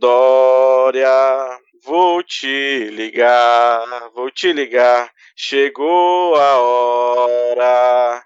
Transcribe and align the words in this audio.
Dória, 0.00 1.58
vou 1.84 2.22
te 2.22 2.88
ligar, 2.90 4.10
vou 4.14 4.30
te 4.30 4.52
ligar. 4.52 5.10
Chegou 5.36 6.36
a 6.36 6.58
hora, 6.58 8.22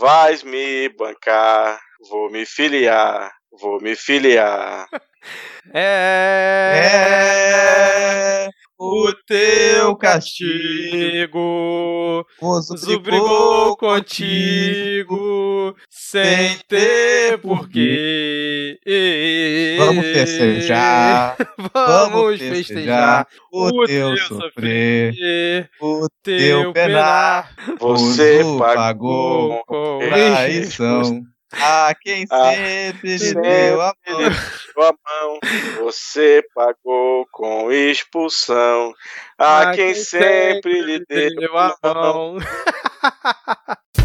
vais 0.00 0.42
me 0.42 0.88
bancar, 0.88 1.78
vou 2.08 2.30
me 2.30 2.46
filiar, 2.46 3.30
vou 3.60 3.78
me 3.80 3.94
filiar. 3.94 4.88
É, 5.74 6.00
o 8.78 9.12
teu 9.26 9.94
castigo 9.94 11.36
Os 12.40 12.70
nos 12.70 12.88
obrigou 12.88 13.76
contigo 13.76 15.76
sem 16.10 16.58
ter 16.66 17.38
porquê. 17.38 18.80
Vamos 19.78 20.06
festejar, 20.06 21.36
Vamos 21.72 22.38
festejar 22.40 23.28
o 23.52 23.86
teu 23.86 24.16
sofrer, 24.16 25.70
o 25.80 26.08
teu 26.20 26.72
penar. 26.72 27.54
Você 27.78 28.42
pagou 28.58 29.62
com 29.66 29.98
Traição 30.00 31.22
a 31.52 31.94
quem 32.00 32.26
sempre 32.26 33.16
lhe 33.16 33.34
deu 33.34 33.80
a 33.80 33.94
mão. 34.08 35.38
você 35.80 36.42
pagou 36.52 37.26
com 37.30 37.70
expulsão. 37.70 38.92
A 39.38 39.72
quem 39.72 39.94
sempre 39.94 40.80
lhe 40.80 41.04
deu 41.08 41.56
a 41.56 41.76
a 41.82 41.94
mão. 41.94 42.36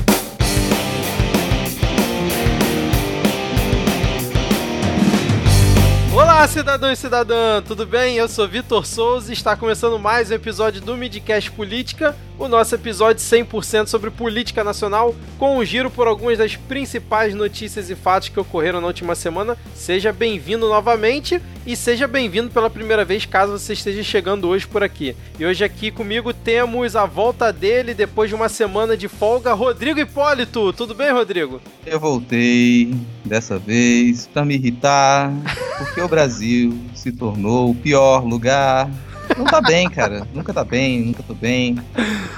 Olá, 6.46 6.54
cidadão 6.54 6.92
e 6.92 6.96
cidadã, 6.96 7.60
tudo 7.64 7.88
bem? 7.88 8.18
Eu 8.18 8.28
sou 8.28 8.48
Vitor 8.48 8.86
Souza 8.86 9.32
e 9.32 9.34
está 9.34 9.56
começando 9.56 9.98
mais 9.98 10.30
um 10.30 10.36
episódio 10.36 10.80
do 10.80 10.96
Midcast 10.96 11.50
Política, 11.50 12.16
o 12.38 12.48
nosso 12.48 12.76
episódio 12.76 13.20
100% 13.20 13.88
sobre 13.88 14.12
política 14.12 14.64
nacional, 14.64 15.16
com 15.40 15.58
um 15.58 15.66
giro 15.66 15.90
por 15.90 16.06
algumas 16.08 16.38
das 16.38 16.56
principais 16.56 17.34
notícias 17.34 17.90
e 17.90 17.96
fatos 17.96 18.30
que 18.30 18.40
ocorreram 18.40 18.80
na 18.80 18.86
última 18.86 19.16
semana. 19.16 19.58
Seja 19.74 20.14
bem-vindo 20.14 20.68
novamente 20.68 21.42
e 21.66 21.76
seja 21.76 22.08
bem-vindo 22.08 22.52
pela 22.52 22.70
primeira 22.70 23.04
vez, 23.04 23.26
caso 23.26 23.58
você 23.58 23.74
esteja 23.74 24.04
chegando 24.04 24.48
hoje 24.48 24.68
por 24.68 24.84
aqui. 24.84 25.16
E 25.40 25.46
hoje 25.46 25.64
aqui 25.64 25.90
comigo 25.90 26.32
temos 26.32 26.96
a 26.96 27.08
volta 27.08 27.52
dele 27.52 27.96
depois 27.96 28.30
de 28.30 28.36
uma 28.36 28.50
semana 28.50 28.96
de 28.96 29.08
folga, 29.08 29.52
Rodrigo 29.54 30.00
Hipólito. 30.00 30.72
Tudo 30.74 30.94
bem, 30.94 31.12
Rodrigo? 31.12 31.60
Eu 31.84 32.00
voltei 32.00 32.94
dessa 33.24 33.58
vez 33.58 34.28
pra 34.28 34.46
me 34.46 34.54
irritar, 34.54 35.34
porque 35.80 36.02
o 36.02 36.08
Brasil 36.08 36.35
se 36.38 37.12
tornou 37.12 37.72
o 37.72 37.76
pior 37.76 38.24
lugar. 38.24 38.90
Não 39.38 39.46
tá 39.46 39.62
bem, 39.62 39.90
cara. 39.90 40.28
Nunca 40.34 40.54
tá 40.54 40.64
bem, 40.64 41.02
nunca 41.02 41.24
tô 41.24 41.34
bem. 41.34 41.78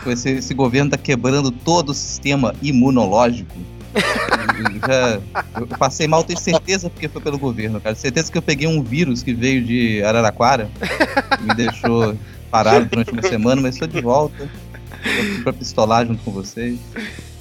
Esse, 0.06 0.30
esse 0.32 0.54
governo 0.54 0.92
tá 0.92 0.98
quebrando 0.98 1.52
todo 1.52 1.90
o 1.90 1.94
sistema 1.94 2.56
imunológico. 2.62 3.54
Eu, 3.94 4.80
já, 4.88 5.20
eu 5.60 5.68
passei 5.68 6.08
mal, 6.08 6.24
tenho 6.24 6.40
certeza 6.40 6.90
porque 6.90 7.08
foi 7.08 7.22
pelo 7.22 7.38
governo, 7.38 7.82
cara. 7.82 7.96
Certeza 7.96 8.32
que 8.32 8.38
eu 8.38 8.42
peguei 8.42 8.68
um 8.68 8.82
vírus 8.82 9.24
que 9.24 9.34
veio 9.34 9.64
de 9.64 10.02
Araraquara, 10.04 10.70
me 11.42 11.54
deixou 11.56 12.16
parado 12.50 12.86
durante 12.86 13.12
uma 13.12 13.22
semana, 13.22 13.62
mas 13.62 13.76
estou 13.76 13.88
de 13.88 14.02
volta. 14.02 14.50
Tô 15.04 15.10
aqui 15.10 15.44
pra 15.44 15.54
pistolar 15.54 16.06
junto 16.06 16.24
com 16.24 16.32
vocês. 16.32 16.80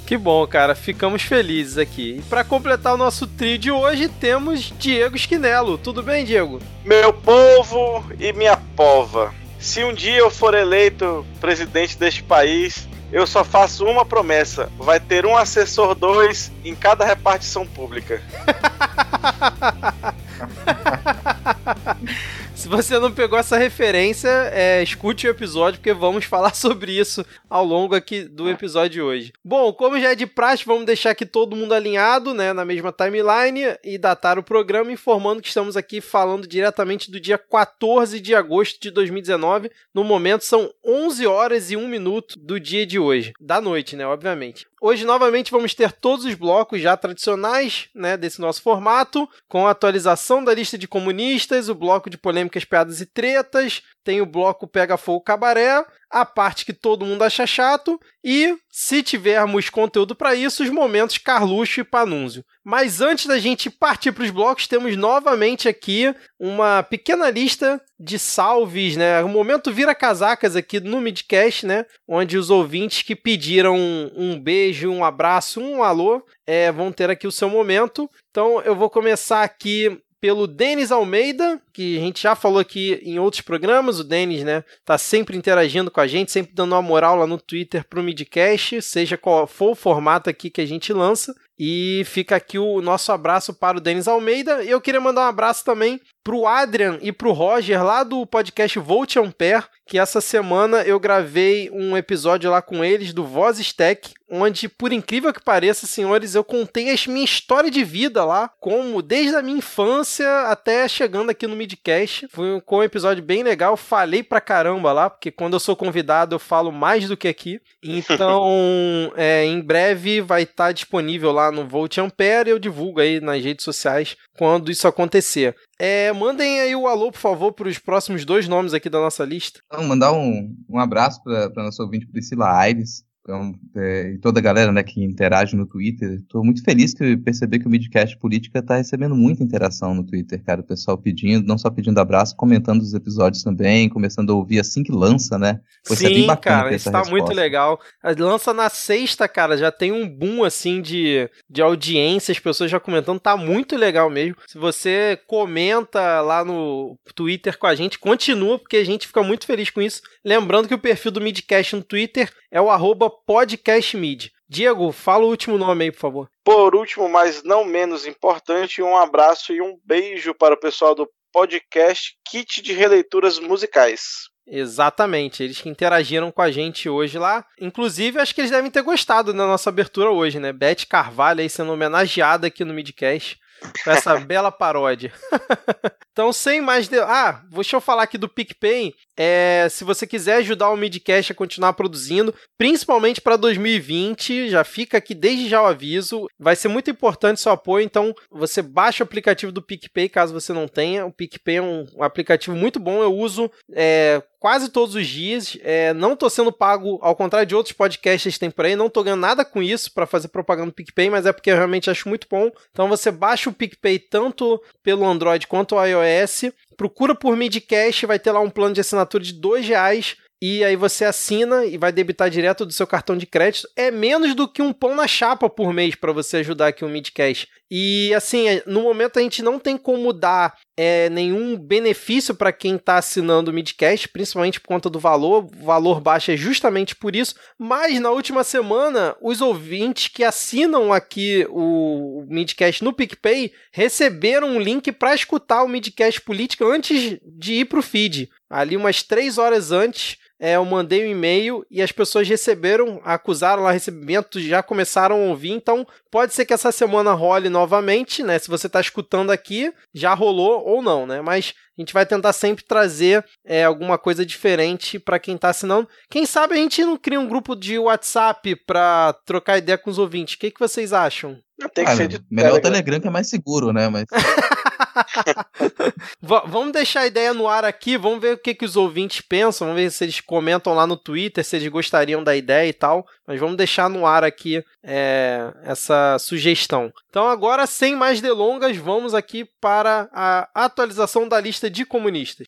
Que 0.07 0.17
bom, 0.17 0.47
cara. 0.47 0.77
Ficamos 0.77 1.23
felizes 1.23 1.77
aqui. 1.77 2.19
E 2.19 2.23
para 2.23 2.45
completar 2.45 2.95
o 2.95 2.97
nosso 2.97 3.27
trio 3.27 3.59
de 3.59 3.73
hoje, 3.73 4.09
temos 4.09 4.73
Diego 4.79 5.17
Esquinelo. 5.17 5.77
Tudo 5.77 6.01
bem, 6.01 6.25
Diego? 6.25 6.61
Meu 6.85 7.13
povo 7.13 8.05
e 8.21 8.33
minha 8.33 8.57
pova. 8.57 9.35
Se 9.59 9.83
um 9.83 9.93
dia 9.93 10.19
eu 10.19 10.31
for 10.31 10.55
eleito 10.55 11.27
presidente 11.41 11.99
deste 11.99 12.23
país, 12.23 12.89
eu 13.13 13.27
só 13.27 13.43
faço 13.43 13.85
uma 13.85 14.05
promessa: 14.05 14.71
vai 14.79 15.01
ter 15.01 15.27
um 15.27 15.37
assessor 15.37 15.97
dois 15.97 16.53
em 16.65 16.77
cada 16.77 17.05
repartição 17.05 17.67
pública. 17.67 18.23
Se 22.67 22.71
você 22.71 22.99
não 22.99 23.13
pegou 23.13 23.39
essa 23.39 23.57
referência, 23.57 24.29
é, 24.53 24.83
escute 24.83 25.25
o 25.25 25.31
episódio, 25.31 25.79
porque 25.79 25.93
vamos 25.93 26.25
falar 26.27 26.53
sobre 26.53 26.99
isso 26.99 27.25
ao 27.49 27.65
longo 27.65 27.95
aqui 27.95 28.25
do 28.25 28.51
episódio 28.51 28.91
de 28.91 29.01
hoje. 29.01 29.33
Bom, 29.45 29.73
como 29.73 30.01
já 30.01 30.11
é 30.11 30.15
de 30.17 30.27
praxe, 30.27 30.65
vamos 30.65 30.85
deixar 30.85 31.11
aqui 31.11 31.25
todo 31.25 31.55
mundo 31.55 31.73
alinhado, 31.73 32.35
né, 32.35 32.53
na 32.53 32.65
mesma 32.65 32.91
timeline 32.91 33.77
e 33.85 33.97
datar 33.97 34.37
o 34.37 34.43
programa, 34.43 34.91
informando 34.91 35.41
que 35.41 35.47
estamos 35.47 35.77
aqui 35.77 36.01
falando 36.01 36.45
diretamente 36.45 37.09
do 37.09 37.21
dia 37.21 37.39
14 37.39 38.19
de 38.19 38.35
agosto 38.35 38.83
de 38.83 38.91
2019. 38.91 39.71
No 39.95 40.03
momento, 40.03 40.45
são 40.45 40.69
11 40.85 41.25
horas 41.25 41.71
e 41.71 41.77
1 41.77 41.87
minuto 41.87 42.37
do 42.37 42.59
dia 42.59 42.85
de 42.85 42.99
hoje. 42.99 43.33
Da 43.41 43.61
noite, 43.61 43.95
né, 43.95 44.05
obviamente. 44.05 44.67
Hoje, 44.81 45.07
novamente, 45.07 45.51
vamos 45.51 45.75
ter 45.75 45.91
todos 45.91 46.27
os 46.27 46.35
blocos 46.35 46.83
já 46.83 46.95
tradicionais 46.97 47.89
né, 47.95 48.15
desse 48.17 48.41
nosso 48.41 48.61
formato, 48.61 49.29
com 49.49 49.67
a 49.67 49.71
atualização 49.71 50.45
da 50.45 50.53
lista 50.53 50.77
de 50.77 50.87
comunistas, 50.87 51.71
o 51.71 51.75
bloco 51.75 52.11
de 52.11 52.19
polêmicas, 52.19 52.65
piadas 52.65 53.01
e 53.01 53.07
tretas, 53.07 53.83
tem 54.07 54.21
o 54.21 54.27
bloco 54.27 54.69
Pega 54.69 54.97
Fogo 54.97 55.21
Cabaré, 55.21 55.85
a 56.09 56.25
parte 56.25 56.65
que 56.65 56.73
todo 56.73 57.05
mundo 57.05 57.23
acha 57.23 57.45
chato 57.45 58.01
e, 58.25 58.57
se 58.71 59.03
tivermos 59.03 59.69
conteúdo 59.69 60.15
para 60.15 60.33
isso, 60.33 60.63
os 60.63 60.71
momentos 60.71 61.19
Carluxo 61.19 61.81
e 61.81 61.85
Panúncio. 61.85 62.45
Mas 62.65 63.01
antes 63.01 63.27
da 63.27 63.37
gente 63.37 63.69
partir 63.69 64.13
para 64.13 64.23
os 64.23 64.31
blocos, 64.31 64.69
temos 64.69 64.97
novamente 64.97 65.69
aqui 65.69 66.15
uma 66.39 66.85
pequena 66.85 67.29
lista 67.31 67.83
de 67.99 68.17
salves, 68.17 68.97
né? 68.97 69.25
O 69.25 69.29
momento 69.29 69.73
vira 69.73 69.93
casacas 69.93 70.55
aqui 70.55 70.79
no 70.79 71.01
Midcast, 71.01 71.67
né? 71.67 71.85
Onde 72.07 72.39
os 72.39 72.49
ouvintes 72.49 73.03
que 73.03 73.17
pediram 73.17 73.77
um, 73.77 74.39
beijo, 74.39 74.89
um 74.89 75.05
abraço, 75.05 75.61
um 75.61 75.83
alô, 75.83 76.25
é, 76.47 76.71
vão 76.71 76.93
ter 76.93 77.11
aqui 77.11 77.27
o 77.27 77.33
seu 77.33 77.51
momento. 77.51 78.09
Então 78.31 78.63
eu 78.63 78.77
vou 78.77 78.89
começar 78.89 79.43
aqui 79.43 80.01
pelo 80.27 80.49
Denis 80.49 80.91
Almeida, 80.91 81.63
que 81.73 81.97
a 81.97 82.01
gente 82.01 82.21
já 82.21 82.35
falou 82.35 82.59
aqui 82.59 83.01
em 83.05 83.17
outros 83.17 83.43
programas. 83.43 84.01
O 84.01 84.05
Denis, 84.05 84.43
né, 84.43 84.65
tá 84.85 84.99
sempre 84.99 85.37
interagindo 85.37 85.89
com 85.89 86.01
a 86.01 86.07
gente, 86.09 86.33
sempre 86.33 86.53
dando 86.53 86.73
uma 86.73 86.83
moral 86.83 87.15
lá 87.15 87.29
no 87.29 87.39
Twitter 87.39 87.85
pro 87.89 88.03
Midcast, 88.03 88.83
seja 88.83 89.17
qual 89.17 89.47
for 89.47 89.71
o 89.71 89.75
formato 89.77 90.29
aqui 90.29 90.51
que 90.51 90.61
a 90.61 90.67
gente 90.67 90.93
lança. 90.93 91.33
E 91.57 92.03
fica 92.07 92.35
aqui 92.35 92.59
o 92.59 92.83
nosso 92.83 93.13
abraço 93.13 93.55
para 93.55 93.79
o 93.79 93.81
Denis 93.81 94.09
Almeida. 94.09 94.65
E 94.65 94.71
eu 94.71 94.81
queria 94.81 95.01
mandar 95.01 95.23
um 95.23 95.29
abraço 95.29 95.65
também 95.65 96.01
pro 96.25 96.45
Adrian 96.45 96.99
e 97.01 97.13
pro 97.13 97.31
Roger 97.31 97.85
lá 97.85 98.03
do 98.03 98.27
podcast 98.27 98.77
Volt 98.81 99.17
Ampere, 99.17 99.65
que 99.87 99.97
essa 99.97 100.21
semana 100.21 100.83
eu 100.83 100.99
gravei 100.99 101.71
um 101.71 101.97
episódio 101.97 102.51
lá 102.51 102.61
com 102.61 102.85
eles 102.85 103.13
do 103.13 103.25
Voz 103.25 103.61
Stack, 103.61 104.13
onde, 104.31 104.69
por 104.69 104.93
incrível 104.93 105.33
que 105.33 105.43
pareça, 105.43 105.87
senhores, 105.87 106.35
eu 106.35 106.45
contei 106.45 106.91
a 106.91 106.97
minha 107.09 107.25
história 107.25 107.71
de 107.71 107.85
vida 107.85 108.25
lá, 108.25 108.51
como 108.61 109.03
desde 109.03 109.37
a 109.37 109.43
minha 109.43 109.59
infância 109.59 110.27
até 110.49 110.89
chegando 110.89 111.31
aqui 111.31 111.47
no 111.47 111.57
Midcast. 111.57 112.29
Foi 112.31 112.63
um 112.71 112.83
episódio 112.83 113.23
bem 113.23 113.43
legal, 113.43 113.77
falei 113.77 114.23
pra 114.23 114.41
caramba 114.41 114.93
lá, 114.93 115.11
porque 115.11 115.31
quando 115.31 115.55
eu 115.55 115.61
sou 115.61 115.77
convidado 115.77 116.35
eu 116.35 116.39
falo 116.39 116.73
mais 116.73 117.09
do 117.09 117.17
que 117.17 117.29
aqui. 117.29 117.61
Então, 117.83 119.13
é, 119.17 119.45
em 119.45 119.61
breve 119.61 120.21
vai 120.21 120.43
estar 120.43 120.73
disponível 120.73 121.33
lá 121.33 121.51
no 121.53 121.67
Volt 121.67 121.99
Ampere, 121.99 122.51
eu 122.51 122.59
divulgo 122.59 123.01
aí 123.01 123.21
nas 123.21 123.43
redes 123.43 123.65
sociais 123.65 124.17
quando 124.37 124.71
isso 124.71 124.87
acontecer. 124.87 125.57
É, 125.79 126.13
mandem 126.13 126.61
aí 126.61 126.75
o 126.75 126.87
alô, 126.87 127.13
por 127.13 127.19
favor, 127.19 127.53
para 127.53 127.69
os 127.69 127.79
próximos 127.79 128.25
dois 128.25 128.49
nomes 128.49 128.73
aqui 128.73 128.89
da 128.89 128.99
nossa 128.99 129.25
lista. 129.25 129.61
Então, 129.67 129.85
mandar 129.85 130.13
um, 130.13 130.55
um 130.69 130.79
abraço 130.79 131.23
para 131.23 131.65
nossa 131.65 131.83
ouvinte 131.83 132.07
Priscila 132.07 132.51
Aires. 132.59 133.05
Então, 133.27 133.57
é, 133.75 134.13
e 134.13 134.19
toda 134.19 134.39
a 134.39 134.43
galera 134.43 134.71
né, 134.71 134.85
que 134.85 135.03
interage 135.03 135.57
no 135.57 135.67
Twitter. 135.67 136.13
Estou 136.21 136.45
muito 136.45 136.63
feliz 136.63 136.95
que 136.95 137.17
perceber 137.17 137.59
que 137.59 137.67
o 137.67 137.69
Midcast 137.71 138.17
Política 138.19 138.61
está 138.61 138.77
recebendo 138.77 139.17
muita 139.17 139.43
interação 139.43 139.97
no 139.97 140.05
Twitter, 140.07 140.41
cara. 140.45 140.61
O 140.61 140.65
pessoal 140.65 140.97
pedindo, 140.97 141.45
não 141.45 141.59
só 141.59 141.69
pedindo 141.69 141.99
abraço, 141.99 142.37
comentando 142.37 142.83
os 142.83 142.95
episódios 142.95 143.43
também, 143.43 143.89
começando 143.89 144.31
a 144.31 144.35
ouvir 144.37 144.61
assim 144.61 144.85
que 144.85 144.93
lança, 144.93 145.37
né? 145.37 145.59
Pô, 145.85 145.95
isso 145.95 146.07
é 146.07 146.09
bem 146.09 146.21
Sim, 146.21 146.27
bacana 146.29 146.63
cara, 146.63 146.77
isso 146.77 146.85
tá 146.89 146.99
resposta. 146.99 147.11
muito 147.11 147.35
legal. 147.37 147.81
A- 148.01 148.15
Lança 148.17 148.55
na 148.55 148.71
sexta, 148.71 149.27
cara, 149.27 149.57
já 149.57 149.73
tem 149.73 149.91
um 149.91 150.09
boom 150.09 150.45
assim 150.45 150.81
de, 150.81 151.29
de 151.51 151.61
audiência, 151.61 152.31
as 152.31 152.39
pessoas 152.39 152.71
já 152.71 152.79
comentando, 152.79 153.19
tá 153.19 153.37
muito 153.37 153.77
legal 153.77 154.09
mesmo. 154.09 154.37
Se 154.47 154.57
você 154.57 155.19
comenta 155.27 156.21
lá 156.21 156.45
no 156.45 156.97
Twitter 157.15 157.59
com 157.59 157.67
a 157.67 157.75
gente, 157.75 157.99
continua, 157.99 158.57
porque 158.59 158.77
a 158.77 158.85
gente 158.85 159.07
fica 159.09 159.23
muito 159.23 159.47
feliz 159.47 159.69
com 159.71 159.83
isso. 159.83 160.01
Lembrando 160.25 160.69
que 160.69 160.75
o 160.75 160.79
perfil 160.79 161.11
do 161.11 161.21
Midcast 161.21 161.75
no 161.75 161.83
Twitter 161.83 162.31
é 162.51 162.61
o 162.61 162.71
arroba 162.71 163.11
podcastmid. 163.27 164.31
Diego, 164.49 164.93
fala 164.93 165.25
o 165.25 165.29
último 165.29 165.59
nome 165.59 165.85
aí, 165.85 165.93
por 165.93 165.99
favor. 165.99 166.31
Por 166.45 166.75
último, 166.75 167.09
mas 167.09 167.43
não 167.43 167.65
menos 167.65 168.07
importante, 168.07 168.83
um 168.83 168.97
abraço 168.97 169.53
e 169.53 169.61
um 169.61 169.77
beijo 169.85 170.35
para 170.35 170.55
o 170.55 170.61
pessoal 170.61 170.95
do 170.95 171.09
podcast 171.33 172.15
Kit 172.29 172.63
de 172.63 172.73
Releituras 172.73 173.39
Musicais. 173.39 174.29
Exatamente, 174.47 175.43
eles 175.43 175.61
que 175.61 175.69
interagiram 175.69 176.31
com 176.31 176.41
a 176.41 176.53
gente 176.53 176.89
hoje 176.89 177.19
lá. 177.19 177.45
Inclusive, 177.61 178.21
acho 178.21 178.33
que 178.33 178.41
eles 178.41 178.51
devem 178.53 178.71
ter 178.71 178.83
gostado 178.83 179.33
da 179.33 179.47
nossa 179.47 179.69
abertura 179.69 180.11
hoje, 180.11 180.39
né? 180.39 180.53
Beth 180.53 180.87
Carvalho 180.89 181.41
aí 181.41 181.51
sendo 181.51 181.73
homenageada 181.73 182.47
aqui 182.47 182.65
no 182.65 182.73
Midcast. 182.73 183.37
Com 183.85 183.91
essa 183.91 184.19
bela 184.21 184.51
paródia. 184.51 185.13
então, 186.13 186.33
sem 186.33 186.61
mais. 186.61 186.89
De... 186.89 186.99
Ah, 186.99 187.43
deixa 187.51 187.77
eu 187.77 187.81
falar 187.81 188.03
aqui 188.03 188.19
do 188.19 188.29
PicPay. 188.29 188.95
É, 189.17 189.67
se 189.71 189.83
você 189.83 190.07
quiser 190.07 190.37
ajudar 190.37 190.71
o 190.71 190.77
Midcast 190.77 191.33
a 191.33 191.35
continuar 191.35 191.73
produzindo, 191.73 192.35
principalmente 192.59 193.21
para 193.21 193.37
2020, 193.37 194.51
já 194.51 194.63
fica 194.63 194.99
aqui 194.99 195.15
desde 195.15 195.49
já 195.49 195.63
o 195.63 195.67
aviso. 195.67 196.27
Vai 196.39 196.55
ser 196.55 196.69
muito 196.69 196.91
importante 196.91 197.41
seu 197.41 197.53
apoio, 197.53 197.85
então 197.85 198.15
você 198.31 198.61
baixa 198.61 199.03
o 199.03 199.07
aplicativo 199.07 199.51
do 199.51 199.63
PicPay 199.63 200.09
caso 200.09 200.35
você 200.35 200.53
não 200.53 200.69
tenha. 200.69 201.07
O 201.07 201.13
PicPay 201.13 201.57
é 201.57 201.63
um, 201.63 201.87
aplicativo 202.01 202.55
muito 202.55 202.79
bom, 202.79 203.03
eu 203.03 203.15
uso 203.15 203.51
é, 203.73 204.23
quase 204.39 204.71
todos 204.71 204.95
os 204.95 205.07
dias. 205.07 205.57
É, 205.63 205.93
não 205.95 206.13
estou 206.13 206.31
sendo 206.31 206.53
pago, 206.53 206.99
ao 207.03 207.17
contrário 207.17 207.47
de 207.47 207.55
outros 207.55 207.73
podcasts 207.73 208.35
que 208.35 208.41
tem 208.41 208.51
por 208.51 208.65
aí, 208.65 208.77
não 208.77 208.87
estou 208.87 209.05
ganhando 209.05 209.21
nada 209.21 209.45
com 209.45 209.63
isso 209.63 209.93
para 209.93 210.07
fazer 210.07 210.29
propaganda 210.29 210.67
no 210.67 210.73
PicPay, 210.73 211.11
mas 211.11 211.27
é 211.27 211.33
porque 211.33 211.51
eu 211.51 211.57
realmente 211.57 211.91
acho 211.91 212.09
muito 212.09 212.27
bom. 212.31 212.51
Então 212.71 212.89
você 212.89 213.11
baixa 213.11 213.51
o 213.51 213.53
PicPay 213.53 213.99
tanto 213.99 214.63
pelo 214.83 215.05
Android 215.05 215.47
quanto 215.47 215.77
o 215.77 215.85
iOS 215.85 216.53
procura 216.77 217.15
por 217.15 217.37
Midcast, 217.37 218.07
vai 218.07 218.19
ter 218.19 218.31
lá 218.33 218.41
um 218.41 218.51
plano 218.51 218.75
de 218.75 218.81
assinatura 218.81 219.25
de 219.25 219.33
dois 219.33 219.67
reais 219.67 220.17
e 220.41 220.63
aí 220.63 220.77
você 220.77 221.05
assina 221.07 221.65
e 221.65 221.79
vai 221.79 221.91
debitar 221.91 222.29
direto 222.29 222.67
do 222.67 222.73
seu 222.73 222.87
cartão 222.87 223.17
de 223.17 223.27
crédito. 223.27 223.69
É 223.75 223.91
menos 223.91 224.35
do 224.35 224.47
que 224.47 224.61
um 224.61 224.73
pão 224.73 224.95
na 224.95 225.07
chapa 225.07 225.49
por 225.49 225.73
mês 225.73 225.95
para 225.95 226.13
você 226.13 226.39
ajudar 226.39 226.69
aqui 226.69 226.85
o 226.85 226.89
Midcast. 226.89 227.49
E 227.71 228.15
assim, 228.15 228.47
é, 228.47 228.63
no 228.67 228.83
momento 228.83 229.19
a 229.19 229.23
gente 229.23 229.43
não 229.43 229.59
tem 229.59 229.77
como 229.77 230.13
dar 230.13 230.55
é, 230.77 231.09
nenhum 231.11 231.57
benefício 231.57 232.35
para 232.35 232.53
quem 232.53 232.77
está 232.77 232.97
assinando 232.97 233.51
o 233.51 233.55
Midcast, 233.55 234.09
principalmente 234.09 234.61
por 234.61 234.69
conta 234.69 234.91
do 234.91 235.01
valor. 235.01 235.45
O 235.45 235.65
valor 235.65 236.01
baixo 236.01 236.31
é 236.31 236.37
justamente 236.37 236.95
por 236.95 237.17
isso. 237.17 237.35
Mas 237.59 237.99
na 237.99 238.11
última 238.11 238.45
semana, 238.45 239.17
os 239.23 239.41
ouvintes 239.41 240.09
que 240.09 240.23
assinam 240.23 240.93
aqui 240.93 241.47
o 241.49 242.27
Midcast 242.29 242.85
no 242.85 242.93
PicPay 242.93 243.53
receberam 243.73 244.49
um 244.49 244.61
link 244.61 244.93
para 244.93 245.15
escutar 245.15 245.65
o 245.65 245.69
Midcast 245.69 246.21
Política 246.21 246.65
antes 246.67 247.19
de 247.25 247.55
ir 247.55 247.65
para 247.65 247.79
o 247.79 247.83
feed. 247.83 248.29
Ali 248.49 248.77
umas 248.77 249.03
três 249.03 249.39
horas 249.39 249.73
antes 249.73 250.19
é, 250.39 250.57
eu 250.57 250.65
mandei 250.65 251.07
um 251.07 251.11
e-mail 251.11 251.65
e 251.71 251.81
as 251.81 251.91
pessoas 251.91 252.29
receberam, 252.29 253.01
acusaram 253.05 253.63
lá 253.63 253.71
recebimento, 253.71 254.39
já 254.39 254.63
começaram 254.63 255.17
a 255.17 255.29
ouvir, 255.29 255.53
então 255.53 255.87
pode 256.17 256.33
ser 256.33 256.47
que 256.47 256.55
essa 256.55 256.73
semana 256.73 257.13
role 257.13 257.51
novamente, 257.51 258.23
né? 258.23 258.39
Se 258.39 258.49
você 258.49 258.69
está 258.69 258.81
escutando 258.81 259.31
aqui, 259.31 259.71
já 259.93 260.15
rolou 260.15 260.65
ou 260.65 260.81
não, 260.81 261.05
né? 261.05 261.21
Mas 261.21 261.53
a 261.77 261.83
gente 261.83 261.93
vai 261.93 262.07
tentar 262.07 262.33
sempre 262.33 262.65
trazer 262.65 263.23
é, 263.45 263.65
alguma 263.65 263.99
coisa 263.99 264.25
diferente 264.25 264.99
para 264.99 265.19
quem 265.19 265.35
está 265.35 265.51
assinando. 265.51 265.87
Quem 266.09 266.25
sabe 266.25 266.55
a 266.55 266.57
gente 266.57 266.83
não 266.83 266.97
cria 266.97 267.21
um 267.21 267.29
grupo 267.29 267.55
de 267.55 267.79
WhatsApp 267.79 268.57
para 268.67 269.13
trocar 269.27 269.59
ideia 269.59 269.77
com 269.77 269.91
os 269.91 269.99
ouvintes. 269.99 270.37
O 270.37 270.39
que, 270.39 270.51
que 270.51 270.59
vocês 270.59 270.95
acham? 270.95 271.39
Tem 271.75 271.85
que 271.85 271.91
ah, 271.91 271.97
ser 271.97 272.09
de 272.09 272.19
melhor 272.31 272.53
Telegram. 272.53 272.59
o 272.59 272.63
Telegram 272.63 273.01
que 273.01 273.09
é 273.09 273.11
mais 273.11 273.29
seguro, 273.29 273.71
né? 273.71 273.87
Mas... 273.91 274.07
vamos 276.21 276.73
deixar 276.73 277.01
a 277.01 277.07
ideia 277.07 277.35
no 277.35 277.49
ar 277.49 277.65
aqui, 277.65 277.97
vamos 277.97 278.21
ver 278.21 278.35
o 278.35 278.39
que, 278.39 278.55
que 278.55 278.65
os 278.65 278.77
ouvintes 278.77 279.21
pensam, 279.21 279.67
vamos 279.67 279.83
ver 279.83 279.91
se 279.91 280.05
eles 280.05 280.21
comentam 280.21 280.75
lá 280.75 280.87
no 280.87 280.97
Twitter, 280.97 281.45
se 281.45 281.57
eles 281.57 281.69
gostariam 281.69 282.23
da 282.23 282.37
ideia 282.37 282.69
e 282.69 282.73
tal. 282.73 283.07
Mas 283.27 283.41
vamos 283.41 283.57
deixar 283.57 283.89
no 283.91 284.07
ar 284.07 284.25
aqui 284.25 284.65
é, 284.83 285.53
essa 285.65 285.95
sugestão. 286.19 286.93
Então, 287.09 287.29
agora, 287.29 287.67
sem 287.67 287.95
mais 287.97 288.21
delongas, 288.21 288.77
vamos 288.77 289.15
aqui 289.15 289.45
para 289.61 290.09
a 290.13 290.49
atualização 290.55 291.29
da 291.29 291.41
lista 291.41 291.69
de 291.71 291.85
comunistas. 291.85 292.47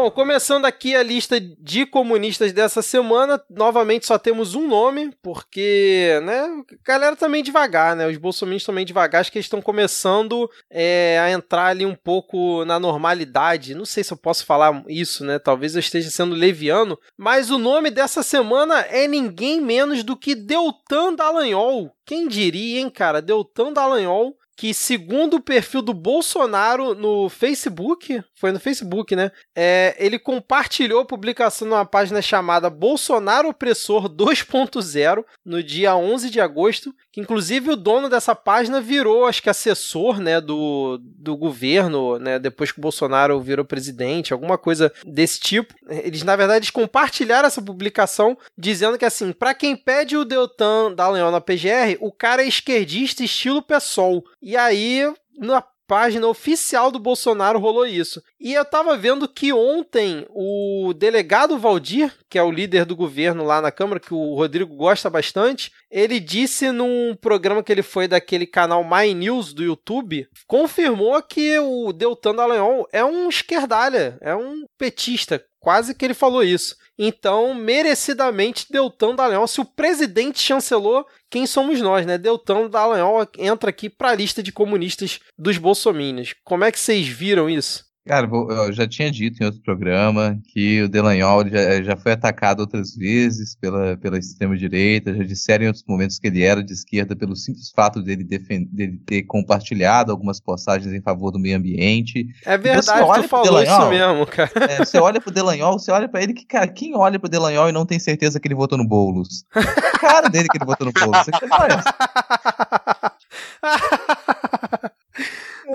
Bom, 0.00 0.12
começando 0.12 0.64
aqui 0.64 0.94
a 0.94 1.02
lista 1.02 1.40
de 1.40 1.84
comunistas 1.84 2.52
dessa 2.52 2.80
semana, 2.80 3.42
novamente 3.50 4.06
só 4.06 4.16
temos 4.16 4.54
um 4.54 4.68
nome, 4.68 5.10
porque, 5.20 6.20
né, 6.22 6.62
galera 6.86 7.16
também 7.16 7.42
devagar, 7.42 7.96
né, 7.96 8.06
os 8.06 8.16
bolsomistas 8.16 8.66
também 8.66 8.86
devagar, 8.86 9.20
acho 9.20 9.32
que 9.32 9.38
eles 9.38 9.46
estão 9.46 9.60
começando 9.60 10.48
é, 10.70 11.18
a 11.18 11.32
entrar 11.32 11.66
ali 11.66 11.84
um 11.84 11.96
pouco 11.96 12.64
na 12.64 12.78
normalidade, 12.78 13.74
não 13.74 13.84
sei 13.84 14.04
se 14.04 14.12
eu 14.12 14.16
posso 14.16 14.46
falar 14.46 14.84
isso, 14.86 15.24
né, 15.24 15.36
talvez 15.36 15.74
eu 15.74 15.80
esteja 15.80 16.08
sendo 16.10 16.36
leviano, 16.36 16.96
mas 17.16 17.50
o 17.50 17.58
nome 17.58 17.90
dessa 17.90 18.22
semana 18.22 18.82
é 18.82 19.08
ninguém 19.08 19.60
menos 19.60 20.04
do 20.04 20.16
que 20.16 20.36
Deltan 20.36 21.12
Dallagnol, 21.12 21.92
quem 22.06 22.28
diria, 22.28 22.80
hein, 22.80 22.88
cara, 22.88 23.20
Deltan 23.20 23.72
Dallagnol, 23.72 24.37
que, 24.58 24.74
segundo 24.74 25.34
o 25.34 25.40
perfil 25.40 25.80
do 25.80 25.94
Bolsonaro 25.94 26.92
no 26.92 27.28
Facebook, 27.28 28.20
foi 28.34 28.50
no 28.50 28.58
Facebook, 28.58 29.14
né? 29.14 29.30
É, 29.56 29.94
ele 30.00 30.18
compartilhou 30.18 31.02
a 31.02 31.04
publicação 31.04 31.68
numa 31.68 31.86
página 31.86 32.20
chamada 32.20 32.68
Bolsonaro 32.68 33.50
Opressor 33.50 34.08
2.0 34.08 35.24
no 35.46 35.62
dia 35.62 35.94
11 35.94 36.28
de 36.28 36.40
agosto, 36.40 36.92
que 37.12 37.20
inclusive 37.20 37.70
o 37.70 37.76
dono 37.76 38.08
dessa 38.08 38.34
página 38.34 38.80
virou, 38.80 39.26
acho 39.26 39.40
que 39.40 39.48
assessor, 39.48 40.20
né, 40.20 40.40
do, 40.40 40.98
do 41.00 41.36
governo, 41.36 42.18
né, 42.18 42.40
depois 42.40 42.72
que 42.72 42.80
o 42.80 42.82
Bolsonaro 42.82 43.40
virou 43.40 43.64
presidente, 43.64 44.32
alguma 44.32 44.58
coisa 44.58 44.92
desse 45.06 45.38
tipo. 45.38 45.72
Eles, 45.88 46.24
na 46.24 46.34
verdade, 46.34 46.72
compartilharam 46.72 47.46
essa 47.46 47.62
publicação 47.62 48.36
dizendo 48.58 48.98
que, 48.98 49.04
assim, 49.04 49.30
para 49.30 49.54
quem 49.54 49.76
pede 49.76 50.16
o 50.16 50.24
Deltan 50.24 50.92
da 50.92 51.08
Leão 51.08 51.30
na 51.30 51.40
PGR, 51.40 51.96
o 52.00 52.10
cara 52.10 52.42
é 52.42 52.48
esquerdista 52.48 53.22
estilo 53.22 53.62
PSOL. 53.62 54.24
E 54.48 54.56
aí, 54.56 55.02
na 55.38 55.62
página 55.86 56.26
oficial 56.26 56.90
do 56.90 56.98
Bolsonaro 56.98 57.58
rolou 57.58 57.84
isso. 57.84 58.22
E 58.40 58.54
eu 58.54 58.64
tava 58.64 58.96
vendo 58.96 59.28
que 59.28 59.52
ontem 59.52 60.24
o 60.30 60.94
delegado 60.96 61.58
Valdir, 61.58 62.14
que 62.30 62.38
é 62.38 62.42
o 62.42 62.50
líder 62.50 62.86
do 62.86 62.96
governo 62.96 63.44
lá 63.44 63.60
na 63.60 63.70
Câmara, 63.70 64.00
que 64.00 64.14
o 64.14 64.34
Rodrigo 64.34 64.74
gosta 64.74 65.10
bastante, 65.10 65.70
ele 65.90 66.18
disse 66.18 66.72
num 66.72 67.14
programa 67.14 67.62
que 67.62 67.70
ele 67.70 67.82
foi 67.82 68.08
daquele 68.08 68.46
canal 68.46 68.82
My 68.82 69.12
News 69.12 69.52
do 69.52 69.62
YouTube, 69.62 70.26
confirmou 70.46 71.22
que 71.22 71.58
o 71.58 71.92
Deltan 71.92 72.34
Dallagnol 72.34 72.88
é 72.90 73.04
um 73.04 73.28
esquerdalha, 73.28 74.16
é 74.22 74.34
um 74.34 74.64
petista. 74.78 75.44
Quase 75.60 75.94
que 75.94 76.04
ele 76.04 76.14
falou 76.14 76.42
isso. 76.42 76.76
Então, 76.98 77.54
merecidamente, 77.54 78.66
Deltan 78.70 79.14
Dallagnol, 79.14 79.46
se 79.46 79.60
o 79.60 79.64
presidente 79.64 80.40
chancelou, 80.40 81.06
quem 81.30 81.46
somos 81.46 81.80
nós, 81.80 82.04
né? 82.04 82.18
Deltan 82.18 82.68
Dallagnol 82.68 83.26
entra 83.38 83.70
aqui 83.70 83.88
para 83.88 84.10
a 84.10 84.14
lista 84.14 84.42
de 84.42 84.52
comunistas 84.52 85.20
dos 85.36 85.58
bolsominions. 85.58 86.34
Como 86.44 86.64
é 86.64 86.72
que 86.72 86.78
vocês 86.78 87.06
viram 87.06 87.48
isso? 87.48 87.87
Cara, 88.08 88.26
eu 88.26 88.72
já 88.72 88.88
tinha 88.88 89.10
dito 89.10 89.42
em 89.42 89.44
outro 89.44 89.60
programa 89.60 90.38
que 90.48 90.80
o 90.80 90.88
Delanhol 90.88 91.46
já, 91.46 91.82
já 91.82 91.94
foi 91.94 92.12
atacado 92.12 92.60
outras 92.60 92.96
vezes 92.96 93.54
pela, 93.54 93.98
pela 93.98 94.18
extrema-direita, 94.18 95.14
já 95.14 95.22
disseram 95.22 95.64
em 95.64 95.66
outros 95.66 95.84
momentos 95.86 96.18
que 96.18 96.26
ele 96.26 96.42
era 96.42 96.64
de 96.64 96.72
esquerda 96.72 97.14
pelo 97.14 97.36
simples 97.36 97.70
fato 97.70 98.02
dele, 98.02 98.24
dele 98.24 98.98
ter 99.04 99.24
compartilhado 99.24 100.10
algumas 100.10 100.40
postagens 100.40 100.94
em 100.94 101.02
favor 101.02 101.30
do 101.30 101.38
meio 101.38 101.58
ambiente. 101.58 102.26
É 102.46 102.56
verdade, 102.56 103.02
então, 103.02 103.22
tu 103.22 103.28
falou 103.28 103.44
Delanhol, 103.44 103.78
isso 103.78 103.90
mesmo, 103.90 104.26
cara. 104.26 104.50
É, 104.70 104.78
você 104.78 104.98
olha 104.98 105.20
pro 105.20 105.30
Delanhol, 105.30 105.78
você 105.78 105.90
olha 105.90 106.08
para 106.08 106.22
ele 106.22 106.32
que, 106.32 106.46
cara, 106.46 106.66
quem 106.66 106.96
olha 106.96 107.18
pro 107.18 107.28
Delanhol 107.28 107.68
e 107.68 107.72
não 107.72 107.84
tem 107.84 107.98
certeza 107.98 108.40
que 108.40 108.48
ele 108.48 108.54
votou 108.54 108.78
no 108.78 108.88
Boulos? 108.88 109.44
cara 110.00 110.30
dele 110.30 110.48
que 110.48 110.56
ele 110.56 110.64
votou 110.64 110.86
no 110.86 110.94
Boulos. 110.94 111.26
Você 111.26 111.30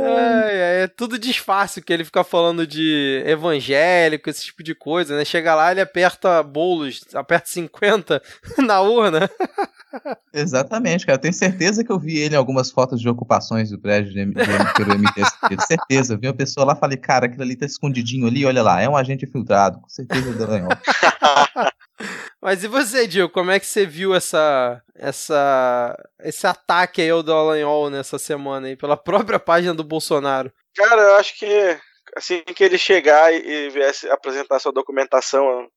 É, 0.05 0.83
é, 0.83 0.87
tudo 0.87 1.17
disfarce 1.17 1.81
que 1.81 1.91
ele 1.91 2.05
fica 2.05 2.23
falando 2.23 2.65
de 2.65 3.23
evangélico, 3.25 4.29
esse 4.29 4.45
tipo 4.45 4.63
de 4.63 4.75
coisa, 4.75 5.17
né? 5.17 5.25
Chega 5.25 5.55
lá, 5.55 5.71
ele 5.71 5.81
aperta 5.81 6.41
bolos, 6.43 7.01
aperta 7.13 7.49
50 7.49 8.21
na 8.59 8.81
urna. 8.81 9.29
Exatamente, 10.33 11.05
cara. 11.05 11.17
Eu 11.17 11.21
tenho 11.21 11.33
certeza 11.33 11.83
que 11.83 11.91
eu 11.91 11.99
vi 11.99 12.17
ele 12.17 12.35
em 12.35 12.37
algumas 12.37 12.71
fotos 12.71 12.99
de 12.99 13.07
ocupações 13.07 13.69
do 13.69 13.79
prédio 13.79 14.11
de, 14.11 14.25
de, 14.25 14.73
pelo 14.75 14.97
MTST. 14.97 15.67
certeza. 15.67 16.13
Eu 16.13 16.19
vi 16.19 16.27
uma 16.27 16.33
pessoa 16.33 16.65
lá 16.65 16.73
e 16.73 16.79
falei, 16.79 16.97
cara, 16.97 17.27
aquilo 17.27 17.43
ali 17.43 17.55
tá 17.55 17.65
escondidinho 17.65 18.27
ali, 18.27 18.45
olha 18.45 18.63
lá, 18.63 18.81
é 18.81 18.89
um 18.89 18.97
agente 18.97 19.25
infiltrado. 19.25 19.79
Com 19.79 19.89
certeza 19.89 20.33
Dallagnol. 20.33 20.71
Mas 22.43 22.61
e 22.61 22.67
você, 22.67 23.07
Dio, 23.07 23.29
como 23.29 23.51
é 23.51 23.57
que 23.57 23.65
você 23.65 23.85
viu 23.85 24.13
essa, 24.13 24.83
essa, 24.93 25.97
esse 26.19 26.45
ataque 26.45 27.01
aí 27.01 27.09
ao 27.09 27.23
Dallagnol 27.23 27.89
nessa 27.89 28.19
semana 28.19 28.67
aí, 28.67 28.75
pela 28.75 28.97
própria 29.01 29.39
página 29.39 29.73
do 29.73 29.81
Bolsonaro? 29.81 30.51
Cara, 30.75 31.01
eu 31.01 31.15
acho 31.15 31.39
que 31.39 31.79
assim 32.17 32.41
que 32.41 32.61
ele 32.61 32.77
chegar 32.77 33.33
e, 33.33 33.69
viesse 33.69 34.09
apresentar 34.09 34.59
sua 34.59 34.73
documentação 34.73 35.69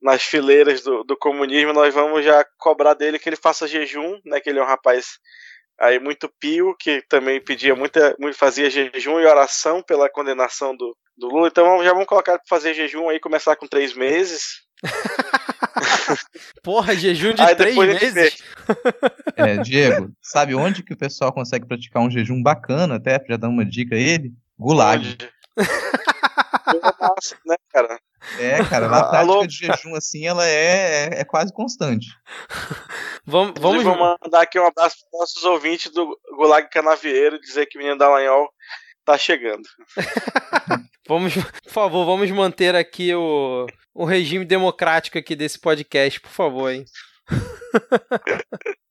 nas 0.00 0.22
fileiras 0.22 0.82
do, 0.82 1.02
do 1.02 1.16
comunismo, 1.16 1.72
nós 1.72 1.92
vamos 1.92 2.24
já 2.24 2.46
cobrar 2.56 2.94
dele 2.94 3.18
que 3.18 3.28
ele 3.28 3.34
faça 3.34 3.66
jejum, 3.66 4.20
né? 4.24 4.38
Que 4.40 4.48
ele 4.48 4.60
é 4.60 4.62
um 4.62 4.66
rapaz 4.66 5.18
aí 5.76 5.98
muito 5.98 6.32
pio, 6.38 6.76
que 6.78 7.02
também 7.08 7.42
pedia 7.42 7.74
muita, 7.74 8.16
fazia 8.34 8.70
jejum 8.70 9.18
e 9.18 9.26
oração 9.26 9.82
pela 9.82 10.08
condenação 10.08 10.76
do, 10.76 10.96
do 11.16 11.26
Lula. 11.26 11.48
Então 11.48 11.82
já 11.82 11.92
vamos 11.92 12.06
colocar 12.06 12.38
para 12.38 12.46
fazer 12.48 12.74
jejum 12.74 13.08
aí, 13.08 13.18
começar 13.18 13.56
com 13.56 13.66
três 13.66 13.92
meses. 13.92 14.62
Porra, 16.62 16.94
jejum 16.94 17.34
de 17.34 17.42
Aí 17.42 17.54
três 17.54 17.76
meses? 17.76 18.42
É, 19.36 19.56
Diego, 19.56 20.12
sabe 20.20 20.54
onde 20.54 20.82
que 20.82 20.92
o 20.92 20.96
pessoal 20.96 21.32
consegue 21.32 21.66
praticar 21.66 22.02
um 22.02 22.10
jejum 22.10 22.40
bacana, 22.42 22.96
até, 22.96 23.22
já 23.28 23.36
dar 23.36 23.48
uma 23.48 23.64
dica 23.64 23.96
a 23.96 23.98
ele? 23.98 24.32
Gulag. 24.58 25.18
Nossa, 27.00 27.36
né, 27.44 27.56
cara? 27.72 27.98
É, 28.38 28.64
cara, 28.64 28.86
a 28.86 29.02
tática 29.02 29.18
Alô? 29.18 29.46
de 29.46 29.56
jejum 29.56 29.96
assim, 29.96 30.26
ela 30.26 30.46
é, 30.46 31.08
é, 31.08 31.20
é 31.20 31.24
quase 31.24 31.52
constante. 31.52 32.06
vamos, 33.26 33.54
vamos... 33.60 33.82
vou 33.82 33.96
mandar 33.96 34.42
aqui 34.42 34.60
um 34.60 34.66
abraço 34.66 34.96
para 35.10 35.20
nossos 35.20 35.42
ouvintes 35.42 35.90
do 35.92 36.16
Gulag 36.36 36.68
Canavieiro, 36.70 37.40
dizer 37.40 37.66
que 37.66 37.76
o 37.76 37.80
menino 37.80 37.98
Dallagnol 37.98 38.48
tá 39.04 39.18
chegando. 39.18 39.68
Vamos, 41.08 41.34
por 41.64 41.70
favor, 41.70 42.04
vamos 42.04 42.30
manter 42.30 42.74
aqui 42.74 43.14
o, 43.14 43.66
o 43.94 44.04
regime 44.04 44.44
democrático 44.44 45.18
aqui 45.18 45.34
desse 45.36 45.58
podcast, 45.58 46.20
por 46.20 46.30
favor, 46.30 46.70
hein? 46.70 46.84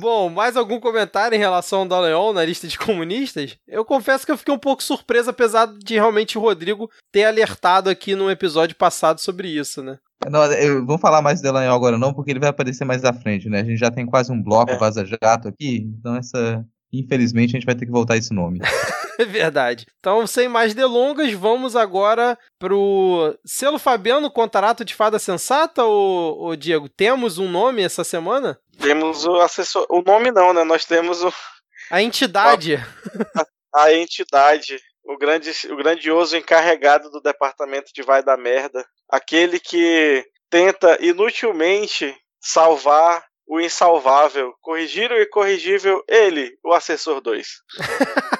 Bom, 0.00 0.28
mais 0.28 0.56
algum 0.56 0.78
comentário 0.78 1.34
em 1.34 1.38
relação 1.38 1.80
ao 1.80 1.88
Dallagnol 1.88 2.32
na 2.32 2.44
lista 2.44 2.68
de 2.68 2.78
comunistas? 2.78 3.56
Eu 3.66 3.84
confesso 3.84 4.26
que 4.26 4.32
eu 4.32 4.36
fiquei 4.36 4.52
um 4.52 4.58
pouco 4.58 4.82
surpreso, 4.82 5.30
apesar 5.30 5.66
de 5.66 5.94
realmente 5.94 6.36
o 6.36 6.40
Rodrigo 6.40 6.90
ter 7.10 7.24
alertado 7.24 7.88
aqui 7.88 8.14
num 8.14 8.30
episódio 8.30 8.76
passado 8.76 9.18
sobre 9.18 9.48
isso, 9.48 9.82
né? 9.82 9.98
Não, 10.28 10.44
eu 10.52 10.84
vou 10.84 10.98
falar 10.98 11.22
mais 11.22 11.40
do 11.40 11.44
Dallagnol 11.44 11.76
agora 11.76 11.96
não, 11.96 12.12
porque 12.12 12.30
ele 12.30 12.40
vai 12.40 12.50
aparecer 12.50 12.84
mais 12.84 13.04
à 13.04 13.12
frente, 13.12 13.48
né? 13.48 13.60
A 13.60 13.64
gente 13.64 13.78
já 13.78 13.90
tem 13.90 14.04
quase 14.04 14.30
um 14.32 14.42
bloco 14.42 14.72
é. 14.72 14.76
vaza-jato 14.76 15.48
aqui, 15.48 15.88
então 15.98 16.16
essa... 16.16 16.64
Infelizmente 16.90 17.50
a 17.50 17.58
gente 17.58 17.66
vai 17.66 17.74
ter 17.74 17.84
que 17.84 17.92
voltar 17.92 18.16
esse 18.16 18.32
nome. 18.32 18.60
É 19.20 19.24
verdade. 19.24 19.84
Então, 19.98 20.24
sem 20.28 20.48
mais 20.48 20.74
delongas, 20.74 21.32
vamos 21.32 21.74
agora 21.74 22.38
pro 22.56 23.36
selo 23.44 23.76
Fabiano 23.76 24.30
Contrato 24.30 24.84
de 24.84 24.94
Fada 24.94 25.18
Sensata, 25.18 25.82
ou, 25.82 26.38
ou 26.38 26.56
Diego? 26.56 26.88
Temos 26.88 27.36
um 27.36 27.48
nome 27.50 27.82
essa 27.82 28.04
semana? 28.04 28.60
Temos 28.80 29.26
o 29.26 29.40
assessor. 29.40 29.84
O 29.90 30.02
nome 30.02 30.30
não, 30.30 30.52
né? 30.52 30.62
Nós 30.62 30.84
temos 30.84 31.20
o. 31.22 31.32
A 31.90 32.00
entidade. 32.00 32.76
A, 33.74 33.84
a 33.84 33.94
entidade. 33.94 34.80
O, 35.04 35.18
grande, 35.18 35.50
o 35.70 35.76
grandioso 35.76 36.36
encarregado 36.36 37.10
do 37.10 37.20
departamento 37.20 37.90
de 37.92 38.02
Vai 38.02 38.22
da 38.22 38.36
Merda. 38.36 38.86
Aquele 39.10 39.58
que 39.58 40.24
tenta 40.48 40.96
inutilmente 41.00 42.16
salvar 42.40 43.24
o 43.46 43.60
insalvável. 43.60 44.54
Corrigir 44.60 45.10
o 45.10 45.20
incorrigível, 45.20 46.04
ele, 46.06 46.56
o 46.62 46.72
assessor 46.72 47.20
2. 47.20 47.46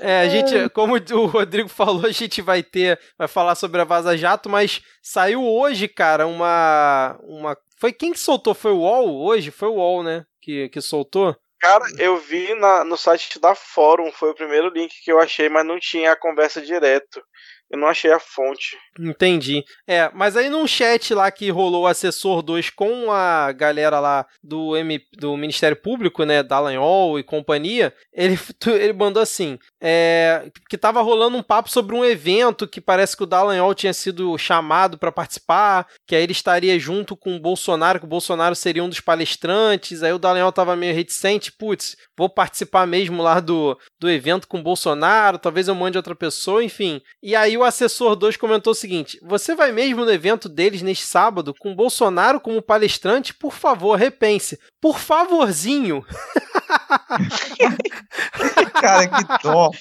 é, 0.00 0.20
a 0.20 0.28
gente, 0.28 0.68
como 0.70 0.94
o 0.96 1.26
Rodrigo 1.26 1.68
falou, 1.68 2.06
a 2.06 2.12
gente 2.12 2.40
vai 2.42 2.62
ter, 2.62 2.98
vai 3.18 3.28
falar 3.28 3.54
sobre 3.54 3.80
a 3.80 3.84
Vaza 3.84 4.16
Jato, 4.16 4.48
mas 4.48 4.82
saiu 5.02 5.44
hoje, 5.44 5.88
cara, 5.88 6.26
uma, 6.26 7.18
uma, 7.22 7.56
foi 7.78 7.92
quem 7.92 8.12
que 8.12 8.18
soltou? 8.18 8.54
Foi 8.54 8.72
o 8.72 8.78
UOL 8.78 9.24
hoje? 9.24 9.50
Foi 9.50 9.68
o 9.68 9.74
UOL, 9.74 10.02
né, 10.02 10.24
que, 10.40 10.68
que 10.68 10.80
soltou? 10.80 11.36
Cara, 11.60 11.84
eu 11.98 12.18
vi 12.18 12.54
na, 12.54 12.84
no 12.84 12.96
site 12.96 13.40
da 13.40 13.54
Fórum, 13.54 14.12
foi 14.12 14.30
o 14.30 14.34
primeiro 14.34 14.68
link 14.68 14.92
que 15.02 15.10
eu 15.10 15.18
achei, 15.18 15.48
mas 15.48 15.66
não 15.66 15.80
tinha 15.80 16.12
a 16.12 16.16
conversa 16.16 16.60
direto. 16.60 17.22
Eu 17.68 17.78
não 17.78 17.88
achei 17.88 18.12
a 18.12 18.20
fonte. 18.20 18.76
Entendi. 18.98 19.64
É, 19.86 20.08
mas 20.14 20.36
aí 20.36 20.48
num 20.48 20.66
chat 20.66 21.12
lá 21.12 21.30
que 21.30 21.50
rolou 21.50 21.82
o 21.82 21.86
assessor 21.86 22.40
2 22.40 22.70
com 22.70 23.10
a 23.10 23.50
galera 23.50 23.98
lá 23.98 24.24
do, 24.42 24.76
M, 24.76 25.00
do 25.18 25.36
Ministério 25.36 25.76
Público, 25.76 26.24
né, 26.24 26.42
Dallagnol 26.42 27.18
e 27.18 27.24
companhia, 27.24 27.92
ele, 28.12 28.38
ele 28.66 28.92
mandou 28.92 29.22
assim, 29.22 29.58
é, 29.80 30.48
que 30.70 30.78
tava 30.78 31.02
rolando 31.02 31.36
um 31.36 31.42
papo 31.42 31.68
sobre 31.68 31.96
um 31.96 32.04
evento 32.04 32.68
que 32.68 32.80
parece 32.80 33.16
que 33.16 33.24
o 33.24 33.26
Dallagnol 33.26 33.74
tinha 33.74 33.92
sido 33.92 34.38
chamado 34.38 34.96
para 34.96 35.10
participar, 35.10 35.88
que 36.06 36.14
aí 36.14 36.22
ele 36.22 36.32
estaria 36.32 36.78
junto 36.78 37.16
com 37.16 37.34
o 37.34 37.40
Bolsonaro, 37.40 37.98
que 37.98 38.06
o 38.06 38.08
Bolsonaro 38.08 38.54
seria 38.54 38.84
um 38.84 38.88
dos 38.88 39.00
palestrantes, 39.00 40.04
aí 40.04 40.12
o 40.12 40.18
Dallagnol 40.18 40.52
tava 40.52 40.76
meio 40.76 40.94
reticente, 40.94 41.50
putz, 41.50 41.96
vou 42.16 42.28
participar 42.28 42.86
mesmo 42.86 43.22
lá 43.22 43.40
do, 43.40 43.76
do 44.00 44.08
evento 44.08 44.46
com 44.46 44.60
o 44.60 44.62
Bolsonaro, 44.62 45.38
talvez 45.38 45.66
eu 45.66 45.74
mande 45.74 45.98
outra 45.98 46.14
pessoa, 46.14 46.62
enfim. 46.62 47.02
E 47.22 47.34
aí 47.34 47.55
o 47.56 47.64
assessor 47.64 48.16
2 48.16 48.36
comentou 48.36 48.72
o 48.72 48.74
seguinte: 48.74 49.18
Você 49.22 49.54
vai 49.54 49.72
mesmo 49.72 50.04
no 50.04 50.10
evento 50.10 50.48
deles 50.48 50.82
neste 50.82 51.04
sábado 51.04 51.54
com 51.58 51.74
Bolsonaro 51.74 52.40
como 52.40 52.62
palestrante? 52.62 53.34
Por 53.34 53.52
favor, 53.52 53.96
repense. 53.96 54.58
Por 54.80 54.98
favorzinho. 54.98 56.04
Cara, 58.74 59.08
que 59.08 59.24
dó. 59.42 59.70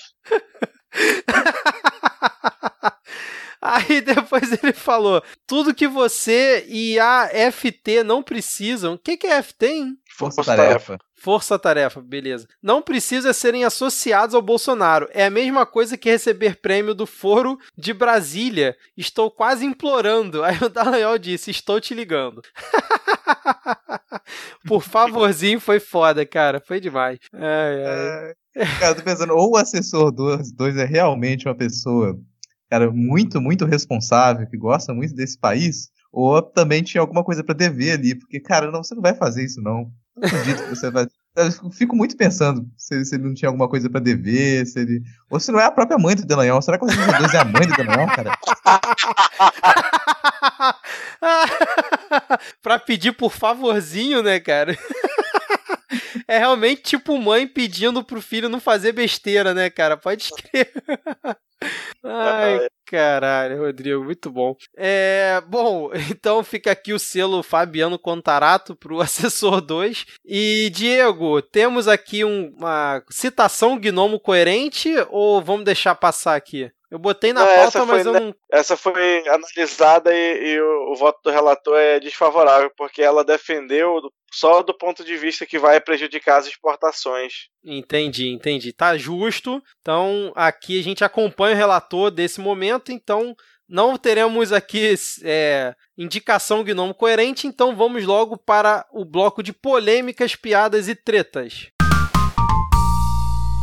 Aí 3.62 4.00
depois 4.00 4.52
ele 4.62 4.74
falou: 4.74 5.24
tudo 5.48 5.74
que 5.74 5.88
você 5.88 6.64
e 6.68 7.00
a 7.00 7.28
FT 7.52 8.04
não 8.04 8.22
precisam. 8.22 8.94
O 8.94 8.98
que, 8.98 9.18
que 9.18 9.26
é 9.26 9.42
FT, 9.42 9.66
hein? 9.66 9.98
Força-tarefa. 10.16 11.00
Força-tarefa, 11.16 12.02
beleza. 12.02 12.48
Não 12.62 12.82
precisa 12.82 13.34
serem 13.34 13.64
associados 13.64 14.36
ao 14.36 14.42
Bolsonaro. 14.42 15.08
É 15.12 15.26
a 15.26 15.30
mesma 15.30 15.66
coisa 15.66 15.98
que 15.98 16.10
receber 16.10 16.58
prêmio 16.58 16.94
do 16.94 17.08
Foro 17.08 17.58
de 17.78 17.94
Brasília. 17.94 18.76
Estou 18.98 19.32
quase 19.32 19.66
implorando. 19.66 20.44
Aí 20.44 20.58
o 20.62 20.70
Dallagnol 20.70 21.18
disse: 21.18 21.50
Estou 21.50 21.80
te 21.80 21.94
ligando. 21.94 22.42
Por 24.68 24.84
favorzinho, 24.84 25.60
foi 25.60 25.80
foda, 25.80 26.26
cara. 26.26 26.60
Foi 26.60 26.80
demais. 26.80 27.20
Ai, 27.34 27.86
ai. 27.86 28.34
É, 28.56 28.66
cara, 28.80 28.96
tô 28.96 29.04
pensando, 29.04 29.34
ou 29.34 29.52
o 29.52 29.58
assessor 29.58 30.12
2 30.12 30.78
é 30.78 30.86
realmente 30.86 31.48
uma 31.48 31.56
pessoa, 31.56 32.18
cara, 32.70 32.90
muito, 32.90 33.42
muito 33.42 33.66
responsável, 33.66 34.48
que 34.48 34.58
gosta 34.58 34.94
muito 34.94 35.14
desse 35.14 35.38
país, 35.38 35.90
ou 36.12 36.42
também 36.42 36.82
tinha 36.82 37.02
alguma 37.02 37.24
coisa 37.24 37.44
para 37.44 37.54
dever 37.54 37.92
ali, 37.92 38.16
porque, 38.16 38.40
cara, 38.40 38.72
não, 38.72 38.82
você 38.82 38.96
não 38.96 39.02
vai 39.02 39.14
fazer 39.14 39.44
isso, 39.44 39.62
não. 39.62 39.92
Acredito 40.18 40.64
que 40.64 40.70
você 40.70 40.90
vai. 40.90 41.08
Eu 41.36 41.72
fico 41.72 41.96
muito 41.96 42.16
pensando 42.16 42.66
se, 42.78 43.04
se 43.04 43.16
ele 43.16 43.26
não 43.26 43.34
tinha 43.34 43.50
alguma 43.50 43.68
coisa 43.68 43.90
pra 43.90 44.00
dever, 44.00 44.66
se 44.66 44.80
ele. 44.80 45.04
Ou 45.30 45.40
se 45.40 45.52
não 45.52 45.60
é 45.60 45.66
a 45.66 45.72
própria 45.72 45.98
mãe 45.98 46.16
do 46.16 46.26
Delanhol. 46.26 46.62
Será 46.62 46.78
que 46.78 46.86
o 46.86 46.88
Deus 46.88 47.34
é 47.34 47.40
a 47.40 47.46
mãe 47.46 47.68
do 47.68 47.76
Delanhol, 47.76 48.08
cara? 48.08 48.38
pra 52.62 52.80
pedir 52.80 53.12
por 53.12 53.34
favorzinho, 53.34 54.24
né, 54.24 54.40
cara? 54.40 54.78
é 56.28 56.38
realmente 56.38 56.84
tipo 56.84 57.18
mãe 57.18 57.48
pedindo 57.48 58.04
pro 58.04 58.22
filho 58.22 58.50
não 58.50 58.60
fazer 58.60 58.94
besteira, 58.94 59.54
né, 59.54 59.70
cara? 59.70 59.98
Pode 59.98 60.24
escrever. 60.24 60.72
Ai, 62.04 62.68
caralho, 62.86 63.60
Rodrigo, 63.60 64.04
muito 64.04 64.30
bom. 64.30 64.56
É, 64.76 65.42
bom, 65.48 65.90
então 66.12 66.44
fica 66.44 66.72
aqui 66.72 66.94
o 66.94 67.00
selo 67.00 67.44
Fabiano 67.44 67.98
Contarato 67.98 68.76
pro 68.76 69.00
assessor 69.02 69.62
2. 69.62 70.06
E 70.26 70.70
Diego, 70.74 71.42
temos 71.42 71.88
aqui 71.88 72.24
um, 72.24 72.54
uma 72.58 73.04
citação 73.10 73.78
gnomo 73.78 74.20
coerente 74.20 74.94
ou 75.10 75.42
vamos 75.42 75.66
deixar 75.66 75.96
passar 75.96 76.36
aqui? 76.36 76.72
Eu 76.90 77.00
botei 77.00 77.34
na 77.34 77.44
não, 77.44 77.56
pauta, 77.56 77.86
mas 77.86 78.06
eu 78.06 78.14
não. 78.14 78.36
Essa 78.50 78.78
foi 78.78 79.28
analisada 79.28 80.16
e, 80.16 80.54
e 80.54 80.62
o, 80.62 80.92
o, 80.92 80.96
voto 80.96 81.20
do 81.24 81.32
relator 81.32 81.76
é 81.78 82.00
desfavorável, 82.00 82.72
porque 82.78 83.02
ela 83.02 83.24
defendeu 83.24 84.00
só 84.36 84.62
do 84.62 84.74
ponto 84.74 85.02
de 85.02 85.16
vista 85.16 85.46
que 85.46 85.58
vai 85.58 85.80
prejudicar 85.80 86.40
as 86.40 86.48
exportações. 86.48 87.48
Entendi, 87.64 88.28
entendi. 88.28 88.74
Tá 88.74 88.98
justo. 88.98 89.64
Então, 89.80 90.34
aqui 90.36 90.78
a 90.78 90.84
gente 90.84 91.06
acompanha 91.06 91.56
o 91.56 91.58
relator 91.58 92.12
desse 92.12 92.42
momento, 92.42 92.92
então 92.92 93.34
não 93.68 93.98
teremos 93.98 94.52
aqui 94.52 94.94
é, 95.24 95.74
indicação 95.98 96.64
gnomo 96.66 96.94
coerente, 96.94 97.48
então 97.48 97.76
vamos 97.76 98.04
logo 98.04 98.38
para 98.38 98.86
o 98.92 99.06
bloco 99.06 99.42
de 99.42 99.54
polêmicas, 99.54 100.36
piadas 100.36 100.90
e 100.90 100.96
tretas. 100.96 101.68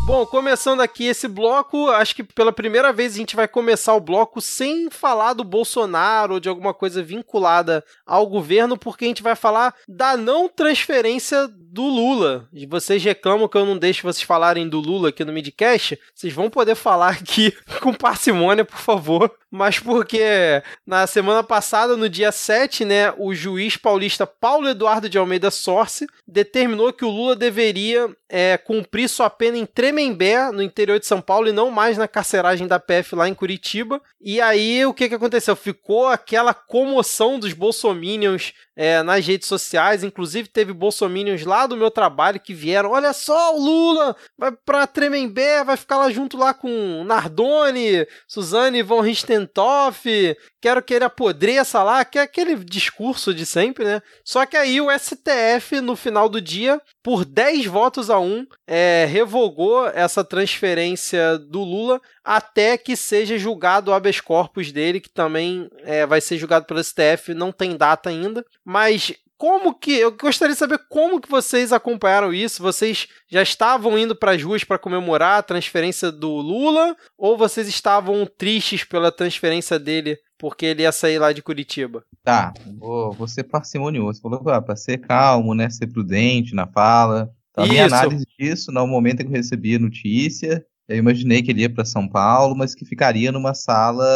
Bom, 0.04 0.26
começando 0.26 0.80
aqui 0.80 1.04
esse 1.04 1.28
bloco, 1.28 1.88
acho 1.88 2.16
que 2.16 2.24
pela 2.24 2.52
primeira 2.52 2.92
vez 2.92 3.14
a 3.14 3.18
gente 3.18 3.36
vai 3.36 3.46
começar 3.46 3.94
o 3.94 4.00
bloco 4.00 4.40
sem 4.40 4.90
falar 4.90 5.32
do 5.32 5.44
Bolsonaro 5.44 6.34
ou 6.34 6.40
de 6.40 6.48
alguma 6.48 6.74
coisa 6.74 7.00
vinculada 7.00 7.84
ao 8.04 8.26
governo, 8.26 8.76
porque 8.76 9.04
a 9.04 9.08
gente 9.08 9.22
vai 9.22 9.36
falar 9.36 9.72
da 9.88 10.16
não 10.16 10.48
transferência 10.48 11.48
do 11.48 11.84
Lula. 11.84 12.48
E 12.52 12.66
vocês 12.66 13.02
reclamam 13.02 13.46
que 13.46 13.56
eu 13.56 13.64
não 13.64 13.78
deixo 13.78 14.02
vocês 14.02 14.22
falarem 14.22 14.68
do 14.68 14.80
Lula 14.80 15.10
aqui 15.10 15.24
no 15.24 15.32
Midcast, 15.32 15.98
vocês 16.12 16.32
vão 16.32 16.50
poder 16.50 16.74
falar 16.74 17.10
aqui 17.10 17.56
com 17.80 17.94
parcimônia, 17.94 18.64
por 18.64 18.78
favor. 18.78 19.32
Mas 19.50 19.78
porque 19.78 20.62
na 20.86 21.06
semana 21.06 21.42
passada, 21.42 21.96
no 21.96 22.08
dia 22.08 22.32
7, 22.32 22.86
né, 22.86 23.12
o 23.18 23.34
juiz 23.34 23.76
paulista 23.76 24.26
Paulo 24.26 24.68
Eduardo 24.68 25.10
de 25.10 25.18
Almeida 25.18 25.50
Sorce 25.50 26.06
determinou 26.26 26.90
que 26.92 27.04
o 27.04 27.10
Lula 27.10 27.36
deveria 27.36 28.08
é, 28.30 28.56
cumprir 28.56 29.08
sua 29.10 29.28
pena 29.28 29.58
em 29.58 29.66
Tremembé, 29.92 30.50
no 30.50 30.62
interior 30.62 30.98
de 30.98 31.04
São 31.06 31.20
Paulo, 31.20 31.48
e 31.48 31.52
não 31.52 31.70
mais 31.70 31.98
na 31.98 32.08
carceragem 32.08 32.66
da 32.66 32.80
PF 32.80 33.14
lá 33.14 33.28
em 33.28 33.34
Curitiba. 33.34 34.00
E 34.22 34.40
aí, 34.40 34.86
o 34.86 34.94
que, 34.94 35.06
que 35.06 35.14
aconteceu? 35.14 35.54
Ficou 35.54 36.06
aquela 36.06 36.54
comoção 36.54 37.38
dos 37.38 37.52
bolsominions 37.52 38.54
é, 38.74 39.02
nas 39.02 39.26
redes 39.26 39.48
sociais, 39.48 40.02
inclusive 40.02 40.48
teve 40.48 40.72
bolsominions 40.72 41.44
lá 41.44 41.66
do 41.66 41.76
meu 41.76 41.90
trabalho 41.90 42.40
que 42.40 42.54
vieram, 42.54 42.92
olha 42.92 43.12
só, 43.12 43.54
o 43.54 43.62
Lula 43.62 44.16
vai 44.36 44.50
pra 44.50 44.86
Tremembé, 44.86 45.62
vai 45.62 45.76
ficar 45.76 45.98
lá 45.98 46.10
junto 46.10 46.38
lá 46.38 46.54
com 46.54 47.04
Nardoni, 47.04 48.06
Suzane 48.26 48.82
von 48.82 49.00
Richthofen, 49.00 50.34
quero 50.60 50.82
que 50.82 50.94
ele 50.94 51.04
apodreça 51.04 51.82
lá, 51.82 52.04
que 52.04 52.18
é 52.18 52.22
aquele 52.22 52.56
discurso 52.56 53.34
de 53.34 53.44
sempre, 53.44 53.84
né? 53.84 54.02
Só 54.24 54.46
que 54.46 54.56
aí 54.56 54.80
o 54.80 54.88
STF, 54.90 55.80
no 55.80 55.94
final 55.94 56.28
do 56.28 56.40
dia, 56.40 56.80
por 57.02 57.24
10 57.24 57.66
votos 57.66 58.08
a 58.08 58.18
1, 58.18 58.46
é, 58.66 59.06
revogou 59.10 59.81
essa 59.88 60.24
transferência 60.24 61.38
do 61.38 61.60
Lula 61.62 62.00
até 62.24 62.76
que 62.76 62.96
seja 62.96 63.38
julgado 63.38 63.90
o 63.90 63.94
habeas 63.94 64.20
corpus 64.20 64.72
dele, 64.72 65.00
que 65.00 65.10
também 65.10 65.68
é, 65.84 66.06
vai 66.06 66.20
ser 66.20 66.38
julgado 66.38 66.66
pelo 66.66 66.82
STF, 66.82 67.34
não 67.34 67.52
tem 67.52 67.76
data 67.76 68.10
ainda. 68.10 68.44
Mas 68.64 69.12
como 69.42 69.74
que 69.74 69.90
eu 69.90 70.12
gostaria 70.12 70.52
de 70.54 70.58
saber 70.58 70.78
como 70.88 71.20
que 71.20 71.28
vocês 71.28 71.72
acompanharam 71.72 72.32
isso? 72.32 72.62
Vocês 72.62 73.08
já 73.28 73.42
estavam 73.42 73.98
indo 73.98 74.14
para 74.14 74.30
as 74.30 74.42
ruas 74.42 74.62
para 74.62 74.78
comemorar 74.78 75.40
a 75.40 75.42
transferência 75.42 76.12
do 76.12 76.30
Lula 76.30 76.96
ou 77.18 77.36
vocês 77.36 77.66
estavam 77.66 78.24
tristes 78.24 78.84
pela 78.84 79.10
transferência 79.10 79.80
dele 79.80 80.16
porque 80.38 80.66
ele 80.66 80.82
ia 80.82 80.92
sair 80.92 81.18
lá 81.18 81.32
de 81.32 81.42
Curitiba? 81.42 82.04
Tá, 82.22 82.54
vou, 82.78 83.10
vou 83.10 83.26
ser 83.26 83.42
parcimonioso. 83.42 84.20
Falou 84.20 84.48
ah, 84.48 84.62
para 84.62 84.76
ser 84.76 84.98
calmo, 84.98 85.54
né, 85.54 85.68
ser 85.70 85.88
prudente 85.88 86.54
na 86.54 86.68
fala. 86.68 87.28
Então, 87.52 87.64
a 87.64 87.68
minha 87.68 87.86
análise 87.86 88.24
disso, 88.38 88.72
no 88.72 88.86
momento 88.86 89.20
em 89.20 89.26
que 89.26 89.30
eu 89.30 89.36
recebi 89.36 89.76
a 89.76 89.78
notícia, 89.78 90.64
eu 90.88 90.96
imaginei 90.96 91.42
que 91.42 91.50
ele 91.50 91.60
ia 91.60 91.70
para 91.70 91.84
São 91.84 92.08
Paulo, 92.08 92.56
mas 92.56 92.74
que 92.74 92.84
ficaria 92.84 93.30
numa 93.30 93.54
sala 93.54 94.06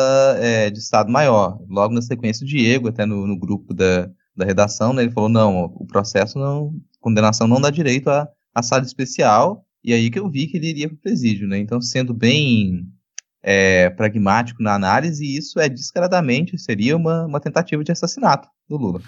é, 0.41 0.71
de 0.71 0.79
Estado 0.79 1.11
Maior. 1.13 1.59
Logo 1.69 1.95
na 1.95 2.03
sequência, 2.03 2.45
o 2.45 2.49
Diego, 2.49 2.89
até 2.89 3.05
no, 3.07 3.27
no 3.27 3.39
grupo 3.39 3.75
da, 3.75 4.11
da 4.35 4.45
redação, 4.45 4.93
né, 4.93 5.03
ele 5.03 5.13
falou, 5.13 5.29
não, 5.29 5.65
o 5.65 5.87
processo 5.87 6.39
não, 6.39 6.75
condenação 7.01 7.47
não 7.47 7.61
dá 7.61 7.71
direito 7.71 8.09
à, 8.09 8.29
à 8.55 8.63
sala 8.63 8.85
especial, 8.85 9.65
e 9.85 9.93
aí 9.93 10.11
que 10.11 10.19
eu 10.19 10.31
vi 10.31 10.47
que 10.47 10.57
ele 10.57 10.69
iria 10.69 10.89
para 10.89 10.97
o 10.97 11.01
presídio, 11.01 11.47
né, 11.47 11.59
então 11.59 11.81
sendo 11.81 12.13
bem 12.13 12.87
é, 13.43 13.91
pragmático 13.91 14.63
na 14.63 14.75
análise, 14.75 15.25
isso 15.25 15.61
é 15.61 15.69
descaradamente, 15.69 16.59
seria 16.59 16.97
uma, 16.97 17.27
uma 17.27 17.41
tentativa 17.41 17.83
de 17.85 17.93
assassinato 17.93 18.49
do 18.69 18.77
Lula. 18.77 19.01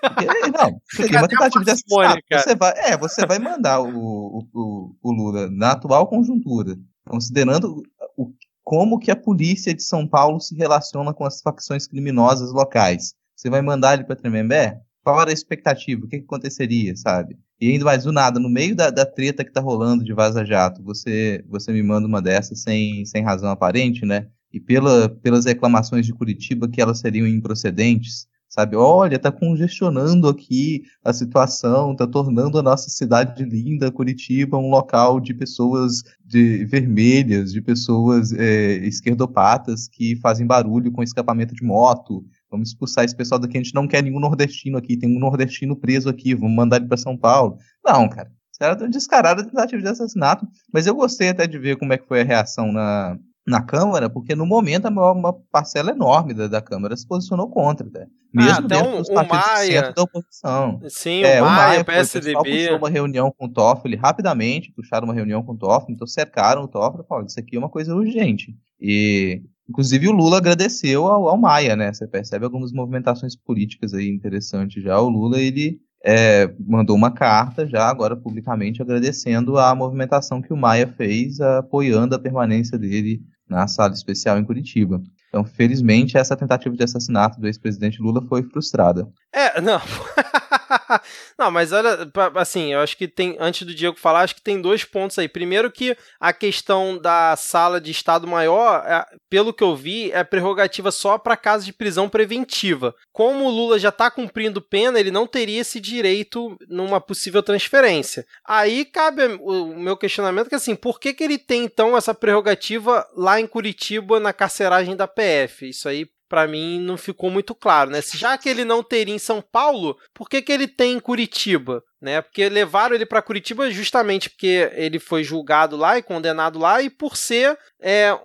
Porque, 0.00 0.26
não, 0.56 0.80
seria 0.90 1.18
uma 1.18 1.28
tentativa 1.28 1.64
de 1.64 1.70
assassinato. 1.70 2.22
Você 2.32 2.54
vai, 2.54 2.72
é, 2.76 2.96
você 2.96 3.26
vai 3.26 3.38
mandar 3.38 3.80
o, 3.80 4.46
o, 4.52 4.96
o 5.02 5.12
Lula 5.12 5.50
na 5.50 5.72
atual 5.72 6.06
conjuntura, 6.06 6.76
considerando 7.08 7.82
o, 8.16 8.32
como 8.62 8.98
que 8.98 9.10
a 9.10 9.16
polícia 9.16 9.72
de 9.72 9.82
São 9.82 10.06
Paulo 10.06 10.40
se 10.40 10.54
relaciona 10.56 11.14
com 11.14 11.24
as 11.24 11.40
facções 11.40 11.86
criminosas 11.86 12.52
locais 12.52 13.14
você 13.36 13.50
vai 13.50 13.60
mandar 13.60 13.94
ele 13.94 14.04
para 14.04 14.16
Tremembé? 14.16 14.80
Qual 15.04 15.20
era 15.20 15.30
a 15.30 15.34
expectativa? 15.34 16.04
O 16.04 16.08
que, 16.08 16.18
que, 16.18 16.24
aconteceria, 16.24 16.96
sabe? 16.96 17.38
E 17.60 17.70
ainda 17.70 17.84
mais 17.84 18.04
do 18.04 18.12
nada, 18.12 18.38
no 18.38 18.50
meio 18.50 18.76
da, 18.76 18.90
da 18.90 19.06
treta 19.06 19.44
que 19.44 19.52
tá 19.52 19.60
rolando 19.60 20.04
de 20.04 20.12
Vaza 20.12 20.44
Jato, 20.44 20.82
você, 20.82 21.42
você 21.48 21.72
me 21.72 21.82
manda 21.82 22.06
uma 22.06 22.20
dessas 22.20 22.62
sem, 22.62 23.04
sem 23.06 23.22
razão 23.22 23.50
aparente, 23.50 24.04
né? 24.04 24.28
E 24.52 24.60
pela, 24.60 25.08
pelas 25.08 25.46
reclamações 25.46 26.04
de 26.04 26.12
Curitiba 26.12 26.68
que 26.68 26.80
elas 26.80 26.98
seriam 26.98 27.26
improcedentes, 27.26 28.28
sabe? 28.56 28.74
Olha, 28.74 29.18
tá 29.18 29.30
congestionando 29.30 30.28
aqui 30.28 30.84
a 31.04 31.12
situação, 31.12 31.94
tá 31.94 32.06
tornando 32.06 32.58
a 32.58 32.62
nossa 32.62 32.88
cidade 32.88 33.44
linda, 33.44 33.92
Curitiba, 33.92 34.56
um 34.56 34.70
local 34.70 35.20
de 35.20 35.34
pessoas 35.34 36.02
de 36.24 36.64
vermelhas, 36.64 37.52
de 37.52 37.60
pessoas 37.60 38.32
é, 38.32 38.76
esquerdopatas 38.78 39.86
que 39.88 40.16
fazem 40.16 40.46
barulho 40.46 40.90
com 40.90 41.02
escapamento 41.02 41.54
de 41.54 41.62
moto, 41.62 42.24
Vamos 42.48 42.68
expulsar 42.68 43.04
esse 43.04 43.14
pessoal 43.14 43.40
daqui. 43.40 43.58
A 43.58 43.62
gente 43.62 43.74
não 43.74 43.88
quer 43.88 44.02
nenhum 44.02 44.20
nordestino 44.20 44.78
aqui. 44.78 44.96
Tem 44.96 45.14
um 45.14 45.18
nordestino 45.18 45.76
preso 45.76 46.08
aqui. 46.08 46.34
Vamos 46.34 46.54
mandar 46.54 46.76
ele 46.76 46.86
para 46.86 46.96
São 46.96 47.16
Paulo. 47.16 47.58
Não, 47.84 48.08
cara. 48.08 48.30
Era 48.60 48.88
descarada 48.88 49.44
tentativa 49.44 49.82
de 49.82 49.88
assassinato. 49.88 50.46
Mas 50.72 50.86
eu 50.86 50.94
gostei 50.94 51.28
até 51.28 51.46
de 51.46 51.58
ver 51.58 51.76
como 51.76 51.92
é 51.92 51.98
que 51.98 52.06
foi 52.06 52.22
a 52.22 52.24
reação 52.24 52.72
na, 52.72 53.18
na 53.46 53.62
Câmara, 53.62 54.10
porque 54.10 54.34
no 54.34 54.44
momento 54.44 54.90
maior, 54.90 55.14
uma 55.14 55.32
parcela 55.32 55.92
enorme 55.92 56.34
da, 56.34 56.48
da 56.48 56.60
Câmara 56.60 56.96
se 56.96 57.06
posicionou 57.06 57.48
contra, 57.48 57.88
né? 57.88 58.06
mesmo 58.34 58.50
ah, 58.50 58.62
então, 58.64 58.82
dentro 58.82 58.98
dos 58.98 59.08
partidos 59.08 59.46
Maia, 59.46 59.92
da 59.92 60.02
oposição. 60.02 60.80
Sim, 60.88 61.22
é, 61.22 61.40
o 61.40 61.44
Maia, 61.46 61.54
o 61.54 61.56
Maia 61.56 61.84
PSDB. 61.84 62.36
O 62.36 62.42
puxou 62.42 62.76
uma 62.78 62.90
reunião 62.90 63.32
com 63.36 63.46
o 63.46 63.52
Toffoli 63.52 63.96
rapidamente, 63.96 64.72
puxaram 64.72 65.06
uma 65.06 65.14
reunião 65.14 65.42
com 65.42 65.52
o 65.52 65.56
Toffoli, 65.56 65.94
então 65.94 66.06
cercaram 66.06 66.64
o 66.64 66.68
Toffoli 66.68 67.04
e 67.04 67.06
falaram, 67.06 67.26
isso 67.26 67.40
aqui 67.40 67.56
é 67.56 67.58
uma 67.58 67.70
coisa 67.70 67.94
urgente. 67.94 68.54
E 68.80 69.42
Inclusive 69.68 70.08
o 70.08 70.12
Lula 70.12 70.38
agradeceu 70.38 71.06
ao, 71.06 71.28
ao, 71.28 71.36
Maia, 71.36 71.74
né? 71.74 71.92
Você 71.92 72.06
percebe 72.06 72.44
algumas 72.44 72.72
movimentações 72.72 73.34
políticas 73.34 73.92
aí 73.94 74.08
interessantes 74.08 74.80
já. 74.80 75.00
O 75.00 75.08
Lula, 75.08 75.40
ele 75.40 75.80
é, 76.04 76.48
mandou 76.60 76.94
uma 76.94 77.10
carta 77.10 77.66
já 77.66 77.88
agora 77.88 78.16
publicamente 78.16 78.80
agradecendo 78.80 79.58
a 79.58 79.74
movimentação 79.74 80.40
que 80.40 80.52
o 80.52 80.56
Maia 80.56 80.86
fez, 80.86 81.40
apoiando 81.40 82.14
a 82.14 82.18
permanência 82.18 82.78
dele 82.78 83.20
na 83.48 83.66
sala 83.68 83.92
especial 83.92 84.38
em 84.38 84.44
Curitiba. 84.44 85.02
Então, 85.28 85.44
felizmente, 85.44 86.16
essa 86.16 86.36
tentativa 86.36 86.74
de 86.74 86.82
assassinato 86.82 87.40
do 87.40 87.46
ex-presidente 87.46 88.00
Lula 88.00 88.22
foi 88.22 88.42
frustrada. 88.42 89.08
É, 89.32 89.60
não. 89.60 89.80
não, 91.38 91.50
mas 91.50 91.72
olha, 91.72 92.10
assim, 92.34 92.72
eu 92.72 92.80
acho 92.80 92.96
que 92.96 93.08
tem, 93.08 93.36
antes 93.38 93.66
do 93.66 93.74
Diego 93.74 93.98
falar, 93.98 94.22
acho 94.22 94.34
que 94.34 94.42
tem 94.42 94.60
dois 94.60 94.84
pontos 94.84 95.18
aí. 95.18 95.28
Primeiro 95.28 95.70
que 95.70 95.96
a 96.20 96.32
questão 96.32 96.98
da 96.98 97.36
sala 97.36 97.80
de 97.80 97.90
Estado 97.90 98.26
Maior, 98.26 98.84
é, 98.86 99.04
pelo 99.28 99.52
que 99.52 99.62
eu 99.62 99.74
vi, 99.74 100.10
é 100.12 100.24
prerrogativa 100.24 100.90
só 100.90 101.18
para 101.18 101.36
casos 101.36 101.66
de 101.66 101.72
prisão 101.72 102.08
preventiva. 102.08 102.94
Como 103.12 103.44
o 103.44 103.50
Lula 103.50 103.78
já 103.78 103.90
está 103.90 104.10
cumprindo 104.10 104.60
pena, 104.60 104.98
ele 104.98 105.10
não 105.10 105.26
teria 105.26 105.60
esse 105.60 105.80
direito 105.80 106.56
numa 106.68 107.00
possível 107.00 107.42
transferência. 107.42 108.24
Aí 108.44 108.84
cabe 108.84 109.22
o 109.40 109.74
meu 109.76 109.96
questionamento 109.96 110.48
que 110.48 110.54
assim, 110.54 110.74
por 110.74 110.98
que, 110.98 111.12
que 111.12 111.24
ele 111.24 111.38
tem 111.38 111.64
então 111.64 111.96
essa 111.96 112.14
prerrogativa 112.14 113.06
lá 113.16 113.40
em 113.40 113.46
Curitiba 113.46 114.20
na 114.20 114.32
carceragem 114.32 114.96
da 114.96 115.06
PF? 115.06 115.68
Isso 115.68 115.88
aí 115.88 116.06
para 116.28 116.46
mim 116.46 116.80
não 116.80 116.96
ficou 116.96 117.30
muito 117.30 117.54
claro, 117.54 117.90
né? 117.90 118.00
Já 118.02 118.36
que 118.36 118.48
ele 118.48 118.64
não 118.64 118.82
teria 118.82 119.14
em 119.14 119.18
São 119.18 119.40
Paulo, 119.40 119.96
por 120.12 120.28
que, 120.28 120.42
que 120.42 120.52
ele 120.52 120.66
tem 120.66 120.94
em 120.94 121.00
Curitiba? 121.00 121.82
Né? 122.00 122.20
Porque 122.20 122.48
levaram 122.48 122.94
ele 122.94 123.06
para 123.06 123.22
Curitiba 123.22 123.70
justamente 123.70 124.28
porque 124.30 124.70
ele 124.74 124.98
foi 124.98 125.24
julgado 125.24 125.76
lá 125.76 125.98
e 125.98 126.02
condenado 126.02 126.58
lá 126.58 126.82
e 126.82 126.90
por 126.90 127.16
ser 127.16 127.58
é, 127.80 128.18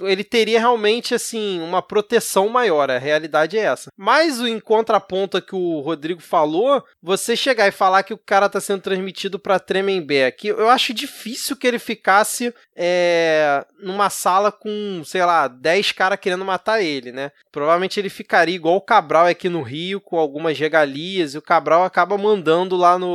ele 0.00 0.22
teria 0.22 0.58
realmente 0.58 1.14
assim 1.14 1.60
uma 1.60 1.82
proteção 1.82 2.48
maior. 2.48 2.90
A 2.90 2.98
realidade 2.98 3.58
é 3.58 3.62
essa. 3.62 3.90
Mas 3.96 4.40
o 4.40 4.46
em 4.46 4.60
contraponto 4.60 5.40
que 5.42 5.54
o 5.54 5.80
Rodrigo 5.80 6.20
falou, 6.20 6.84
você 7.02 7.36
chegar 7.36 7.66
e 7.66 7.72
falar 7.72 8.02
que 8.02 8.14
o 8.14 8.18
cara 8.18 8.46
está 8.46 8.60
sendo 8.60 8.82
transmitido 8.82 9.38
para 9.38 9.58
Tremembé, 9.58 10.30
que 10.30 10.48
eu 10.48 10.68
acho 10.68 10.94
difícil 10.94 11.56
que 11.56 11.66
ele 11.66 11.78
ficasse 11.78 12.54
é, 12.76 13.64
numa 13.80 14.10
sala 14.10 14.52
com, 14.52 15.02
sei 15.04 15.24
lá, 15.24 15.48
10 15.48 15.92
caras 15.92 16.18
querendo 16.20 16.44
matar 16.44 16.82
ele, 16.82 17.12
né? 17.12 17.32
Provavelmente 17.52 17.98
ele 17.98 18.08
ficaria 18.08 18.54
igual 18.54 18.76
o 18.76 18.80
Cabral 18.80 19.26
aqui 19.26 19.48
no 19.48 19.62
Rio, 19.62 20.00
com 20.00 20.18
algumas 20.18 20.58
regalias, 20.58 21.34
e 21.34 21.38
o 21.38 21.42
Cabral 21.42 21.84
acaba 21.84 22.16
mandando 22.16 22.76
lá 22.76 22.98
no 22.98 23.09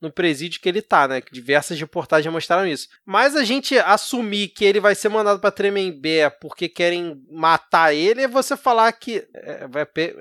no, 0.00 0.10
presídio 0.10 0.60
que 0.60 0.68
ele 0.68 0.82
tá, 0.82 1.06
né? 1.08 1.20
Que 1.20 1.32
diversas 1.32 1.78
reportagens 1.78 2.32
mostraram 2.32 2.66
isso. 2.66 2.88
Mas 3.04 3.36
a 3.36 3.44
gente 3.44 3.78
assumir 3.78 4.48
que 4.48 4.64
ele 4.64 4.80
vai 4.80 4.94
ser 4.94 5.08
mandado 5.08 5.40
para 5.40 5.50
Tremembé 5.50 6.30
porque 6.30 6.68
querem 6.68 7.22
matar 7.30 7.94
ele 7.94 8.22
é 8.22 8.28
você 8.28 8.56
falar 8.56 8.92
que. 8.92 9.26
É, 9.34 9.68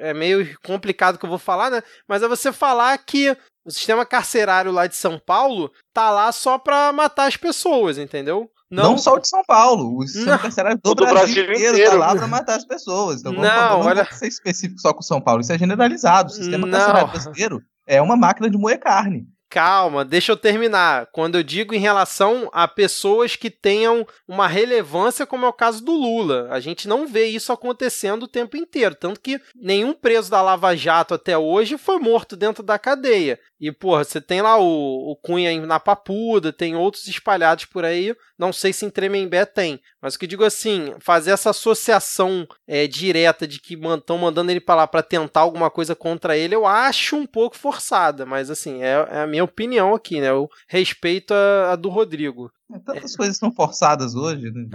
é 0.10 0.14
meio 0.14 0.58
complicado 0.64 1.18
que 1.18 1.26
eu 1.26 1.30
vou 1.30 1.40
falar, 1.40 1.70
né? 1.70 1.82
Mas 2.08 2.24
é 2.24 2.28
você 2.28 2.52
falar 2.52 2.98
que 2.98 3.36
o 3.66 3.72
sistema 3.72 4.06
carcerário 4.06 4.72
lá 4.72 4.88
de 4.88 4.96
São 4.96 5.20
Paulo 5.20 5.72
tá 5.94 6.10
lá 6.10 6.32
só 6.32 6.58
pra 6.58 6.92
matar 6.92 7.28
as 7.28 7.38
pessoas, 7.38 7.98
entendeu? 7.98 8.50
Não, 8.72 8.92
não 8.92 8.98
só 9.00 9.16
o 9.16 9.20
de 9.20 9.28
São 9.28 9.44
Paulo, 9.44 9.98
o 9.98 10.08
sistema 10.08 10.34
não. 10.34 10.40
carcerário 10.40 10.80
do, 10.84 10.94
do 10.94 11.04
Brasil, 11.04 11.18
Brasil 11.18 11.44
inteiro, 11.44 11.74
inteiro 11.74 11.92
tá 11.92 11.98
lá 11.98 12.16
pra 12.16 12.28
matar 12.28 12.56
as 12.56 12.66
pessoas. 12.66 13.20
Então, 13.20 13.34
não, 13.34 13.42
não 13.42 13.80
olha... 13.82 14.06
ser 14.12 14.28
específico 14.28 14.80
só 14.80 14.94
com 14.94 15.02
São 15.02 15.20
Paulo, 15.20 15.42
isso 15.42 15.52
é 15.52 15.58
generalizado. 15.58 16.30
O 16.30 16.36
sistema 16.36 16.68
não. 16.68 16.78
carcerário 16.78 17.10
brasileiro 17.10 17.64
é 17.90 18.02
uma 18.02 18.16
máquina 18.16 18.50
de 18.50 18.58
moer 18.58 18.80
carne. 18.80 19.28
Calma, 19.50 20.06
deixa 20.06 20.32
eu 20.32 20.38
terminar. 20.38 21.08
Quando 21.12 21.36
eu 21.36 21.44
digo 21.44 21.74
em 21.74 21.80
relação 21.80 22.50
a 22.54 22.68
pessoas 22.68 23.36
que 23.36 23.50
tenham 23.50 24.06
uma 24.28 24.48
relevância, 24.48 25.26
como 25.26 25.44
é 25.44 25.50
o 25.50 25.54
caso 25.54 25.84
do 25.84 25.92
Lula, 25.92 26.48
a 26.52 26.60
gente 26.60 26.88
não 26.88 27.08
vê 27.08 27.26
isso 27.26 27.52
acontecendo 27.52 28.24
o 28.24 28.28
tempo 28.28 28.56
inteiro. 28.56 28.94
Tanto 28.94 29.20
que 29.20 29.42
nenhum 29.56 29.94
preso 29.94 30.30
da 30.30 30.40
Lava 30.42 30.76
Jato 30.76 31.16
até 31.16 31.36
hoje 31.36 31.80
foi 31.80 31.98
morto 31.98 32.36
dentro 32.36 32.62
da 32.62 32.78
cadeia. 32.78 33.40
E, 33.60 33.74
porra, 33.74 34.06
você 34.06 34.22
tem 34.22 34.42
lá 34.42 34.58
o, 34.58 35.12
o 35.12 35.16
Cunha 35.18 35.60
na 35.66 35.80
Papuda, 35.80 36.54
tem 36.54 36.78
outros 36.78 37.08
espalhados 37.08 37.66
por 37.66 37.84
aí. 37.84 38.16
Não 38.38 38.54
sei 38.54 38.72
se 38.72 38.86
em 38.86 38.90
Tremembé 38.90 39.46
tem. 39.46 39.82
Mas 40.02 40.16
o 40.16 40.20
que 40.20 40.24
eu 40.24 40.30
digo 40.30 40.46
assim, 40.46 40.94
fazer 41.00 41.32
essa 41.32 41.50
associação 41.50 42.48
é, 42.66 42.88
direta 42.88 43.46
de 43.46 43.60
que 43.60 43.74
estão 43.74 44.18
mandando 44.18 44.50
ele 44.50 44.62
para 44.62 44.76
lá 44.76 44.88
para 44.88 45.04
tentar 45.04 45.42
alguma 45.42 45.70
coisa 45.70 45.94
contra 45.94 46.38
ele, 46.38 46.56
eu 46.56 46.66
acho 46.66 47.18
um 47.18 47.26
pouco 47.26 47.58
forçada. 47.58 48.26
Mas, 48.26 48.50
assim, 48.50 48.82
é, 48.82 49.06
é 49.12 49.22
a 49.24 49.28
minha 49.28 49.39
opinião 49.42 49.94
aqui, 49.94 50.20
né? 50.20 50.30
Eu 50.30 50.50
respeito 50.68 51.34
a, 51.34 51.74
a 51.74 51.76
do 51.76 51.90
Rodrigo. 51.90 52.52
É, 52.72 52.80
tantas 52.80 53.16
coisas 53.16 53.38
são 53.38 53.52
forçadas 53.52 54.14
hoje, 54.14 54.52
né? 54.52 54.68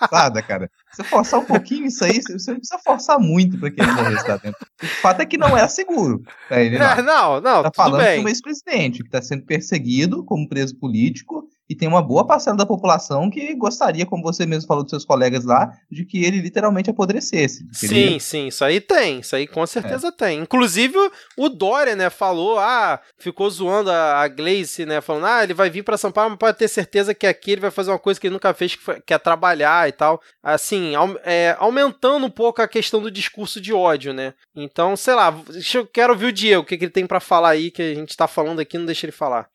forçada, 0.00 0.42
cara. 0.42 0.70
Se 0.92 1.04
forçar 1.04 1.40
um 1.40 1.44
pouquinho 1.44 1.86
isso 1.86 2.04
aí, 2.04 2.20
você 2.20 2.50
não 2.50 2.58
precisa 2.58 2.80
forçar 2.84 3.20
muito 3.20 3.58
para 3.58 3.70
que 3.70 3.80
ele 3.80 3.92
morrer 3.92 4.14
está 4.14 4.36
dentro. 4.36 4.66
O 4.82 4.86
fato 4.86 5.20
é 5.20 5.26
que 5.26 5.38
não 5.38 5.56
é 5.56 5.66
seguro. 5.68 6.22
Ele, 6.50 6.78
não. 6.78 6.86
É, 6.86 7.02
não, 7.02 7.40
não, 7.40 7.62
tá 7.62 7.70
falando 7.74 8.02
bem. 8.02 8.18
de 8.18 8.24
um 8.24 8.28
ex-presidente 8.28 9.02
que 9.02 9.08
está 9.08 9.22
sendo 9.22 9.44
perseguido 9.44 10.24
como 10.24 10.48
preso 10.48 10.76
político 10.76 11.48
e 11.68 11.74
tem 11.74 11.86
uma 11.86 12.00
boa 12.00 12.26
parcela 12.26 12.56
da 12.56 12.64
população 12.64 13.28
que 13.28 13.54
gostaria, 13.54 14.06
como 14.06 14.22
você 14.22 14.46
mesmo 14.46 14.66
falou 14.66 14.82
dos 14.82 14.90
seus 14.90 15.04
colegas 15.04 15.44
lá, 15.44 15.70
de 15.90 16.04
que 16.04 16.24
ele 16.24 16.40
literalmente 16.40 16.88
apodrecesse. 16.88 17.66
Sim, 17.72 17.94
ele... 17.94 18.20
sim, 18.20 18.46
isso 18.46 18.64
aí 18.64 18.80
tem, 18.80 19.20
isso 19.20 19.36
aí 19.36 19.46
com 19.46 19.66
certeza 19.66 20.08
é. 20.08 20.12
tem. 20.12 20.40
Inclusive, 20.40 20.96
o 21.36 21.48
Dória, 21.50 21.94
né, 21.94 22.08
falou, 22.08 22.58
ah, 22.58 22.98
ficou 23.18 23.50
zoando 23.50 23.90
a, 23.90 24.22
a 24.22 24.28
Gleice, 24.28 24.86
né, 24.86 25.02
falando, 25.02 25.26
ah, 25.26 25.44
ele 25.44 25.52
vai 25.52 25.68
vir 25.68 25.82
para 25.82 25.98
São 25.98 26.10
Paulo, 26.10 26.30
mas 26.30 26.38
pode 26.38 26.56
ter 26.56 26.68
certeza 26.68 26.87
certeza 26.88 27.14
que 27.14 27.26
aqui 27.26 27.52
ele 27.52 27.60
vai 27.60 27.70
fazer 27.70 27.90
uma 27.90 27.98
coisa 27.98 28.18
que 28.18 28.26
ele 28.26 28.32
nunca 28.32 28.54
fez, 28.54 28.74
que, 28.74 28.82
foi, 28.82 29.00
que 29.00 29.12
é 29.12 29.18
trabalhar 29.18 29.88
e 29.88 29.92
tal. 29.92 30.20
Assim, 30.42 30.94
é, 31.22 31.54
aumentando 31.58 32.26
um 32.26 32.30
pouco 32.30 32.62
a 32.62 32.68
questão 32.68 33.02
do 33.02 33.10
discurso 33.10 33.60
de 33.60 33.72
ódio, 33.74 34.14
né? 34.14 34.34
Então, 34.56 34.96
sei 34.96 35.14
lá, 35.14 35.34
eu 35.74 35.86
quero 35.86 36.14
ouvir 36.14 36.26
o 36.26 36.32
Diego, 36.32 36.62
o 36.62 36.66
que, 36.66 36.78
que 36.78 36.86
ele 36.86 36.92
tem 36.92 37.06
para 37.06 37.20
falar 37.20 37.50
aí, 37.50 37.70
que 37.70 37.82
a 37.82 37.94
gente 37.94 38.16
tá 38.16 38.26
falando 38.26 38.60
aqui, 38.60 38.78
não 38.78 38.86
deixa 38.86 39.04
ele 39.04 39.12
falar. 39.12 39.48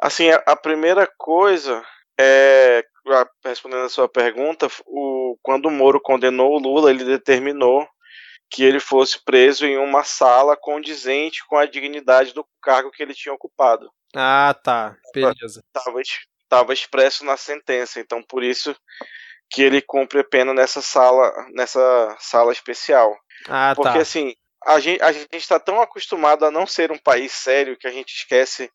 Assim, 0.00 0.28
a, 0.30 0.56
primeira 0.56 1.08
coisa 1.16 1.80
é, 2.18 2.84
respondendo 3.44 3.84
a 3.84 3.88
sua 3.88 4.08
pergunta, 4.08 4.66
o, 4.84 5.36
quando 5.40 5.66
o 5.66 5.70
Moro 5.70 6.00
condenou 6.00 6.54
o 6.54 6.58
Lula, 6.58 6.90
ele 6.90 7.04
determinou 7.04 7.86
que 8.50 8.64
ele 8.64 8.80
fosse 8.80 9.22
preso 9.24 9.64
em 9.64 9.78
uma 9.78 10.02
sala 10.02 10.56
condizente 10.56 11.46
com 11.46 11.56
a 11.56 11.64
dignidade 11.64 12.34
do 12.34 12.44
cargo 12.60 12.90
que 12.90 13.02
ele 13.02 13.14
tinha 13.14 13.32
ocupado. 13.32 13.88
Ah, 14.14 14.54
tá. 14.62 14.96
Beleza. 15.14 15.62
Estava 16.52 16.74
expresso 16.74 17.24
na 17.24 17.38
sentença, 17.38 17.98
então 17.98 18.22
por 18.22 18.44
isso 18.44 18.76
que 19.50 19.62
ele 19.62 19.80
cumpre 19.80 20.20
a 20.20 20.24
pena 20.24 20.52
nessa 20.52 20.82
sala, 20.82 21.32
nessa 21.54 22.14
sala 22.20 22.52
especial. 22.52 23.18
Ah, 23.48 23.72
Porque 23.74 23.94
tá. 23.94 24.02
assim, 24.02 24.34
a 24.66 24.78
gente 24.78 25.02
a 25.02 25.10
está 25.36 25.58
tão 25.58 25.80
acostumado 25.80 26.44
a 26.44 26.50
não 26.50 26.66
ser 26.66 26.92
um 26.92 26.98
país 26.98 27.32
sério 27.32 27.76
que 27.78 27.86
a 27.86 27.90
gente 27.90 28.14
esquece 28.14 28.70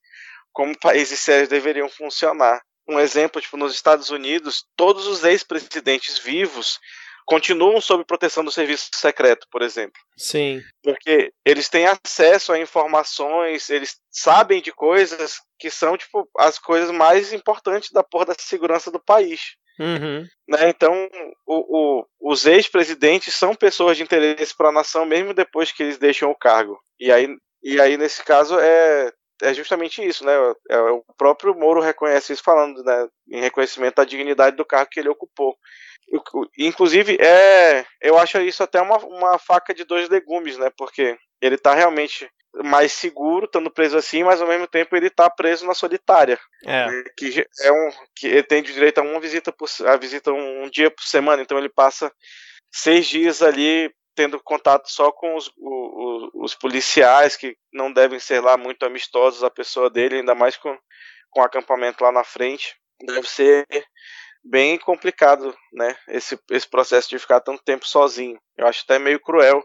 como 0.52 0.76
países 0.80 1.20
sérios 1.20 1.50
deveriam 1.50 1.88
funcionar. 1.88 2.60
Um 2.90 3.00
exemplo, 3.00 3.40
tipo, 3.40 3.58
nos 3.58 3.76
Estados 3.76 4.10
Unidos, 4.10 4.66
todos 4.76 5.06
os 5.06 5.24
ex-presidentes 5.24 6.18
vivos 6.18 6.80
continuam 7.28 7.82
sob 7.82 8.06
proteção 8.06 8.44
do 8.44 8.52
serviço 8.52 8.90
secreto, 8.96 9.46
por 9.52 9.62
exemplo. 9.62 10.02
Sim. 10.18 10.62
Porque 10.82 11.32
eles 11.46 11.68
têm 11.68 11.86
acesso 11.86 12.54
a 12.54 12.60
informações, 12.60 13.70
eles 13.70 13.98
sabem 14.10 14.62
de 14.62 14.72
coisas 14.72 15.36
que 15.60 15.70
são, 15.70 15.98
tipo, 15.98 16.28
as 16.38 16.58
coisas 16.58 16.90
mais 16.90 17.34
importantes 17.34 17.92
da 17.92 18.02
porra 18.02 18.28
da 18.28 18.36
segurança 18.40 18.90
do 18.90 19.00
país. 19.00 19.42
Uhum. 19.78 20.26
Né? 20.48 20.70
Então, 20.70 21.10
o, 21.46 22.00
o, 22.00 22.32
os 22.32 22.46
ex-presidentes 22.46 23.36
são 23.36 23.54
pessoas 23.54 23.98
de 23.98 24.04
interesse 24.04 24.56
para 24.56 24.70
a 24.70 24.72
nação, 24.72 25.06
mesmo 25.06 25.34
depois 25.34 25.72
que 25.72 25.84
eles 25.84 25.98
deixam 25.98 26.32
o 26.32 26.38
cargo. 26.38 26.80
E 26.98 27.12
aí, 27.12 27.28
e 27.62 27.80
aí 27.82 27.98
nesse 27.98 28.24
caso, 28.24 28.58
é, 28.58 29.12
é 29.42 29.54
justamente 29.54 30.02
isso, 30.02 30.26
né? 30.26 30.34
É, 30.70 30.76
é, 30.76 30.80
o 30.80 31.04
próprio 31.18 31.54
Moro 31.54 31.82
reconhece 31.82 32.32
isso 32.32 32.42
falando, 32.42 32.82
né? 32.84 33.08
Em 33.30 33.42
reconhecimento 33.42 33.96
da 33.96 34.06
dignidade 34.06 34.56
do 34.56 34.66
cargo 34.66 34.90
que 34.90 35.00
ele 35.00 35.10
ocupou. 35.10 35.56
Inclusive, 36.58 37.17
é, 37.20 37.86
eu 38.02 38.17
acho 38.17 38.39
isso 38.39 38.63
até 38.63 38.82
uma, 38.82 38.98
uma 38.98 39.38
faca 39.38 39.74
de 39.74 39.84
dois 39.84 40.10
legumes, 40.10 40.58
né? 40.58 40.72
Porque 40.78 41.17
ele 41.41 41.56
está 41.56 41.74
realmente 41.74 42.30
mais 42.63 42.91
seguro 42.91 43.46
estando 43.46 43.70
preso 43.70 43.98
assim, 43.98 44.24
mas 44.24 44.41
ao 44.41 44.48
mesmo 44.48 44.67
tempo 44.67 44.96
ele 44.96 45.08
está 45.08 45.30
preso 45.30 45.65
na 45.65 45.74
solitária. 45.74 46.39
É. 46.65 46.88
Que 47.17 47.46
é 47.62 47.72
um 47.72 47.89
que 48.15 48.28
ele 48.28 48.43
tem 48.43 48.63
direito 48.63 49.00
a 49.00 49.04
uma 49.04 49.20
visita 49.20 49.52
por 49.52 49.70
a 49.86 49.98
visita 49.98 50.32
um, 50.32 50.63
um 50.63 50.70
dia 50.70 50.89
por 50.89 51.04
semana, 51.04 51.41
então 51.41 51.58
ele 51.58 51.70
passa 51.70 52.12
seis 52.72 53.08
dias 53.08 53.41
ali 53.41 53.91
tendo 54.15 54.41
contato 54.41 54.89
só 54.89 55.12
com 55.12 55.36
os, 55.36 55.52
os, 55.56 56.30
os, 56.34 56.56
policiais 56.56 57.36
que 57.36 57.56
não 57.72 57.93
devem 57.93 58.20
ser 58.20 58.41
lá 58.41 58.58
muito 58.58 58.84
amistosos 58.84 59.43
a 59.43 59.50
pessoa 59.50 59.91
dele, 59.91 60.15
ainda 60.15 60.34
mais 60.34 60.58
com, 60.58 60.76
com 61.30 61.41
o 61.41 61.43
acampamento 61.43 62.04
lá 62.04 62.12
na 62.12 62.24
frente. 62.24 62.76
Deve 63.00 63.30
ser 63.30 63.67
bem 64.50 64.78
complicado, 64.78 65.56
né? 65.74 65.96
Esse, 66.08 66.40
esse 66.52 66.68
processo 66.68 67.10
de 67.10 67.20
ficar 67.20 67.42
tanto 67.42 67.64
tempo 67.64 67.88
sozinho. 67.88 68.40
Eu 68.58 68.68
acho 68.68 68.84
até 68.84 69.00
meio 69.00 69.20
cruel. 69.20 69.64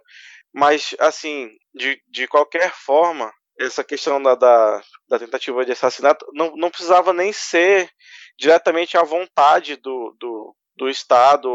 Mas, 0.53 0.95
assim, 0.99 1.51
de, 1.75 2.01
de 2.09 2.27
qualquer 2.29 2.73
forma, 2.73 3.33
essa 3.59 3.83
questão 3.85 4.23
da, 4.23 4.35
da, 4.35 4.83
da 5.09 5.19
tentativa 5.19 5.65
de 5.65 5.73
assassinato 5.73 6.27
não, 6.33 6.55
não 6.57 6.71
precisava 6.71 7.13
nem 7.13 7.33
ser 7.33 7.91
diretamente 8.39 8.97
à 8.97 9.03
vontade 9.03 9.77
do, 9.77 10.15
do, 10.19 10.55
do 10.77 10.89
Estado, 10.89 11.49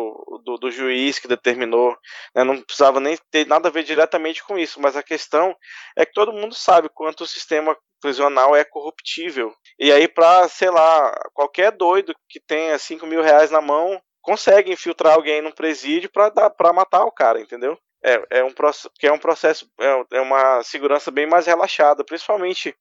do, 0.44 0.58
do, 0.58 0.72
juiz 0.72 1.20
que 1.20 1.28
determinou, 1.28 1.98
né? 2.36 2.44
não 2.44 2.62
precisava 2.62 3.00
nem 3.00 3.18
ter 3.32 3.48
nada 3.48 3.70
a 3.70 3.72
ver 3.72 3.84
diretamente 3.84 4.44
com 4.44 4.58
isso, 4.58 4.80
mas 4.80 4.96
a 4.96 5.04
questão 5.04 5.56
é 5.96 6.06
que 6.06 6.14
todo 6.14 6.34
mundo 6.34 6.54
sabe 6.54 6.90
quanto 6.90 7.24
o 7.24 7.28
sistema 7.28 7.76
prisional 8.00 8.56
é 8.56 8.64
corruptível. 8.64 9.54
E 9.80 9.92
aí, 9.92 10.08
para, 10.08 10.48
sei 10.48 10.70
lá, 10.70 11.12
qualquer 11.34 11.72
doido 11.72 12.14
que 12.30 12.40
tenha 12.40 12.78
5 12.78 13.06
mil 13.08 13.22
reais 13.22 13.50
na 13.50 13.62
mão, 13.62 14.00
consegue 14.22 14.72
infiltrar 14.72 15.16
alguém 15.16 15.42
num 15.42 15.52
presídio 15.52 16.10
para 16.12 16.74
matar 16.74 17.06
o 17.06 17.12
cara, 17.12 17.40
entendeu? 17.40 17.78
É, 18.08 18.40
é 18.40 18.44
um 18.44 18.54
que 18.98 19.06
é 19.06 19.12
um 19.12 19.20
processo, 19.20 19.70
é, 19.80 20.18
é 20.18 20.22
uma 20.22 20.64
segurança 20.64 21.12
bem 21.12 21.26
mais 21.26 21.46
relaxada, 21.46 22.06
principalmente 22.06 22.74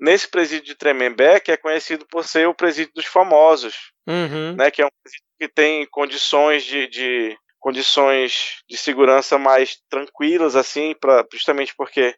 nesse 0.00 0.28
presídio 0.28 0.66
de 0.66 0.74
Tremembé, 0.74 1.38
que 1.38 1.52
é 1.52 1.56
conhecido 1.56 2.04
por 2.06 2.24
ser 2.24 2.48
o 2.48 2.54
presídio 2.54 2.92
dos 2.94 3.06
famosos, 3.06 3.92
uhum. 4.06 4.56
né? 4.56 4.70
Que 4.70 4.82
é 4.82 4.86
um 4.86 4.90
presídio 5.02 5.24
que 5.38 5.48
tem 5.48 5.86
condições 5.86 6.64
de, 6.64 6.88
de 6.88 7.38
condições 7.60 8.62
de 8.68 8.76
segurança 8.76 9.38
mais 9.38 9.78
tranquilas, 9.88 10.56
assim, 10.56 10.94
para 11.00 11.24
justamente 11.32 11.74
porque 11.76 12.14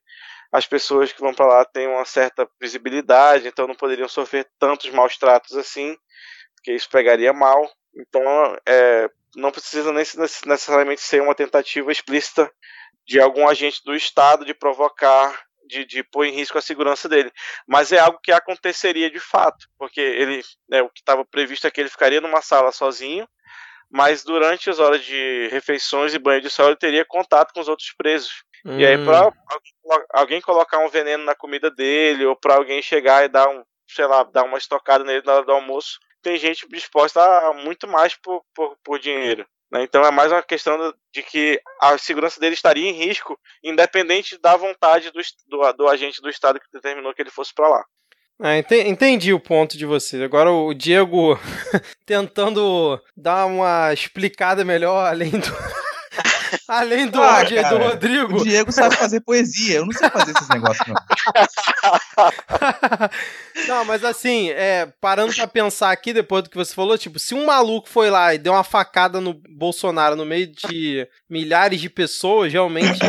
as 0.50 0.66
pessoas 0.66 1.12
que 1.12 1.20
vão 1.20 1.34
para 1.34 1.46
lá 1.46 1.64
têm 1.64 1.86
uma 1.86 2.04
certa 2.04 2.48
visibilidade, 2.60 3.46
então 3.46 3.66
não 3.66 3.74
poderiam 3.74 4.08
sofrer 4.08 4.48
tantos 4.58 4.90
maus 4.90 5.18
tratos 5.18 5.56
assim, 5.56 5.94
porque 6.54 6.72
isso 6.72 6.88
pegaria 6.88 7.32
mal. 7.32 7.70
Então, 7.94 8.22
é, 8.66 9.10
não 9.36 9.52
precisa 9.52 9.92
nem 9.92 10.04
necessariamente 10.46 11.02
ser 11.02 11.20
uma 11.20 11.34
tentativa 11.34 11.92
explícita 11.92 12.50
de 13.06 13.20
algum 13.20 13.46
agente 13.46 13.82
do 13.84 13.94
Estado 13.94 14.44
de 14.44 14.54
provocar, 14.54 15.38
de, 15.68 15.84
de 15.84 16.02
pôr 16.02 16.24
em 16.24 16.32
risco 16.32 16.58
a 16.58 16.62
segurança 16.62 17.08
dele. 17.08 17.30
Mas 17.68 17.92
é 17.92 17.98
algo 17.98 18.18
que 18.22 18.32
aconteceria 18.32 19.10
de 19.10 19.20
fato, 19.20 19.68
porque 19.78 20.00
ele, 20.00 20.42
né, 20.68 20.82
o 20.82 20.88
que 20.88 21.00
estava 21.00 21.24
previsto 21.24 21.66
é 21.66 21.70
que 21.70 21.80
ele 21.80 21.90
ficaria 21.90 22.20
numa 22.20 22.40
sala 22.40 22.72
sozinho, 22.72 23.28
mas 23.90 24.24
durante 24.24 24.70
as 24.70 24.80
horas 24.80 25.04
de 25.04 25.48
refeições 25.52 26.14
e 26.14 26.18
banho 26.18 26.40
de 26.40 26.50
sol 26.50 26.68
ele 26.68 26.76
teria 26.76 27.04
contato 27.04 27.52
com 27.52 27.60
os 27.60 27.68
outros 27.68 27.92
presos. 27.96 28.42
Hum. 28.64 28.80
E 28.80 28.86
aí, 28.86 29.04
para 29.04 29.28
hum. 29.28 29.32
alguém 30.14 30.40
colocar 30.40 30.78
um 30.78 30.88
veneno 30.88 31.24
na 31.24 31.34
comida 31.34 31.70
dele, 31.70 32.24
ou 32.24 32.34
para 32.34 32.56
alguém 32.56 32.82
chegar 32.82 33.24
e 33.24 33.28
dar 33.28 33.48
um, 33.48 33.62
sei 33.86 34.06
lá, 34.06 34.24
dar 34.24 34.44
uma 34.44 34.58
estocada 34.58 35.04
nele 35.04 35.22
na 35.24 35.34
hora 35.34 35.44
do 35.44 35.52
almoço, 35.52 35.98
tem 36.22 36.38
gente 36.38 36.66
disposta 36.68 37.20
a 37.20 37.52
muito 37.52 37.86
mais 37.86 38.14
por, 38.14 38.42
por, 38.54 38.76
por 38.84 38.98
dinheiro. 38.98 39.46
Né? 39.70 39.82
Então 39.82 40.02
é 40.02 40.10
mais 40.10 40.30
uma 40.30 40.42
questão 40.42 40.92
de 41.12 41.22
que 41.22 41.60
a 41.80 41.98
segurança 41.98 42.40
dele 42.40 42.54
estaria 42.54 42.88
em 42.88 42.92
risco, 42.92 43.38
independente 43.62 44.38
da 44.38 44.56
vontade 44.56 45.10
do, 45.10 45.20
do, 45.48 45.72
do 45.72 45.88
agente 45.88 46.20
do 46.20 46.30
Estado 46.30 46.60
que 46.60 46.70
determinou 46.72 47.12
que 47.14 47.22
ele 47.22 47.30
fosse 47.30 47.52
para 47.54 47.68
lá. 47.68 47.84
Ah, 48.40 48.58
entendi 48.58 49.32
o 49.32 49.40
ponto 49.40 49.78
de 49.78 49.86
você. 49.86 50.22
Agora 50.22 50.52
o 50.52 50.74
Diego 50.74 51.38
tentando 52.04 53.00
dar 53.16 53.46
uma 53.46 53.92
explicada 53.94 54.64
melhor 54.64 55.06
além 55.06 55.30
do. 55.30 55.46
Além 56.68 57.08
do, 57.08 57.22
ah, 57.22 57.44
cara, 57.44 57.68
do 57.68 57.78
Rodrigo. 57.78 58.38
O 58.38 58.44
Diego 58.44 58.72
sabe 58.72 58.96
fazer 58.96 59.20
poesia, 59.20 59.76
eu 59.76 59.84
não 59.84 59.92
sei 59.92 60.08
fazer 60.08 60.32
esses 60.32 60.48
negócios, 60.48 60.86
não. 60.86 60.96
Não, 63.66 63.84
mas 63.84 64.04
assim, 64.04 64.50
é, 64.50 64.86
parando 65.00 65.34
pra 65.34 65.46
pensar 65.46 65.90
aqui, 65.90 66.12
depois 66.12 66.42
do 66.44 66.50
que 66.50 66.56
você 66.56 66.74
falou, 66.74 66.96
tipo, 66.96 67.18
se 67.18 67.34
um 67.34 67.46
maluco 67.46 67.88
foi 67.88 68.10
lá 68.10 68.34
e 68.34 68.38
deu 68.38 68.52
uma 68.52 68.64
facada 68.64 69.20
no 69.20 69.34
Bolsonaro 69.34 70.16
no 70.16 70.24
meio 70.24 70.46
de 70.46 71.06
milhares 71.28 71.80
de 71.80 71.90
pessoas, 71.90 72.52
realmente. 72.52 72.98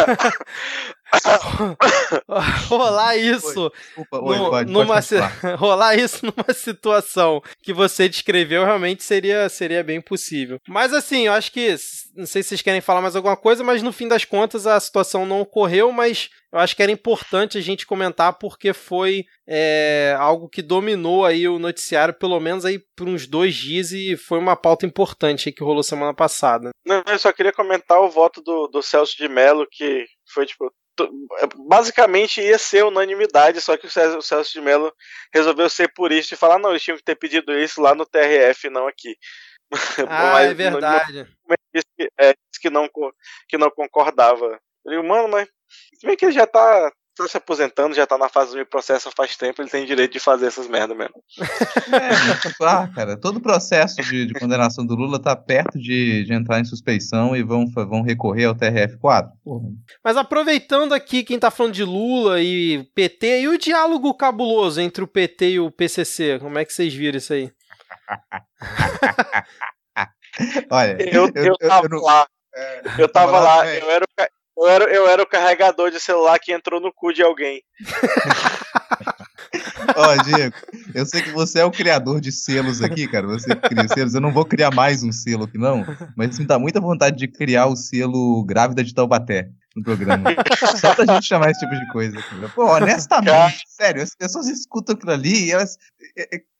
rolar 2.68 3.16
isso 3.16 3.70
Desculpa, 3.70 4.20
oi, 4.22 4.38
no, 4.38 4.50
pode, 4.50 4.72
numa 4.72 4.94
pode 4.94 5.16
rolar 5.58 5.96
isso 5.96 6.24
numa 6.24 6.54
situação 6.54 7.42
que 7.62 7.72
você 7.72 8.08
descreveu 8.08 8.64
realmente 8.64 9.02
seria 9.02 9.48
seria 9.48 9.82
bem 9.82 10.00
possível. 10.00 10.58
Mas 10.68 10.92
assim, 10.92 11.26
eu 11.26 11.32
acho 11.32 11.52
que 11.52 11.74
não 12.14 12.26
sei 12.26 12.42
se 12.42 12.50
vocês 12.50 12.62
querem 12.62 12.80
falar 12.80 13.00
mais 13.00 13.16
alguma 13.16 13.36
coisa, 13.36 13.64
mas 13.64 13.82
no 13.82 13.92
fim 13.92 14.08
das 14.08 14.24
contas 14.24 14.66
a 14.66 14.78
situação 14.78 15.26
não 15.26 15.40
ocorreu, 15.40 15.92
mas 15.92 16.30
eu 16.52 16.58
acho 16.58 16.74
que 16.74 16.82
era 16.82 16.90
importante 16.90 17.56
a 17.56 17.60
gente 17.60 17.86
comentar 17.86 18.36
porque 18.38 18.72
foi 18.72 19.24
é, 19.46 20.16
algo 20.18 20.48
que 20.48 20.62
dominou 20.62 21.24
aí 21.24 21.48
o 21.48 21.58
noticiário 21.58 22.12
pelo 22.12 22.40
menos 22.40 22.64
aí 22.64 22.80
por 22.96 23.08
uns 23.08 23.26
dois 23.26 23.54
dias 23.54 23.92
e 23.92 24.16
foi 24.16 24.38
uma 24.38 24.56
pauta 24.56 24.84
importante 24.84 25.52
que 25.52 25.62
rolou 25.62 25.82
semana 25.82 26.12
passada. 26.12 26.70
Não, 26.84 27.02
eu 27.06 27.18
só 27.18 27.32
queria 27.32 27.52
comentar 27.52 28.00
o 28.00 28.10
voto 28.10 28.42
do, 28.42 28.66
do 28.66 28.82
Celso 28.82 29.16
de 29.16 29.28
Mello 29.28 29.66
que 29.70 30.06
foi 30.32 30.44
tipo 30.44 30.72
basicamente 31.68 32.40
ia 32.40 32.58
ser 32.58 32.84
unanimidade, 32.84 33.60
só 33.60 33.76
que 33.76 33.86
o 33.86 33.90
Celso 33.90 34.52
de 34.52 34.60
Mello 34.60 34.92
resolveu 35.32 35.68
ser 35.68 35.92
purista 35.92 36.34
e 36.34 36.38
falar, 36.38 36.58
não, 36.58 36.70
eles 36.70 36.82
tinham 36.82 36.96
que 36.96 37.04
ter 37.04 37.16
pedido 37.16 37.52
isso 37.58 37.80
lá 37.80 37.94
no 37.94 38.06
TRF, 38.06 38.68
não 38.70 38.86
aqui. 38.86 39.16
Ah, 40.08 40.32
mas, 40.32 40.50
é 40.50 40.54
verdade. 40.54 41.28
Disse 41.72 41.86
que, 41.96 42.10
é, 42.18 42.32
disse 42.32 42.60
que, 42.60 42.70
não, 42.70 42.88
que 43.48 43.56
não 43.56 43.70
concordava. 43.70 44.58
Eu 44.84 44.92
digo, 44.92 45.04
mano, 45.04 45.28
mas 45.28 45.48
se 45.94 46.06
bem 46.06 46.16
que 46.16 46.24
ele 46.24 46.32
já 46.32 46.46
tá 46.46 46.92
tá 47.24 47.28
se 47.28 47.36
aposentando, 47.36 47.94
já 47.94 48.06
tá 48.06 48.16
na 48.16 48.28
fase 48.28 48.56
do 48.56 48.66
processo 48.66 49.10
faz 49.16 49.36
tempo, 49.36 49.60
ele 49.60 49.70
tem 49.70 49.84
direito 49.84 50.12
de 50.12 50.20
fazer 50.20 50.46
essas 50.46 50.66
merda 50.66 50.94
mesmo. 50.94 51.22
É, 51.40 52.64
ah, 52.64 52.88
cara, 52.94 53.16
todo 53.16 53.36
o 53.36 53.42
processo 53.42 53.96
de, 54.02 54.26
de, 54.26 54.34
condenação 54.34 54.86
do 54.86 54.94
Lula 54.94 55.20
tá 55.20 55.36
perto 55.36 55.78
de, 55.78 56.24
de, 56.24 56.32
entrar 56.32 56.60
em 56.60 56.64
suspeição 56.64 57.36
e 57.36 57.42
vão, 57.42 57.66
vão 57.66 58.02
recorrer 58.02 58.46
ao 58.46 58.54
TRF4. 58.54 59.30
Porra. 59.44 59.68
Mas 60.02 60.16
aproveitando 60.16 60.94
aqui 60.94 61.22
quem 61.22 61.38
tá 61.38 61.50
falando 61.50 61.74
de 61.74 61.84
Lula 61.84 62.40
e 62.40 62.84
PT, 62.94 63.42
e 63.42 63.48
o 63.48 63.58
diálogo 63.58 64.14
cabuloso 64.14 64.80
entre 64.80 65.04
o 65.04 65.08
PT 65.08 65.50
e 65.50 65.60
o 65.60 65.70
PCC, 65.70 66.38
como 66.38 66.58
é 66.58 66.64
que 66.64 66.72
vocês 66.72 66.94
viram 66.94 67.18
isso 67.18 67.32
aí? 67.32 67.52
Olha, 70.70 70.96
eu, 71.00 71.30
eu, 71.34 71.54
eu, 71.60 71.68
tava 71.68 71.88
eu, 71.90 72.00
lá. 72.00 72.26
É, 72.54 72.82
eu 72.98 73.08
tava 73.08 73.40
lá, 73.40 73.66
eu 73.66 73.90
era, 73.90 74.06
eu, 74.60 74.68
era, 74.68 74.84
eu 74.84 75.08
era 75.08 75.22
o 75.22 75.26
carregador 75.26 75.90
de 75.90 76.00
celular 76.00 76.38
que 76.38 76.52
entrou 76.52 76.80
no 76.80 76.92
cu 76.92 77.12
de 77.12 77.22
alguém. 77.22 77.62
Ó, 79.96 80.14
oh, 80.14 80.22
Diego, 80.22 80.54
eu 80.94 81.04
sei 81.04 81.22
que 81.22 81.30
você 81.30 81.60
é 81.60 81.64
o 81.64 81.70
criador 81.70 82.20
de 82.20 82.30
selos 82.30 82.82
aqui, 82.82 83.08
cara. 83.08 83.26
Você 83.26 83.54
cria 83.56 83.88
selos. 83.88 84.14
Eu 84.14 84.20
não 84.20 84.32
vou 84.32 84.44
criar 84.44 84.70
mais 84.70 85.02
um 85.02 85.10
selo 85.10 85.44
aqui, 85.44 85.58
não. 85.58 85.84
Mas 86.16 86.38
me 86.38 86.46
dá 86.46 86.58
muita 86.58 86.80
vontade 86.80 87.16
de 87.16 87.26
criar 87.26 87.66
o 87.66 87.76
selo 87.76 88.44
Grávida 88.44 88.84
de 88.84 88.94
Taubaté 88.94 89.48
no 89.74 89.82
programa. 89.82 90.30
Só 90.80 90.94
pra 90.94 91.14
gente 91.14 91.26
chamar 91.26 91.50
esse 91.50 91.60
tipo 91.60 91.74
de 91.74 91.86
coisa. 91.88 92.16
Cara. 92.22 92.48
Pô, 92.50 92.66
honestamente, 92.66 93.64
sério, 93.66 94.02
as 94.02 94.14
pessoas 94.14 94.46
escutam 94.46 94.94
aquilo 94.94 95.12
ali 95.12 95.46
e 95.46 95.52
elas, 95.52 95.76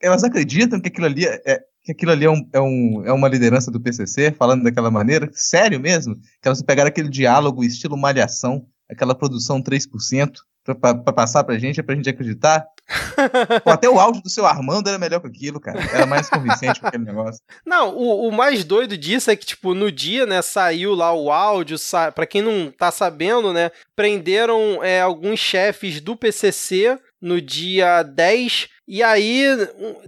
elas 0.01 0.25
acreditam 0.25 0.81
que 0.81 0.89
aquilo 0.89 1.07
ali 1.07 1.27
é, 1.27 1.61
que 1.91 1.93
aquilo 1.93 2.13
ali 2.13 2.25
é, 2.25 2.31
um, 2.31 2.49
é, 2.53 2.61
um, 2.61 3.03
é 3.07 3.13
uma 3.13 3.29
liderança 3.29 3.71
do 3.71 3.81
PCC 3.81 4.33
falando 4.33 4.63
daquela 4.63 4.91
maneira? 4.91 5.29
Sério 5.33 5.81
mesmo? 5.81 6.15
Que 6.41 6.47
elas 6.49 6.63
pegaram 6.63 6.89
aquele 6.89 7.09
diálogo 7.09 7.65
estilo 7.65 7.97
malhação, 7.97 8.65
aquela 8.89 9.15
produção 9.15 9.61
3%, 9.61 10.33
pra, 10.65 10.95
pra 10.95 11.13
passar 11.13 11.43
pra 11.43 11.59
gente, 11.59 11.81
é 11.81 11.83
pra 11.83 11.95
gente 11.95 12.09
acreditar? 12.09 12.65
Pô, 13.65 13.71
até 13.71 13.89
o 13.89 13.99
áudio 13.99 14.23
do 14.23 14.29
seu 14.29 14.47
Armando 14.47 14.89
era 14.89 14.99
melhor 14.99 15.21
que 15.21 15.27
aquilo, 15.27 15.61
cara. 15.61 15.81
Era 15.93 16.07
mais 16.07 16.29
convincente 16.29 16.81
com 16.81 16.87
aquele 16.87 17.05
negócio. 17.05 17.41
Não, 17.65 17.97
o, 17.97 18.29
o, 18.29 18.33
mais 18.33 18.65
doido 18.65 18.97
disso 18.97 19.31
é 19.31 19.37
que, 19.37 19.47
tipo, 19.47 19.75
no 19.75 19.91
dia, 19.91 20.27
né, 20.27 20.43
saiu 20.43 20.95
lá 20.95 21.13
o 21.13 21.31
áudio, 21.31 21.79
sa... 21.79 22.13
pra 22.13 22.27
quem 22.27 22.43
não 22.43 22.71
tá 22.71 22.91
sabendo, 22.91 23.53
né, 23.53 23.71
prenderam 23.95 24.83
é, 24.83 25.01
alguns 25.01 25.39
chefes 25.39 26.01
do 26.01 26.17
PCC 26.17 26.99
no 27.21 27.41
dia 27.41 28.03
10 28.03 28.69
e 28.93 29.05
aí, 29.05 29.45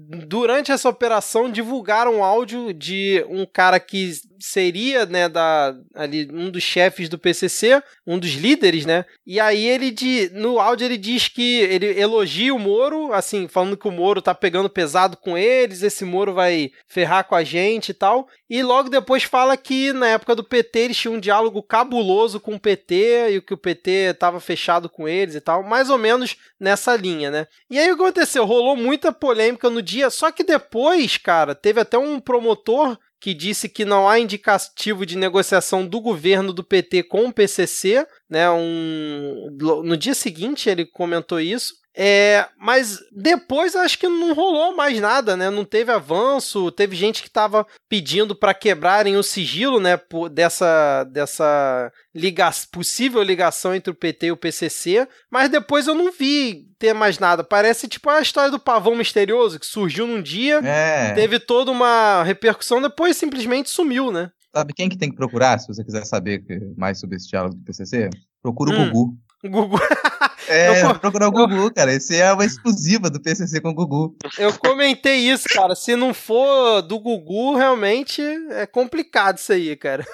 durante 0.01 0.72
essa 0.72 0.88
operação, 0.88 1.48
divulgaram 1.48 2.16
um 2.16 2.25
áudio 2.25 2.75
de 2.75 3.25
um 3.29 3.46
cara 3.46 3.79
que 3.79 4.11
seria, 4.42 5.07
né, 5.07 5.28
da, 5.28 5.74
ali, 5.94 6.28
um 6.33 6.50
dos 6.50 6.62
chefes 6.62 7.09
do 7.09 7.18
PCC, 7.18 7.83
um 8.07 8.18
dos 8.18 8.33
líderes, 8.33 8.85
né? 8.85 9.05
E 9.26 9.38
aí 9.38 9.66
ele, 9.66 9.90
de, 9.90 10.31
no 10.33 10.59
áudio, 10.59 10.85
ele 10.85 10.98
diz 10.98 11.28
que 11.28 11.61
ele 11.61 11.98
elogia 11.98 12.55
o 12.55 12.59
Moro, 12.59 13.12
assim, 13.12 13.46
falando 13.46 13.76
que 13.76 13.87
o 13.87 13.92
Moro 13.92 14.20
tá 14.20 14.35
pegando 14.35 14.68
pesado 14.68 15.16
com 15.16 15.38
eles, 15.38 15.83
esse 15.83 16.05
Moro 16.05 16.35
vai 16.35 16.70
ferrar 16.88 17.24
com 17.24 17.35
a 17.35 17.44
gente 17.44 17.90
e 17.90 17.94
tal. 17.94 18.28
E 18.50 18.62
logo 18.62 18.90
depois 18.90 19.22
fala 19.22 19.57
que 19.57 19.92
na 19.92 20.09
época 20.09 20.35
do 20.35 20.44
PT 20.44 20.78
eles 20.78 20.96
tinham 20.96 21.14
um 21.14 21.20
diálogo 21.20 21.62
cabuloso 21.62 22.40
com 22.40 22.55
o 22.55 22.61
PT 22.61 23.37
e 23.37 23.40
que 23.40 23.55
o 23.55 23.59
PT 23.59 24.14
tava 24.18 24.40
fechado 24.40 24.88
com 24.88 25.09
eles 25.09 25.35
e 25.35 25.40
tal, 25.40 25.62
mais 25.62 25.88
ou 25.88 25.98
menos 25.98 26.37
nessa 26.59 26.96
linha, 26.96 27.31
né? 27.31 27.46
E 27.70 27.78
aí 27.78 27.90
o 27.90 27.96
que 27.96 28.02
aconteceu? 28.02 28.44
Rolou 28.44 28.76
muita 28.76 29.12
polêmica 29.12 29.70
no 29.70 29.81
dia, 29.81 30.11
só 30.11 30.31
que 30.31 30.42
depois, 30.42 31.16
cara, 31.16 31.55
teve 31.55 31.81
até 31.81 31.96
um 31.96 32.18
promotor 32.18 32.98
que 33.23 33.33
disse 33.33 33.69
que 33.69 33.85
não 33.85 34.09
há 34.09 34.19
indicativo 34.19 35.07
de 35.07 35.17
negociação 35.17 35.87
do 35.87 36.01
governo 36.01 36.53
do 36.53 36.65
PT 36.65 37.05
com 37.05 37.29
o 37.29 37.33
PCC, 37.33 38.05
né? 38.29 38.51
Um, 38.51 39.47
no 39.85 39.97
dia 39.97 40.13
seguinte 40.13 40.69
ele 40.69 40.85
comentou 40.85 41.39
isso. 41.39 41.75
É, 41.94 42.46
mas 42.59 43.00
depois 43.12 43.76
acho 43.76 43.98
que 43.98 44.09
não 44.09 44.33
rolou 44.33 44.74
mais 44.74 44.98
nada, 44.98 45.37
né? 45.37 45.50
Não 45.50 45.64
teve 45.64 45.92
avanço, 45.92 46.70
teve 46.72 46.96
gente 46.96 47.20
que 47.20 47.28
estava 47.28 47.66
pedindo 47.88 48.35
para 48.35 48.55
quebrarem 48.55 49.16
o 49.16 49.22
sigilo, 49.22 49.78
né? 49.78 50.00
Dessa, 50.33 51.05
dessa 51.05 51.92
liga 52.14 52.50
possível 52.70 53.22
ligação 53.22 53.74
entre 53.74 53.90
o 53.90 53.94
PT 53.94 54.26
e 54.26 54.33
o 54.33 54.37
PCC, 54.37 55.07
mas 55.31 55.50
depois 55.50 55.87
eu 55.87 55.94
não 55.94 56.11
vi 56.11 56.66
ter 56.78 56.94
mais 56.94 57.18
nada. 57.18 57.44
Parece 57.44 57.87
tipo 57.87 58.09
a 58.09 58.22
história 58.22 58.50
do 58.50 58.59
pavão 58.59 58.96
misterioso 58.96 59.61
que 59.61 59.66
surgiu 59.66 60.07
num 60.07 60.22
dia, 60.22 60.61
é. 60.64 61.12
teve 61.12 61.38
toda 61.38 61.70
uma 61.70 62.22
repercussão, 62.22 62.81
depois 62.81 63.16
simplesmente 63.16 63.68
sumiu, 63.68 64.11
né? 64.11 64.31
Sabe 64.55 64.72
quem 64.74 64.88
que 64.88 64.98
tem 64.98 65.11
que 65.11 65.16
procurar 65.16 65.59
se 65.59 65.68
você 65.68 65.85
quiser 65.85 66.05
saber 66.05 66.42
mais 66.76 66.98
sobre 66.98 67.16
esse 67.16 67.28
diálogo 67.28 67.55
do 67.55 67.64
PCC? 67.64 68.11
Procura 68.42 68.70
o 68.70 68.74
hum. 68.74 68.90
Gugu. 68.90 69.18
Gugu. 69.44 69.81
É, 70.48 70.83
eu, 70.83 70.98
procurar 70.98 71.28
o 71.28 71.33
Gugu, 71.33 71.72
cara. 71.72 71.92
Esse 71.92 72.16
é 72.16 72.33
uma 72.33 72.44
exclusiva 72.44 73.09
do 73.09 73.20
PCC 73.20 73.61
com 73.61 73.70
o 73.70 73.74
Gugu. 73.74 74.16
Eu 74.38 74.52
comentei 74.59 75.31
isso, 75.31 75.48
cara. 75.48 75.74
Se 75.74 75.96
não 75.96 76.12
for 76.12 76.83
do 76.83 76.98
Gugu, 76.98 77.57
realmente 77.57 78.22
é 78.50 78.66
complicado 78.66 79.38
isso 79.38 79.52
aí, 79.52 79.74
cara. 79.76 80.05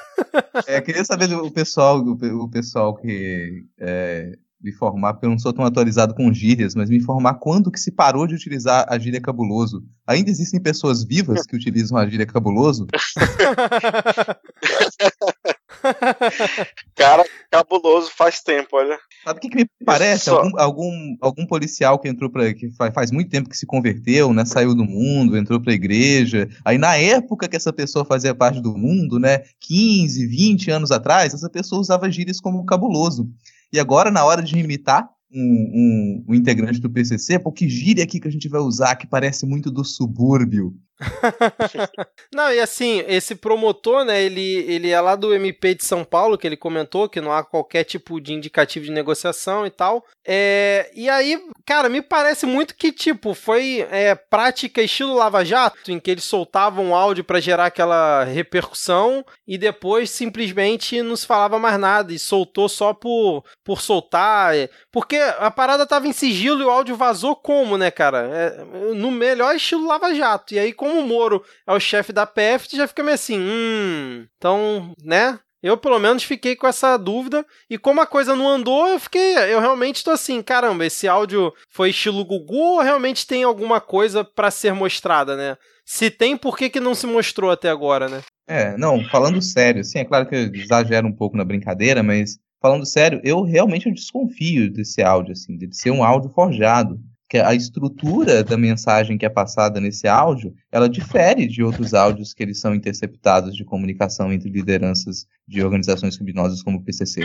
É, 0.67 0.81
queria 0.81 1.05
saber 1.05 1.29
do 1.29 1.51
pessoal, 1.51 1.99
o 1.99 2.49
pessoal 2.49 2.95
que 2.95 3.65
é, 3.79 4.33
me 4.61 4.71
informar, 4.71 5.15
porque 5.15 5.27
eu 5.27 5.31
não 5.31 5.39
sou 5.39 5.53
tão 5.53 5.65
atualizado 5.65 6.15
com 6.15 6.33
gírias, 6.33 6.75
mas 6.75 6.91
me 6.91 6.97
informar 6.97 7.35
quando 7.35 7.71
que 7.71 7.79
se 7.79 7.93
parou 7.93 8.27
de 8.27 8.35
utilizar 8.35 8.85
a 8.89 8.99
gíria 8.99 9.21
cabuloso. 9.21 9.85
Ainda 10.07 10.31
existem 10.31 10.61
pessoas 10.61 11.05
vivas 11.05 11.47
que 11.47 11.55
utilizam 11.55 11.97
a 11.97 12.09
gíria 12.09 12.27
cabuloso? 12.27 12.87
Cara, 16.95 17.25
cabuloso 17.51 18.11
faz 18.11 18.41
tempo, 18.41 18.77
olha. 18.77 18.99
Sabe 19.25 19.39
o 19.39 19.41
que, 19.41 19.49
que 19.49 19.57
me 19.57 19.69
parece? 19.85 20.25
Só... 20.27 20.39
Algum, 20.39 20.59
algum, 20.59 21.17
algum 21.21 21.47
policial 21.47 21.99
que 21.99 22.09
entrou 22.09 22.31
para 22.31 22.53
que 22.55 22.71
faz, 22.71 22.93
faz 22.95 23.11
muito 23.11 23.31
tempo 23.31 23.49
que 23.49 23.57
se 23.57 23.67
converteu, 23.67 24.33
né? 24.33 24.45
Saiu 24.45 24.75
do 24.75 24.85
mundo, 24.85 25.37
entrou 25.37 25.61
pra 25.61 25.73
igreja. 25.73 26.49
Aí 26.65 26.79
na 26.79 26.97
época 26.97 27.49
que 27.49 27.57
essa 27.57 27.73
pessoa 27.73 28.05
fazia 28.05 28.35
parte 28.35 28.61
do 28.61 28.77
mundo, 28.77 29.19
né? 29.19 29.43
15, 29.61 30.27
20 30.27 30.71
anos 30.71 30.91
atrás, 30.91 31.35
essa 31.35 31.51
pessoa 31.51 31.81
usava 31.81 32.11
gírias 32.11 32.41
como 32.41 32.65
cabuloso. 32.65 33.29
E 33.73 33.79
agora, 33.79 34.11
na 34.11 34.25
hora 34.25 34.43
de 34.43 34.59
imitar, 34.59 35.09
um, 35.33 35.41
um, 35.41 36.25
um, 36.29 36.35
integrante 36.35 36.81
do 36.81 36.91
PCC, 36.91 37.39
pô, 37.39 37.53
que 37.53 37.69
gíria 37.69 38.05
aqui 38.05 38.19
que 38.19 38.29
a 38.29 38.31
gente 38.31 38.49
vai 38.49 38.61
usar 38.61 38.97
que 38.97 39.07
parece 39.07 39.47
muito 39.47 39.71
do 39.71 39.85
subúrbio. 39.85 40.75
não, 42.35 42.53
e 42.53 42.59
assim, 42.59 43.05
esse 43.07 43.35
promotor, 43.35 44.05
né, 44.05 44.23
ele, 44.23 44.41
ele 44.41 44.91
é 44.91 45.01
lá 45.01 45.15
do 45.15 45.33
MP 45.33 45.75
de 45.75 45.85
São 45.85 46.05
Paulo, 46.05 46.37
que 46.37 46.47
ele 46.47 46.57
comentou 46.57 47.09
que 47.09 47.21
não 47.21 47.33
há 47.33 47.45
qualquer 47.45 47.85
tipo 47.85 48.21
de 48.21 48.33
indicativo 48.33 48.87
de 48.87 48.91
negociação 48.91 49.67
e 49.67 49.71
tal. 49.71 50.05
É, 50.27 50.91
e 50.95 51.09
aí, 51.09 51.41
cara, 51.69 51.91
me 51.91 52.01
parece 52.01 52.47
muito 52.47 52.75
que, 52.75 52.91
tipo, 52.91 53.35
foi 53.35 53.87
é, 53.91 54.15
prática 54.15 54.81
estilo 54.81 55.13
Lava 55.13 55.45
Jato, 55.45 55.93
em 55.93 56.01
que 56.01 56.11
eles 56.11 56.25
soltavam 56.25 56.95
áudio 56.95 57.23
para 57.23 57.41
gerar 57.41 57.67
aquela 57.67 58.25
repercussão 58.25 59.23
e 59.47 59.59
depois 59.59 60.11
simplesmente 60.11 61.03
não 61.03 61.15
se 61.15 61.27
falava 61.27 61.59
mais 61.59 61.79
nada 61.79 62.11
e 62.11 62.19
soltou 62.19 62.71
só 62.71 62.95
por, 62.95 63.45
por 63.63 63.83
soltar. 63.83 64.57
É, 64.57 64.71
porque 64.91 65.17
a 65.17 65.51
parada 65.51 65.87
tava 65.87 66.09
em 66.09 66.13
sigilo 66.15 66.63
e 66.63 66.65
o 66.65 66.71
áudio 66.71 66.97
vazou 66.97 67.37
como, 67.37 67.77
né, 67.77 67.91
cara? 67.91 68.27
É, 68.33 68.65
no 68.95 69.11
melhor 69.11 69.55
estilo 69.55 69.87
Lava 69.87 70.15
Jato. 70.15 70.55
E 70.55 70.59
aí, 70.59 70.73
como 70.73 70.99
o 70.99 71.07
Moro 71.07 71.45
é 71.67 71.73
o 71.75 71.79
chefe 71.79 72.15
da 72.15 72.25
PF, 72.25 72.75
já 72.75 72.89
fica 72.89 73.03
meio 73.03 73.15
assim, 73.15 73.39
hum, 73.39 74.27
então, 74.39 74.95
né? 75.05 75.39
Eu, 75.69 75.77
pelo 75.77 75.99
menos, 75.99 76.23
fiquei 76.23 76.57
com 76.57 76.67
essa 76.67 76.97
dúvida. 76.97 77.45
E 77.69 77.77
como 77.77 78.01
a 78.01 78.07
coisa 78.07 78.35
não 78.35 78.49
andou, 78.49 78.89
eu 78.89 78.99
fiquei. 78.99 79.37
Eu 79.37 79.61
realmente 79.61 80.03
tô 80.03 80.11
assim: 80.11 80.43
caramba, 80.43 80.87
esse 80.87 81.07
áudio 81.07 81.53
foi 81.69 81.91
estilo 81.91 82.25
Gugu 82.25 82.57
ou 82.57 82.81
realmente 82.81 83.27
tem 83.27 83.45
alguma 83.45 83.79
coisa 83.79 84.25
para 84.25 84.51
ser 84.51 84.73
mostrada, 84.73 85.37
né? 85.37 85.57
Se 85.85 86.11
tem, 86.11 86.37
por 86.37 86.57
que, 86.57 86.71
que 86.71 86.81
não 86.81 86.95
se 86.95 87.07
mostrou 87.07 87.51
até 87.51 87.69
agora, 87.69 88.09
né? 88.09 88.23
É, 88.47 88.77
não, 88.79 89.05
falando 89.11 89.43
sério, 89.43 89.85
sim, 89.85 89.99
é 89.99 90.05
claro 90.07 90.27
que 90.27 90.35
eu 90.35 90.55
exagero 90.55 91.07
um 91.07 91.13
pouco 91.13 91.37
na 91.37 91.45
brincadeira, 91.45 92.03
mas 92.03 92.39
falando 92.63 92.87
sério, 92.87 93.21
eu 93.23 93.43
realmente 93.43 93.91
desconfio 93.91 94.73
desse 94.73 95.03
áudio, 95.03 95.33
assim, 95.33 95.57
de 95.59 95.75
ser 95.77 95.91
um 95.91 96.03
áudio 96.03 96.31
forjado 96.31 96.99
que 97.29 97.39
a 97.39 97.55
estrutura 97.55 98.43
da 98.43 98.57
mensagem 98.57 99.19
que 99.19 99.27
é 99.27 99.29
passada 99.29 99.81
nesse 99.81 100.09
áudio, 100.09 100.55
ela 100.73 100.89
difere 100.89 101.47
de 101.47 101.63
outros 101.63 101.93
áudios 101.93 102.33
que 102.33 102.43
eles 102.43 102.59
são 102.59 102.75
interceptados 102.75 103.55
de 103.55 103.65
comunicação 103.65 104.33
entre 104.33 104.49
lideranças 104.49 105.27
de 105.47 105.63
organizações 105.63 106.17
criminosas 106.17 106.63
como 106.63 106.79
o 106.79 106.83
PCC. 106.83 107.23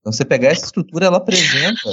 Então, 0.00 0.12
você 0.12 0.24
pegar 0.24 0.48
essa 0.48 0.64
estrutura, 0.64 1.06
ela 1.06 1.18
apresenta 1.18 1.90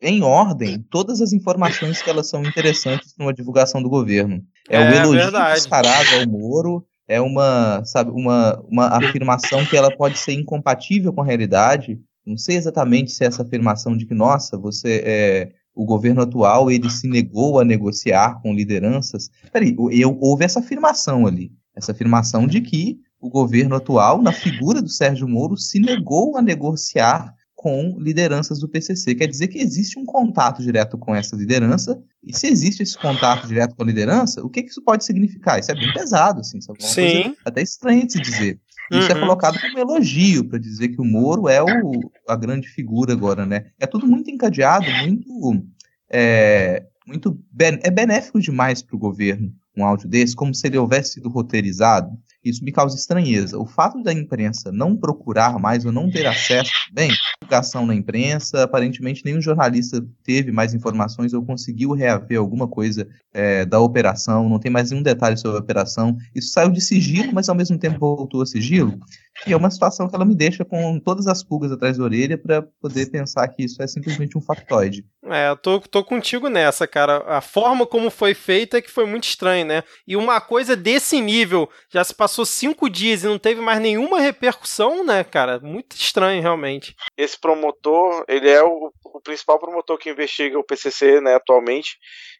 em 0.00 0.22
ordem 0.22 0.84
todas 0.90 1.20
as 1.20 1.32
informações 1.32 2.00
que 2.02 2.10
elas 2.10 2.28
são 2.28 2.42
interessantes 2.42 3.14
numa 3.18 3.32
divulgação 3.32 3.82
do 3.82 3.90
governo. 3.90 4.42
É, 4.68 4.76
é 4.76 4.90
o 4.90 4.94
elogio 4.94 5.30
descarado 5.30 6.08
ao 6.18 6.26
Moro, 6.26 6.86
é 7.06 7.20
uma, 7.20 7.84
sabe, 7.84 8.10
uma, 8.10 8.58
uma 8.68 8.86
afirmação 8.88 9.64
que 9.64 9.76
ela 9.76 9.94
pode 9.94 10.18
ser 10.18 10.32
incompatível 10.32 11.12
com 11.12 11.22
a 11.22 11.24
realidade. 11.24 12.00
Não 12.26 12.36
sei 12.36 12.56
exatamente 12.56 13.10
se 13.10 13.24
é 13.24 13.26
essa 13.26 13.42
afirmação 13.42 13.96
de 13.96 14.06
que, 14.06 14.14
nossa, 14.14 14.58
você 14.58 15.02
é, 15.04 15.52
o 15.78 15.84
governo 15.84 16.22
atual 16.22 16.72
ele 16.72 16.90
se 16.90 17.06
negou 17.06 17.60
a 17.60 17.64
negociar 17.64 18.42
com 18.42 18.52
lideranças. 18.52 19.30
Peraí, 19.52 19.76
eu, 19.92 20.18
houve 20.20 20.44
essa 20.44 20.58
afirmação 20.58 21.24
ali, 21.24 21.52
essa 21.76 21.92
afirmação 21.92 22.48
de 22.48 22.60
que 22.60 22.98
o 23.20 23.30
governo 23.30 23.76
atual, 23.76 24.20
na 24.20 24.32
figura 24.32 24.82
do 24.82 24.88
Sérgio 24.88 25.28
Moro, 25.28 25.56
se 25.56 25.78
negou 25.78 26.36
a 26.36 26.42
negociar 26.42 27.32
com 27.54 27.96
lideranças 27.96 28.58
do 28.58 28.68
PCC. 28.68 29.14
Quer 29.14 29.28
dizer 29.28 29.46
que 29.46 29.58
existe 29.58 29.98
um 30.00 30.04
contato 30.04 30.62
direto 30.62 30.98
com 30.98 31.14
essa 31.14 31.36
liderança, 31.36 32.00
e 32.24 32.36
se 32.36 32.48
existe 32.48 32.82
esse 32.82 32.98
contato 32.98 33.46
direto 33.46 33.76
com 33.76 33.82
a 33.84 33.86
liderança, 33.86 34.44
o 34.44 34.50
que, 34.50 34.64
que 34.64 34.70
isso 34.70 34.82
pode 34.82 35.04
significar? 35.04 35.60
Isso 35.60 35.70
é 35.70 35.74
bem 35.74 35.92
pesado, 35.92 36.40
assim, 36.40 36.58
isso 36.58 36.72
é 36.72 36.80
Sim. 36.80 37.36
até 37.44 37.62
estranho 37.62 38.04
de 38.04 38.14
se 38.14 38.20
dizer. 38.20 38.60
Isso 38.90 39.10
é 39.12 39.14
Uhum. 39.14 39.20
colocado 39.20 39.60
como 39.60 39.78
elogio, 39.78 40.48
para 40.48 40.58
dizer 40.58 40.88
que 40.88 41.00
o 41.00 41.04
Moro 41.04 41.48
é 41.48 41.62
o, 41.62 42.10
a 42.26 42.34
grande 42.36 42.68
figura 42.68 43.12
agora, 43.12 43.44
né? 43.44 43.66
É 43.78 43.86
tudo 43.86 44.06
muito 44.06 44.30
encadeado, 44.30 44.90
muito. 44.92 45.62
É, 46.10 46.84
muito 47.06 47.38
ben- 47.52 47.78
é 47.82 47.90
benéfico 47.90 48.40
demais 48.40 48.82
para 48.82 48.96
o 48.96 48.98
governo 48.98 49.52
um 49.76 49.84
áudio 49.84 50.08
desse, 50.08 50.34
como 50.34 50.54
se 50.54 50.66
ele 50.66 50.76
houvesse 50.76 51.14
sido 51.14 51.28
roteirizado. 51.28 52.10
Isso 52.44 52.64
me 52.64 52.72
causa 52.72 52.96
estranheza. 52.96 53.58
O 53.58 53.66
fato 53.66 54.02
da 54.02 54.12
imprensa 54.12 54.70
não 54.72 54.96
procurar 54.96 55.58
mais 55.58 55.84
ou 55.84 55.92
não 55.92 56.10
ter 56.10 56.26
acesso, 56.26 56.72
bem, 56.92 57.10
divulgação 57.40 57.86
na 57.86 57.94
imprensa, 57.94 58.62
aparentemente 58.62 59.24
nenhum 59.24 59.40
jornalista 59.40 60.04
teve 60.22 60.52
mais 60.52 60.74
informações 60.74 61.32
ou 61.32 61.44
conseguiu 61.44 61.92
reaver 61.92 62.38
alguma 62.38 62.68
coisa 62.68 63.08
é, 63.32 63.64
da 63.64 63.80
operação, 63.80 64.48
não 64.48 64.58
tem 64.58 64.70
mais 64.70 64.90
nenhum 64.90 65.02
detalhe 65.02 65.36
sobre 65.36 65.56
a 65.56 65.60
operação. 65.60 66.16
Isso 66.34 66.50
saiu 66.50 66.70
de 66.70 66.80
sigilo, 66.80 67.32
mas 67.32 67.48
ao 67.48 67.54
mesmo 67.54 67.78
tempo 67.78 67.98
voltou 67.98 68.42
a 68.42 68.46
sigilo. 68.46 68.98
E 69.46 69.52
é 69.52 69.56
uma 69.56 69.70
situação 69.70 70.08
que 70.08 70.14
ela 70.14 70.24
me 70.24 70.34
deixa 70.34 70.64
com 70.64 70.98
todas 70.98 71.26
as 71.26 71.44
pulgas 71.44 71.70
atrás 71.70 71.96
da 71.96 72.04
orelha 72.04 72.36
para 72.36 72.62
poder 72.80 73.06
pensar 73.06 73.46
que 73.48 73.64
isso 73.64 73.80
é 73.80 73.86
simplesmente 73.86 74.36
um 74.36 74.40
factoide. 74.40 75.04
É, 75.24 75.48
eu 75.50 75.56
tô, 75.56 75.78
tô 75.80 76.02
contigo 76.02 76.48
nessa, 76.48 76.86
cara. 76.86 77.22
A 77.26 77.40
forma 77.40 77.86
como 77.86 78.10
foi 78.10 78.34
feita 78.34 78.78
é 78.78 78.82
que 78.82 78.90
foi 78.90 79.06
muito 79.06 79.24
estranho, 79.24 79.64
né? 79.64 79.84
E 80.06 80.16
uma 80.16 80.40
coisa 80.40 80.74
desse 80.74 81.20
nível, 81.20 81.68
já 81.92 82.02
se 82.02 82.14
passou 82.14 82.27
cinco 82.28 82.88
dias 82.88 83.24
e 83.24 83.26
não 83.26 83.38
teve 83.38 83.60
mais 83.60 83.80
nenhuma 83.80 84.20
repercussão, 84.20 85.04
né, 85.04 85.24
cara? 85.24 85.58
Muito 85.60 85.96
estranho, 85.96 86.42
realmente. 86.42 86.94
Esse 87.16 87.38
promotor, 87.38 88.24
ele 88.28 88.48
é 88.48 88.62
o, 88.62 88.92
o 89.04 89.20
principal 89.20 89.58
promotor 89.58 89.98
que 89.98 90.10
investiga 90.10 90.58
o 90.58 90.64
PCC, 90.64 91.20
né, 91.20 91.34
atualmente, 91.34 91.96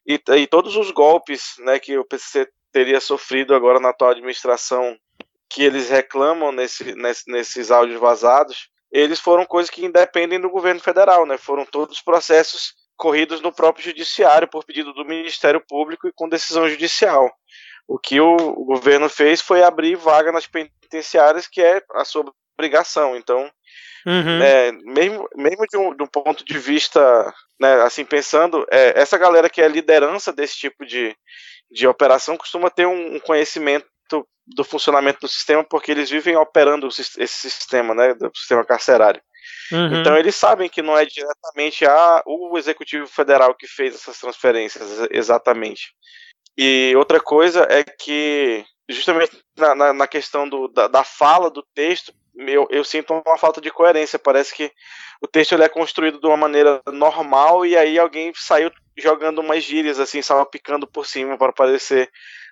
e, 0.07 0.21
e 0.37 0.47
todos 0.47 0.77
os 0.77 0.91
golpes, 0.91 1.55
né, 1.59 1.79
que 1.79 1.99
o 1.99 2.05
PCC 2.05 2.49
teria 2.73 3.01
sofrido 3.01 3.55
agora 3.55 3.81
na 3.81 3.91
atual 3.91 4.11
administração, 4.11 4.97
que 5.51 5.63
eles 5.63 5.89
reclamam 5.89 6.53
nesse, 6.53 6.95
nesse, 6.95 7.31
nesses 7.31 7.71
áudios 7.71 7.99
vazados, 7.99 8.69
eles 8.91 9.21
foram 9.21 9.45
coisas 9.45 9.71
que 9.71 9.85
independem 9.85 10.41
do 10.41 10.51
governo 10.51 10.81
federal, 10.81 11.27
né? 11.27 11.37
Foram 11.37 11.65
todos 11.65 12.01
processos 12.01 12.75
corridos 12.97 13.41
no 13.41 13.53
próprio 13.53 13.85
judiciário 13.85 14.49
por 14.49 14.65
pedido 14.65 14.93
do 14.93 15.05
Ministério 15.05 15.63
Público 15.67 16.09
e 16.09 16.13
com 16.13 16.29
decisão 16.29 16.69
judicial. 16.69 17.31
O 17.89 17.99
que 17.99 18.21
o, 18.21 18.37
o 18.37 18.65
governo 18.65 19.09
fez 19.09 19.41
foi 19.41 19.63
abrir 19.63 19.97
vaga 19.97 20.31
nas 20.31 20.47
penitenciárias, 20.47 21.49
que 21.49 21.61
é 21.61 21.83
a 21.95 22.05
sua 22.05 22.31
obrigação. 22.57 23.17
Então, 23.17 23.51
Uhum. 24.07 24.41
é, 24.43 24.73
mesmo, 24.73 25.29
mesmo 25.35 25.67
de 25.67 25.77
um, 25.77 25.95
de 25.95 26.03
um 26.03 26.07
ponto 26.07 26.43
de 26.45 26.59
vista, 26.59 27.35
né, 27.61 27.83
assim, 27.83 28.05
pensando, 28.05 28.65
é, 28.71 28.99
essa 28.99 29.19
galera 29.19 29.51
que 29.51 29.61
é 29.61 29.69
liderança 29.69 30.33
desse 30.33 30.57
tipo 30.57 30.87
de, 30.87 31.15
de 31.71 31.87
operação 31.87 32.37
costuma 32.37 32.71
ter 32.71 32.87
um, 32.87 33.17
um 33.17 33.21
conhecimento 33.21 33.87
do 34.47 34.65
funcionamento 34.65 35.21
do 35.21 35.29
sistema, 35.29 35.63
porque 35.63 35.91
eles 35.91 36.09
vivem 36.09 36.37
operando 36.37 36.89
esse 36.89 37.29
sistema, 37.29 37.95
né, 37.95 38.15
do 38.15 38.31
sistema 38.35 38.65
carcerário. 38.65 39.21
Uhum. 39.71 40.01
Então 40.01 40.17
eles 40.17 40.35
sabem 40.35 40.69
que 40.71 40.81
não 40.81 40.97
é 40.97 41.05
diretamente 41.05 41.85
a, 41.85 42.23
o 42.25 42.57
Executivo 42.57 43.07
Federal 43.07 43.55
que 43.55 43.67
fez 43.67 43.95
essas 43.95 44.19
transferências, 44.19 44.91
ex- 45.01 45.09
exatamente. 45.11 45.93
E 46.59 46.93
outra 46.97 47.21
coisa 47.21 47.69
é 47.71 47.85
que, 47.85 48.65
justamente 48.89 49.31
na, 49.57 49.77
na, 49.77 49.93
na 49.93 50.07
questão 50.09 50.49
do, 50.49 50.67
da, 50.67 50.89
da 50.89 51.05
fala 51.05 51.49
do 51.49 51.63
texto, 51.73 52.13
eu, 52.37 52.67
eu 52.69 52.83
sinto 52.83 53.15
uma 53.15 53.39
falta 53.39 53.61
de 53.61 53.71
coerência. 53.71 54.19
Parece 54.19 54.53
que 54.53 54.73
o 55.23 55.29
texto 55.29 55.53
ele 55.53 55.63
é 55.63 55.69
construído 55.69 56.21
de 56.21 56.27
uma 56.27 56.37
maneira 56.37 56.83
normal 56.93 57.65
e 57.65 57.77
aí 57.77 57.97
alguém 57.97 58.33
saiu 58.35 58.73
jogando 58.97 59.41
umas 59.41 59.63
gírias, 59.63 60.01
assim, 60.01 60.21
salpicando 60.21 60.85
por 60.85 61.07
cima 61.07 61.39
para 61.39 61.53
parecer 61.53 62.11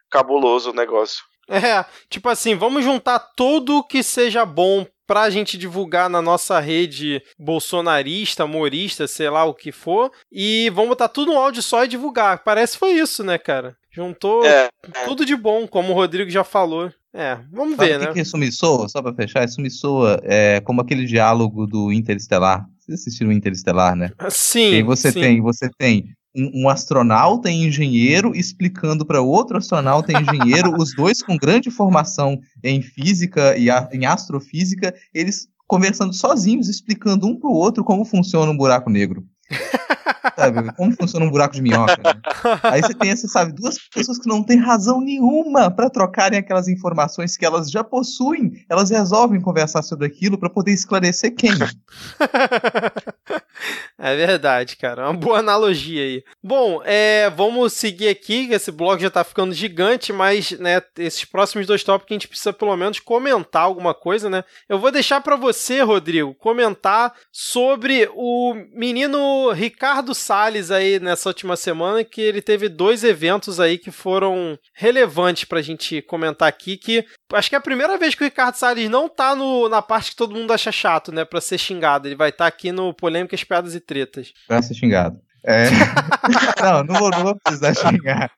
cabuloso 0.08 0.70
o 0.70 0.74
negócio. 0.74 1.24
É, 1.48 1.84
tipo 2.08 2.28
assim, 2.28 2.54
vamos 2.54 2.84
juntar 2.84 3.18
tudo 3.36 3.84
que 3.84 4.02
seja 4.02 4.44
bom 4.44 4.86
pra 5.06 5.30
gente 5.30 5.56
divulgar 5.56 6.10
na 6.10 6.20
nossa 6.20 6.58
rede 6.58 7.22
bolsonarista, 7.38 8.44
humorista, 8.44 9.06
sei 9.06 9.30
lá 9.30 9.44
o 9.44 9.54
que 9.54 9.70
for, 9.70 10.10
e 10.30 10.68
vamos 10.70 10.90
botar 10.90 11.08
tudo 11.08 11.32
no 11.32 11.38
áudio 11.38 11.62
só 11.62 11.84
e 11.84 11.88
divulgar. 11.88 12.42
Parece 12.42 12.72
que 12.72 12.80
foi 12.80 12.92
isso, 12.92 13.22
né, 13.22 13.38
cara? 13.38 13.76
Juntou 13.96 14.44
É, 14.44 14.68
tudo 15.06 15.24
de 15.24 15.34
bom, 15.34 15.66
como 15.66 15.92
o 15.92 15.94
Rodrigo 15.94 16.30
já 16.30 16.44
falou. 16.44 16.92
É, 17.14 17.38
vamos 17.50 17.76
Sabe 17.76 17.88
ver, 17.88 17.96
o 17.96 18.00
que, 18.00 18.06
né? 18.08 18.12
que 18.12 18.20
isso 18.20 18.36
me 18.36 18.52
soa? 18.52 18.90
Só 18.90 19.00
pra 19.00 19.14
fechar, 19.14 19.42
isso 19.46 19.58
me 19.58 19.70
soa 19.70 20.20
é, 20.22 20.60
como 20.60 20.82
aquele 20.82 21.06
diálogo 21.06 21.66
do 21.66 21.90
Interestelar. 21.90 22.66
Vocês 22.78 23.00
assistiram 23.00 23.32
Interestelar, 23.32 23.96
né? 23.96 24.10
Sim. 24.28 24.74
E 24.74 24.82
você 24.82 25.10
sim. 25.10 25.20
tem, 25.20 25.40
você 25.40 25.70
tem 25.78 26.04
um, 26.36 26.64
um 26.64 26.68
astronauta 26.68 27.50
e 27.50 27.54
engenheiro 27.54 28.32
explicando 28.36 29.06
para 29.06 29.22
outro 29.22 29.56
astronauta 29.56 30.12
e 30.12 30.16
engenheiro, 30.20 30.74
os 30.78 30.94
dois 30.94 31.22
com 31.22 31.38
grande 31.38 31.70
formação 31.70 32.38
em 32.62 32.82
física 32.82 33.56
e 33.56 33.70
a- 33.70 33.88
em 33.90 34.04
astrofísica, 34.04 34.94
eles 35.14 35.48
conversando 35.66 36.12
sozinhos, 36.12 36.68
explicando 36.68 37.26
um 37.26 37.34
para 37.40 37.48
o 37.48 37.54
outro 37.54 37.82
como 37.82 38.04
funciona 38.04 38.52
um 38.52 38.56
buraco 38.56 38.90
negro. 38.90 39.24
Sabe? 40.36 40.72
Como 40.74 40.92
funciona 40.92 41.24
um 41.24 41.30
buraco 41.30 41.54
de 41.54 41.62
minhoca. 41.62 41.96
né? 42.02 42.20
Aí 42.64 42.82
você 42.82 42.94
tem, 42.94 43.14
você 43.14 43.28
sabe, 43.28 43.52
duas 43.52 43.78
pessoas 43.88 44.18
que 44.18 44.28
não 44.28 44.42
têm 44.42 44.58
razão 44.58 45.00
nenhuma 45.00 45.70
para 45.70 45.88
trocarem 45.88 46.38
aquelas 46.38 46.68
informações 46.68 47.36
que 47.36 47.44
elas 47.44 47.70
já 47.70 47.84
possuem, 47.84 48.64
elas 48.68 48.90
resolvem 48.90 49.40
conversar 49.40 49.82
sobre 49.82 50.06
aquilo 50.06 50.38
para 50.38 50.50
poder 50.50 50.72
esclarecer 50.72 51.34
quem. 51.34 51.52
É 53.98 54.14
verdade, 54.14 54.76
cara. 54.76 55.04
Uma 55.04 55.14
boa 55.14 55.38
analogia 55.38 56.02
aí. 56.02 56.22
Bom, 56.42 56.82
é, 56.84 57.30
vamos 57.30 57.72
seguir 57.72 58.08
aqui, 58.08 58.46
que 58.46 58.52
esse 58.54 58.70
blog 58.70 59.00
já 59.00 59.08
tá 59.08 59.24
ficando 59.24 59.54
gigante, 59.54 60.12
mas, 60.12 60.50
né, 60.52 60.82
esses 60.98 61.24
próximos 61.24 61.66
dois 61.66 61.82
tópicos 61.82 62.12
a 62.12 62.14
gente 62.14 62.28
precisa 62.28 62.52
pelo 62.52 62.76
menos 62.76 63.00
comentar 63.00 63.62
alguma 63.62 63.94
coisa, 63.94 64.28
né? 64.28 64.44
Eu 64.68 64.78
vou 64.78 64.90
deixar 64.90 65.22
pra 65.22 65.34
você, 65.34 65.80
Rodrigo, 65.80 66.34
comentar 66.34 67.14
sobre 67.32 68.06
o 68.14 68.54
menino 68.74 69.50
Ricardo 69.52 70.14
Salles 70.14 70.70
aí 70.70 71.00
nessa 71.00 71.30
última 71.30 71.56
semana, 71.56 72.04
que 72.04 72.20
ele 72.20 72.42
teve 72.42 72.68
dois 72.68 73.02
eventos 73.02 73.58
aí 73.58 73.78
que 73.78 73.90
foram 73.90 74.58
relevantes 74.74 75.44
pra 75.44 75.62
gente 75.62 76.02
comentar 76.02 76.48
aqui, 76.48 76.76
que 76.76 77.02
acho 77.32 77.48
que 77.48 77.54
é 77.54 77.58
a 77.58 77.62
primeira 77.62 77.96
vez 77.96 78.14
que 78.14 78.22
o 78.22 78.26
Ricardo 78.26 78.56
Salles 78.56 78.90
não 78.90 79.08
tá 79.08 79.34
no, 79.34 79.70
na 79.70 79.80
parte 79.80 80.10
que 80.10 80.16
todo 80.16 80.34
mundo 80.34 80.52
acha 80.52 80.70
chato, 80.70 81.10
né, 81.10 81.24
pra 81.24 81.40
ser 81.40 81.56
xingado. 81.56 82.06
Ele 82.06 82.14
vai 82.14 82.28
estar 82.28 82.46
aqui 82.46 82.70
no 82.70 82.92
Polêmicas, 82.92 83.42
Piadas 83.42 83.74
e 83.74 83.85
Tretas. 83.86 84.32
Pra 84.46 84.60
ser 84.62 84.74
xingado. 84.74 85.20
É. 85.46 85.68
não, 86.60 86.82
não 86.82 86.94
vou, 86.98 87.10
não 87.10 87.22
vou 87.22 87.36
precisar 87.36 87.72
xingar, 87.72 88.32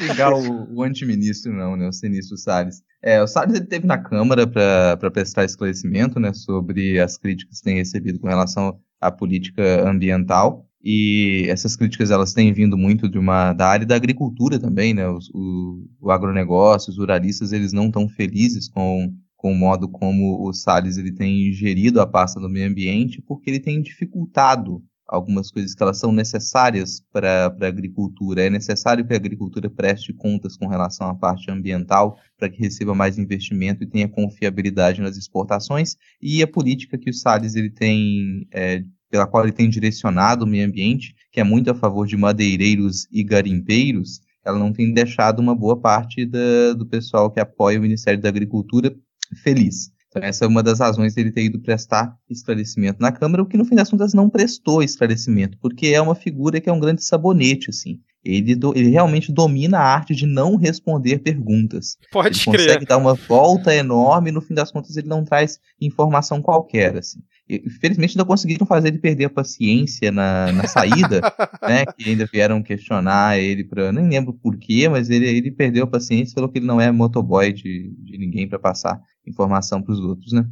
xingar 0.00 0.32
o, 0.32 0.74
o 0.74 0.82
antiministro, 0.82 1.52
não, 1.52 1.76
né? 1.76 1.86
O 1.86 1.92
sinistro 1.92 2.36
Salles. 2.36 2.82
É, 3.00 3.22
o 3.22 3.28
Salles 3.28 3.54
ele 3.54 3.66
teve 3.66 3.86
na 3.86 3.96
Câmara 3.96 4.44
para 4.44 5.10
prestar 5.12 5.44
esclarecimento 5.44 6.18
né, 6.18 6.32
sobre 6.32 6.98
as 6.98 7.16
críticas 7.16 7.58
que 7.58 7.64
tem 7.64 7.76
recebido 7.76 8.18
com 8.18 8.26
relação 8.26 8.76
à 9.00 9.10
política 9.10 9.88
ambiental. 9.88 10.66
E 10.82 11.46
essas 11.48 11.76
críticas 11.76 12.10
elas 12.10 12.32
têm 12.32 12.52
vindo 12.52 12.76
muito 12.76 13.08
de 13.08 13.18
uma 13.18 13.52
da 13.52 13.68
área 13.68 13.86
da 13.86 13.94
agricultura 13.94 14.58
também, 14.58 14.92
né? 14.92 15.06
O, 15.32 15.84
o 16.00 16.10
agronegócio, 16.10 16.90
os 16.90 16.98
ruralistas, 16.98 17.52
eles 17.52 17.72
não 17.72 17.86
estão 17.86 18.08
felizes 18.08 18.68
com, 18.68 19.14
com 19.40 19.52
o 19.52 19.56
modo 19.56 19.88
como 19.88 20.46
o 20.46 20.52
Salles 20.52 20.98
ele 20.98 21.12
tem 21.12 21.50
gerido 21.50 21.98
a 21.98 22.06
pasta 22.06 22.38
do 22.38 22.46
meio 22.46 22.68
ambiente, 22.68 23.22
porque 23.22 23.48
ele 23.48 23.58
tem 23.58 23.80
dificultado 23.80 24.84
algumas 25.08 25.50
coisas 25.50 25.74
que 25.74 25.82
elas 25.82 25.98
são 25.98 26.12
necessárias 26.12 27.02
para 27.10 27.46
a 27.46 27.66
agricultura. 27.66 28.42
É 28.42 28.50
necessário 28.50 29.02
que 29.02 29.14
a 29.14 29.16
agricultura 29.16 29.70
preste 29.70 30.12
contas 30.12 30.58
com 30.58 30.66
relação 30.66 31.08
à 31.08 31.14
parte 31.14 31.50
ambiental 31.50 32.18
para 32.38 32.50
que 32.50 32.60
receba 32.60 32.94
mais 32.94 33.16
investimento 33.16 33.82
e 33.82 33.86
tenha 33.86 34.06
confiabilidade 34.06 35.00
nas 35.00 35.16
exportações. 35.16 35.96
E 36.20 36.42
a 36.42 36.46
política 36.46 36.98
que 36.98 37.08
o 37.08 37.14
Salles 37.14 37.54
ele 37.56 37.70
tem, 37.70 38.46
é, 38.52 38.84
pela 39.10 39.26
qual 39.26 39.44
ele 39.44 39.54
tem 39.54 39.70
direcionado 39.70 40.44
o 40.44 40.48
meio 40.48 40.66
ambiente, 40.66 41.14
que 41.32 41.40
é 41.40 41.44
muito 41.44 41.70
a 41.70 41.74
favor 41.74 42.06
de 42.06 42.14
madeireiros 42.14 43.08
e 43.10 43.24
garimpeiros, 43.24 44.20
ela 44.44 44.58
não 44.58 44.70
tem 44.70 44.92
deixado 44.92 45.40
uma 45.40 45.54
boa 45.54 45.80
parte 45.80 46.26
da, 46.26 46.74
do 46.76 46.84
pessoal 46.84 47.30
que 47.30 47.40
apoia 47.40 47.78
o 47.78 47.82
Ministério 47.82 48.20
da 48.20 48.28
Agricultura 48.28 48.94
feliz. 49.36 49.90
Então, 50.10 50.22
essa 50.24 50.44
é 50.44 50.48
uma 50.48 50.62
das 50.62 50.80
razões 50.80 51.14
dele 51.14 51.30
ter 51.30 51.44
ido 51.44 51.60
prestar 51.60 52.16
esclarecimento 52.28 53.00
na 53.00 53.12
Câmara, 53.12 53.42
o 53.42 53.46
que 53.46 53.56
no 53.56 53.64
fim 53.64 53.76
das 53.76 53.88
contas 53.88 54.12
não 54.12 54.28
prestou 54.28 54.82
esclarecimento, 54.82 55.56
porque 55.58 55.88
é 55.88 56.00
uma 56.00 56.16
figura 56.16 56.60
que 56.60 56.68
é 56.68 56.72
um 56.72 56.80
grande 56.80 57.04
sabonete, 57.04 57.70
assim. 57.70 58.00
Ele, 58.22 58.54
do, 58.54 58.76
ele 58.76 58.90
realmente 58.90 59.32
domina 59.32 59.78
a 59.78 59.94
arte 59.94 60.14
de 60.14 60.26
não 60.26 60.56
responder 60.56 61.20
perguntas. 61.20 61.96
Pode 62.12 62.36
ele 62.36 62.44
crer. 62.44 62.66
consegue 62.66 62.86
dar 62.86 62.98
uma 62.98 63.14
volta 63.14 63.74
enorme 63.74 64.28
e 64.28 64.32
no 64.32 64.42
fim 64.42 64.52
das 64.52 64.70
contas 64.70 64.96
ele 64.96 65.08
não 65.08 65.24
traz 65.24 65.58
informação 65.80 66.42
qualquer, 66.42 66.98
assim. 66.98 67.20
E, 67.48 67.62
Infelizmente 67.64 68.10
ainda 68.10 68.26
conseguiram 68.26 68.66
fazer 68.66 68.88
ele 68.88 68.98
perder 68.98 69.24
a 69.26 69.30
paciência 69.30 70.12
na, 70.12 70.52
na 70.52 70.66
saída, 70.66 71.20
né? 71.62 71.86
Que 71.86 72.10
ainda 72.10 72.26
vieram 72.26 72.62
questionar 72.62 73.38
ele 73.38 73.64
para 73.64 73.90
nem 73.90 74.06
lembro 74.06 74.34
porquê, 74.34 74.86
mas 74.86 75.08
ele, 75.08 75.26
ele 75.26 75.50
perdeu 75.50 75.84
a 75.84 75.86
paciência 75.86 76.34
pelo 76.34 76.48
que 76.50 76.58
ele 76.58 76.66
não 76.66 76.80
é 76.80 76.92
motoboy 76.92 77.52
de, 77.52 77.90
de 77.96 78.18
ninguém 78.18 78.46
para 78.46 78.58
passar 78.58 79.00
informação 79.26 79.82
para 79.82 79.92
os 79.92 80.00
outros, 80.00 80.32
né? 80.32 80.44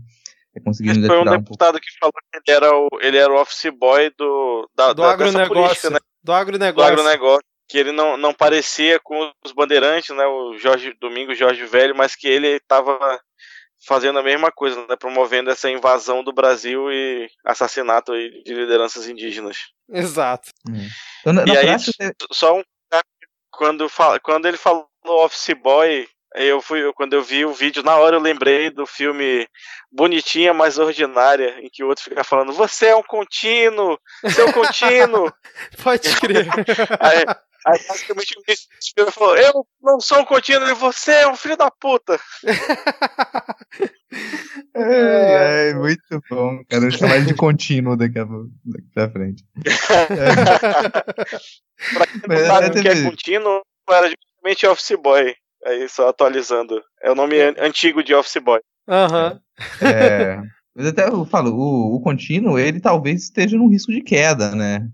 É 0.55 0.61
conseguindo 0.61 1.07
Foi 1.07 1.17
um 1.19 1.23
tirar 1.23 1.33
um 1.33 1.43
pouco. 1.43 1.53
deputado 1.53 1.81
que 1.81 1.87
falou 2.01 2.13
que 2.13 2.39
ele 2.51 2.57
era 2.57 2.73
o, 2.75 2.89
ele 3.01 3.17
era 3.19 3.33
o 3.33 3.41
office 3.41 3.71
boy 3.71 4.11
do, 4.17 4.69
da, 4.75 4.93
Do 4.93 5.03
da, 5.03 5.11
agronegócio. 5.13 5.55
política, 5.55 5.91
né? 5.91 5.99
Do 6.23 6.27
Do 6.27 6.33
agronegócio. 6.33 6.93
agronegócio. 6.93 7.45
Que 7.69 7.77
ele 7.79 7.93
não, 7.93 8.17
não 8.17 8.33
parecia 8.33 8.99
com 8.99 9.31
os 9.45 9.53
bandeirantes, 9.53 10.17
né? 10.17 10.25
O 10.27 10.57
Jorge 10.57 10.95
Domingo 11.01 11.35
Jorge 11.35 11.65
Velho, 11.67 11.95
mas 11.95 12.17
que 12.17 12.27
ele 12.27 12.49
estava 12.57 13.21
fazendo 13.87 14.19
a 14.19 14.23
mesma 14.23 14.51
coisa, 14.51 14.87
né? 14.89 14.97
Promovendo 14.97 15.51
essa 15.51 15.71
invasão 15.71 16.25
do 16.25 16.33
Brasil 16.33 16.91
e 16.91 17.29
assassinato 17.45 18.13
de 18.13 18.55
lideranças 18.55 19.07
indígenas. 19.07 19.59
Exato. 19.91 20.51
Então, 21.21 21.35
na, 21.35 21.43
E 21.43 21.53
na 21.53 21.61
aí, 21.61 21.67
prática, 21.67 22.15
Só 22.33 22.59
um 22.59 22.63
quando, 23.51 23.89
fala, 23.89 24.19
quando 24.21 24.47
ele 24.47 24.57
falou 24.57 24.87
Office 25.05 25.55
Boy, 25.63 26.07
eu 26.47 26.61
fui 26.63 26.83
eu- 26.83 26.93
quando 26.95 27.13
eu 27.15 27.23
vi 27.23 27.45
o 27.45 27.53
vídeo, 27.53 27.83
na 27.83 27.97
hora 27.97 28.17
eu 28.17 28.21
lembrei 28.21 28.71
do 28.71 28.87
filme 28.87 29.47
Bonitinha, 29.91 30.53
mas 30.55 30.79
Ordinária, 30.79 31.59
em 31.61 31.69
que 31.73 31.83
o 31.83 31.89
outro 31.89 32.05
fica 32.05 32.23
falando, 32.25 32.53
você 32.53 32.87
é 32.89 32.97
um 32.97 33.03
contínuo, 33.03 33.99
seu 34.35 34.53
contínuo. 34.53 35.33
Pode 35.83 36.15
crer. 36.21 36.47
aí, 37.01 37.25
aí 37.67 37.81
basicamente 37.89 38.35
o 38.39 38.43
ministro 38.47 39.13
falou, 39.13 39.37
eu 39.37 39.67
não 39.83 40.01
sou 40.01 40.21
um 40.21 40.25
contínuo 40.25 40.69
e 40.69 40.75
você 40.75 41.13
é 41.13 41.29
um 41.29 41.37
filho 41.37 41.57
da 41.57 41.71
puta. 41.71 42.19
É, 44.75 45.71
é, 45.71 45.75
muito 45.75 46.23
bom, 46.31 46.63
cara. 46.69 46.85
Eu 46.85 46.91
chamar 46.91 47.17
ele 47.17 47.27
de 47.27 47.35
contínuo 47.35 47.97
daqui, 47.97 48.19
a, 48.19 48.25
daqui 48.25 48.89
pra 48.95 49.11
frente. 49.11 49.45
Pra 51.93 52.07
quem 52.07 52.21
não 52.27 52.47
sabe 52.47 52.67
é, 52.67 52.69
o 52.69 52.83
que 52.83 52.89
é 52.89 53.03
contínuo, 53.03 53.63
era 53.89 54.09
justamente 54.09 54.67
Office 54.67 54.97
Boy. 54.97 55.35
Aí 55.65 55.89
só 55.89 56.09
atualizando. 56.09 56.81
É 57.03 57.11
o 57.11 57.15
nome 57.15 57.41
an- 57.41 57.55
antigo 57.59 58.03
de 58.03 58.15
Office 58.15 58.43
Boy. 58.43 58.61
Aham. 58.89 59.39
É, 59.83 60.41
mas 60.75 60.87
até 60.87 61.09
eu 61.09 61.25
falo, 61.25 61.53
o, 61.55 61.97
o 61.97 62.01
contínuo, 62.01 62.59
ele 62.59 62.81
talvez 62.81 63.25
esteja 63.25 63.57
num 63.57 63.69
risco 63.69 63.93
de 63.93 64.01
queda, 64.01 64.55
né? 64.55 64.89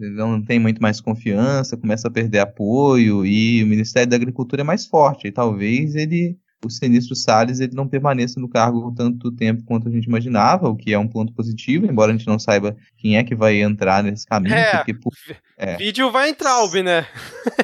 Ele 0.00 0.10
não 0.16 0.44
tem 0.44 0.58
muito 0.58 0.82
mais 0.82 1.00
confiança, 1.00 1.76
começa 1.76 2.08
a 2.08 2.10
perder 2.10 2.40
apoio 2.40 3.24
e 3.24 3.62
o 3.62 3.66
Ministério 3.68 4.10
da 4.10 4.16
Agricultura 4.16 4.62
é 4.62 4.64
mais 4.64 4.84
forte. 4.86 5.28
E 5.28 5.32
talvez 5.32 5.94
ele, 5.94 6.36
o 6.64 6.68
Sinistro 6.68 7.14
Salles, 7.14 7.60
ele 7.60 7.76
não 7.76 7.86
permaneça 7.86 8.40
no 8.40 8.48
cargo 8.48 8.92
tanto 8.96 9.30
tempo 9.30 9.62
quanto 9.64 9.86
a 9.86 9.90
gente 9.92 10.06
imaginava, 10.06 10.68
o 10.68 10.74
que 10.76 10.92
é 10.92 10.98
um 10.98 11.06
ponto 11.06 11.32
positivo, 11.32 11.86
embora 11.86 12.10
a 12.12 12.16
gente 12.16 12.26
não 12.26 12.36
saiba 12.36 12.76
quem 12.98 13.16
é 13.16 13.22
que 13.22 13.36
vai 13.36 13.62
entrar 13.62 14.02
nesse 14.02 14.26
caminho, 14.26 14.56
É. 14.56 14.76
porque 14.78 14.92
por 14.92 15.12
É. 15.56 15.76
Vídeo 15.76 16.10
vai 16.10 16.30
entrar, 16.30 16.58
né? 16.82 17.06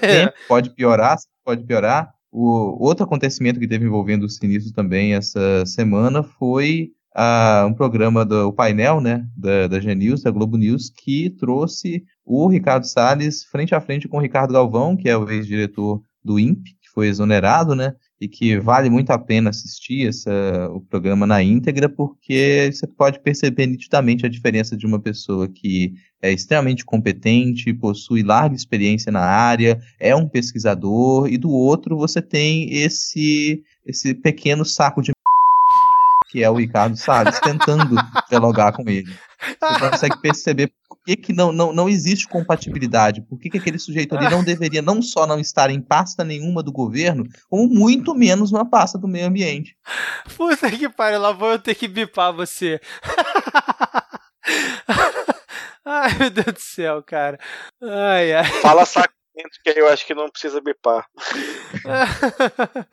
tempo 0.01 0.33
pode 0.47 0.71
piorar, 0.71 1.17
pode 1.45 1.65
piorar. 1.65 2.15
O 2.39 2.77
outro 2.85 3.03
acontecimento 3.03 3.59
que 3.59 3.67
teve 3.67 3.87
envolvendo 3.87 4.25
o 4.25 4.29
Sinistro 4.29 4.71
também 4.71 5.15
essa 5.15 5.65
semana 5.65 6.23
foi 6.23 6.91
ah, 7.15 7.65
um 7.67 7.73
programa 7.73 8.27
do 8.27 8.53
painel, 8.53 9.01
né, 9.01 9.27
da, 9.35 9.67
da 9.67 9.81
G-News, 9.81 10.23
da 10.23 10.31
Globo 10.31 10.59
News, 10.59 10.91
que 10.91 11.31
trouxe 11.31 12.05
o 12.27 12.47
Ricardo 12.47 12.85
Salles 12.85 13.43
frente 13.45 13.75
a 13.75 13.81
frente 13.81 14.07
com 14.07 14.19
o 14.19 14.21
Ricardo 14.21 14.53
Galvão, 14.53 14.95
que 14.99 15.09
é 15.09 15.17
o 15.17 15.27
ex-diretor 15.31 16.03
do 16.23 16.39
INPE, 16.39 16.73
que 16.79 16.91
foi 16.93 17.09
exonerado, 17.09 17.75
né, 17.75 17.95
e 18.21 18.29
que 18.29 18.59
vale 18.59 18.89
muito 18.89 19.11
a 19.11 19.19
pena 19.19 19.51
assistir 19.51 20.09
essa, 20.09 20.69
o 20.73 20.81
programa 20.81 21.27
na 21.27 21.43
íntegra, 21.43 21.89
porque 21.89 22.71
você 22.73 22.87
pode 22.87 23.21
perceber 23.21 23.67
nitidamente 23.67 24.25
a 24.25 24.29
diferença 24.29 24.77
de 24.77 24.87
uma 24.87 24.99
pessoa 24.99 25.49
que 25.49 25.95
é 26.23 26.33
extremamente 26.33 26.85
competente, 26.85 27.75
possui 27.75 28.23
larga 28.23 28.57
experiência 28.57 29.13
na 29.13 29.21
área, 29.21 29.79
é 30.01 30.17
um 30.17 30.29
pesquisador, 30.29 31.29
e 31.29 31.37
do 31.37 31.51
outro 31.51 31.97
você 31.97 32.23
tem 32.23 32.73
esse, 32.73 33.63
esse 33.85 34.15
pequeno 34.15 34.65
saco 34.65 35.03
de 35.03 35.16
que 36.31 36.43
é 36.43 36.51
o 36.51 36.55
Ricardo 36.55 36.97
Salles, 36.97 37.39
tentando 37.41 37.95
dialogar 38.29 38.73
com 38.73 38.89
ele. 38.89 39.15
Você 39.61 39.91
consegue 39.91 40.21
perceber 40.21 40.73
por 40.89 40.99
que, 41.05 41.17
que 41.17 41.33
não, 41.33 41.53
não, 41.53 41.73
não 41.73 41.89
existe 41.89 42.27
compatibilidade, 42.27 43.21
por 43.23 43.39
que, 43.39 43.51
que 43.51 43.59
aquele 43.59 43.79
sujeito 43.79 44.17
ali 44.17 44.31
não 44.31 44.43
deveria 44.43 44.83
não 44.83 45.03
só 45.03 45.27
não 45.27 45.39
estar 45.39 45.71
em 45.71 45.81
pasta 45.81 46.25
nenhuma 46.25 46.63
do 46.63 46.73
governo, 46.73 47.25
como 47.49 47.69
muito 47.69 48.15
menos 48.15 48.51
numa 48.51 48.69
pasta 48.69 48.99
do 48.99 49.07
meio 49.07 49.27
ambiente. 49.27 49.77
Puta 50.37 50.71
que 50.71 50.89
pariu, 50.89 51.21
lá 51.21 51.33
vou 51.33 51.53
eu 51.53 51.59
ter 51.59 51.75
que 51.75 51.87
bipar 51.87 52.33
você. 52.33 52.81
Ai, 55.89 56.19
meu 56.19 56.31
Deus 56.31 56.47
do 56.47 56.61
céu, 56.61 57.01
cara. 57.01 57.39
Ai, 57.81 58.33
ai. 58.33 58.45
Fala 58.61 58.85
saco 58.85 59.15
que 59.63 59.79
eu 59.79 59.89
acho 59.89 60.07
que 60.07 60.15
não 60.15 60.29
precisa 60.29 60.61
bipar. 60.61 61.07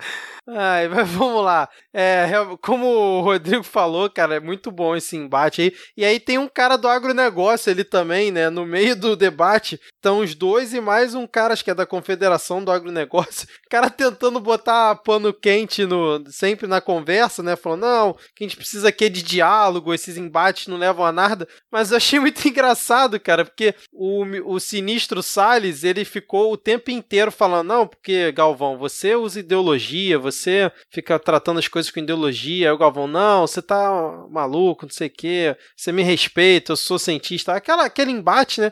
Ai, 0.46 0.90
mas 0.90 1.10
vamos 1.10 1.44
lá. 1.44 1.70
É, 1.94 2.30
como 2.62 2.86
o 2.86 3.22
Rodrigo 3.22 3.64
falou, 3.64 4.10
cara, 4.10 4.36
é 4.36 4.40
muito 4.42 4.70
bom 4.70 4.94
esse 4.94 5.16
embate 5.16 5.62
aí. 5.62 5.74
E 5.96 6.04
aí 6.04 6.20
tem 6.20 6.38
um 6.38 6.50
cara 6.50 6.76
do 6.76 6.88
agronegócio 6.88 7.72
ali 7.72 7.86
também, 7.86 8.30
né? 8.30 8.50
No 8.50 8.66
meio 8.66 8.94
do 8.94 9.16
debate, 9.16 9.80
estão 9.96 10.20
os 10.20 10.36
dois 10.36 10.74
e 10.74 10.82
mais 10.82 11.16
um 11.16 11.26
cara, 11.26 11.54
acho 11.54 11.64
que 11.64 11.72
é 11.72 11.76
da 11.76 11.86
Confederação 11.86 12.62
do 12.62 12.72
Agronegócio. 12.72 13.48
Cara 13.70 13.90
tentando 13.90 14.40
botar 14.40 14.96
pano 14.98 15.34
quente 15.34 15.86
no, 15.86 16.22
sempre 16.30 16.68
na 16.68 16.82
conversa, 16.82 17.42
né? 17.42 17.56
Falando, 17.56 17.82
não, 17.82 18.14
que 18.36 18.44
a 18.44 18.48
gente 18.48 18.58
precisa 18.58 18.90
aqui 18.90 19.06
é 19.06 19.10
de 19.10 19.24
diálogo, 19.24 19.94
esses 19.94 20.18
embates 20.18 20.68
não 20.68 20.78
levam 20.78 21.06
a 21.06 21.12
nada. 21.12 21.48
Mas 21.72 21.92
eu 21.92 21.98
achei 21.98 22.20
muito 22.20 22.44
engraçado, 22.48 23.18
cara, 23.20 23.46
porque 23.46 23.74
o, 23.94 24.26
o 24.54 24.60
sinistro 24.60 25.24
Salles, 25.24 25.86
ele 25.86 26.04
ficou 26.04 26.33
o 26.38 26.58
tempo 26.58 26.90
inteiro 26.92 27.32
falando, 27.32 27.68
não, 27.68 27.88
porque, 27.88 28.32
Galvão, 28.32 28.78
você 28.78 29.16
usa 29.16 29.40
ideologia, 29.40 30.18
você 30.18 30.72
fica 30.90 31.20
tratando 31.20 31.60
as 31.60 31.68
coisas 31.68 31.92
com 31.92 32.00
ideologia. 32.00 32.70
Aí 32.70 32.74
o 32.74 32.78
Galvão, 32.78 33.08
não, 33.08 33.46
você 33.46 33.62
tá 33.62 34.26
maluco, 34.30 34.86
não 34.86 34.92
sei 34.94 35.08
o 35.08 35.12
quê, 35.12 35.56
você 35.76 35.92
me 35.92 36.02
respeita, 36.04 36.72
eu 36.72 36.76
sou 36.78 36.98
cientista. 36.98 37.54
Aquela, 37.54 37.86
aquele 37.86 38.12
embate, 38.12 38.62
né? 38.62 38.72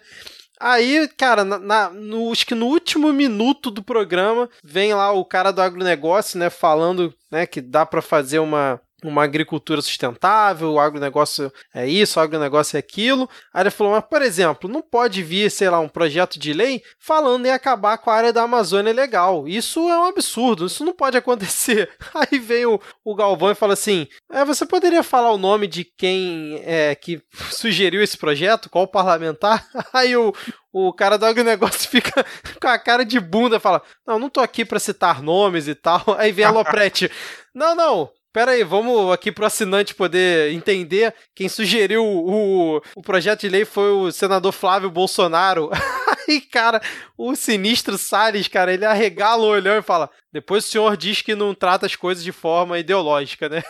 Aí, 0.60 1.08
cara, 1.18 1.44
na, 1.44 1.58
na- 1.58 1.90
no, 1.90 2.32
acho 2.32 2.46
que 2.46 2.54
no 2.54 2.68
último 2.68 3.12
minuto 3.12 3.72
do 3.72 3.82
programa, 3.84 4.48
vem 4.64 4.94
lá 4.94 5.12
o 5.12 5.26
cara 5.26 5.52
do 5.52 5.60
agronegócio, 5.60 6.38
né, 6.38 6.52
falando 6.52 7.12
né, 7.32 7.48
que 7.48 7.60
dá 7.62 7.84
para 7.84 8.00
fazer 8.02 8.38
uma, 8.38 8.80
uma 9.04 9.24
agricultura 9.24 9.82
sustentável, 9.82 10.74
o 10.74 10.80
agronegócio 10.80 11.52
é 11.74 11.88
isso, 11.88 12.20
o 12.20 12.22
agronegócio 12.22 12.78
é 12.78 12.80
aquilo. 12.80 13.30
Aí 13.54 13.64
ele 13.64 13.72
falou, 13.72 13.94
mas, 13.94 14.04
por 14.06 14.22
exemplo, 14.22 14.70
não 14.70 14.82
pode 14.82 15.24
vir, 15.24 15.50
sei 15.50 15.70
lá, 15.70 15.80
um 15.80 15.90
projeto 15.90 16.40
de 16.40 16.54
lei 16.54 16.84
falando 17.00 17.46
em 17.46 17.52
acabar 17.52 17.98
com 17.98 18.10
a 18.10 18.16
área 18.16 18.34
da 18.34 18.44
Amazônia 18.44 18.94
legal. 18.94 19.48
Isso 19.48 19.80
é 19.90 19.98
um 19.98 20.06
absurdo, 20.06 20.66
isso 20.66 20.86
não 20.86 20.94
pode 20.94 21.18
acontecer. 21.18 21.90
Aí 22.14 22.40
vem 22.40 22.66
o, 22.66 22.80
o 23.04 23.16
Galvão 23.16 23.52
e 23.52 23.56
fala 23.56 23.74
assim, 23.74 24.08
é, 24.32 24.46
você 24.46 24.66
poderia 24.66 25.04
falar 25.04 25.32
o 25.32 25.38
nome 25.38 25.68
de 25.68 25.84
quem 25.84 26.62
é 26.64 26.96
que 26.96 27.22
sugeriu 27.52 28.02
esse 28.02 28.18
projeto? 28.18 28.70
Qual 28.70 28.88
parlamentar? 28.88 29.68
Aí 29.94 30.16
o, 30.16 30.34
o 30.72 30.94
cara 30.94 31.18
do 31.18 31.26
agronegócio 31.26 31.90
fica 31.90 32.26
com 32.60 32.68
a 32.68 32.80
cara 32.80 33.04
de 33.04 33.20
bunda 33.20 33.60
fala: 33.60 33.82
Não, 34.06 34.18
não 34.18 34.30
tô 34.30 34.40
aqui 34.40 34.64
pra 34.64 34.80
citar 34.80 35.22
nomes 35.22 35.68
e 35.68 35.76
tal. 35.76 36.04
Aí 36.18 36.32
vem 36.32 36.46
a 36.46 36.52
Loprete: 36.52 37.12
Não, 37.54 37.76
não. 37.76 38.10
Pera 38.34 38.52
aí, 38.52 38.64
vamos 38.64 39.12
aqui 39.12 39.30
pro 39.30 39.46
assinante 39.46 39.94
poder 39.94 40.54
entender. 40.54 41.14
Quem 41.36 41.50
sugeriu 41.50 42.06
o, 42.06 42.78
o 42.96 43.02
projeto 43.02 43.42
de 43.42 43.50
lei 43.50 43.66
foi 43.66 43.92
o 43.92 44.10
senador 44.10 44.54
Flávio 44.54 44.90
Bolsonaro. 44.90 45.70
Aí, 46.28 46.40
cara, 46.40 46.82
o 47.18 47.36
sinistro 47.36 47.98
Salles, 47.98 48.48
cara, 48.48 48.74
ele 48.74 48.86
arregala 48.86 49.42
o 49.42 49.50
olhão 49.50 49.78
e 49.78 49.82
fala: 49.82 50.10
Depois 50.32 50.66
o 50.66 50.68
senhor 50.68 50.96
diz 50.96 51.22
que 51.22 51.36
não 51.36 51.54
trata 51.54 51.86
as 51.86 51.96
coisas 51.96 52.24
de 52.24 52.32
forma 52.32 52.80
ideológica, 52.80 53.50
né? 53.50 53.64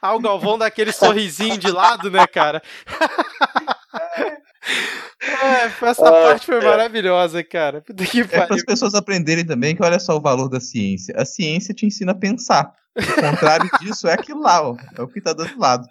Aí 0.00 0.10
o 0.14 0.20
Galvão 0.20 0.56
dá 0.56 0.66
aquele 0.66 0.92
sorrisinho 0.92 1.58
de 1.58 1.70
lado, 1.70 2.10
né, 2.10 2.26
cara? 2.26 2.62
É, 5.22 5.86
essa 5.86 6.10
parte 6.10 6.46
foi 6.46 6.56
é. 6.56 6.64
maravilhosa, 6.64 7.42
cara. 7.44 7.80
Puta 7.80 8.04
que 8.04 8.20
É 8.20 8.24
para 8.24 8.54
as 8.54 8.64
pessoas 8.64 8.94
aprenderem 8.94 9.46
também 9.46 9.76
que 9.76 9.82
olha 9.82 9.98
só 9.98 10.16
o 10.16 10.20
valor 10.20 10.48
da 10.48 10.60
ciência. 10.60 11.14
A 11.16 11.24
ciência 11.24 11.72
te 11.72 11.86
ensina 11.86 12.12
a 12.12 12.14
pensar. 12.14 12.74
O 12.94 13.22
contrário 13.22 13.70
disso 13.80 14.06
é 14.06 14.12
aquilo 14.12 14.42
lá, 14.42 14.68
ó. 14.68 14.76
É 14.96 15.02
o 15.02 15.08
que 15.08 15.20
tá 15.20 15.32
do 15.32 15.42
outro 15.42 15.58
lado. 15.58 15.88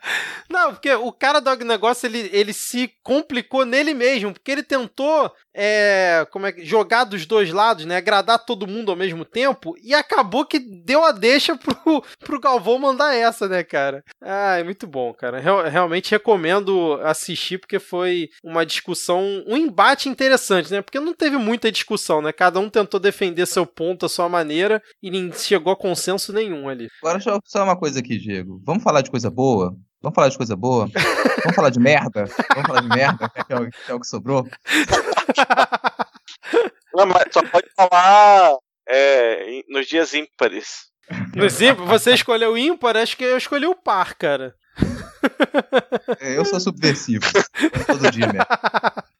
Não, 0.49 0.71
porque 0.73 0.93
o 0.93 1.11
cara 1.11 1.39
do 1.39 1.49
agronegócio, 1.49 2.05
ele, 2.05 2.29
ele 2.31 2.53
se 2.53 2.91
complicou 3.01 3.65
nele 3.65 3.93
mesmo, 3.93 4.33
porque 4.33 4.51
ele 4.51 4.61
tentou 4.61 5.31
é, 5.53 6.25
como 6.31 6.45
é, 6.45 6.53
jogar 6.59 7.03
dos 7.05 7.25
dois 7.25 7.51
lados, 7.51 7.85
né? 7.85 7.97
Agradar 7.97 8.45
todo 8.45 8.67
mundo 8.67 8.91
ao 8.91 8.97
mesmo 8.97 9.25
tempo, 9.25 9.75
e 9.83 9.93
acabou 9.93 10.45
que 10.45 10.59
deu 10.59 11.03
a 11.03 11.11
deixa 11.11 11.57
pro, 11.57 11.75
pro 12.19 12.39
Galvão 12.39 12.77
mandar 12.77 13.15
essa, 13.15 13.47
né, 13.47 13.63
cara? 13.63 14.03
Ah, 14.21 14.57
é 14.57 14.63
muito 14.63 14.85
bom, 14.85 15.13
cara. 15.13 15.39
Real- 15.39 15.63
realmente 15.63 16.11
recomendo 16.11 16.99
assistir, 17.03 17.57
porque 17.57 17.79
foi 17.79 18.29
uma 18.43 18.65
discussão, 18.65 19.20
um 19.21 19.57
embate 19.57 20.09
interessante, 20.09 20.71
né? 20.71 20.81
Porque 20.81 20.99
não 20.99 21.13
teve 21.13 21.37
muita 21.37 21.71
discussão, 21.71 22.21
né? 22.21 22.31
Cada 22.31 22.59
um 22.59 22.69
tentou 22.69 22.99
defender 22.99 23.45
seu 23.45 23.65
ponto, 23.65 24.05
a 24.05 24.09
sua 24.09 24.29
maneira, 24.29 24.81
e 25.01 25.09
nem 25.09 25.31
chegou 25.31 25.73
a 25.73 25.75
consenso 25.75 26.33
nenhum 26.33 26.67
ali. 26.67 26.87
Agora, 27.01 27.17
deixa 27.17 27.31
eu 27.31 27.39
só 27.45 27.63
uma 27.63 27.77
coisa 27.77 27.99
aqui, 27.99 28.17
Diego. 28.17 28.61
Vamos 28.65 28.83
falar 28.83 29.01
de 29.01 29.11
coisa 29.11 29.29
boa? 29.29 29.75
Vamos 30.01 30.15
falar 30.15 30.29
de 30.29 30.37
coisa 30.37 30.55
boa? 30.55 30.89
Vamos 31.43 31.55
falar 31.55 31.69
de 31.69 31.79
merda? 31.79 32.25
Vamos 32.53 32.67
falar 32.67 32.81
de 32.81 32.89
merda, 32.89 33.29
que 33.47 33.53
é 33.53 33.55
o 33.55 33.69
que, 33.69 33.91
é 33.91 33.93
o 33.93 33.99
que 33.99 34.07
sobrou? 34.07 34.47
Não, 36.93 37.05
mas 37.05 37.23
só 37.31 37.41
pode 37.43 37.67
falar 37.75 38.57
é, 38.87 39.61
nos 39.69 39.87
dias 39.87 40.13
ímpares. 40.13 40.91
No 41.35 41.45
ímpar, 41.45 41.85
você 41.85 42.13
escolheu 42.13 42.57
ímpar, 42.57 42.97
acho 42.97 43.17
que 43.17 43.23
eu 43.23 43.37
escolhi 43.37 43.67
o 43.67 43.75
par, 43.75 44.15
cara. 44.15 44.55
É, 46.19 46.37
eu 46.37 46.45
sou 46.45 46.59
subversivo. 46.59 47.25
todo 47.87 48.11
dia 48.11 48.27
mesmo. 48.27 48.45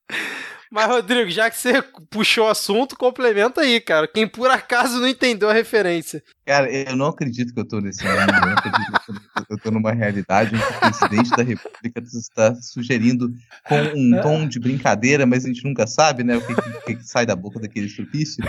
Mas, 0.71 0.87
Rodrigo, 0.87 1.29
já 1.29 1.49
que 1.49 1.57
você 1.57 1.83
puxou 2.09 2.45
o 2.45 2.49
assunto, 2.49 2.95
complementa 2.95 3.59
aí, 3.59 3.81
cara. 3.81 4.07
Quem 4.07 4.25
por 4.25 4.49
acaso 4.49 5.01
não 5.01 5.07
entendeu 5.07 5.49
a 5.49 5.53
referência. 5.53 6.23
Cara, 6.45 6.71
eu 6.71 6.95
não 6.95 7.07
acredito 7.07 7.53
que 7.53 7.59
eu 7.59 7.67
tô 7.67 7.81
nesse 7.81 8.01
mundo. 8.05 8.15
Eu 8.19 8.27
não 8.27 8.53
acredito 8.53 8.91
que 9.47 9.53
eu 9.53 9.57
tô 9.57 9.69
numa 9.69 9.91
realidade 9.91 10.51
que 10.51 10.57
o 10.57 10.79
presidente 10.79 11.29
da 11.31 11.43
República 11.43 12.01
está 12.01 12.55
sugerindo 12.55 13.33
com 13.67 13.81
um 13.95 14.21
tom 14.21 14.47
de 14.47 14.61
brincadeira, 14.61 15.25
mas 15.25 15.43
a 15.43 15.49
gente 15.49 15.65
nunca 15.65 15.85
sabe, 15.85 16.23
né? 16.23 16.37
O 16.37 16.41
que, 16.41 16.55
que, 16.55 16.95
que 16.95 17.03
sai 17.03 17.25
da 17.25 17.35
boca 17.35 17.59
daquele 17.59 17.87
estrupício 17.87 18.41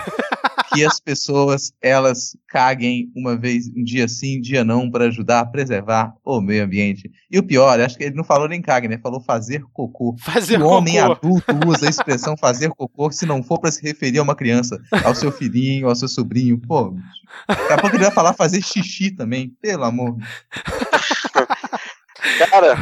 que 0.73 0.85
as 0.85 1.01
pessoas 1.01 1.73
elas 1.81 2.37
caguem 2.49 3.11
uma 3.14 3.37
vez, 3.37 3.68
um 3.68 3.83
dia 3.83 4.09
sim, 4.09 4.39
um 4.39 4.41
dia 4.41 4.64
não, 4.64 4.91
para 4.91 5.07
ajudar 5.07 5.41
a 5.41 5.47
preservar 5.47 6.14
o 6.25 6.41
meio 6.41 6.64
ambiente. 6.64 7.11
E 7.31 7.39
o 7.39 7.43
pior, 7.43 7.81
acho 7.81 7.97
que 7.97 8.05
ele 8.05 8.14
não 8.14 8.25
falou 8.25 8.49
nem 8.49 8.61
cague, 8.61 8.89
né? 8.89 8.99
Falou 8.99 9.20
fazer 9.20 9.64
cocô. 9.73 10.16
Fazer 10.18 10.57
o 10.57 10.62
cocô. 10.62 10.77
homem 10.77 10.99
adulto 10.99 11.55
usa 11.66 11.87
a 11.87 11.91
expressão 11.91 12.37
fazer 12.37 12.70
cocô 12.70 13.11
se 13.11 13.27
não 13.27 13.43
for 13.43 13.59
para 13.59 13.73
se 13.73 13.83
referir 13.83 14.18
a 14.18 14.23
uma 14.23 14.37
criança, 14.37 14.81
ao 15.05 15.14
seu 15.14 15.31
filhinho, 15.33 15.89
ao 15.89 15.97
seu 15.97 16.09
sobrinho. 16.09 16.59
Pô, 16.59 16.95
daqui 17.49 17.73
a 17.73 17.79
pouco 17.79 17.97
ele 17.97 18.05
vai 18.05 18.12
falar 18.12 18.35
fazer 18.35 18.62
xixi 18.62 19.11
também, 19.11 19.51
pelo 19.61 19.85
amor. 19.85 20.16
Cara, 22.51 22.77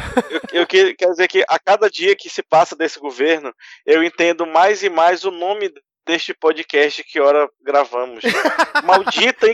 eu, 0.53 0.61
eu 0.61 0.67
quero 0.67 1.13
dizer 1.13 1.29
que 1.29 1.45
a 1.49 1.59
cada 1.59 1.89
dia 1.89 2.15
que 2.15 2.29
se 2.29 2.43
passa 2.43 2.77
desse 2.77 3.01
governo, 3.01 3.53
eu 3.87 4.05
entendo 4.05 4.47
mais 4.47 4.83
e 4.83 4.91
mais 4.91 5.25
o 5.25 5.31
nome 5.31 5.73
deste 6.11 6.35
podcast 6.35 7.05
que 7.05 7.21
hora 7.21 7.49
gravamos. 7.63 8.25
Maldita 8.83 9.47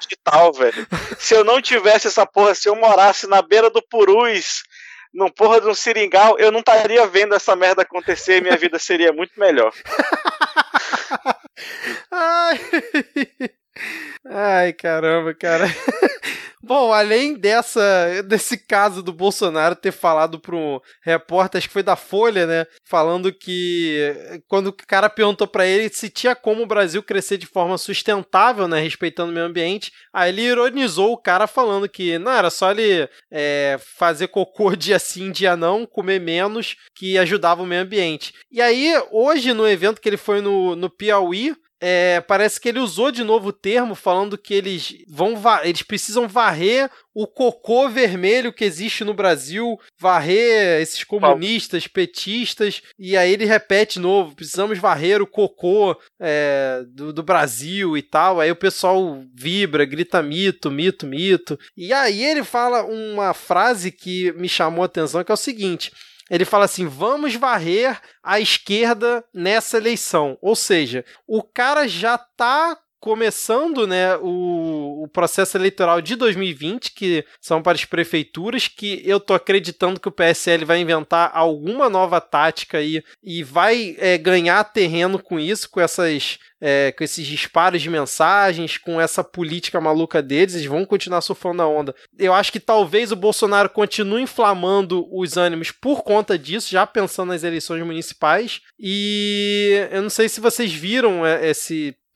digital, 0.00 0.52
velho. 0.52 0.86
Se 1.18 1.34
eu 1.34 1.42
não 1.42 1.60
tivesse 1.60 2.06
essa 2.06 2.24
porra, 2.24 2.54
se 2.54 2.68
eu 2.68 2.76
morasse 2.76 3.26
na 3.26 3.42
beira 3.42 3.68
do 3.68 3.82
Purus, 3.82 4.62
num 5.12 5.28
porra 5.28 5.60
de 5.60 5.66
um 5.66 5.74
seringal, 5.74 6.38
eu 6.38 6.52
não 6.52 6.60
estaria 6.60 7.04
vendo 7.08 7.34
essa 7.34 7.56
merda 7.56 7.82
acontecer 7.82 8.38
e 8.38 8.40
minha 8.40 8.56
vida 8.56 8.78
seria 8.78 9.12
muito 9.12 9.32
melhor. 9.36 9.72
Ai. 12.12 12.60
Ai, 14.24 14.72
caramba, 14.72 15.34
cara. 15.34 15.66
Bom, 16.62 16.92
além 16.92 17.34
dessa 17.34 18.22
desse 18.24 18.58
caso 18.58 19.02
do 19.02 19.12
Bolsonaro 19.12 19.76
ter 19.76 19.92
falado 19.92 20.40
para 20.40 20.56
um 20.56 20.80
repórter, 21.02 21.58
acho 21.58 21.68
que 21.68 21.72
foi 21.72 21.82
da 21.82 21.96
Folha, 21.96 22.46
né, 22.46 22.66
falando 22.84 23.32
que 23.32 24.42
quando 24.48 24.68
o 24.68 24.72
cara 24.72 25.08
perguntou 25.08 25.46
para 25.46 25.66
ele 25.66 25.88
se 25.88 26.10
tinha 26.10 26.34
como 26.34 26.62
o 26.62 26.66
Brasil 26.66 27.02
crescer 27.02 27.38
de 27.38 27.46
forma 27.46 27.78
sustentável, 27.78 28.66
né, 28.66 28.80
respeitando 28.80 29.30
o 29.30 29.34
meio 29.34 29.46
ambiente, 29.46 29.92
aí 30.12 30.30
ele 30.30 30.42
ironizou 30.42 31.12
o 31.12 31.18
cara 31.18 31.46
falando 31.46 31.88
que 31.88 32.18
não 32.18 32.32
era 32.32 32.50
só 32.50 32.70
ele 32.70 33.08
é, 33.30 33.78
fazer 33.96 34.28
cocô 34.28 34.74
dia 34.76 34.98
sim, 34.98 35.30
dia 35.30 35.56
não, 35.56 35.86
comer 35.86 36.20
menos, 36.20 36.76
que 36.94 37.16
ajudava 37.18 37.62
o 37.62 37.66
meio 37.66 37.82
ambiente. 37.82 38.34
E 38.50 38.60
aí, 38.60 38.92
hoje 39.10 39.52
no 39.52 39.68
evento 39.68 40.00
que 40.00 40.08
ele 40.08 40.16
foi 40.16 40.40
no, 40.40 40.74
no 40.74 40.90
Piauí, 40.90 41.54
é, 41.80 42.20
parece 42.20 42.60
que 42.60 42.68
ele 42.68 42.80
usou 42.80 43.10
de 43.10 43.22
novo 43.22 43.48
o 43.48 43.52
termo 43.52 43.94
falando 43.94 44.36
que 44.36 44.52
eles 44.52 44.96
vão 45.06 45.34
eles 45.62 45.82
precisam 45.82 46.26
varrer 46.26 46.90
o 47.14 47.26
cocô 47.26 47.88
vermelho 47.88 48.52
que 48.52 48.64
existe 48.64 49.04
no 49.04 49.14
Brasil, 49.14 49.78
varrer 49.98 50.80
esses 50.80 51.02
comunistas, 51.04 51.86
petistas, 51.86 52.82
e 52.98 53.16
aí 53.16 53.32
ele 53.32 53.44
repete 53.44 53.94
de 53.94 54.00
novo: 54.00 54.34
precisamos 54.34 54.78
varrer 54.78 55.22
o 55.22 55.26
cocô 55.26 55.96
é, 56.20 56.84
do, 56.88 57.12
do 57.12 57.22
Brasil 57.22 57.96
e 57.96 58.02
tal. 58.02 58.40
Aí 58.40 58.50
o 58.50 58.56
pessoal 58.56 59.22
vibra, 59.34 59.84
grita 59.84 60.22
mito, 60.22 60.70
mito, 60.70 61.06
mito. 61.06 61.58
E 61.76 61.92
aí 61.92 62.24
ele 62.24 62.44
fala 62.44 62.84
uma 62.84 63.34
frase 63.34 63.90
que 63.90 64.32
me 64.32 64.48
chamou 64.48 64.82
a 64.82 64.86
atenção, 64.86 65.22
que 65.24 65.32
é 65.32 65.34
o 65.34 65.36
seguinte 65.36 65.92
ele 66.30 66.44
fala 66.44 66.64
assim: 66.64 66.86
vamos 66.86 67.34
varrer 67.34 68.00
a 68.22 68.40
esquerda 68.40 69.24
nessa 69.32 69.76
eleição. 69.76 70.38
Ou 70.40 70.54
seja, 70.54 71.04
o 71.26 71.42
cara 71.42 71.86
já 71.88 72.14
está 72.14 72.78
começando 73.00 73.86
né, 73.86 74.16
o, 74.16 75.04
o, 75.04 75.08
processo 75.08 75.56
eleitoral 75.56 76.00
de 76.00 76.16
2020, 76.16 76.92
que 76.92 77.24
são 77.40 77.62
para 77.62 77.76
as 77.76 77.84
prefeituras, 77.84 78.66
que 78.66 79.02
eu 79.04 79.20
tô 79.20 79.34
acreditando 79.34 80.00
que 80.00 80.08
o 80.08 80.12
PSL 80.12 80.64
vai 80.64 80.80
inventar 80.80 81.30
alguma 81.32 81.88
nova 81.88 82.20
tática 82.20 82.78
aí 82.78 83.02
e 83.22 83.42
vai 83.42 83.96
é, 83.98 84.18
ganhar 84.18 84.62
terreno 84.64 85.18
com 85.22 85.38
isso, 85.38 85.70
com 85.70 85.80
essas. 85.80 86.38
É, 86.60 86.90
com 86.90 87.04
esses 87.04 87.24
disparos 87.24 87.80
de 87.80 87.88
mensagens, 87.88 88.76
com 88.76 89.00
essa 89.00 89.22
política 89.22 89.80
maluca 89.80 90.20
deles, 90.20 90.56
eles 90.56 90.66
vão 90.66 90.84
continuar 90.84 91.20
surfando 91.20 91.62
a 91.62 91.68
onda. 91.68 91.94
Eu 92.18 92.34
acho 92.34 92.50
que 92.50 92.58
talvez 92.58 93.12
o 93.12 93.16
Bolsonaro 93.16 93.70
continue 93.70 94.22
inflamando 94.22 95.06
os 95.16 95.36
ânimos 95.36 95.70
por 95.70 96.02
conta 96.02 96.36
disso, 96.36 96.68
já 96.68 96.84
pensando 96.84 97.28
nas 97.28 97.44
eleições 97.44 97.86
municipais. 97.86 98.60
E 98.76 99.86
eu 99.92 100.02
não 100.02 100.10
sei 100.10 100.28
se 100.28 100.40
vocês 100.40 100.72
viram 100.72 101.24
é, 101.24 101.48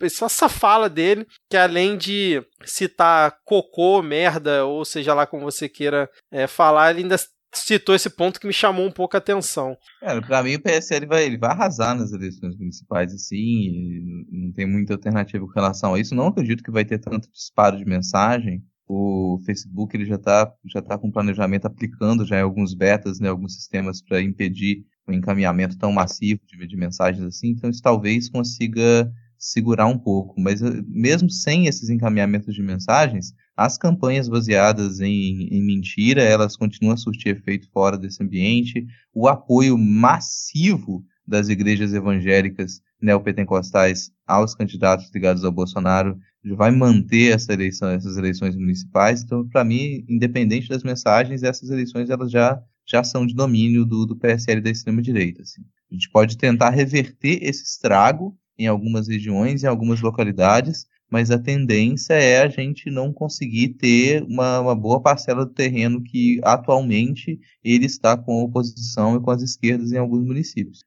esse 0.07 0.23
essa 0.25 0.49
fala 0.49 0.89
dele, 0.89 1.27
que 1.51 1.57
além 1.57 1.97
de 1.97 2.43
citar 2.65 3.37
cocô, 3.45 4.03
merda, 4.03 4.65
ou 4.65 4.85
seja 4.85 5.15
lá 5.15 5.27
como 5.27 5.45
você 5.45 5.69
queira 5.69 6.09
é, 6.31 6.47
falar, 6.47 6.91
ele 6.91 7.03
ainda 7.03 7.17
citou 7.55 7.95
esse 7.95 8.09
ponto 8.09 8.41
que 8.41 8.47
me 8.47 8.53
chamou 8.53 8.87
um 8.87 8.91
pouco 8.91 9.17
a 9.17 9.19
atenção. 9.19 9.77
Cara, 10.01 10.23
pra 10.23 10.43
mim 10.43 10.55
o 10.55 10.63
PSL 10.63 11.07
vai, 11.07 11.25
ele 11.25 11.39
vai 11.39 11.51
arrasar 11.51 11.95
nas 11.95 12.13
eleições 12.13 12.57
municipais, 12.57 13.13
assim, 13.13 14.25
não 14.31 14.53
tem 14.53 14.67
muita 14.67 14.95
alternativa 14.95 15.45
com 15.47 15.53
relação 15.53 15.95
a 15.95 16.01
isso. 16.01 16.15
Não 16.15 16.29
acredito 16.29 16.63
que 16.63 16.71
vai 16.71 16.85
ter 16.85 16.99
tanto 16.99 17.31
disparo 17.31 17.77
de 17.77 17.85
mensagem. 17.85 18.63
O 18.89 19.39
Facebook 19.47 19.97
ele 19.97 20.05
já 20.05 20.17
está 20.17 20.53
já 20.67 20.83
tá 20.83 20.99
com 20.99 21.11
planejamento 21.11 21.67
aplicando 21.67 22.27
já 22.27 22.41
alguns 22.43 22.75
betas, 22.75 23.21
né, 23.21 23.29
alguns 23.29 23.55
sistemas 23.55 24.03
para 24.03 24.21
impedir 24.21 24.85
o 25.07 25.13
encaminhamento 25.13 25.79
tão 25.79 25.93
massivo 25.93 26.41
de, 26.47 26.67
de 26.67 26.77
mensagens 26.77 27.25
assim. 27.25 27.51
Então 27.51 27.71
isso 27.71 27.83
talvez 27.83 28.29
consiga 28.29 29.11
segurar 29.43 29.86
um 29.88 29.99
pouco, 29.99 30.40
mas 30.40 30.62
eh, 30.62 30.84
mesmo 30.86 31.28
sem 31.28 31.66
esses 31.66 31.90
encaminhamentos 31.90 32.55
de 32.55 32.62
mensagens, 32.62 33.34
as 33.57 33.76
campanhas 33.76 34.28
baseadas 34.28 35.01
em, 35.01 35.49
em, 35.49 35.61
mentira, 35.61 36.22
elas 36.22 36.57
continuam 36.57 36.95
a 36.95 36.97
surtir 36.97 37.36
efeito 37.36 37.68
fora 37.72 37.99
desse 37.99 38.22
ambiente. 38.22 38.86
O 39.12 39.26
apoio 39.26 39.76
massivo 39.76 41.05
das 41.26 41.49
igrejas 41.49 41.93
evangélicas 41.93 42.80
neopentecostais 43.01 44.12
aos 44.24 44.55
candidatos 44.55 45.11
ligados 45.12 45.45
ao 45.45 45.51
Bolsonaro 45.51 46.16
vai 46.57 46.70
manter 46.70 47.34
essa 47.34 47.53
eleição, 47.53 47.88
essas 47.88 48.16
eleições 48.16 48.55
municipais. 48.55 49.24
Então, 49.24 49.49
para 49.49 49.64
mim, 49.64 50.05
independente 50.09 50.68
das 50.68 50.84
mensagens, 50.84 51.43
essas 51.43 51.68
eleições 51.68 52.11
elas 52.11 52.30
já, 52.30 52.62
já 52.86 53.03
são 53.03 53.26
de 53.26 53.34
domínio 53.34 53.84
do, 53.84 54.07
do 54.07 54.16
PSL 54.16 54.61
da 54.61 54.70
extrema-direita. 54.70 55.43
Assim. 55.43 55.62
A 55.90 55.95
gente 55.95 56.09
pode 56.11 56.38
tentar 56.38 56.70
reverter 56.70 57.40
esse 57.43 57.64
estrago 57.64 58.38
em 58.59 58.67
algumas 58.67 59.09
regiões, 59.09 59.63
em 59.63 59.67
algumas 59.67 60.01
localidades, 60.01 60.87
mas 61.11 61.31
a 61.31 61.39
tendência 61.39 62.15
é 62.15 62.41
a 62.41 62.49
gente 62.49 62.91
não 62.91 63.13
conseguir 63.13 63.75
ter 63.75 64.23
uma, 64.23 64.61
uma, 64.61 64.75
boa 64.75 65.01
parcela 65.03 65.45
do 65.45 65.53
terreno 65.53 66.03
que 66.03 66.41
atualmente 66.43 67.39
ele 67.63 67.85
está 67.85 68.17
com 68.17 68.41
a 68.41 68.45
oposição 68.45 69.17
e 69.17 69.21
com 69.21 69.31
as 69.31 69.43
esquerdas 69.43 69.93
em 69.93 69.99
alguns 69.99 70.25
municípios. 70.25 70.81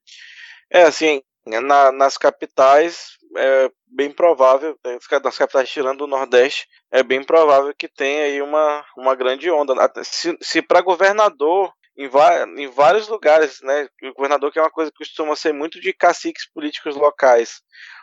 É 0.72 0.82
assim, 0.82 1.22
na, 1.45 1.91
nas 1.91 2.18
capitais 2.18 3.18
é 3.38 3.70
bem 3.88 4.11
provável, 4.11 4.78
nas 5.24 5.38
capitais 5.38 5.70
tirando 5.70 6.01
o 6.01 6.07
Nordeste, 6.07 6.68
é 6.91 7.03
bem 7.03 7.24
provável 7.24 7.74
que 7.78 7.88
tenha 7.88 8.24
aí 8.24 8.41
uma, 8.41 8.84
uma 8.97 9.13
grande 9.13 9.51
onda. 9.51 9.74
Se, 10.03 10.36
se 10.41 10.61
para 10.61 10.82
governador 10.82 11.72
em, 11.97 12.09
em, 12.57 12.67
vários 12.67 13.07
lugares, 13.07 13.61
né? 13.61 13.87
O 14.03 14.13
governador 14.13 14.51
que 14.51 14.59
é 14.59 14.61
uma 14.61 14.71
coisa 14.71 14.91
que 14.91 14.97
costuma 14.97 15.35
ser 15.35 15.53
muito 15.53 15.79
de 15.79 15.93
caciques 15.93 16.49
políticos 16.51 16.95
locais. 16.95 17.61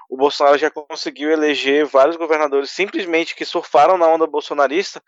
O 0.09 0.17
Bolsonaro 0.17 0.59
já 0.59 0.71
conseguiu 0.71 1.31
eleger 1.31 1.87
vários 1.87 2.17
governadores 2.17 2.71
simplesmente 2.71 3.35
que 3.35 3.45
surfaram 3.45 3.97
na 3.97 4.07
onda 4.07 4.27
bolsonarista 4.27 5.03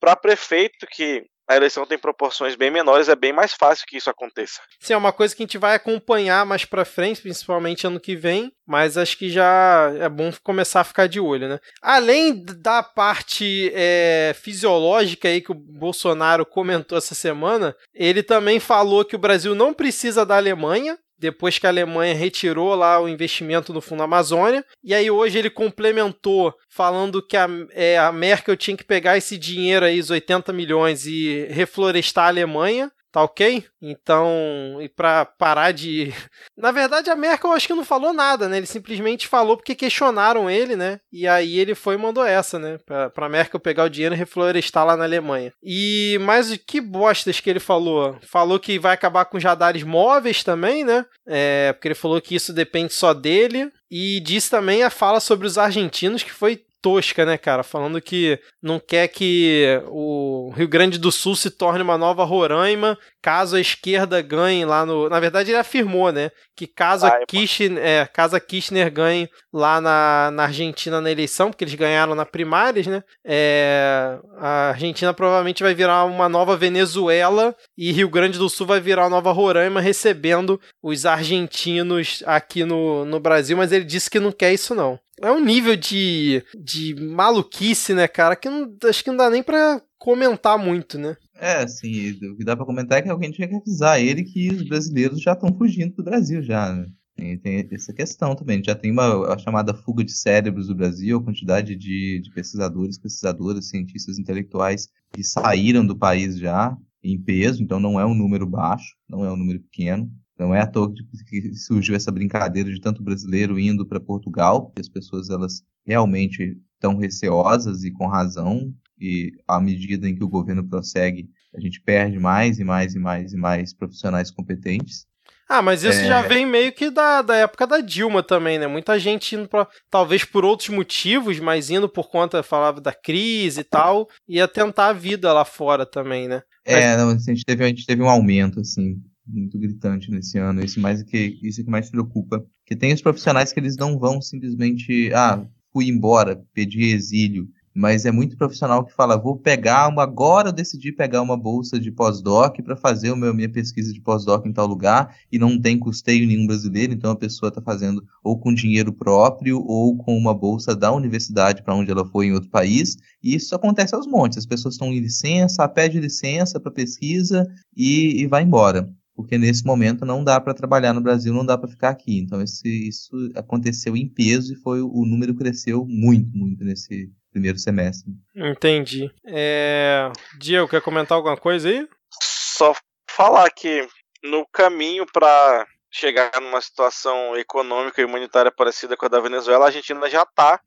para 0.00 0.16
prefeito 0.16 0.86
que 0.86 1.24
a 1.50 1.56
eleição 1.56 1.84
tem 1.84 1.98
proporções 1.98 2.54
bem 2.54 2.70
menores, 2.70 3.08
é 3.08 3.16
bem 3.16 3.32
mais 3.32 3.52
fácil 3.52 3.84
que 3.84 3.96
isso 3.96 4.08
aconteça. 4.08 4.60
Sim, 4.78 4.92
é 4.92 4.96
uma 4.96 5.12
coisa 5.12 5.34
que 5.34 5.42
a 5.42 5.46
gente 5.46 5.58
vai 5.58 5.74
acompanhar 5.74 6.46
mais 6.46 6.64
para 6.64 6.84
frente, 6.84 7.20
principalmente 7.20 7.84
ano 7.84 7.98
que 7.98 8.14
vem, 8.14 8.52
mas 8.64 8.96
acho 8.96 9.18
que 9.18 9.28
já 9.28 9.92
é 9.98 10.08
bom 10.08 10.32
começar 10.44 10.82
a 10.82 10.84
ficar 10.84 11.08
de 11.08 11.18
olho, 11.18 11.48
né? 11.48 11.58
Além 11.82 12.44
da 12.44 12.84
parte 12.84 13.72
é, 13.74 14.32
fisiológica 14.40 15.26
aí 15.26 15.40
que 15.40 15.50
o 15.50 15.56
Bolsonaro 15.56 16.46
comentou 16.46 16.96
essa 16.96 17.16
semana, 17.16 17.74
ele 17.92 18.22
também 18.22 18.60
falou 18.60 19.04
que 19.04 19.16
o 19.16 19.20
Brasil 19.20 19.52
não 19.52 19.74
precisa 19.74 20.24
da 20.24 20.36
Alemanha, 20.36 20.96
depois 21.20 21.58
que 21.58 21.66
a 21.66 21.70
Alemanha 21.70 22.14
retirou 22.14 22.74
lá 22.74 22.98
o 22.98 23.08
investimento 23.08 23.72
no 23.72 23.80
Fundo 23.82 24.02
Amazônia. 24.02 24.64
E 24.82 24.94
aí 24.94 25.10
hoje 25.10 25.38
ele 25.38 25.50
complementou 25.50 26.54
falando 26.68 27.22
que 27.22 27.36
a, 27.36 27.46
é, 27.72 27.98
a 27.98 28.10
Merkel 28.10 28.56
tinha 28.56 28.76
que 28.76 28.84
pegar 28.84 29.18
esse 29.18 29.36
dinheiro 29.36 29.84
aí, 29.84 30.00
os 30.00 30.10
80 30.10 30.52
milhões, 30.52 31.06
e 31.06 31.46
reflorestar 31.50 32.24
a 32.24 32.28
Alemanha. 32.28 32.90
Tá 33.12 33.24
ok? 33.24 33.64
Então, 33.82 34.78
e 34.80 34.88
pra 34.88 35.24
parar 35.24 35.72
de. 35.72 36.14
Na 36.56 36.70
verdade, 36.70 37.10
a 37.10 37.16
Merkel 37.16 37.50
acho 37.52 37.66
que 37.66 37.74
não 37.74 37.84
falou 37.84 38.12
nada, 38.12 38.48
né? 38.48 38.58
Ele 38.58 38.66
simplesmente 38.66 39.26
falou 39.26 39.56
porque 39.56 39.74
questionaram 39.74 40.48
ele, 40.48 40.76
né? 40.76 41.00
E 41.12 41.26
aí 41.26 41.58
ele 41.58 41.74
foi 41.74 41.94
e 41.94 41.98
mandou 41.98 42.24
essa, 42.24 42.58
né? 42.58 42.78
Pra, 42.86 43.10
pra 43.10 43.28
Merkel 43.28 43.58
pegar 43.58 43.84
o 43.84 43.90
dinheiro 43.90 44.14
e 44.14 44.18
reflorestar 44.18 44.86
lá 44.86 44.96
na 44.96 45.04
Alemanha. 45.04 45.52
E 45.62 46.18
mais 46.20 46.56
que 46.56 46.80
bostas 46.80 47.40
que 47.40 47.50
ele 47.50 47.60
falou? 47.60 48.16
Falou 48.22 48.60
que 48.60 48.78
vai 48.78 48.94
acabar 48.94 49.24
com 49.24 49.36
os 49.36 49.44
radares 49.44 49.82
móveis 49.82 50.44
também, 50.44 50.84
né? 50.84 51.04
É, 51.26 51.72
porque 51.72 51.88
ele 51.88 51.94
falou 51.96 52.20
que 52.20 52.36
isso 52.36 52.52
depende 52.52 52.92
só 52.92 53.12
dele. 53.12 53.72
E 53.90 54.20
disse 54.20 54.48
também 54.48 54.84
a 54.84 54.90
fala 54.90 55.18
sobre 55.18 55.48
os 55.48 55.58
argentinos, 55.58 56.22
que 56.22 56.30
foi 56.30 56.62
tosca, 56.82 57.24
né, 57.24 57.36
cara? 57.36 57.62
Falando 57.62 58.00
que 58.00 58.38
não 58.62 58.78
quer 58.78 59.08
que 59.08 59.80
o 59.88 60.52
Rio 60.56 60.68
Grande 60.68 60.98
do 60.98 61.12
Sul 61.12 61.36
se 61.36 61.50
torne 61.50 61.82
uma 61.82 61.98
nova 61.98 62.24
Roraima 62.24 62.98
caso 63.22 63.56
a 63.56 63.60
esquerda 63.60 64.20
ganhe 64.22 64.64
lá 64.64 64.86
no. 64.86 65.08
Na 65.08 65.20
verdade, 65.20 65.50
ele 65.50 65.58
afirmou, 65.58 66.10
né? 66.10 66.30
Que 66.56 66.66
caso, 66.66 67.06
a 67.06 67.24
Kirchner, 67.26 67.78
é, 67.78 68.06
caso 68.06 68.36
a 68.36 68.40
Kirchner 68.40 68.90
ganhe 68.90 69.28
lá 69.52 69.80
na, 69.80 70.30
na 70.32 70.44
Argentina 70.44 71.00
na 71.00 71.10
eleição, 71.10 71.50
porque 71.50 71.64
eles 71.64 71.74
ganharam 71.74 72.14
na 72.14 72.24
primárias, 72.24 72.86
né? 72.86 73.02
É, 73.24 74.18
a 74.38 74.70
Argentina 74.70 75.12
provavelmente 75.12 75.62
vai 75.62 75.74
virar 75.74 76.04
uma 76.04 76.28
nova 76.28 76.56
Venezuela 76.56 77.54
e 77.76 77.92
Rio 77.92 78.08
Grande 78.08 78.38
do 78.38 78.48
Sul 78.48 78.66
vai 78.66 78.80
virar 78.80 79.04
uma 79.04 79.10
nova 79.10 79.32
Roraima 79.32 79.80
recebendo 79.80 80.60
os 80.82 81.06
argentinos 81.06 82.22
aqui 82.26 82.64
no, 82.64 83.04
no 83.04 83.20
Brasil, 83.20 83.56
mas 83.56 83.72
ele 83.72 83.84
disse 83.84 84.10
que 84.10 84.20
não 84.20 84.32
quer 84.32 84.52
isso, 84.52 84.74
não. 84.74 84.98
É 85.20 85.30
um 85.30 85.44
nível 85.44 85.76
de, 85.76 86.42
de 86.58 86.94
maluquice, 86.94 87.92
né, 87.94 88.08
cara, 88.08 88.34
que 88.34 88.48
não, 88.48 88.74
acho 88.84 89.04
que 89.04 89.10
não 89.10 89.16
dá 89.16 89.28
nem 89.28 89.42
pra 89.42 89.80
comentar 89.98 90.58
muito, 90.58 90.98
né? 90.98 91.16
É, 91.34 91.56
assim, 91.62 92.12
o 92.12 92.36
que 92.36 92.44
dá 92.44 92.56
pra 92.56 92.66
comentar 92.66 92.98
é 92.98 93.02
que 93.02 93.10
alguém 93.10 93.30
tinha 93.30 93.48
que 93.48 93.54
avisar 93.54 94.00
ele 94.00 94.24
que 94.24 94.50
os 94.50 94.62
brasileiros 94.62 95.20
já 95.20 95.32
estão 95.32 95.54
fugindo 95.56 95.94
do 95.96 96.04
Brasil 96.04 96.42
já, 96.42 96.72
né? 96.72 96.86
Tem, 97.16 97.36
tem, 97.38 97.68
essa 97.72 97.92
questão 97.92 98.34
também. 98.34 98.62
Já 98.64 98.74
tem 98.74 98.90
uma 98.90 99.34
a 99.34 99.38
chamada 99.38 99.74
fuga 99.74 100.02
de 100.02 100.12
cérebros 100.12 100.68
do 100.68 100.74
Brasil, 100.74 101.18
a 101.18 101.22
quantidade 101.22 101.76
de, 101.76 102.20
de 102.22 102.30
pesquisadores, 102.32 102.98
pesquisadoras, 102.98 103.68
cientistas 103.68 104.18
intelectuais 104.18 104.88
que 105.12 105.22
saíram 105.22 105.86
do 105.86 105.96
país 105.96 106.38
já 106.38 106.74
em 107.02 107.20
peso, 107.20 107.62
então 107.62 107.80
não 107.80 107.98
é 107.98 108.06
um 108.06 108.14
número 108.14 108.46
baixo, 108.46 108.94
não 109.08 109.24
é 109.24 109.30
um 109.30 109.36
número 109.36 109.60
pequeno. 109.60 110.10
Não 110.40 110.54
é 110.54 110.62
à 110.62 110.66
toa 110.66 110.90
que 111.28 111.54
surgiu 111.54 111.94
essa 111.94 112.10
brincadeira 112.10 112.72
de 112.72 112.80
tanto 112.80 113.02
brasileiro 113.02 113.60
indo 113.60 113.84
para 113.84 114.00
Portugal, 114.00 114.64
porque 114.64 114.80
as 114.80 114.88
pessoas 114.88 115.28
elas 115.28 115.62
realmente 115.84 116.56
estão 116.72 116.96
receosas 116.96 117.84
e 117.84 117.90
com 117.90 118.06
razão 118.06 118.72
e 118.98 119.32
à 119.46 119.60
medida 119.60 120.08
em 120.08 120.14
que 120.14 120.24
o 120.24 120.28
governo 120.28 120.66
prossegue, 120.66 121.28
a 121.54 121.60
gente 121.60 121.78
perde 121.82 122.18
mais 122.18 122.58
e 122.58 122.64
mais 122.64 122.94
e 122.94 122.98
mais 122.98 123.34
e 123.34 123.36
mais 123.36 123.74
profissionais 123.74 124.30
competentes. 124.30 125.06
Ah, 125.46 125.60
mas 125.60 125.82
isso 125.82 126.00
é... 126.00 126.06
já 126.06 126.22
vem 126.22 126.46
meio 126.46 126.72
que 126.72 126.88
da, 126.88 127.20
da 127.20 127.36
época 127.36 127.66
da 127.66 127.80
Dilma 127.80 128.22
também, 128.22 128.58
né? 128.58 128.66
Muita 128.66 128.98
gente 128.98 129.34
indo 129.36 129.46
pra, 129.46 129.68
talvez 129.90 130.24
por 130.24 130.42
outros 130.42 130.70
motivos, 130.70 131.38
mas 131.38 131.68
indo 131.68 131.88
por 131.88 132.08
conta, 132.08 132.42
falava 132.42 132.80
da 132.80 132.94
crise 132.94 133.60
e 133.60 133.64
tal, 133.64 134.08
ia 134.26 134.48
tentar 134.48 134.86
a 134.86 134.92
vida 134.94 135.32
lá 135.34 135.44
fora 135.44 135.84
também, 135.84 136.28
né? 136.28 136.40
É, 136.64 136.96
não, 136.96 137.10
a, 137.10 137.18
gente 137.18 137.44
teve, 137.44 137.64
a 137.64 137.68
gente 137.68 137.84
teve 137.84 138.00
um 138.00 138.08
aumento, 138.08 138.60
assim, 138.60 139.02
muito 139.32 139.58
gritante 139.58 140.10
nesse 140.10 140.38
ano. 140.38 140.64
Isso 140.64 140.80
mais 140.80 141.02
que 141.02 141.38
isso 141.42 141.60
é 141.60 141.64
que 141.64 141.70
mais 141.70 141.90
preocupa. 141.90 142.44
Que 142.64 142.76
tem 142.76 142.92
os 142.92 143.02
profissionais 143.02 143.52
que 143.52 143.60
eles 143.60 143.76
não 143.76 143.98
vão 143.98 144.20
simplesmente, 144.20 145.12
ah, 145.12 145.44
fui 145.72 145.88
embora, 145.88 146.42
pedi 146.52 146.92
exílio 146.92 147.48
mas 147.74 148.04
é 148.04 148.10
muito 148.10 148.36
profissional 148.36 148.84
que 148.84 148.92
fala, 148.92 149.16
vou 149.16 149.36
pegar 149.36 149.88
uma, 149.88 150.02
agora 150.02 150.48
eu 150.48 150.52
decidi 150.52 150.92
pegar 150.92 151.22
uma 151.22 151.36
bolsa 151.36 151.78
de 151.78 151.90
pós-doc 151.90 152.56
para 152.62 152.76
fazer 152.76 153.10
a 153.10 153.16
minha 153.16 153.48
pesquisa 153.48 153.92
de 153.92 154.00
pós-doc 154.00 154.44
em 154.44 154.52
tal 154.52 154.66
lugar 154.66 155.16
e 155.30 155.38
não 155.38 155.58
tem 155.58 155.78
custeio 155.78 156.26
nenhum 156.26 156.46
brasileiro, 156.46 156.92
então 156.92 157.12
a 157.12 157.16
pessoa 157.16 157.48
está 157.48 157.62
fazendo 157.62 158.04
ou 158.22 158.38
com 158.38 158.52
dinheiro 158.52 158.92
próprio 158.92 159.62
ou 159.64 159.96
com 159.96 160.16
uma 160.16 160.34
bolsa 160.34 160.74
da 160.74 160.92
universidade 160.92 161.62
para 161.62 161.74
onde 161.74 161.90
ela 161.90 162.04
foi 162.04 162.26
em 162.26 162.32
outro 162.32 162.50
país, 162.50 162.96
e 163.22 163.34
isso 163.34 163.54
acontece 163.54 163.94
aos 163.94 164.06
montes, 164.06 164.38
as 164.38 164.46
pessoas 164.46 164.74
estão 164.74 164.88
em 164.88 164.98
licença, 164.98 165.68
pede 165.68 166.00
licença 166.00 166.58
para 166.58 166.72
pesquisa 166.72 167.46
e, 167.76 168.20
e 168.22 168.26
vai 168.26 168.42
embora 168.42 168.90
porque 169.20 169.36
nesse 169.36 169.66
momento 169.66 170.06
não 170.06 170.24
dá 170.24 170.40
para 170.40 170.54
trabalhar 170.54 170.94
no 170.94 171.00
Brasil, 171.02 171.34
não 171.34 171.44
dá 171.44 171.58
para 171.58 171.68
ficar 171.68 171.90
aqui. 171.90 172.18
Então 172.20 172.40
esse, 172.40 172.88
isso 172.88 173.12
aconteceu 173.36 173.94
em 173.94 174.08
peso 174.08 174.54
e 174.54 174.56
foi 174.56 174.80
o 174.80 175.04
número 175.04 175.34
cresceu 175.34 175.84
muito, 175.86 176.30
muito 176.34 176.64
nesse 176.64 177.12
primeiro 177.30 177.58
semestre. 177.58 178.10
Entendi. 178.34 179.10
É... 179.26 180.10
Diego, 180.38 180.68
quer 180.68 180.80
comentar 180.80 181.16
alguma 181.16 181.36
coisa 181.36 181.68
aí? 181.68 181.86
Só 182.10 182.74
falar 183.10 183.50
que 183.50 183.86
no 184.24 184.46
caminho 184.50 185.04
para 185.12 185.66
chegar 185.90 186.40
numa 186.40 186.62
situação 186.62 187.36
econômica 187.36 188.00
e 188.00 188.04
humanitária 188.06 188.50
parecida 188.50 188.96
com 188.96 189.04
a 189.04 189.08
da 189.10 189.20
Venezuela, 189.20 189.66
a 189.66 189.68
Argentina 189.68 190.08
já 190.08 190.22
está. 190.22 190.58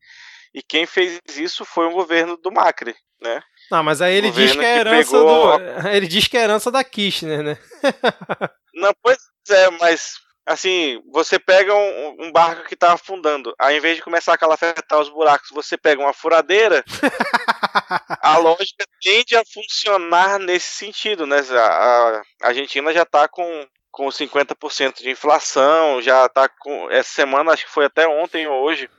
E 0.54 0.62
quem 0.62 0.86
fez 0.86 1.20
isso 1.36 1.64
foi 1.64 1.86
o 1.86 1.92
governo 1.92 2.36
do 2.36 2.52
Macri, 2.52 2.94
né? 3.20 3.42
Não, 3.70 3.82
mas 3.82 4.00
aí 4.02 4.14
ele 4.14 4.30
diz 4.30 4.52
que 4.52 4.64
é 4.64 4.78
herança 4.78 5.10
pegou... 5.12 5.58
do. 5.58 5.88
Ele 5.88 6.06
diz 6.06 6.28
que 6.28 6.36
é 6.36 6.42
herança 6.42 6.70
da 6.70 6.84
Kirchner, 6.84 7.42
né? 7.42 7.58
Não, 8.74 8.92
pois 9.02 9.18
é, 9.48 9.70
mas 9.70 10.14
assim, 10.46 11.00
você 11.10 11.38
pega 11.38 11.74
um, 11.74 12.16
um, 12.26 12.32
barco 12.32 12.68
que 12.68 12.76
tá 12.76 12.92
afundando, 12.92 13.54
ao 13.58 13.72
invés 13.72 13.96
de 13.96 14.02
começar 14.02 14.34
a 14.34 14.38
calafetar 14.38 15.00
os 15.00 15.08
buracos, 15.08 15.48
você 15.50 15.76
pega 15.76 16.02
uma 16.02 16.12
furadeira, 16.12 16.84
a 18.20 18.36
lógica 18.36 18.84
tende 19.02 19.34
a 19.36 19.42
funcionar 19.44 20.38
nesse 20.38 20.74
sentido, 20.74 21.26
né? 21.26 21.38
A, 21.50 22.22
a 22.42 22.48
Argentina 22.48 22.92
já 22.92 23.06
tá 23.06 23.26
com, 23.26 23.66
com 23.90 24.06
50% 24.08 24.98
de 24.98 25.10
inflação, 25.10 26.02
já 26.02 26.28
tá 26.28 26.48
com. 26.48 26.90
Essa 26.90 27.10
semana, 27.10 27.52
acho 27.52 27.64
que 27.64 27.72
foi 27.72 27.86
até 27.86 28.06
ontem 28.06 28.46
ou 28.46 28.62
hoje, 28.64 28.90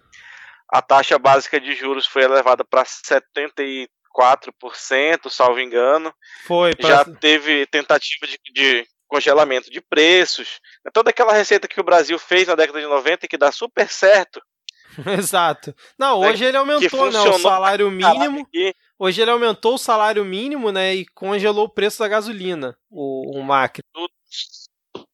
a 0.72 0.82
taxa 0.82 1.20
básica 1.20 1.60
de 1.60 1.76
juros 1.76 2.08
foi 2.08 2.24
elevada 2.24 2.66
para 2.66 2.84
74%, 4.16 5.30
salvo 5.30 5.60
engano. 5.60 6.14
Foi. 6.46 6.72
Já 6.80 7.04
teve 7.06 7.66
tentativa 7.68 8.26
de, 8.28 8.40
de 8.54 8.88
congelamento 9.08 9.70
de 9.70 9.82
preços, 9.82 10.60
é 10.86 10.92
toda 10.92 11.10
aquela 11.10 11.34
receita 11.34 11.68
que 11.68 11.80
o 11.80 11.84
Brasil 11.84 12.18
fez 12.18 12.48
na 12.48 12.56
década 12.56 12.80
de 12.80 12.88
90 12.88 13.26
e 13.26 13.30
que 13.30 13.38
dá 13.38 13.52
super 13.52 13.90
certo. 13.90 14.42
Exato. 15.20 15.76
Não, 15.98 16.22
né, 16.22 16.30
hoje 16.30 16.46
ele 16.46 16.58
aumentou 16.58 17.12
né, 17.12 17.20
o 17.20 17.40
salário 17.40 17.92
mínimo. 17.92 18.48
Hoje 18.98 19.22
ele 19.22 19.32
aumentou 19.32 19.76
o 19.76 19.80
salário 19.80 20.24
mínimo, 20.24 20.72
né, 20.72 20.96
e 20.96 21.06
congelou 21.08 21.66
o 21.66 21.70
preço 21.70 22.00
da 22.00 22.08
gasolina, 22.08 22.78
o, 22.90 23.38
o 23.38 23.44
Macri. 23.44 23.84
Tudo, 23.94 24.12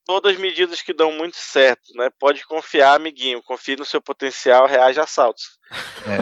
todas 0.05 0.37
medidas 0.37 0.81
que 0.81 0.93
dão 0.93 1.11
muito 1.11 1.37
certo, 1.37 1.93
né? 1.95 2.09
Pode 2.19 2.45
confiar, 2.45 2.95
amiguinho. 2.95 3.41
Confie 3.43 3.75
no 3.75 3.85
seu 3.85 4.01
potencial, 4.01 4.67
reage 4.67 4.99
a 4.99 5.07
saltos. 5.07 5.59
É. 6.05 6.17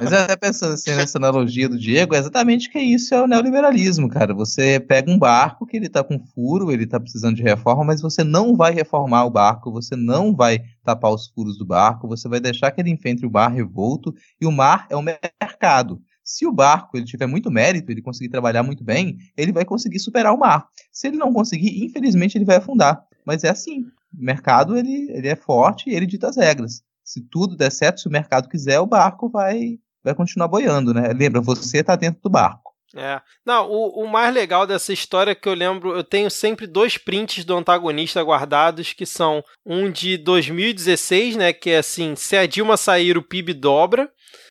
Mas 0.00 0.12
até 0.12 0.36
pensando 0.36 0.74
assim, 0.74 0.94
nessa 0.94 1.18
analogia 1.18 1.68
do 1.68 1.78
Diego, 1.78 2.14
é 2.14 2.18
exatamente 2.18 2.70
que 2.70 2.78
isso 2.78 3.14
é 3.14 3.20
o 3.20 3.26
neoliberalismo, 3.26 4.08
cara. 4.08 4.34
Você 4.34 4.78
pega 4.78 5.10
um 5.10 5.18
barco 5.18 5.66
que 5.66 5.76
ele 5.76 5.88
tá 5.88 6.04
com 6.04 6.18
furo, 6.34 6.70
ele 6.70 6.86
tá 6.86 7.00
precisando 7.00 7.36
de 7.36 7.42
reforma, 7.42 7.84
mas 7.84 8.00
você 8.00 8.22
não 8.22 8.56
vai 8.56 8.72
reformar 8.72 9.24
o 9.24 9.30
barco, 9.30 9.72
você 9.72 9.96
não 9.96 10.34
vai 10.34 10.60
tapar 10.84 11.12
os 11.12 11.28
furos 11.28 11.58
do 11.58 11.66
barco, 11.66 12.06
você 12.06 12.28
vai 12.28 12.40
deixar 12.40 12.70
que 12.70 12.80
ele 12.80 12.90
enfrente 12.90 13.26
o 13.26 13.30
mar 13.30 13.48
revolto, 13.48 14.14
e 14.40 14.46
o 14.46 14.52
mar 14.52 14.86
é 14.90 14.96
o 14.96 15.02
mercado. 15.02 16.00
Se 16.22 16.46
o 16.46 16.52
barco 16.52 16.96
ele 16.96 17.04
tiver 17.04 17.26
muito 17.26 17.50
mérito, 17.50 17.92
ele 17.92 18.00
conseguir 18.00 18.30
trabalhar 18.30 18.62
muito 18.62 18.82
bem, 18.82 19.18
ele 19.36 19.52
vai 19.52 19.64
conseguir 19.64 19.98
superar 19.98 20.32
o 20.32 20.38
mar. 20.38 20.66
Se 20.90 21.08
ele 21.08 21.18
não 21.18 21.32
conseguir, 21.32 21.84
infelizmente 21.84 22.38
ele 22.38 22.46
vai 22.46 22.56
afundar. 22.56 23.04
Mas 23.24 23.44
é 23.44 23.50
assim, 23.50 23.82
o 23.82 24.24
mercado 24.24 24.76
ele, 24.76 25.10
ele 25.10 25.28
é 25.28 25.36
forte 25.36 25.88
e 25.88 25.94
ele 25.94 26.06
dita 26.06 26.28
as 26.28 26.36
regras. 26.36 26.82
Se 27.02 27.20
tudo 27.20 27.56
der 27.56 27.70
certo, 27.70 28.00
se 28.00 28.08
o 28.08 28.12
mercado 28.12 28.48
quiser, 28.48 28.80
o 28.80 28.86
barco 28.86 29.28
vai, 29.28 29.78
vai 30.02 30.14
continuar 30.14 30.48
boiando, 30.48 30.94
né? 30.94 31.12
Lembra, 31.12 31.40
você 31.40 31.78
está 31.78 31.96
dentro 31.96 32.22
do 32.22 32.30
barco. 32.30 32.74
É. 32.96 33.20
Não, 33.44 33.68
o, 33.68 34.04
o, 34.04 34.08
mais 34.08 34.32
legal 34.32 34.66
dessa 34.66 34.92
história 34.92 35.32
é 35.32 35.34
que 35.34 35.48
eu 35.48 35.54
lembro, 35.54 35.96
eu 35.96 36.04
tenho 36.04 36.30
sempre 36.30 36.64
dois 36.64 36.96
prints 36.96 37.44
do 37.44 37.56
antagonista 37.56 38.22
guardados, 38.22 38.92
que 38.92 39.04
são 39.04 39.42
um 39.66 39.90
de 39.90 40.16
2016, 40.16 41.36
né? 41.36 41.52
Que 41.52 41.70
é 41.70 41.78
assim, 41.78 42.14
se 42.14 42.36
a 42.36 42.46
Dilma 42.46 42.76
sair, 42.76 43.18
o 43.18 43.22
PIB 43.22 43.52
dobra. 43.52 44.08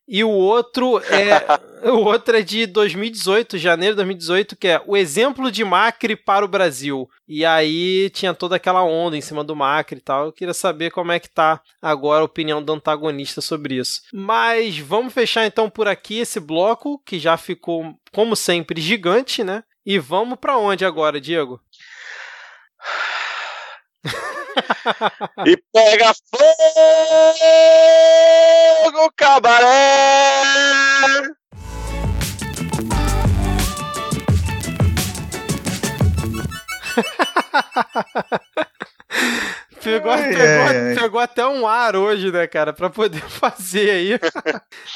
E 0.07 0.23
o 0.23 0.29
outro 0.29 0.99
é 0.99 1.89
o 1.89 2.03
outro 2.03 2.37
é 2.37 2.41
de 2.41 2.65
2018, 2.65 3.57
janeiro 3.57 3.93
de 3.93 3.97
2018, 3.97 4.55
que 4.55 4.67
é 4.67 4.81
o 4.85 4.97
exemplo 4.97 5.51
de 5.51 5.63
Macri 5.63 6.15
para 6.15 6.43
o 6.43 6.47
Brasil. 6.47 7.09
E 7.27 7.45
aí 7.45 8.09
tinha 8.09 8.33
toda 8.33 8.55
aquela 8.55 8.83
onda 8.83 9.17
em 9.17 9.21
cima 9.21 9.43
do 9.43 9.55
Macri 9.55 9.97
e 9.97 10.01
tal. 10.01 10.25
Eu 10.25 10.33
queria 10.33 10.53
saber 10.53 10.91
como 10.91 11.11
é 11.11 11.19
que 11.19 11.29
tá 11.29 11.61
agora 11.81 12.21
a 12.21 12.25
opinião 12.25 12.61
do 12.61 12.73
antagonista 12.73 13.41
sobre 13.41 13.75
isso. 13.75 14.01
Mas 14.13 14.77
vamos 14.77 15.13
fechar 15.13 15.45
então 15.45 15.69
por 15.69 15.87
aqui 15.87 16.19
esse 16.19 16.39
bloco 16.39 17.01
que 17.05 17.17
já 17.19 17.37
ficou 17.37 17.95
como 18.11 18.35
sempre 18.35 18.81
gigante, 18.81 19.43
né? 19.43 19.63
E 19.85 19.99
vamos 19.99 20.37
para 20.39 20.57
onde 20.57 20.85
agora, 20.85 21.19
Diego? 21.19 21.59
e 25.45 25.57
pega 25.73 26.13
fogo, 26.13 27.33
cabaré! 29.15 30.43
Pegou, 39.83 40.11
Ai, 40.13 40.29
pegou, 40.29 40.41
ai, 40.45 40.77
ai. 40.77 40.95
pegou 40.95 41.19
até 41.19 41.45
um 41.45 41.67
ar 41.67 41.93
hoje, 41.97 42.31
né, 42.31 42.47
cara, 42.47 42.71
pra 42.71 42.89
poder 42.89 43.19
fazer 43.27 43.89
aí. 43.89 44.19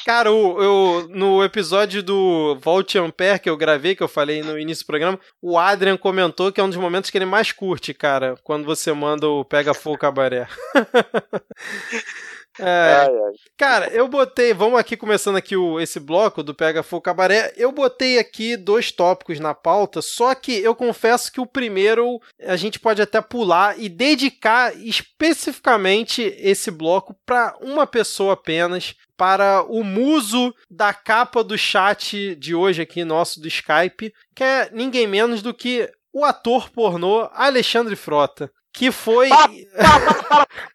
cara, 0.06 0.32
o, 0.32 0.62
eu, 0.64 1.08
no 1.10 1.44
episódio 1.44 2.02
do 2.02 2.58
Volte 2.62 2.98
Ampere 2.98 3.38
que 3.40 3.50
eu 3.50 3.58
gravei, 3.58 3.96
que 3.96 4.02
eu 4.04 4.08
falei 4.08 4.42
no 4.42 4.58
início 4.58 4.86
do 4.86 4.88
programa, 4.88 5.20
o 5.42 5.58
Adrian 5.60 5.98
comentou 5.98 6.54
que 6.54 6.62
é 6.62 6.64
um 6.64 6.70
dos 6.70 6.78
momentos 6.78 7.10
que 7.10 7.18
ele 7.18 7.26
mais 7.26 7.52
curte, 7.52 7.94
cara, 7.94 8.36
quando 8.44 8.64
você 8.66 8.94
manda 8.94 9.28
o 9.28 9.44
Pega 9.44 9.74
Fogo 9.74 9.98
Cabaré. 9.98 10.48
É, 12.60 12.96
Ai, 13.02 13.08
ai. 13.08 13.34
Cara, 13.56 13.88
eu 13.90 14.08
botei, 14.08 14.54
vamos 14.54 14.80
aqui 14.80 14.98
começando 14.98 15.36
aqui 15.36 15.56
o, 15.56 15.80
esse 15.80 16.00
bloco 16.00 16.42
do 16.42 16.56
Pega 16.56 16.84
Fogo 16.84 17.02
Cabaré, 17.02 17.54
eu 17.56 17.72
botei 17.72 18.18
aqui 18.18 18.58
dois 18.58 18.92
tópicos 18.92 19.40
na 19.40 19.54
pauta, 19.54 20.02
só 20.02 20.34
que 20.34 20.58
eu 20.58 20.76
confesso 20.76 21.32
que 21.32 21.40
o 21.40 21.46
primeiro 21.46 22.20
a 22.44 22.56
gente 22.56 22.80
pode 22.80 23.02
até 23.02 23.22
pular 23.22 23.80
e 23.80 23.90
dedicar 23.90 24.76
especificamente 24.76 26.22
esse 26.40 26.72
bloco 26.72 27.16
para 27.26 27.56
uma 27.62 27.86
pessoa 27.86 28.34
apenas, 28.34 28.96
para 29.16 29.64
o 29.64 29.84
muso 29.84 30.54
da 30.70 30.94
capa 30.94 31.44
do 31.44 31.58
chat 31.58 32.36
de 32.36 32.54
hoje 32.54 32.82
aqui 32.82 33.04
nosso 33.04 33.42
do 33.42 33.48
Skype, 33.48 34.14
que 34.36 34.44
é 34.44 34.70
ninguém 34.72 35.08
menos 35.08 35.42
do 35.42 35.54
que 35.54 35.90
o 36.14 36.24
ator 36.24 36.70
pornô 36.70 37.30
Alexandre 37.34 37.96
Frota, 37.96 38.52
que 38.74 38.92
foi 38.92 39.30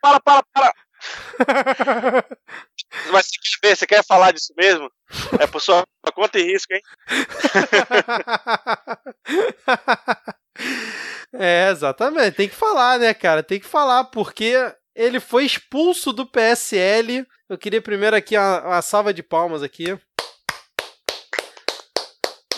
Para, 0.01 0.20
para, 0.20 0.43
para! 0.53 0.72
Mas 3.12 3.26
você 3.26 3.74
você 3.74 3.86
quer 3.86 4.05
falar 4.05 4.32
disso 4.32 4.53
mesmo? 4.57 4.90
É 5.40 5.46
por 5.46 5.61
sua 5.61 5.84
conta 6.14 6.38
e 6.38 6.44
risco, 6.44 6.72
hein? 6.74 6.82
É, 11.34 11.70
exatamente. 11.70 12.36
Tem 12.36 12.48
que 12.48 12.55
falar, 12.55 12.98
né, 12.98 13.14
cara? 13.14 13.42
Tem 13.42 13.59
que 13.59 13.66
falar, 13.66 14.05
porque 14.05 14.55
ele 14.94 15.18
foi 15.18 15.46
expulso 15.46 16.12
do 16.12 16.26
PSL. 16.26 17.26
Eu 17.48 17.57
queria 17.57 17.80
primeiro 17.80 18.14
aqui 18.14 18.36
uma, 18.36 18.61
uma 18.61 18.82
salva 18.82 19.14
de 19.14 19.22
palmas 19.22 19.62
aqui. 19.62 19.98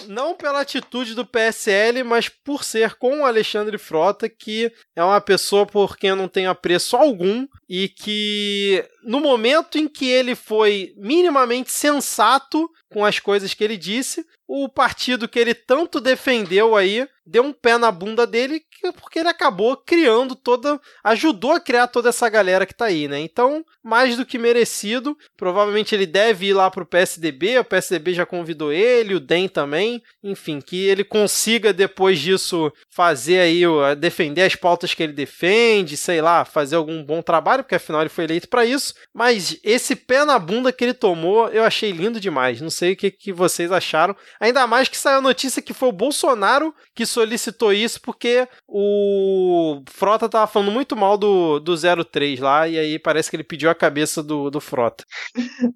Não 0.08 0.34
pela 0.34 0.60
atitude 0.60 1.14
do 1.14 1.26
PSL, 1.26 2.02
mas 2.02 2.28
por 2.28 2.64
ser 2.64 2.94
com 2.94 3.20
o 3.20 3.24
Alexandre 3.24 3.78
Frota, 3.78 4.28
que 4.28 4.72
é 4.94 5.02
uma 5.02 5.20
pessoa 5.20 5.66
por 5.66 5.96
quem 5.96 6.10
eu 6.10 6.16
não 6.16 6.28
tenho 6.28 6.50
apreço 6.50 6.96
algum 6.96 7.46
e 7.68 7.88
que 7.88 8.84
no 9.02 9.20
momento 9.20 9.78
em 9.78 9.88
que 9.88 10.06
ele 10.06 10.34
foi 10.34 10.92
minimamente 10.96 11.70
sensato 11.70 12.70
com 12.92 13.04
as 13.04 13.18
coisas 13.18 13.52
que 13.54 13.64
ele 13.64 13.76
disse, 13.76 14.24
o 14.56 14.68
partido 14.68 15.28
que 15.28 15.36
ele 15.38 15.52
tanto 15.52 16.00
defendeu 16.00 16.76
aí 16.76 17.08
deu 17.26 17.42
um 17.42 17.54
pé 17.54 17.78
na 17.78 17.90
bunda 17.90 18.26
dele 18.26 18.60
que- 18.60 18.92
porque 18.92 19.18
ele 19.20 19.30
acabou 19.30 19.78
criando 19.78 20.34
toda, 20.36 20.78
ajudou 21.02 21.52
a 21.52 21.60
criar 21.60 21.86
toda 21.88 22.10
essa 22.10 22.28
galera 22.28 22.66
que 22.66 22.74
tá 22.74 22.84
aí, 22.84 23.08
né? 23.08 23.18
Então, 23.18 23.64
mais 23.82 24.14
do 24.14 24.26
que 24.26 24.36
merecido, 24.38 25.16
provavelmente 25.34 25.94
ele 25.94 26.04
deve 26.04 26.48
ir 26.48 26.52
lá 26.52 26.70
pro 26.70 26.84
PSDB, 26.84 27.58
o 27.58 27.64
PSDB 27.64 28.12
já 28.12 28.26
convidou 28.26 28.70
ele, 28.70 29.14
o 29.14 29.20
DEM 29.20 29.48
também, 29.48 30.02
enfim, 30.22 30.60
que 30.60 30.84
ele 30.86 31.02
consiga 31.02 31.72
depois 31.72 32.18
disso 32.18 32.70
fazer 32.90 33.38
aí, 33.40 33.62
defender 33.98 34.42
as 34.42 34.54
pautas 34.54 34.92
que 34.92 35.02
ele 35.02 35.14
defende, 35.14 35.96
sei 35.96 36.20
lá, 36.20 36.44
fazer 36.44 36.76
algum 36.76 37.02
bom 37.02 37.22
trabalho, 37.22 37.62
porque 37.64 37.74
afinal 37.74 38.02
ele 38.02 38.10
foi 38.10 38.24
eleito 38.24 38.50
para 38.50 38.66
isso, 38.66 38.92
mas 39.14 39.58
esse 39.64 39.96
pé 39.96 40.26
na 40.26 40.38
bunda 40.38 40.70
que 40.70 40.84
ele 40.84 40.92
tomou, 40.94 41.48
eu 41.48 41.64
achei 41.64 41.90
lindo 41.90 42.20
demais, 42.20 42.60
não 42.60 42.68
sei 42.70 42.92
o 42.92 42.96
que, 42.96 43.10
que 43.10 43.32
vocês 43.32 43.72
acharam, 43.72 44.14
ainda 44.44 44.66
mais 44.66 44.88
que 44.88 44.96
saiu 44.96 45.18
a 45.18 45.22
notícia 45.22 45.62
que 45.62 45.72
foi 45.72 45.88
o 45.88 45.92
Bolsonaro 45.92 46.74
que 46.94 47.06
solicitou 47.06 47.72
isso, 47.72 48.00
porque 48.00 48.46
o 48.68 49.82
Frota 49.88 50.28
tava 50.28 50.46
falando 50.46 50.70
muito 50.70 50.96
mal 50.96 51.16
do, 51.16 51.58
do 51.58 51.74
03 51.76 52.40
lá, 52.40 52.68
e 52.68 52.78
aí 52.78 52.98
parece 52.98 53.30
que 53.30 53.36
ele 53.36 53.44
pediu 53.44 53.70
a 53.70 53.74
cabeça 53.74 54.22
do, 54.22 54.50
do 54.50 54.60
Frota. 54.60 55.04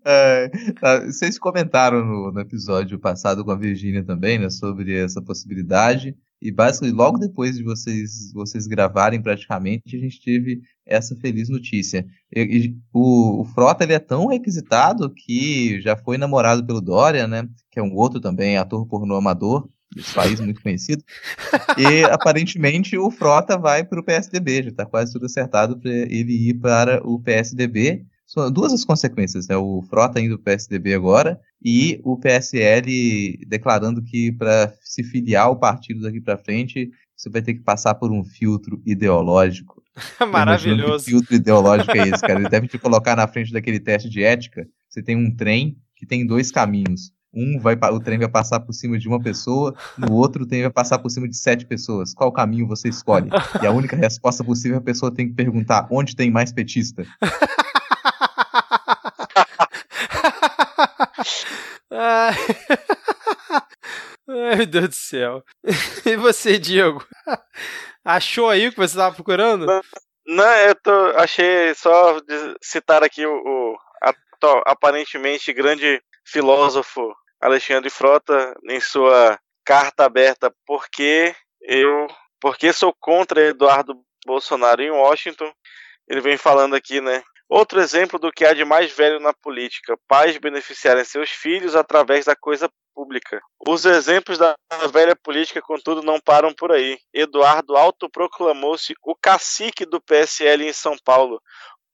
É, 0.04 0.48
tá, 0.80 1.00
vocês 1.00 1.38
comentaram 1.38 2.04
no, 2.04 2.32
no 2.32 2.40
episódio 2.40 2.98
passado 2.98 3.44
com 3.44 3.50
a 3.50 3.56
Virgínia 3.56 4.04
também, 4.04 4.38
né, 4.38 4.50
sobre 4.50 4.96
essa 4.96 5.22
possibilidade. 5.22 6.16
E 6.40 6.52
basicamente, 6.52 6.94
logo 6.96 7.18
depois 7.18 7.56
de 7.56 7.64
vocês, 7.64 8.32
vocês 8.32 8.66
gravarem 8.66 9.20
praticamente, 9.20 9.96
a 9.96 9.98
gente 9.98 10.22
teve 10.22 10.60
essa 10.86 11.16
feliz 11.16 11.48
notícia. 11.48 12.06
E- 12.34 12.40
e 12.42 12.76
o, 12.92 13.40
o 13.40 13.44
Frota 13.44 13.84
ele 13.84 13.92
é 13.92 13.98
tão 13.98 14.26
requisitado 14.26 15.12
que 15.12 15.80
já 15.80 15.96
foi 15.96 16.16
namorado 16.16 16.64
pelo 16.64 16.80
Dória, 16.80 17.26
né? 17.26 17.48
Que 17.70 17.80
é 17.80 17.82
um 17.82 17.94
outro 17.94 18.20
também, 18.20 18.56
ator 18.56 18.86
pornô 18.86 19.16
amador, 19.16 19.68
desse 19.94 20.14
país 20.14 20.38
muito 20.40 20.62
conhecido. 20.62 21.02
E 21.76 22.04
aparentemente 22.04 22.96
o 22.96 23.10
Frota 23.10 23.58
vai 23.58 23.82
para 23.84 23.98
o 24.00 24.04
PSDB, 24.04 24.62
já 24.64 24.68
está 24.70 24.86
quase 24.86 25.12
tudo 25.12 25.26
acertado 25.26 25.78
para 25.78 25.90
ele 25.90 26.50
ir 26.50 26.54
para 26.54 27.00
o 27.06 27.18
PSDB. 27.20 28.04
São 28.28 28.50
duas 28.50 28.74
as 28.74 28.84
consequências, 28.84 29.48
né? 29.48 29.56
O 29.56 29.80
Frota 29.88 30.20
indo 30.20 30.38
para 30.38 30.52
o 30.52 30.56
PSDB 30.56 30.92
agora 30.92 31.40
e 31.64 31.98
o 32.04 32.14
PSL 32.18 33.38
declarando 33.46 34.02
que 34.02 34.30
para 34.32 34.70
se 34.82 35.02
filiar 35.02 35.46
ao 35.46 35.58
partido 35.58 36.02
daqui 36.02 36.20
para 36.20 36.36
frente, 36.36 36.90
você 37.16 37.30
vai 37.30 37.40
ter 37.40 37.54
que 37.54 37.62
passar 37.62 37.94
por 37.94 38.12
um 38.12 38.22
filtro 38.22 38.82
ideológico. 38.84 39.82
Maravilhoso. 40.30 41.06
Que 41.06 41.10
filtro 41.10 41.36
ideológico 41.36 41.90
é 41.96 42.06
esse, 42.06 42.20
cara? 42.20 42.38
Ele 42.38 42.50
deve 42.50 42.68
te 42.68 42.78
colocar 42.78 43.16
na 43.16 43.26
frente 43.26 43.50
daquele 43.50 43.80
teste 43.80 44.10
de 44.10 44.22
ética. 44.22 44.68
Você 44.90 45.02
tem 45.02 45.16
um 45.16 45.34
trem 45.34 45.78
que 45.96 46.04
tem 46.04 46.26
dois 46.26 46.52
caminhos. 46.52 47.10
Um 47.32 47.58
vai 47.58 47.76
o 47.76 48.00
trem 48.00 48.18
vai 48.18 48.28
passar 48.28 48.60
por 48.60 48.74
cima 48.74 48.98
de 48.98 49.08
uma 49.08 49.20
pessoa, 49.20 49.74
no 49.96 50.12
outro 50.12 50.44
o 50.44 50.46
trem 50.46 50.62
vai 50.62 50.70
passar 50.70 50.98
por 50.98 51.10
cima 51.10 51.28
de 51.28 51.36
sete 51.36 51.64
pessoas. 51.64 52.12
Qual 52.12 52.32
caminho 52.32 52.66
você 52.66 52.88
escolhe? 52.88 53.30
E 53.62 53.66
a 53.66 53.70
única 53.70 53.96
resposta 53.96 54.44
possível 54.44 54.78
a 54.78 54.82
pessoa 54.82 55.12
tem 55.12 55.28
que 55.28 55.34
perguntar 55.34 55.86
onde 55.90 56.16
tem 56.16 56.30
mais 56.30 56.52
petista. 56.52 57.06
Ai. 61.90 62.34
Ai, 64.28 64.56
meu 64.56 64.66
Deus 64.66 64.88
do 64.88 64.94
céu. 64.94 65.44
E 66.06 66.16
você, 66.16 66.58
Diego? 66.58 67.06
Achou 68.04 68.48
aí 68.48 68.68
o 68.68 68.70
que 68.70 68.76
você 68.76 68.92
estava 68.94 69.14
procurando? 69.14 69.66
Não, 70.26 70.54
eu 70.56 70.74
tô, 70.74 70.92
achei 71.16 71.74
só 71.74 72.20
de 72.20 72.54
citar 72.62 73.02
aqui 73.02 73.24
o, 73.26 73.32
o 73.32 73.76
ato- 74.02 74.62
aparentemente 74.66 75.52
grande 75.52 76.02
filósofo 76.26 77.14
Alexandre 77.40 77.88
Frota 77.90 78.54
em 78.68 78.80
sua 78.80 79.38
carta 79.64 80.04
aberta 80.04 80.52
porque 80.66 81.34
eu 81.62 82.06
porque 82.40 82.72
sou 82.72 82.94
contra 83.00 83.48
Eduardo 83.48 83.94
Bolsonaro 84.26 84.82
em 84.82 84.90
Washington. 84.90 85.52
Ele 86.08 86.20
vem 86.20 86.36
falando 86.36 86.74
aqui, 86.76 87.00
né? 87.00 87.22
Outro 87.48 87.80
exemplo 87.80 88.18
do 88.18 88.30
que 88.30 88.44
há 88.44 88.52
de 88.52 88.64
mais 88.64 88.92
velho 88.92 89.18
na 89.18 89.32
política: 89.32 89.98
pais 90.06 90.36
beneficiarem 90.36 91.04
seus 91.04 91.30
filhos 91.30 91.74
através 91.74 92.26
da 92.26 92.36
coisa 92.36 92.68
pública. 92.94 93.40
Os 93.66 93.84
exemplos 93.84 94.36
da 94.36 94.54
velha 94.92 95.16
política, 95.16 95.62
contudo, 95.62 96.02
não 96.02 96.20
param 96.20 96.52
por 96.52 96.72
aí. 96.72 96.98
Eduardo 97.14 97.76
autoproclamou-se 97.76 98.92
o 99.02 99.14
cacique 99.14 99.86
do 99.86 100.00
PSL 100.00 100.68
em 100.68 100.72
São 100.72 100.96
Paulo, 101.04 101.40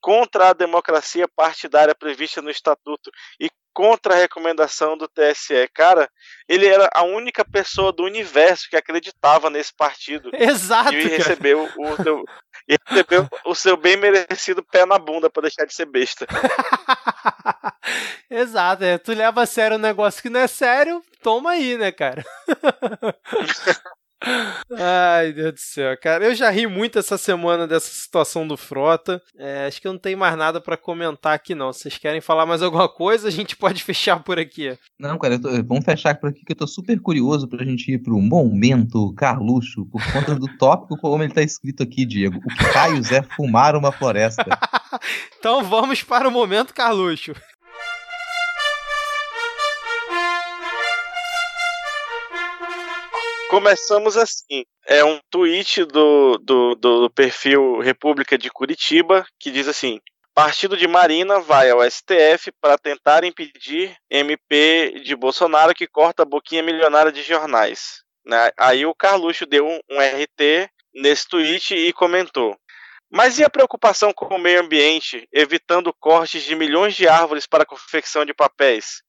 contra 0.00 0.48
a 0.48 0.52
democracia 0.52 1.26
partidária 1.36 1.94
prevista 1.94 2.42
no 2.42 2.50
estatuto 2.50 3.10
e 3.40 3.48
contra 3.74 4.14
a 4.14 4.16
recomendação 4.16 4.96
do 4.96 5.08
TSE. 5.08 5.68
Cara, 5.74 6.08
ele 6.48 6.66
era 6.66 6.88
a 6.94 7.02
única 7.02 7.44
pessoa 7.44 7.92
do 7.92 8.04
universo 8.04 8.68
que 8.70 8.76
acreditava 8.76 9.50
nesse 9.50 9.74
partido 9.74 10.30
Exato, 10.36 10.94
e 10.94 11.08
recebeu 11.08 11.68
o 11.76 11.96
e 12.68 12.76
recebeu 12.86 13.28
o 13.44 13.54
seu 13.54 13.76
bem 13.76 13.96
merecido 13.96 14.62
pé 14.62 14.86
na 14.86 14.98
bunda 14.98 15.28
pra 15.30 15.42
deixar 15.42 15.64
de 15.66 15.74
ser 15.74 15.86
besta. 15.86 16.26
Exato, 18.30 18.84
é. 18.84 18.98
Tu 18.98 19.12
leva 19.12 19.42
a 19.42 19.46
sério 19.46 19.76
um 19.76 19.80
negócio 19.80 20.22
que 20.22 20.30
não 20.30 20.40
é 20.40 20.46
sério, 20.46 21.02
toma 21.22 21.50
aí, 21.52 21.76
né, 21.76 21.92
cara? 21.92 22.24
Ai, 24.76 25.32
Deus 25.32 25.52
do 25.54 25.60
céu, 25.60 25.96
cara. 26.00 26.24
Eu 26.24 26.34
já 26.34 26.50
ri 26.50 26.66
muito 26.66 26.98
essa 26.98 27.16
semana 27.18 27.66
dessa 27.66 27.88
situação 27.92 28.46
do 28.46 28.56
Frota. 28.56 29.20
É, 29.38 29.66
acho 29.66 29.80
que 29.80 29.86
eu 29.86 29.92
não 29.92 29.98
tenho 29.98 30.18
mais 30.18 30.36
nada 30.36 30.60
pra 30.60 30.76
comentar 30.76 31.34
aqui, 31.34 31.54
não. 31.54 31.72
Se 31.72 31.80
vocês 31.82 31.98
querem 31.98 32.20
falar 32.20 32.46
mais 32.46 32.62
alguma 32.62 32.88
coisa, 32.88 33.28
a 33.28 33.30
gente 33.30 33.56
pode 33.56 33.82
fechar 33.82 34.22
por 34.22 34.38
aqui. 34.38 34.76
Não, 34.98 35.18
cara, 35.18 35.38
tô- 35.38 35.50
vamos 35.64 35.84
fechar 35.84 36.14
por 36.18 36.30
aqui 36.30 36.44
que 36.44 36.52
eu 36.52 36.56
tô 36.56 36.66
super 36.66 36.98
curioso 37.00 37.48
pra 37.48 37.64
gente 37.64 37.92
ir 37.92 37.98
pro 38.02 38.20
momento 38.20 39.12
Carluxo, 39.14 39.86
por 39.86 40.02
conta 40.12 40.34
do 40.34 40.46
tópico 40.58 40.96
como 41.00 41.22
ele 41.22 41.32
tá 41.32 41.42
escrito 41.42 41.82
aqui, 41.82 42.04
Diego. 42.04 42.38
O 42.38 42.48
que 42.54 42.64
raios 42.64 43.10
é 43.12 43.22
fumar 43.22 43.76
uma 43.76 43.92
floresta? 43.92 44.44
Então 45.38 45.62
vamos 45.64 46.02
para 46.02 46.26
o 46.26 46.30
momento, 46.30 46.72
Carluxo. 46.72 47.34
Começamos 53.54 54.16
assim. 54.16 54.64
É 54.84 55.04
um 55.04 55.20
tweet 55.30 55.84
do, 55.84 56.36
do, 56.38 56.74
do 56.74 57.10
perfil 57.10 57.78
República 57.78 58.36
de 58.36 58.50
Curitiba 58.50 59.24
que 59.38 59.48
diz 59.48 59.68
assim: 59.68 60.00
Partido 60.34 60.76
de 60.76 60.88
Marina 60.88 61.38
vai 61.38 61.70
ao 61.70 61.88
STF 61.88 62.50
para 62.60 62.76
tentar 62.76 63.22
impedir 63.22 63.96
MP 64.10 65.00
de 65.04 65.14
Bolsonaro 65.14 65.72
que 65.72 65.86
corta 65.86 66.24
a 66.24 66.26
boquinha 66.26 66.64
milionária 66.64 67.12
de 67.12 67.22
jornais. 67.22 68.02
Né? 68.26 68.50
Aí 68.58 68.84
o 68.84 68.92
Carluxo 68.92 69.46
deu 69.46 69.64
um, 69.64 69.78
um 69.88 70.00
RT 70.00 70.68
nesse 70.92 71.28
tweet 71.28 71.76
e 71.76 71.92
comentou: 71.92 72.56
Mas 73.08 73.38
e 73.38 73.44
a 73.44 73.50
preocupação 73.50 74.12
com 74.12 74.34
o 74.34 74.38
meio 74.38 74.62
ambiente, 74.62 75.28
evitando 75.32 75.94
cortes 76.00 76.42
de 76.42 76.56
milhões 76.56 76.96
de 76.96 77.06
árvores 77.06 77.46
para 77.46 77.64
confecção 77.64 78.24
de 78.24 78.34
papéis? 78.34 79.00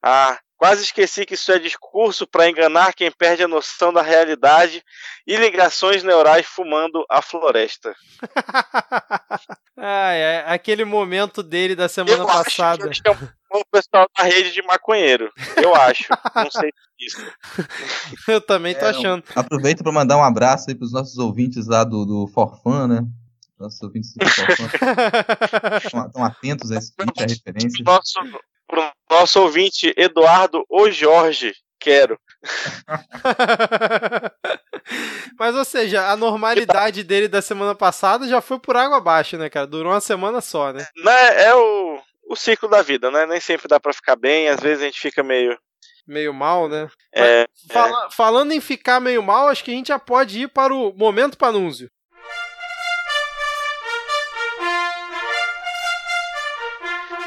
Ah, 0.00 0.38
quase 0.58 0.82
esqueci 0.82 1.24
que 1.24 1.34
isso 1.34 1.50
é 1.52 1.58
discurso 1.58 2.26
para 2.26 2.48
enganar 2.50 2.92
quem 2.92 3.10
perde 3.10 3.44
a 3.44 3.48
noção 3.48 3.92
da 3.92 4.02
realidade 4.02 4.82
e 5.26 5.36
ligações 5.36 6.02
neurais 6.02 6.44
fumando 6.44 7.04
a 7.08 7.22
floresta. 7.22 7.94
ah, 9.76 10.12
é 10.12 10.44
aquele 10.46 10.84
momento 10.84 11.42
dele 11.42 11.76
da 11.76 11.88
semana 11.88 12.24
Eu 12.24 12.26
passada. 12.26 12.90
Acho 12.90 13.02
que 13.02 13.08
o 13.10 13.64
pessoal 13.70 14.06
da 14.16 14.24
rede 14.24 14.52
de 14.52 14.60
maconheiro. 14.62 15.32
Eu 15.56 15.74
acho. 15.74 16.04
Não 16.34 16.50
sei 16.50 16.70
isso. 16.98 17.24
Eu 18.28 18.40
também 18.40 18.74
tô 18.74 18.84
É, 18.84 18.90
achando. 18.90 19.22
Aproveito 19.34 19.82
para 19.82 19.92
mandar 19.92 20.16
um 20.16 20.24
abraço 20.24 20.66
aí 20.68 20.74
pros 20.74 20.92
nossos 20.92 21.16
ouvintes 21.18 21.66
lá 21.66 21.84
do, 21.84 22.04
do 22.04 22.26
Forfan, 22.28 22.88
né? 22.88 23.00
Nossos 23.58 23.80
ouvintes 23.82 24.12
do 24.14 24.28
Forfan 24.28 24.68
estão 26.06 26.24
atentos 26.24 26.70
a 26.70 26.76
esse 26.76 26.92
a 26.98 27.22
referência. 27.22 27.84
Nosso, 27.84 28.20
nosso 29.20 29.40
ouvinte 29.40 29.92
Eduardo 29.96 30.64
ou 30.68 30.90
Jorge, 30.90 31.54
quero. 31.80 32.18
Mas, 35.38 35.54
ou 35.54 35.64
seja, 35.64 36.10
a 36.10 36.16
normalidade 36.16 37.02
dele 37.04 37.28
da 37.28 37.42
semana 37.42 37.74
passada 37.74 38.26
já 38.28 38.40
foi 38.40 38.58
por 38.58 38.76
água 38.76 38.96
abaixo, 38.98 39.36
né, 39.36 39.48
cara? 39.50 39.66
Durou 39.66 39.92
uma 39.92 40.00
semana 40.00 40.40
só, 40.40 40.72
né? 40.72 40.86
Né, 40.96 41.44
é 41.44 41.54
o, 41.54 41.98
o 42.30 42.36
ciclo 42.36 42.68
da 42.68 42.82
vida, 42.82 43.10
né? 43.10 43.26
Nem 43.26 43.40
sempre 43.40 43.68
dá 43.68 43.78
pra 43.78 43.92
ficar 43.92 44.16
bem, 44.16 44.48
às 44.48 44.60
vezes 44.60 44.82
a 44.82 44.86
gente 44.86 45.00
fica 45.00 45.22
meio. 45.22 45.56
Meio 46.06 46.32
mal, 46.32 46.68
né? 46.68 46.88
É, 47.14 47.46
Fala- 47.70 48.10
Falando 48.10 48.52
em 48.52 48.60
ficar 48.60 48.98
meio 49.00 49.22
mal, 49.22 49.48
acho 49.48 49.62
que 49.62 49.70
a 49.70 49.74
gente 49.74 49.88
já 49.88 49.98
pode 49.98 50.40
ir 50.40 50.48
para 50.48 50.72
o 50.74 50.92
momento 50.96 51.36
panúncio. 51.36 51.90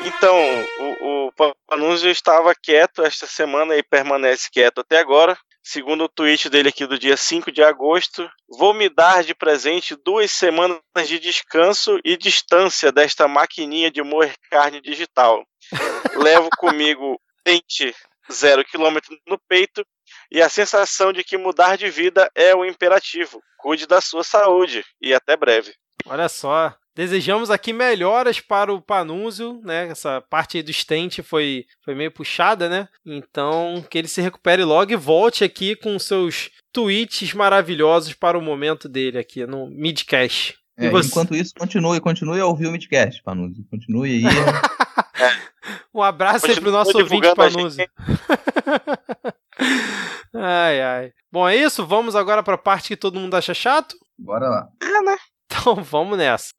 Então, 0.06 0.36
o, 0.80 1.28
o 1.28 2.08
estava 2.10 2.54
quieto 2.56 3.04
esta 3.04 3.28
semana 3.28 3.76
e 3.76 3.84
permanece 3.84 4.50
quieto 4.52 4.82
até 4.82 5.00
agora. 5.00 5.38
Segundo 5.64 6.06
o 6.06 6.10
tweet 6.10 6.50
dele 6.50 6.70
aqui 6.70 6.88
do 6.88 6.98
dia 6.98 7.16
5 7.16 7.52
de 7.52 7.64
agosto, 7.64 8.28
vou 8.50 8.74
me 8.74 8.90
dar 8.90 9.24
de 9.24 9.36
presente 9.36 9.96
duas 9.96 10.32
semanas 10.32 10.80
de 11.06 11.20
descanso 11.20 12.00
e 12.04 12.18
distância 12.18 12.92
desta 12.92 13.28
maquininha 13.28 13.92
de 13.92 14.02
moer 14.02 14.34
carne 14.50 14.82
digital. 14.82 15.46
Levo 16.16 16.50
comigo 16.58 17.20
dente 17.46 17.96
zero 18.32 18.66
quilômetro 18.66 19.16
no 19.28 19.38
peito 19.48 19.86
e 20.32 20.42
a 20.42 20.50
sensação 20.50 21.14
de 21.14 21.24
que 21.24 21.38
mudar 21.38 21.78
de 21.78 21.90
vida 21.90 22.30
é 22.36 22.56
o 22.56 22.66
imperativo. 22.66 23.40
Cuide 23.58 23.86
da 23.86 24.02
sua 24.02 24.24
saúde 24.24 24.84
e 25.00 25.14
até 25.14 25.38
breve. 25.38 25.74
Olha 26.06 26.28
só. 26.28 26.76
Desejamos 26.96 27.50
aqui 27.50 27.72
melhoras 27.72 28.40
para 28.42 28.74
o 28.74 28.82
Panúzio, 28.82 29.62
né? 29.64 29.88
Essa 29.88 30.20
parte 30.22 30.58
aí 30.58 30.64
do 30.64 30.74
stent 30.74 31.22
foi, 31.24 31.66
foi 31.86 31.96
meio 31.96 32.12
puxada, 32.12 32.68
né? 32.68 32.88
Então, 33.06 33.84
que 33.90 33.98
ele 33.98 34.08
se 34.10 34.22
recupere 34.22 34.64
logo 34.64 34.92
e 34.92 34.96
volte 34.98 35.44
aqui 35.44 35.76
com 35.76 35.98
seus 35.98 36.50
tweets 36.74 37.34
maravilhosos 37.34 38.14
para 38.14 38.38
o 38.38 38.42
momento 38.42 38.90
dele 38.90 39.18
aqui 39.18 39.46
no 39.46 39.68
Midcast. 39.68 40.56
E 40.80 40.88
É, 40.88 40.90
você? 40.90 41.10
enquanto 41.10 41.36
isso, 41.36 41.54
continue, 41.58 42.00
continue 42.02 42.40
a 42.40 42.46
ouvir 42.46 42.68
o 42.68 42.72
Midcast, 42.72 43.22
Panuzzi. 43.24 43.64
Continue 43.70 44.12
aí. 44.12 44.24
Um 45.94 46.02
abraço 46.02 46.46
aí 46.46 46.54
pro 46.54 46.72
Continua 46.72 46.84
nosso 46.86 46.98
ouvinte 46.98 47.36
Panúzio. 47.36 47.86
ai, 50.34 50.82
ai. 50.82 51.12
Bom, 51.32 51.48
é 51.48 51.56
isso. 51.56 51.86
Vamos 51.86 52.16
agora 52.16 52.42
para 52.42 52.56
a 52.56 52.58
parte 52.58 52.88
que 52.90 52.98
todo 52.98 53.20
mundo 53.20 53.36
acha 53.36 53.54
chato? 53.54 53.96
Bora 54.18 54.50
lá. 54.50 54.68
Então 55.52 55.76
vamos 55.84 56.18
nessa. 56.18 56.52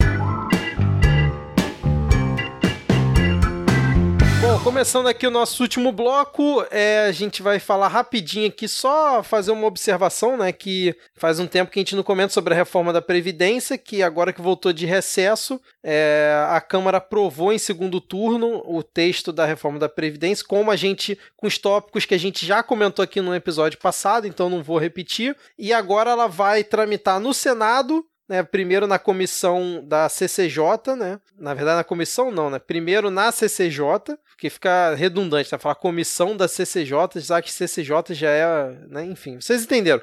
Começando 4.63 5.09
aqui 5.09 5.27
o 5.27 5.31
nosso 5.31 5.61
último 5.61 5.91
bloco, 5.91 6.65
é, 6.71 7.07
a 7.09 7.13
gente 7.13 7.43
vai 7.43 7.59
falar 7.59 7.89
rapidinho 7.89 8.47
aqui, 8.47 8.69
só 8.69 9.21
fazer 9.21 9.51
uma 9.51 9.67
observação, 9.67 10.37
né? 10.37 10.53
Que 10.53 10.95
faz 11.17 11.41
um 11.41 11.49
tempo 11.49 11.71
que 11.71 11.81
a 11.81 11.83
gente 11.83 11.97
não 11.97 12.05
comenta 12.05 12.33
sobre 12.33 12.55
a 12.55 12.57
reforma 12.57 12.93
da 12.93 13.03
Previdência, 13.03 13.77
que 13.77 14.05
agora 14.05 14.33
que 14.33 14.41
voltou 14.41 14.73
de 14.73 14.87
recesso, 14.87 15.61
é, 15.83 16.47
a 16.49 16.61
Câmara 16.61 16.99
aprovou 16.99 17.53
em 17.53 17.59
segundo 17.59 18.01
turno 18.01 18.63
o 18.65 18.85
texto 18.85 19.33
da 19.33 19.45
reforma 19.45 19.81
da 19.81 19.89
Previdência, 19.89 20.47
como 20.47 20.71
a 20.71 20.77
gente, 20.77 21.19
com 21.37 21.49
os 21.49 21.59
tópicos 21.59 22.07
que 22.07 22.15
a 22.15 22.19
gente 22.19 22.47
já 22.47 22.63
comentou 22.63 23.03
aqui 23.03 23.21
no 23.21 23.35
episódio 23.35 23.81
passado, 23.81 24.29
então 24.29 24.49
não 24.49 24.63
vou 24.63 24.79
repetir. 24.79 25.37
E 25.59 25.73
agora 25.73 26.13
ela 26.13 26.29
vai 26.29 26.63
tramitar 26.63 27.19
no 27.19 27.35
Senado 27.35 28.07
né, 28.29 28.43
primeiro 28.43 28.87
na 28.87 28.99
comissão 28.99 29.83
da 29.85 30.09
CCJ, 30.09 30.97
né? 30.97 31.21
Na 31.39 31.55
verdade, 31.55 31.77
na 31.77 31.85
comissão 31.85 32.31
não, 32.31 32.49
né? 32.51 32.59
Primeiro 32.59 33.11
na 33.11 33.31
CCJ, 33.33 34.17
porque 34.31 34.49
fica 34.49 34.95
redundante, 34.95 35.53
né? 35.53 35.59
Falar 35.59 35.75
comissão 35.75 36.37
da 36.37 36.49
CCJ, 36.49 37.21
já 37.21 37.43
que 37.43 37.53
CCJ 37.53 38.15
já 38.15 38.31
é, 38.31 38.77
né? 38.89 39.05
Enfim, 39.05 39.41
vocês 39.41 39.65
entenderam. 39.65 40.03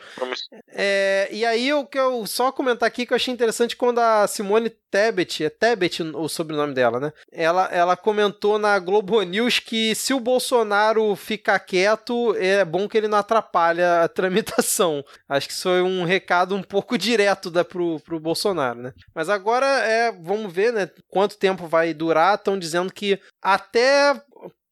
É, 0.72 1.28
e 1.32 1.46
aí 1.46 1.68
eu 1.68 1.86
quero 1.86 2.26
só 2.28 2.52
comentar 2.52 2.88
aqui 2.88 3.06
que 3.06 3.14
eu 3.14 3.16
achei 3.16 3.34
interessante 3.34 3.76
quando 3.76 4.00
a 4.00 4.28
Simone 4.28 4.70
Tebet, 4.92 5.44
é 5.44 5.50
Tebet 5.50 6.02
o 6.02 6.28
sobrenome 6.28 6.74
dela, 6.74 7.00
né? 7.00 7.14
Ela, 7.32 7.66
ela 7.72 7.96
comentou 7.96 8.58
na 8.58 8.78
Globo 8.80 9.22
News 9.22 9.60
que 9.60 9.94
se 9.94 10.14
o 10.14 10.20
Bolsonaro 10.20 11.16
ficar 11.16 11.60
quieto, 11.60 12.36
é 12.38 12.66
bom 12.66 12.88
que 12.88 12.98
ele 12.98 13.08
não 13.08 13.18
atrapalha 13.18 14.04
a 14.04 14.08
tramitação. 14.08 15.04
Acho 15.28 15.48
que 15.48 15.54
isso 15.54 15.64
foi 15.64 15.82
um 15.82 16.04
recado 16.04 16.56
um 16.56 16.64
pouco 16.64 16.98
direto 16.98 17.52
da, 17.52 17.64
pro, 17.64 18.00
pro 18.10 18.20
Bolsonaro, 18.20 18.82
né? 18.82 18.94
Mas 19.14 19.30
agora 19.30 19.66
é, 19.66 20.12
vamos 20.12 20.52
ver, 20.52 20.74
né? 20.74 20.90
Quanto 21.08 21.38
tempo 21.38 21.68
vai 21.68 21.94
durar. 21.94 22.36
Estão 22.36 22.58
dizendo 22.58 22.92
que 22.92 23.20
até 23.42 24.20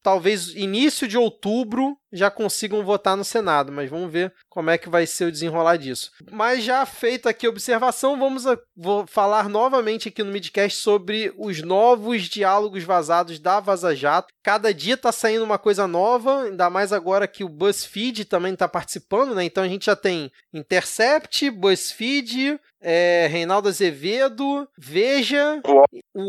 talvez 0.02 0.54
início 0.54 1.06
de 1.06 1.16
outubro 1.16 1.96
já 2.12 2.30
consigam 2.30 2.84
votar 2.84 3.16
no 3.16 3.24
Senado, 3.24 3.70
mas 3.72 3.90
vamos 3.90 4.10
ver 4.10 4.32
como 4.48 4.70
é 4.70 4.78
que 4.78 4.88
vai 4.88 5.06
ser 5.06 5.26
o 5.26 5.32
desenrolar 5.32 5.76
disso. 5.76 6.10
Mas 6.30 6.64
já 6.64 6.84
feita 6.86 7.30
aqui 7.30 7.46
a 7.46 7.50
observação, 7.50 8.18
vamos 8.18 8.46
a, 8.46 8.58
vou 8.76 9.06
falar 9.06 9.48
novamente 9.48 10.08
aqui 10.08 10.22
no 10.22 10.32
Midcast 10.32 10.80
sobre 10.80 11.32
os 11.36 11.62
novos 11.62 12.22
diálogos 12.24 12.84
vazados 12.84 13.38
da 13.38 13.60
Vaza 13.60 13.94
Jato. 13.94 14.32
Cada 14.42 14.72
dia 14.72 14.96
tá 14.96 15.12
saindo 15.12 15.44
uma 15.44 15.58
coisa 15.58 15.86
nova, 15.86 16.44
ainda 16.44 16.70
mais 16.70 16.92
agora 16.92 17.28
que 17.28 17.44
o 17.44 17.48
BuzzFeed 17.48 18.24
também 18.24 18.56
tá 18.56 18.66
participando, 18.66 19.34
né? 19.34 19.44
Então 19.44 19.62
a 19.62 19.68
gente 19.68 19.86
já 19.86 19.96
tem 19.96 20.30
Intercept, 20.72 21.50
BuzzFeed, 21.50 22.58
é, 22.80 23.26
Reinaldo 23.30 23.68
Azevedo, 23.68 24.68
Veja, 24.78 25.60
UOL. 25.66 25.84
o 26.14 26.22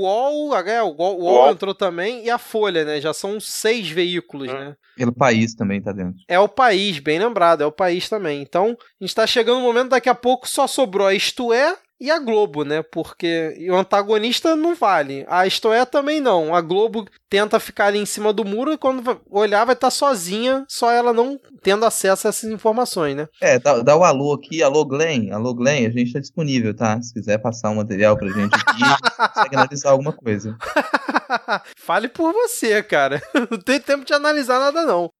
UOL, 0.49 0.57
é, 0.57 0.81
o 0.81 0.87
UOL 0.95 1.19
UOL. 1.21 1.51
entrou 1.51 1.75
também, 1.75 2.25
e 2.25 2.29
a 2.29 2.37
Folha, 2.37 2.83
né? 2.85 2.99
Já 3.01 3.13
são 3.13 3.39
seis 3.39 3.89
veículos, 3.89 4.49
Hum. 4.49 4.53
né? 4.53 4.75
Pelo 4.95 5.13
país 5.13 5.53
também 5.53 5.68
tá 5.81 5.91
dentro. 5.91 6.15
É 6.27 6.39
o 6.39 6.47
país, 6.47 6.99
bem 6.99 7.19
lembrado, 7.19 7.61
é 7.61 7.65
o 7.65 7.71
país 7.71 8.07
também. 8.07 8.41
Então, 8.41 8.77
a 8.99 9.03
gente 9.03 9.13
tá 9.13 9.27
chegando 9.27 9.59
no 9.59 9.65
momento, 9.65 9.89
daqui 9.89 10.09
a 10.09 10.15
pouco 10.15 10.47
só 10.47 10.65
sobrou 10.65 11.05
a 11.05 11.13
Isto 11.13 11.51
É 11.53 11.75
e 11.99 12.09
a 12.09 12.17
Globo, 12.17 12.63
né? 12.63 12.81
Porque 12.81 13.57
o 13.69 13.75
antagonista 13.75 14.55
não 14.55 14.73
vale. 14.73 15.25
A 15.27 15.45
Isto 15.45 15.73
É 15.73 15.83
também 15.83 16.21
não. 16.21 16.55
A 16.55 16.61
Globo 16.61 17.05
tenta 17.29 17.59
ficar 17.59 17.87
ali 17.87 17.99
em 17.99 18.05
cima 18.05 18.31
do 18.31 18.45
muro 18.45 18.71
e 18.71 18.77
quando 18.77 19.19
olhar 19.29 19.65
vai 19.65 19.73
estar 19.73 19.91
sozinha, 19.91 20.63
só 20.67 20.89
ela 20.91 21.11
não 21.11 21.39
tendo 21.61 21.85
acesso 21.85 22.25
a 22.25 22.29
essas 22.29 22.49
informações, 22.49 23.15
né? 23.15 23.27
É, 23.41 23.59
dá, 23.59 23.81
dá 23.81 23.97
o 23.97 24.03
alô 24.03 24.33
aqui, 24.33 24.63
alô 24.63 24.85
Glenn, 24.85 25.31
alô 25.33 25.53
Glenn, 25.53 25.85
a 25.85 25.89
gente 25.89 26.13
tá 26.13 26.19
disponível, 26.19 26.73
tá? 26.73 27.01
Se 27.01 27.13
quiser 27.13 27.37
passar 27.37 27.69
um 27.69 27.75
material 27.75 28.17
pra 28.17 28.29
gente 28.29 28.55
aqui, 28.55 28.79
consegue 29.33 29.55
analisar 29.55 29.91
alguma 29.91 30.13
coisa. 30.13 30.57
Fale 31.77 32.07
por 32.07 32.33
você, 32.33 32.81
cara. 32.83 33.21
Não 33.49 33.59
tem 33.59 33.79
tempo 33.79 34.05
de 34.05 34.13
analisar 34.13 34.59
nada, 34.59 34.85
não. 34.85 35.11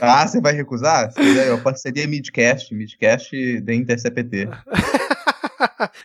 Ah, 0.00 0.26
você 0.26 0.40
vai 0.40 0.52
recusar? 0.52 1.12
Eu 1.46 1.62
parceria 1.62 2.06
Midcast, 2.06 2.74
Midcast 2.74 3.60
da 3.60 3.72
InterCPT. 3.72 4.48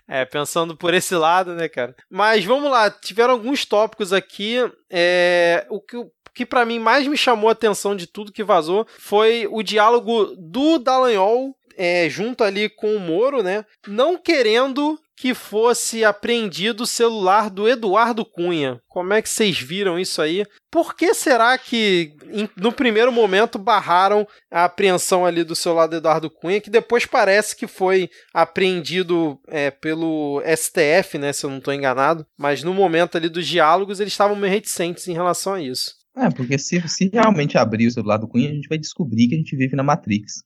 é, 0.07 0.23
pensando 0.23 0.75
por 0.77 0.93
esse 0.93 1.15
lado, 1.15 1.53
né, 1.53 1.67
cara? 1.67 1.95
Mas 2.09 2.45
vamos 2.45 2.71
lá, 2.71 2.89
tiveram 2.89 3.33
alguns 3.33 3.65
tópicos 3.65 4.13
aqui. 4.13 4.55
É, 4.89 5.65
o 5.69 5.81
que, 5.81 5.97
o 5.97 6.09
que 6.33 6.45
para 6.45 6.65
mim 6.65 6.79
mais 6.79 7.07
me 7.07 7.17
chamou 7.17 7.49
a 7.49 7.53
atenção 7.53 7.95
de 7.95 8.07
tudo 8.07 8.31
que 8.31 8.43
vazou 8.43 8.87
foi 8.97 9.47
o 9.51 9.61
diálogo 9.61 10.33
do 10.37 10.77
Dallagnol 10.79 11.53
é, 11.79 12.09
junto 12.09 12.43
ali 12.43 12.67
com 12.67 12.93
o 12.95 12.99
Moro, 12.99 13.41
né? 13.41 13.65
Não 13.87 14.17
querendo 14.17 14.99
que 15.19 15.33
fosse 15.33 16.05
apreendido 16.05 16.83
o 16.83 16.87
celular 16.87 17.49
do 17.49 17.67
Eduardo 17.67 18.23
Cunha. 18.23 18.81
Como 18.87 19.11
é 19.11 19.21
que 19.21 19.27
vocês 19.27 19.59
viram 19.59 19.99
isso 19.99 20.21
aí? 20.21 20.45
Por 20.71 20.95
que 20.95 21.13
será 21.13 21.57
que 21.57 22.13
no 22.55 22.71
primeiro 22.71 23.11
momento 23.11 23.59
barraram 23.59 24.25
a 24.49 24.63
apreensão 24.63 25.25
ali 25.25 25.43
do 25.43 25.57
celular 25.57 25.87
do 25.87 25.97
Eduardo 25.97 26.29
Cunha, 26.29 26.61
que 26.61 26.69
depois 26.69 27.05
parece 27.05 27.53
que 27.53 27.67
foi 27.67 28.09
apreendido 28.33 29.37
é, 29.49 29.69
pelo 29.69 30.41
STF, 30.55 31.17
né, 31.17 31.33
se 31.33 31.45
eu 31.45 31.49
não 31.49 31.57
estou 31.57 31.73
enganado, 31.73 32.25
mas 32.37 32.63
no 32.63 32.73
momento 32.73 33.17
ali 33.17 33.27
dos 33.27 33.45
diálogos 33.45 33.99
eles 33.99 34.13
estavam 34.13 34.37
meio 34.37 34.53
reticentes 34.53 35.05
em 35.09 35.13
relação 35.13 35.55
a 35.55 35.61
isso. 35.61 35.95
É, 36.15 36.29
porque 36.29 36.57
se, 36.57 36.81
se 36.87 37.09
realmente 37.11 37.57
abrir 37.57 37.87
o 37.87 37.91
celular 37.91 38.17
do 38.17 38.27
Cunha, 38.27 38.49
a 38.49 38.53
gente 38.53 38.69
vai 38.69 38.77
descobrir 38.77 39.27
que 39.27 39.35
a 39.35 39.37
gente 39.37 39.55
vive 39.57 39.75
na 39.75 39.83
Matrix. 39.83 40.43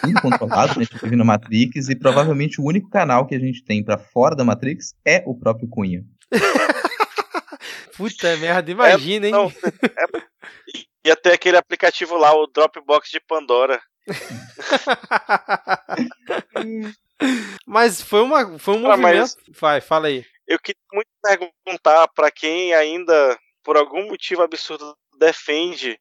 Tudo 0.00 0.20
controlado, 0.20 0.72
a 0.72 0.82
gente 0.82 0.96
vive 1.02 1.16
na 1.16 1.24
Matrix 1.24 1.88
e 1.88 1.96
provavelmente 1.96 2.60
o 2.60 2.64
único 2.64 2.88
canal 2.88 3.26
que 3.26 3.34
a 3.34 3.38
gente 3.38 3.64
tem 3.64 3.82
para 3.82 3.98
fora 3.98 4.36
da 4.36 4.44
Matrix 4.44 4.94
é 5.04 5.22
o 5.26 5.34
próprio 5.34 5.68
Cunha. 5.68 6.04
Puta 7.96 8.36
merda, 8.36 8.70
imagina, 8.70 9.26
é, 9.26 9.28
hein? 9.28 9.32
Não, 9.32 9.46
é, 9.46 10.22
ia 11.06 11.16
ter 11.16 11.32
aquele 11.32 11.56
aplicativo 11.56 12.16
lá, 12.16 12.34
o 12.34 12.46
Dropbox 12.46 13.10
de 13.10 13.20
Pandora. 13.20 13.80
mas 17.66 18.02
foi, 18.02 18.22
uma, 18.22 18.58
foi 18.58 18.74
um 18.74 18.90
ah, 18.90 18.96
movimento. 18.96 19.36
Vai, 19.48 19.80
fala 19.80 20.08
aí. 20.08 20.26
Eu 20.46 20.58
queria 20.58 20.82
muito 20.92 21.08
perguntar 21.22 22.08
para 22.08 22.30
quem 22.30 22.74
ainda, 22.74 23.38
por 23.64 23.76
algum 23.76 24.08
motivo 24.08 24.42
absurdo, 24.42 24.96
defende 25.18 25.98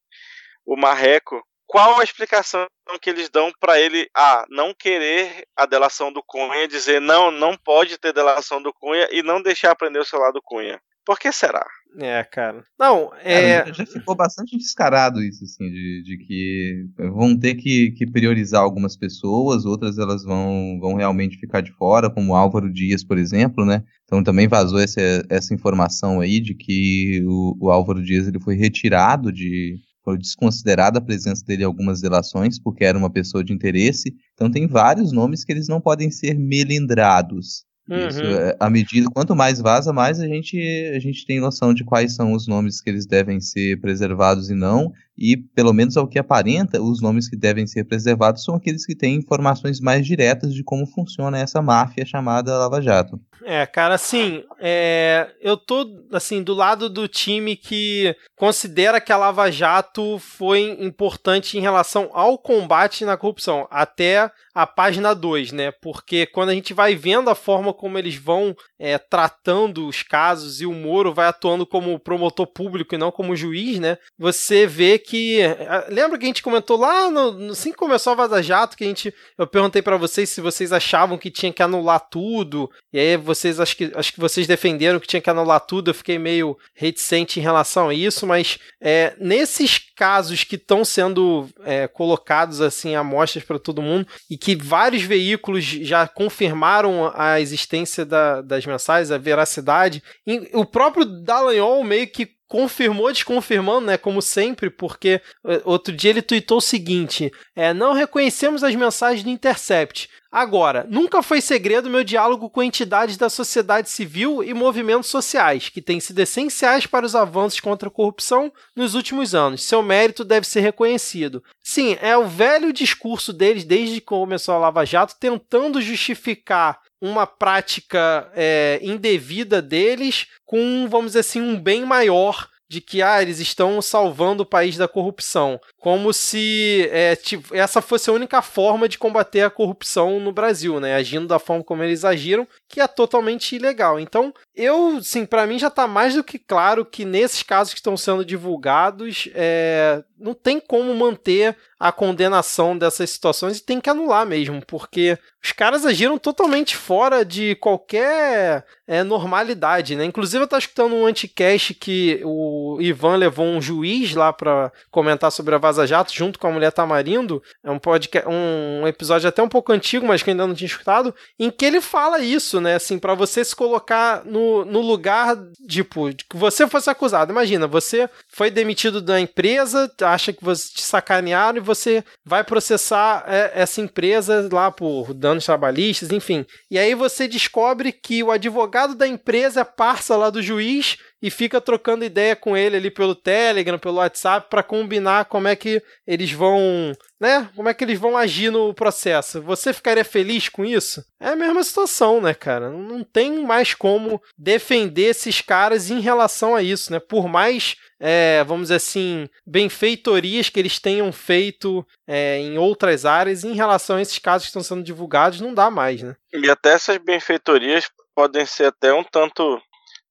o 0.65 0.75
Marreco, 0.75 1.41
qual 1.67 1.99
a 1.99 2.03
explicação 2.03 2.65
que 3.01 3.09
eles 3.09 3.29
dão 3.29 3.51
para 3.59 3.79
ele 3.79 4.07
ah, 4.15 4.45
não 4.49 4.73
querer 4.73 5.45
a 5.55 5.65
delação 5.65 6.11
do 6.11 6.23
Cunha, 6.23 6.67
dizer 6.67 7.01
não, 7.01 7.31
não 7.31 7.57
pode 7.57 7.97
ter 7.97 8.13
delação 8.13 8.61
do 8.61 8.73
Cunha 8.73 9.07
e 9.11 9.23
não 9.23 9.41
deixar 9.41 9.71
aprender 9.71 9.99
o 9.99 10.05
celular 10.05 10.31
do 10.31 10.41
Cunha? 10.41 10.79
Por 11.05 11.19
que 11.19 11.31
será? 11.31 11.65
É, 11.99 12.23
cara. 12.23 12.65
Não, 12.79 13.11
é. 13.21 13.59
Cara, 13.59 13.73
já 13.73 13.85
ficou 13.85 14.15
bastante 14.15 14.57
descarado 14.57 15.21
isso, 15.21 15.45
assim, 15.45 15.69
de, 15.69 16.03
de 16.03 16.17
que 16.17 16.85
vão 16.97 17.37
ter 17.37 17.55
que, 17.55 17.91
que, 17.91 18.05
priorizar 18.05 18.61
algumas 18.61 18.97
pessoas, 18.97 19.65
outras 19.65 19.97
elas 19.97 20.23
vão, 20.23 20.77
vão 20.79 20.95
realmente 20.95 21.37
ficar 21.37 21.61
de 21.61 21.71
fora, 21.73 22.09
como 22.09 22.35
Álvaro 22.35 22.73
Dias, 22.73 23.03
por 23.03 23.17
exemplo, 23.17 23.63
né? 23.65 23.83
Então 24.03 24.23
também 24.23 24.47
vazou 24.47 24.79
essa, 24.79 24.99
essa 25.29 25.53
informação 25.53 26.19
aí 26.19 26.39
de 26.39 26.53
que 26.55 27.23
o, 27.25 27.55
o 27.61 27.69
Álvaro 27.69 28.03
Dias 28.03 28.27
ele 28.27 28.39
foi 28.39 28.55
retirado 28.55 29.31
de. 29.31 29.77
Foi 30.05 30.19
desconsiderada 30.19 30.99
a 30.99 31.01
presença 31.01 31.43
dele 31.43 31.63
em 31.63 31.65
algumas 31.65 31.99
delações, 31.99 32.59
porque 32.59 32.85
era 32.85 32.97
uma 32.97 33.09
pessoa 33.09 33.43
de 33.43 33.51
interesse. 33.51 34.15
Então 34.35 34.51
tem 34.51 34.67
vários 34.67 35.11
nomes 35.11 35.43
que 35.43 35.51
eles 35.51 35.67
não 35.67 35.81
podem 35.81 36.11
ser 36.11 36.37
melindrados. 36.37 37.65
Isso, 37.89 38.23
uhum. 38.23 38.31
É, 38.31 38.55
à 38.59 38.69
medida, 38.69 39.09
quanto 39.11 39.35
mais 39.35 39.59
vaza, 39.59 39.91
mais 39.91 40.19
a 40.19 40.27
gente, 40.27 40.59
a 40.95 40.99
gente 40.99 41.25
tem 41.25 41.39
noção 41.39 41.73
de 41.73 41.83
quais 41.83 42.15
são 42.15 42.33
os 42.33 42.47
nomes 42.47 42.81
que 42.81 42.89
eles 42.89 43.05
devem 43.05 43.39
ser 43.39 43.79
preservados 43.79 44.49
e 44.49 44.55
não, 44.55 44.91
e 45.17 45.37
pelo 45.37 45.73
menos 45.73 45.95
ao 45.97 46.07
que 46.07 46.19
aparenta, 46.19 46.81
os 46.81 47.01
nomes 47.01 47.29
que 47.29 47.35
devem 47.35 47.65
ser 47.65 47.85
preservados 47.85 48.43
são 48.43 48.55
aqueles 48.55 48.85
que 48.85 48.95
têm 48.95 49.15
informações 49.15 49.79
mais 49.79 50.05
diretas 50.05 50.53
de 50.53 50.63
como 50.63 50.85
funciona 50.85 51.39
essa 51.39 51.61
máfia 51.61 52.05
chamada 52.05 52.57
Lava 52.57 52.81
Jato. 52.81 53.19
É, 53.43 53.63
cara, 53.65 53.93
assim, 53.93 54.43
é, 54.59 55.29
eu 55.39 55.55
tô 55.55 55.87
assim 56.11 56.41
do 56.41 56.55
lado 56.55 56.89
do 56.89 57.07
time 57.07 57.55
que 57.55 58.15
considera 58.35 58.99
que 58.99 59.11
a 59.11 59.17
Lava 59.17 59.51
Jato 59.51 60.17
foi 60.17 60.75
importante 60.79 61.55
em 61.55 61.61
relação 61.61 62.09
ao 62.11 62.39
combate 62.39 63.05
na 63.05 63.15
corrupção, 63.15 63.67
até 63.69 64.31
a 64.53 64.65
página 64.65 65.13
2, 65.13 65.51
né? 65.51 65.71
Porque 65.81 66.25
quando 66.25 66.49
a 66.49 66.53
gente 66.53 66.73
vai 66.73 66.95
vendo 66.95 67.29
a 67.29 67.35
forma 67.35 67.71
como 67.71 67.97
eles 67.99 68.15
vão 68.15 68.55
é, 68.79 68.97
tratando 68.97 69.87
os 69.87 70.01
casos 70.01 70.61
e 70.61 70.65
o 70.65 70.73
Moro 70.73 71.13
vai 71.13 71.27
atuando 71.27 71.67
como 71.67 71.99
promotor 71.99 72.47
público 72.47 72.95
e 72.95 72.97
não 72.97 73.11
como 73.11 73.35
juiz, 73.35 73.79
né? 73.79 73.97
Você 74.17 74.65
vê 74.65 74.97
que. 75.05 75.41
É, 75.41 75.87
lembra 75.89 76.17
que 76.17 76.25
a 76.25 76.27
gente 76.27 76.43
comentou 76.43 76.77
lá 76.77 77.09
no, 77.09 77.51
assim 77.51 77.71
que 77.71 77.77
começou 77.77 78.13
a 78.13 78.15
Vaza 78.15 78.41
Jato, 78.41 78.75
que 78.75 78.83
a 78.83 78.87
gente. 78.87 79.13
Eu 79.37 79.47
perguntei 79.47 79.81
para 79.81 79.97
vocês 79.97 80.29
se 80.29 80.41
vocês 80.41 80.71
achavam 80.73 81.17
que 81.17 81.31
tinha 81.31 81.53
que 81.53 81.63
anular 81.63 81.99
tudo. 81.99 82.69
E 82.91 82.99
aí 82.99 83.17
vocês 83.17 83.59
acho 83.59 83.77
que, 83.77 83.91
acho 83.95 84.13
que 84.13 84.19
vocês 84.19 84.47
defenderam 84.47 84.99
que 84.99 85.07
tinha 85.07 85.21
que 85.21 85.29
anular 85.29 85.59
tudo. 85.59 85.89
Eu 85.89 85.95
fiquei 85.95 86.17
meio 86.17 86.57
reticente 86.73 87.39
em 87.39 87.43
relação 87.43 87.89
a 87.89 87.93
isso, 87.93 88.25
mas 88.25 88.57
é, 88.81 89.15
nesses 89.19 89.79
casos 89.95 90.43
que 90.43 90.55
estão 90.55 90.83
sendo 90.83 91.47
é, 91.63 91.87
colocados 91.87 92.59
assim 92.59 92.95
amostras 92.95 93.43
para 93.43 93.57
todo 93.57 93.81
mundo 93.81 94.07
e 94.29 94.37
que 94.37 94.55
vários 94.55 95.03
veículos 95.03 95.63
já 95.63 96.07
confirmaram 96.07 97.11
a 97.15 97.39
existência 97.39 98.05
da, 98.05 98.41
das 98.41 98.65
mensagens, 98.65 99.11
a 99.11 99.17
veracidade. 99.17 100.03
E 100.27 100.49
o 100.53 100.65
próprio 100.65 101.05
Dallagnol 101.05 101.83
meio 101.83 102.07
que 102.07 102.34
confirmou 102.47 103.11
desconfirmando, 103.11 103.87
né, 103.87 103.97
como 103.97 104.21
sempre, 104.21 104.69
porque 104.69 105.21
é, 105.45 105.61
outro 105.65 105.95
dia 105.95 106.11
ele 106.11 106.21
tweetou 106.21 106.57
o 106.57 106.61
seguinte: 106.61 107.31
é, 107.55 107.73
não 107.73 107.93
reconhecemos 107.93 108.63
as 108.63 108.75
mensagens 108.75 109.23
do 109.23 109.29
Intercept. 109.29 110.09
Agora, 110.31 110.85
nunca 110.89 111.23
foi 111.23 111.39
segredo 111.39 111.89
meu 111.89 112.03
diálogo 112.03 112.49
com 112.49 112.61
entidades 112.61 113.15
da 113.15 113.29
sociedade 113.29 113.89
civil 113.89 114.43
e 114.43 114.53
movimentos 114.53 115.09
sociais, 115.09 115.69
que 115.69 115.81
têm 115.81 115.99
sido 116.01 116.19
essenciais 116.19 116.85
para 116.85 117.05
os 117.05 117.15
avanços 117.15 117.61
contra 117.61 117.87
a 117.87 117.91
corrupção 117.91 118.51
nos 118.75 118.95
últimos 118.95 119.33
anos. 119.33 119.63
Seu 119.63 119.81
mérito 119.81 120.25
deve 120.25 120.45
ser 120.45 120.59
reconhecido. 120.59 121.41
Sim, 121.63 121.97
é 122.01 122.17
o 122.17 122.27
velho 122.27 122.73
discurso 122.73 123.31
deles 123.31 123.63
desde 123.63 124.01
que 124.01 124.07
começou 124.07 124.53
a 124.55 124.57
Lava 124.57 124.85
Jato, 124.85 125.15
tentando 125.17 125.81
justificar 125.81 126.81
uma 127.01 127.27
prática 127.27 128.29
é, 128.35 128.79
indevida 128.81 129.61
deles 129.61 130.27
com, 130.45 130.87
vamos 130.89 131.07
dizer 131.07 131.19
assim, 131.19 131.41
um 131.41 131.59
bem 131.59 131.85
maior 131.85 132.49
de 132.67 132.81
que 132.81 133.01
ah, 133.01 133.21
eles 133.21 133.39
estão 133.39 133.81
salvando 133.81 134.43
o 134.43 134.45
país 134.45 134.75
da 134.75 134.87
corrupção 134.87 135.59
como 135.77 136.11
se 136.11 136.89
é, 136.91 137.15
tipo, 137.15 137.55
essa 137.55 137.81
fosse 137.81 138.09
a 138.09 138.13
única 138.13 138.41
forma 138.41 138.89
de 138.89 138.97
combater 138.97 139.41
a 139.41 139.51
corrupção 139.51 140.19
no 140.19 140.31
Brasil, 140.31 140.79
né? 140.79 140.95
Agindo 140.95 141.27
da 141.27 141.37
forma 141.37 141.63
como 141.63 141.83
eles 141.83 142.03
agiram, 142.03 142.47
que 142.67 142.81
é 142.81 142.87
totalmente 142.87 143.55
ilegal. 143.55 143.99
Então, 143.99 144.33
eu, 144.55 144.99
sim, 145.03 145.27
para 145.27 145.45
mim 145.45 145.59
já 145.59 145.67
está 145.67 145.87
mais 145.87 146.15
do 146.15 146.23
que 146.23 146.39
claro 146.39 146.83
que 146.83 147.05
nesses 147.05 147.43
casos 147.43 147.73
que 147.73 147.79
estão 147.79 147.95
sendo 147.95 148.25
divulgados, 148.25 149.29
é, 149.35 150.03
não 150.17 150.33
tem 150.33 150.59
como 150.59 150.93
manter 150.95 151.55
a 151.79 151.91
condenação 151.91 152.77
dessas 152.77 153.09
situações 153.09 153.57
e 153.57 153.63
tem 153.63 153.81
que 153.81 153.89
anular 153.89 154.25
mesmo, 154.25 154.61
porque 154.65 155.17
os 155.43 155.51
caras 155.51 155.85
agiram 155.85 156.17
totalmente 156.17 156.75
fora 156.75 157.23
de 157.23 157.53
qualquer 157.55 158.65
é, 158.87 159.03
normalidade, 159.03 159.95
né? 159.95 160.05
Inclusive 160.05 160.41
eu 160.41 160.45
estava 160.45 160.59
escutando 160.59 160.95
um 160.95 161.05
anticast 161.05 161.73
que 161.73 162.21
o 162.23 162.77
Ivan 162.79 163.17
levou 163.17 163.45
um 163.45 163.61
juiz 163.61 164.15
lá 164.15 164.31
para 164.31 164.71
comentar 164.89 165.31
sobre 165.31 165.53
a 165.53 165.57
Vaza 165.57 165.85
Jato 165.85 166.13
junto 166.13 166.39
com 166.39 166.47
a 166.47 166.51
Mulher 166.51 166.71
Tamarindo, 166.71 167.43
é 167.63 167.69
um 167.69 167.77
podcast, 167.77 168.27
um 168.27 168.87
episódio 168.87 169.27
até 169.27 169.43
um 169.43 169.49
pouco 169.49 169.71
antigo, 169.71 170.07
mas 170.07 170.23
que 170.23 170.29
eu 170.29 170.31
ainda 170.31 170.47
não 170.47 170.55
tinha 170.55 170.67
escutado, 170.67 171.13
em 171.37 171.51
que 171.51 171.65
ele 171.65 171.81
fala 171.81 172.19
isso, 172.19 172.61
né, 172.61 172.75
assim, 172.75 172.97
para 172.97 173.13
você 173.13 173.43
se 173.43 173.55
colocar 173.55 174.23
no, 174.25 174.63
no 174.65 174.81
lugar, 174.81 175.37
tipo, 175.67 176.07
que 176.15 176.37
você 176.37 176.67
fosse 176.67 176.89
acusado. 176.89 177.31
Imagina, 177.31 177.67
você 177.67 178.09
foi 178.35 178.51
demitido 178.51 179.01
da 179.01 179.17
empresa, 179.17 179.89
acha 180.01 180.33
que 180.33 180.43
você 180.43 180.67
te 180.73 180.81
sacanearam 180.81 181.57
e 181.57 181.61
você 181.61 182.03
vai 182.25 182.43
processar 182.43 183.23
é, 183.29 183.53
essa 183.55 183.79
empresa 183.79 184.49
lá 184.51 184.69
por 184.69 185.13
danos 185.13 185.45
trabalhistas, 185.45 186.11
enfim. 186.11 186.45
E 186.69 186.77
aí 186.77 186.93
você 186.93 187.29
descobre 187.29 187.93
que 187.93 188.21
o 188.21 188.31
advogado 188.31 188.93
da 188.93 189.07
empresa 189.07 189.61
é 189.61 189.63
parça 189.63 190.17
lá 190.17 190.29
do 190.29 190.41
juiz 190.41 190.97
e 191.21 191.31
fica 191.31 191.59
trocando 191.59 192.05
ideia 192.05 192.35
com 192.35 192.55
ele 192.55 192.77
ali 192.77 192.91
pelo 192.91 193.15
Telegram, 193.15 193.79
pelo 193.79 193.97
WhatsApp 193.97 194.49
para 194.49 194.63
combinar 194.63 195.25
como 195.25 195.47
é 195.47 195.55
que 195.55 195.81
eles 196.05 196.31
vão, 196.31 196.93
né? 197.19 197.49
Como 197.55 197.69
é 197.69 197.73
que 197.73 197.83
eles 197.83 197.99
vão 197.99 198.17
agir 198.17 198.51
no 198.51 198.73
processo. 198.73 199.41
Você 199.41 199.73
ficaria 199.73 200.05
feliz 200.05 200.49
com 200.49 200.63
isso? 200.63 201.03
É 201.19 201.29
a 201.29 201.35
mesma 201.35 201.63
situação, 201.63 202.21
né, 202.21 202.33
cara? 202.33 202.69
Não 202.69 203.03
tem 203.03 203.43
mais 203.43 203.73
como 203.73 204.21
defender 204.37 205.09
esses 205.09 205.41
caras 205.41 205.89
em 205.89 205.99
relação 205.99 206.55
a 206.55 206.61
isso, 206.61 206.91
né? 206.91 206.99
Por 206.99 207.27
mais 207.27 207.75
é, 207.99 208.43
vamos 208.43 208.63
dizer 208.63 208.75
assim, 208.75 209.29
benfeitorias 209.45 210.49
que 210.49 210.59
eles 210.59 210.79
tenham 210.79 211.11
feito 211.11 211.85
é, 212.07 212.39
em 212.39 212.57
outras 212.57 213.05
áreas 213.05 213.43
em 213.43 213.53
relação 213.53 213.95
a 213.95 214.01
esses 214.01 214.19
casos 214.19 214.45
que 214.45 214.49
estão 214.49 214.63
sendo 214.63 214.83
divulgados, 214.83 215.41
não 215.41 215.53
dá 215.53 215.71
mais, 215.71 216.01
né? 216.01 216.15
E 216.33 216.49
até 216.49 216.73
essas 216.73 216.97
benfeitorias 216.97 217.89
podem 218.13 218.45
ser 218.45 218.65
até 218.65 218.93
um 218.93 219.03
tanto 219.03 219.61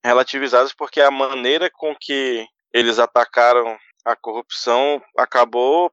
relativizadas 0.04 0.72
porque 0.72 1.00
a 1.00 1.10
maneira 1.10 1.70
com 1.70 1.94
que 1.98 2.46
eles 2.72 2.98
atacaram 2.98 3.78
a 4.04 4.14
corrupção 4.14 5.02
acabou 5.16 5.90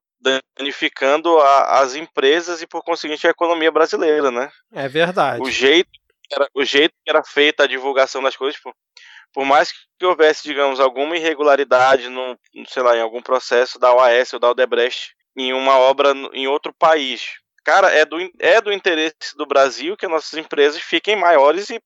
danificando 0.58 1.40
a, 1.40 1.80
as 1.80 1.96
empresas 1.96 2.62
e 2.62 2.68
por 2.68 2.84
conseguinte 2.84 3.26
a 3.26 3.32
economia 3.32 3.72
brasileira, 3.72 4.30
né? 4.30 4.52
É 4.74 4.88
verdade. 4.88 5.42
O 5.42 5.50
jeito 5.50 5.90
era, 6.32 6.48
o 6.54 6.64
jeito 6.64 6.94
que 7.04 7.10
era 7.10 7.24
feita 7.24 7.64
a 7.64 7.68
divulgação 7.68 8.22
das 8.22 8.36
coisas, 8.36 8.56
tipo, 8.56 8.74
por 9.34 9.46
mais 9.46 9.72
que 9.98 10.06
houvesse, 10.06 10.44
digamos, 10.44 10.80
alguma 10.80 11.16
irregularidade 11.16 12.10
no, 12.10 12.38
sei 12.68 12.84
lá, 12.84 12.96
em 12.96 13.02
algum 13.02 13.22
processo 13.22 13.80
da 13.80 13.94
OAS 13.94 14.34
ou 14.34 14.40
da 14.40 14.50
Odebrecht 14.50 15.16
em 15.36 15.54
uma 15.54 15.78
obra 15.78 16.14
em 16.34 16.48
outro 16.48 16.74
país, 16.74 17.40
cara, 17.64 17.90
é 17.90 18.06
do, 18.06 18.18
é 18.40 18.60
do 18.60 18.72
interesse 18.72 19.36
do 19.38 19.46
Brasil 19.46 19.96
que 19.96 20.06
as 20.06 20.12
nossas 20.12 20.34
empresas 20.34 20.82
fiquem 20.82 21.16
maiores 21.16 21.70
e 21.70 21.82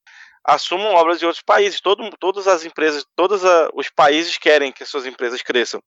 assumam 0.45 0.93
obras 0.93 1.19
de 1.19 1.25
outros 1.25 1.43
países. 1.43 1.81
Todo, 1.81 2.09
todas 2.19 2.47
as 2.47 2.63
empresas, 2.63 3.05
todos 3.15 3.43
a, 3.43 3.69
os 3.73 3.89
países 3.89 4.37
querem 4.37 4.71
que 4.71 4.85
suas 4.85 5.05
empresas 5.05 5.41
cresçam, 5.41 5.81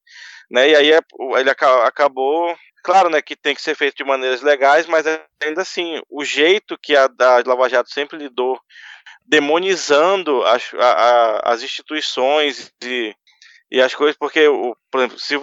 né? 0.50 0.70
E 0.70 0.76
aí 0.76 0.92
é, 0.92 1.00
ele 1.38 1.50
acabou, 1.50 2.56
claro, 2.82 3.08
né, 3.08 3.22
que 3.22 3.36
tem 3.36 3.54
que 3.54 3.62
ser 3.62 3.74
feito 3.74 3.96
de 3.96 4.04
maneiras 4.04 4.42
legais, 4.42 4.86
mas 4.86 5.06
ainda 5.42 5.62
assim, 5.62 6.00
o 6.10 6.24
jeito 6.24 6.78
que 6.82 6.96
a 6.96 7.06
da 7.06 7.42
Lava 7.46 7.68
Jato 7.68 7.90
sempre 7.90 8.18
lidou, 8.18 8.60
demonizando 9.24 10.42
as, 10.44 10.72
a, 10.74 10.90
a, 10.90 11.52
as 11.52 11.62
instituições 11.62 12.72
e, 12.82 13.14
e 13.70 13.80
as 13.80 13.94
coisas, 13.94 14.16
porque, 14.16 14.48
o, 14.48 14.74
por 14.90 15.00
exemplo, 15.00 15.18
se 15.18 15.36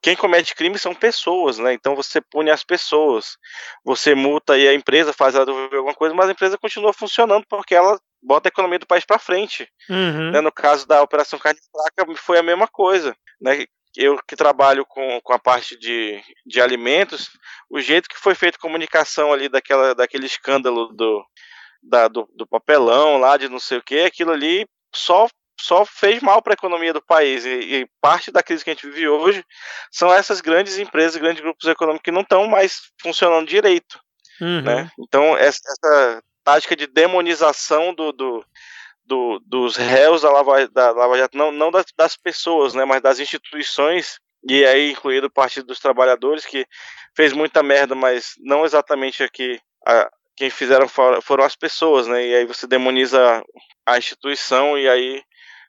quem 0.00 0.16
comete 0.16 0.54
crime 0.54 0.78
são 0.78 0.94
pessoas, 0.94 1.58
né? 1.58 1.72
Então 1.74 1.94
você 1.94 2.20
pune 2.20 2.50
as 2.50 2.64
pessoas. 2.64 3.36
Você 3.84 4.14
multa 4.14 4.56
e 4.56 4.66
a 4.66 4.74
empresa 4.74 5.12
faz 5.12 5.34
ela 5.34 5.44
devolver 5.44 5.76
alguma 5.76 5.94
coisa, 5.94 6.14
mas 6.14 6.28
a 6.28 6.32
empresa 6.32 6.56
continua 6.56 6.92
funcionando 6.92 7.44
porque 7.48 7.74
ela 7.74 7.98
bota 8.22 8.48
a 8.48 8.50
economia 8.50 8.78
do 8.78 8.86
país 8.86 9.04
para 9.04 9.18
frente. 9.18 9.68
Uhum. 9.88 10.30
Né? 10.30 10.40
No 10.40 10.52
caso 10.52 10.86
da 10.86 11.02
Operação 11.02 11.38
Carne 11.38 11.58
Fraca 11.70 12.14
foi 12.16 12.38
a 12.38 12.42
mesma 12.42 12.68
coisa, 12.68 13.14
né? 13.40 13.64
Eu 13.94 14.18
que 14.26 14.34
trabalho 14.34 14.86
com, 14.86 15.20
com 15.20 15.34
a 15.34 15.38
parte 15.38 15.78
de, 15.78 16.22
de 16.46 16.62
alimentos, 16.62 17.28
o 17.68 17.78
jeito 17.78 18.08
que 18.08 18.16
foi 18.16 18.34
feita 18.34 18.56
a 18.56 18.60
comunicação 18.60 19.32
ali 19.32 19.50
daquela, 19.50 19.94
daquele 19.94 20.24
escândalo 20.24 20.86
do, 20.94 21.22
da, 21.82 22.08
do, 22.08 22.26
do 22.34 22.46
papelão 22.46 23.18
lá, 23.18 23.36
de 23.36 23.50
não 23.50 23.58
sei 23.58 23.76
o 23.78 23.82
que, 23.82 24.00
aquilo 24.00 24.32
ali 24.32 24.66
só 24.94 25.28
só 25.60 25.84
fez 25.84 26.20
mal 26.20 26.42
para 26.42 26.54
a 26.54 26.58
economia 26.58 26.92
do 26.92 27.00
país. 27.00 27.44
E, 27.44 27.50
e, 27.50 27.86
parte 28.00 28.32
da 28.32 28.42
crise 28.42 28.64
que 28.64 28.70
a 28.70 28.74
gente 28.74 28.86
vive 28.86 29.08
hoje 29.08 29.44
são 29.92 30.12
essas 30.12 30.40
grandes 30.40 30.78
empresas, 30.78 31.20
grandes 31.20 31.42
grupos 31.42 31.68
econômicos 31.68 32.02
que 32.02 32.10
não 32.10 32.22
estão 32.22 32.48
mais 32.48 32.80
funcionando 33.00 33.46
direito. 33.46 34.00
Uhum. 34.40 34.62
Né? 34.62 34.90
Então, 34.98 35.36
essa, 35.36 35.60
essa, 35.68 36.22
tática 36.44 36.76
de 36.76 36.86
demonização 36.86 37.94
do, 37.94 38.12
do, 38.12 38.44
do, 39.04 39.40
dos 39.46 39.76
réus 39.76 40.22
da 40.22 40.30
Lava, 40.30 40.68
da 40.68 40.90
Lava 40.90 41.18
Jato, 41.18 41.36
não, 41.36 41.52
não 41.52 41.70
das, 41.70 41.86
das, 41.96 42.16
pessoas, 42.16 42.74
né, 42.74 42.84
mas 42.84 43.00
das 43.00 43.18
instituições, 43.18 44.18
e 44.48 44.64
aí 44.64 44.90
incluído 44.90 45.26
o 45.26 45.32
Partido 45.32 45.66
dos 45.66 45.78
Trabalhadores, 45.78 46.44
que 46.44 46.66
fez 47.16 47.32
muita 47.32 47.62
merda, 47.62 47.94
mas 47.94 48.34
não 48.38 48.64
exatamente 48.64 49.22
aqui. 49.22 49.60
A, 49.86 50.10
quem 50.36 50.50
fizeram 50.50 50.88
foram 50.88 51.44
as 51.44 51.54
pessoas, 51.54 52.06
né? 52.06 52.26
E 52.26 52.34
aí 52.34 52.46
você 52.46 52.66
demoniza 52.66 53.44
a 53.86 53.98
instituição 53.98 54.78
e 54.78 54.88
aí 54.88 55.22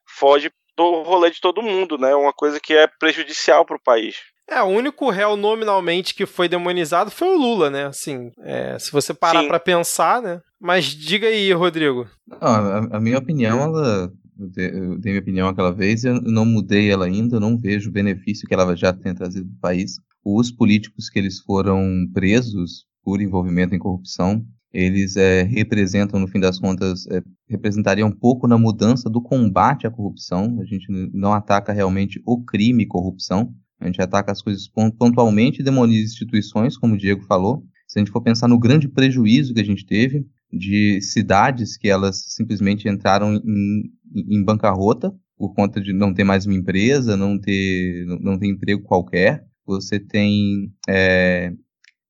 foge 0.05 0.51
do 0.76 1.03
rolê 1.03 1.30
de 1.30 1.41
todo 1.41 1.61
mundo, 1.61 1.97
né? 1.97 2.15
Uma 2.15 2.34
coisa 2.34 2.59
que 2.59 2.74
é 2.74 2.88
prejudicial 2.88 3.65
para 3.65 3.76
o 3.76 3.84
país. 3.84 4.17
É, 4.49 4.61
o 4.61 4.67
único 4.67 5.09
réu 5.09 5.35
nominalmente 5.37 6.13
que 6.13 6.25
foi 6.25 6.49
demonizado 6.49 7.09
foi 7.09 7.29
o 7.29 7.37
Lula, 7.37 7.69
né? 7.69 7.85
Assim, 7.85 8.31
é, 8.39 8.77
se 8.77 8.91
você 8.91 9.13
parar 9.13 9.47
para 9.47 9.59
pensar, 9.59 10.21
né? 10.21 10.41
Mas 10.59 10.85
diga 10.85 11.27
aí, 11.27 11.51
Rodrigo. 11.53 12.07
Não, 12.27 12.37
a, 12.41 12.77
a, 12.97 12.99
minha 12.99 13.17
opinião, 13.17 13.61
ela, 13.61 14.11
eu 14.57 14.99
dei 14.99 15.11
minha 15.11 15.21
opinião 15.21 15.47
aquela 15.47 15.71
vez, 15.71 16.03
eu 16.03 16.21
não 16.21 16.45
mudei 16.45 16.91
ela 16.91 17.05
ainda, 17.05 17.37
eu 17.37 17.39
não 17.39 17.57
vejo 17.57 17.89
o 17.89 17.93
benefício 17.93 18.47
que 18.47 18.53
ela 18.53 18.75
já 18.75 18.91
tem 18.91 19.13
trazido 19.13 19.47
para 19.47 19.55
o 19.55 19.61
país. 19.61 19.93
Os 20.25 20.51
políticos 20.51 21.09
que 21.09 21.19
eles 21.19 21.39
foram 21.39 22.05
presos 22.13 22.85
por 23.03 23.21
envolvimento 23.21 23.75
em 23.75 23.79
corrupção, 23.79 24.45
eles 24.73 25.15
é, 25.15 25.43
representam, 25.43 26.19
no 26.19 26.27
fim 26.27 26.39
das 26.39 26.59
contas, 26.59 27.05
é, 27.07 27.21
representariam 27.47 28.07
um 28.07 28.11
pouco 28.11 28.47
na 28.47 28.57
mudança 28.57 29.09
do 29.09 29.21
combate 29.21 29.85
à 29.85 29.91
corrupção. 29.91 30.59
A 30.59 30.65
gente 30.65 30.87
não 31.13 31.31
ataca 31.31 31.71
realmente 31.71 32.21
o 32.25 32.43
crime 32.43 32.83
e 32.83 32.87
corrupção, 32.87 33.53
a 33.84 33.88
gente 33.88 34.01
ataca 34.01 34.31
as 34.31 34.41
coisas 34.41 34.67
pontualmente 34.67 35.59
e 35.59 35.63
demoniza 35.63 36.05
instituições, 36.05 36.77
como 36.77 36.95
o 36.95 36.97
Diego 36.97 37.21
falou. 37.25 37.63
Se 37.86 37.99
a 37.99 38.01
gente 38.01 38.11
for 38.11 38.21
pensar 38.21 38.47
no 38.47 38.57
grande 38.57 38.88
prejuízo 38.88 39.53
que 39.53 39.59
a 39.59 39.65
gente 39.65 39.86
teve 39.86 40.25
de 40.51 41.01
cidades 41.01 41.75
que 41.75 41.89
elas 41.89 42.23
simplesmente 42.29 42.88
entraram 42.88 43.36
em, 43.36 43.91
em 44.15 44.43
bancarrota 44.43 45.13
por 45.38 45.53
conta 45.53 45.81
de 45.81 45.91
não 45.91 46.13
ter 46.13 46.23
mais 46.23 46.45
uma 46.45 46.55
empresa, 46.55 47.17
não 47.17 47.38
ter, 47.38 48.05
não 48.21 48.38
ter 48.38 48.47
emprego 48.47 48.81
qualquer. 48.84 49.45
Você 49.65 49.99
tem 49.99 50.71
é, 50.88 51.51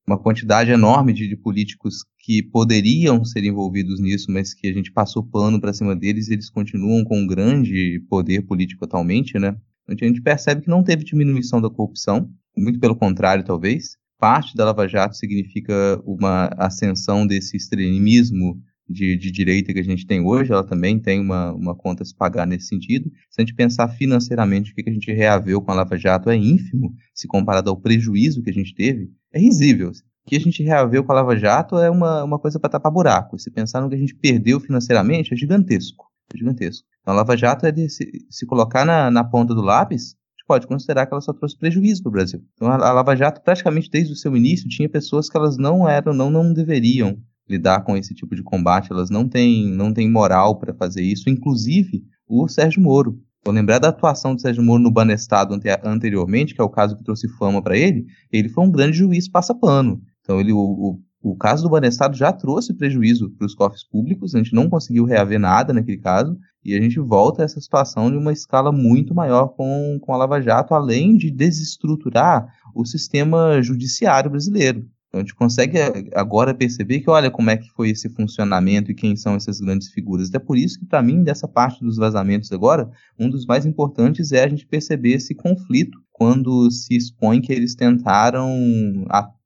uma 0.07 0.19
quantidade 0.19 0.71
enorme 0.71 1.11
de, 1.11 1.27
de, 1.27 1.35
políticos 1.35 2.05
que 2.19 2.43
poderiam 2.43 3.25
ser 3.25 3.43
envolvidos 3.43 3.99
nisso, 3.99 4.31
mas 4.31 4.53
que 4.53 4.67
a 4.67 4.73
gente 4.73 4.91
passou 4.91 5.23
pano 5.23 5.59
para 5.59 5.73
cima 5.73 5.95
deles 5.95 6.27
e 6.27 6.33
eles 6.33 6.49
continuam 6.49 7.03
com 7.03 7.19
um 7.19 7.27
grande 7.27 7.99
poder 8.09 8.43
político 8.43 8.85
atualmente, 8.85 9.39
né? 9.39 9.55
A 9.87 9.93
gente 9.93 10.21
percebe 10.21 10.61
que 10.61 10.69
não 10.69 10.83
teve 10.83 11.03
diminuição 11.03 11.61
da 11.61 11.69
corrupção, 11.69 12.29
muito 12.55 12.79
pelo 12.79 12.95
contrário, 12.95 13.43
talvez. 13.43 13.97
Parte 14.19 14.55
da 14.55 14.65
Lava 14.65 14.87
Jato 14.87 15.15
significa 15.15 16.01
uma 16.05 16.45
ascensão 16.57 17.27
desse 17.27 17.57
extremismo 17.57 18.57
de, 18.87 19.17
de, 19.17 19.31
direita 19.31 19.73
que 19.73 19.79
a 19.79 19.83
gente 19.83 20.05
tem 20.05 20.21
hoje, 20.21 20.51
ela 20.51 20.63
também 20.63 20.99
tem 20.99 21.19
uma, 21.19 21.51
uma 21.53 21.75
conta 21.75 22.03
a 22.03 22.05
se 22.05 22.15
pagar 22.15 22.45
nesse 22.45 22.67
sentido. 22.67 23.09
Se 23.29 23.41
a 23.41 23.45
gente 23.45 23.55
pensar 23.55 23.87
financeiramente 23.89 24.71
o 24.71 24.75
que 24.75 24.89
a 24.89 24.93
gente 24.93 25.11
reaveu 25.11 25.61
com 25.61 25.71
a 25.71 25.75
Lava 25.75 25.97
Jato 25.97 26.29
é 26.29 26.35
ínfimo, 26.35 26.93
se 27.13 27.27
comparado 27.27 27.69
ao 27.69 27.79
prejuízo 27.79 28.43
que 28.43 28.49
a 28.49 28.53
gente 28.53 28.73
teve, 28.73 29.09
é 29.33 29.39
risível. 29.39 29.89
O 29.89 30.29
que 30.29 30.35
a 30.35 30.39
gente 30.39 30.63
reaveu 30.63 31.03
com 31.03 31.11
a 31.11 31.15
Lava 31.15 31.35
Jato 31.35 31.77
é 31.77 31.89
uma, 31.89 32.23
uma 32.23 32.39
coisa 32.39 32.59
para 32.59 32.69
tapar 32.69 32.91
buraco. 32.91 33.37
Se 33.37 33.51
pensar 33.51 33.81
no 33.81 33.89
que 33.89 33.95
a 33.95 33.99
gente 33.99 34.15
perdeu 34.15 34.59
financeiramente, 34.59 35.33
é 35.33 35.37
gigantesco. 35.37 36.12
Gigantesco. 36.37 36.85
Então, 37.01 37.13
a 37.13 37.17
Lava 37.17 37.37
Jato 37.37 37.65
é 37.65 37.73
se, 37.87 38.25
se 38.29 38.45
colocar 38.45 38.85
na, 38.85 39.11
na 39.11 39.23
ponta 39.23 39.53
do 39.53 39.61
lápis, 39.61 40.15
pode 40.47 40.67
considerar 40.67 41.05
que 41.05 41.13
ela 41.13 41.21
só 41.21 41.33
trouxe 41.33 41.57
prejuízo 41.57 42.03
para 42.03 42.09
o 42.09 42.13
Brasil. 42.13 42.41
Então, 42.53 42.67
a, 42.67 42.75
a 42.75 42.93
Lava 42.93 43.15
Jato, 43.15 43.41
praticamente 43.41 43.89
desde 43.89 44.13
o 44.13 44.15
seu 44.15 44.35
início, 44.35 44.67
tinha 44.67 44.89
pessoas 44.89 45.29
que 45.29 45.37
elas 45.37 45.57
não 45.57 45.87
eram, 45.87 46.13
não, 46.13 46.29
não 46.29 46.53
deveriam 46.53 47.17
lidar 47.47 47.81
com 47.83 47.97
esse 47.97 48.13
tipo 48.13 48.35
de 48.35 48.43
combate, 48.43 48.91
elas 48.91 49.09
não 49.09 49.27
têm, 49.27 49.67
não 49.67 49.93
têm 49.93 50.09
moral 50.09 50.57
para 50.59 50.73
fazer 50.73 51.01
isso, 51.01 51.29
inclusive 51.29 52.03
o 52.27 52.47
Sérgio 52.47 52.81
Moro. 52.81 53.19
Vou 53.43 53.53
lembrar 53.53 53.79
da 53.79 53.89
atuação 53.89 54.33
do 54.33 54.41
Sérgio 54.41 54.63
Moro 54.63 54.81
no 54.81 54.91
Banestado 54.91 55.53
ante 55.53 55.67
anteriormente, 55.83 56.55
que 56.55 56.61
é 56.61 56.63
o 56.63 56.69
caso 56.69 56.95
que 56.95 57.03
trouxe 57.03 57.27
fama 57.37 57.61
para 57.61 57.77
ele, 57.77 58.05
ele 58.31 58.47
foi 58.47 58.63
um 58.63 58.71
grande 58.71 58.97
juiz 58.97 59.27
passa-pano. 59.29 60.01
Então, 60.21 60.39
ele, 60.39 60.53
o, 60.53 60.57
o, 60.57 60.99
o 61.23 61.37
caso 61.37 61.63
do 61.63 61.69
Banestado 61.69 62.17
já 62.17 62.33
trouxe 62.33 62.73
prejuízo 62.73 63.29
para 63.31 63.45
os 63.45 63.55
cofres 63.55 63.81
públicos, 63.81 64.35
a 64.35 64.39
gente 64.39 64.53
não 64.53 64.69
conseguiu 64.69 65.05
reaver 65.05 65.39
nada 65.39 65.71
naquele 65.71 65.97
caso, 65.97 66.37
e 66.65 66.75
a 66.75 66.81
gente 66.81 66.99
volta 66.99 67.41
a 67.41 67.45
essa 67.45 67.61
situação 67.61 68.11
de 68.11 68.17
uma 68.17 68.33
escala 68.33 68.73
muito 68.73 69.15
maior 69.15 69.47
com, 69.47 69.97
com 70.01 70.13
a 70.13 70.17
Lava 70.17 70.41
Jato, 70.41 70.73
além 70.73 71.15
de 71.15 71.31
desestruturar 71.31 72.45
o 72.75 72.85
sistema 72.85 73.61
judiciário 73.61 74.29
brasileiro. 74.29 74.85
Então 75.07 75.21
a 75.21 75.23
gente 75.23 75.35
consegue 75.35 75.77
eh, 75.77 76.09
agora 76.13 76.53
perceber 76.53 76.99
que 76.99 77.09
olha 77.09 77.31
como 77.31 77.49
é 77.51 77.55
que 77.55 77.69
foi 77.69 77.91
esse 77.91 78.09
funcionamento 78.09 78.91
e 78.91 78.95
quem 78.95 79.15
são 79.15 79.35
essas 79.35 79.61
grandes 79.61 79.89
figuras. 79.89 80.27
Até 80.27 80.39
por 80.39 80.57
isso 80.57 80.79
que 80.79 80.85
para 80.85 81.03
mim 81.03 81.23
dessa 81.23 81.47
parte 81.47 81.81
dos 81.81 81.97
vazamentos 81.97 82.51
agora, 82.51 82.89
um 83.17 83.29
dos 83.29 83.45
mais 83.45 83.65
importantes 83.65 84.31
é 84.31 84.43
a 84.43 84.47
gente 84.47 84.65
perceber 84.65 85.13
esse 85.13 85.35
conflito 85.35 85.99
quando 86.11 86.69
se 86.71 86.95
expõe 86.97 87.41
que 87.41 87.53
eles 87.53 87.75
tentaram 87.75 88.49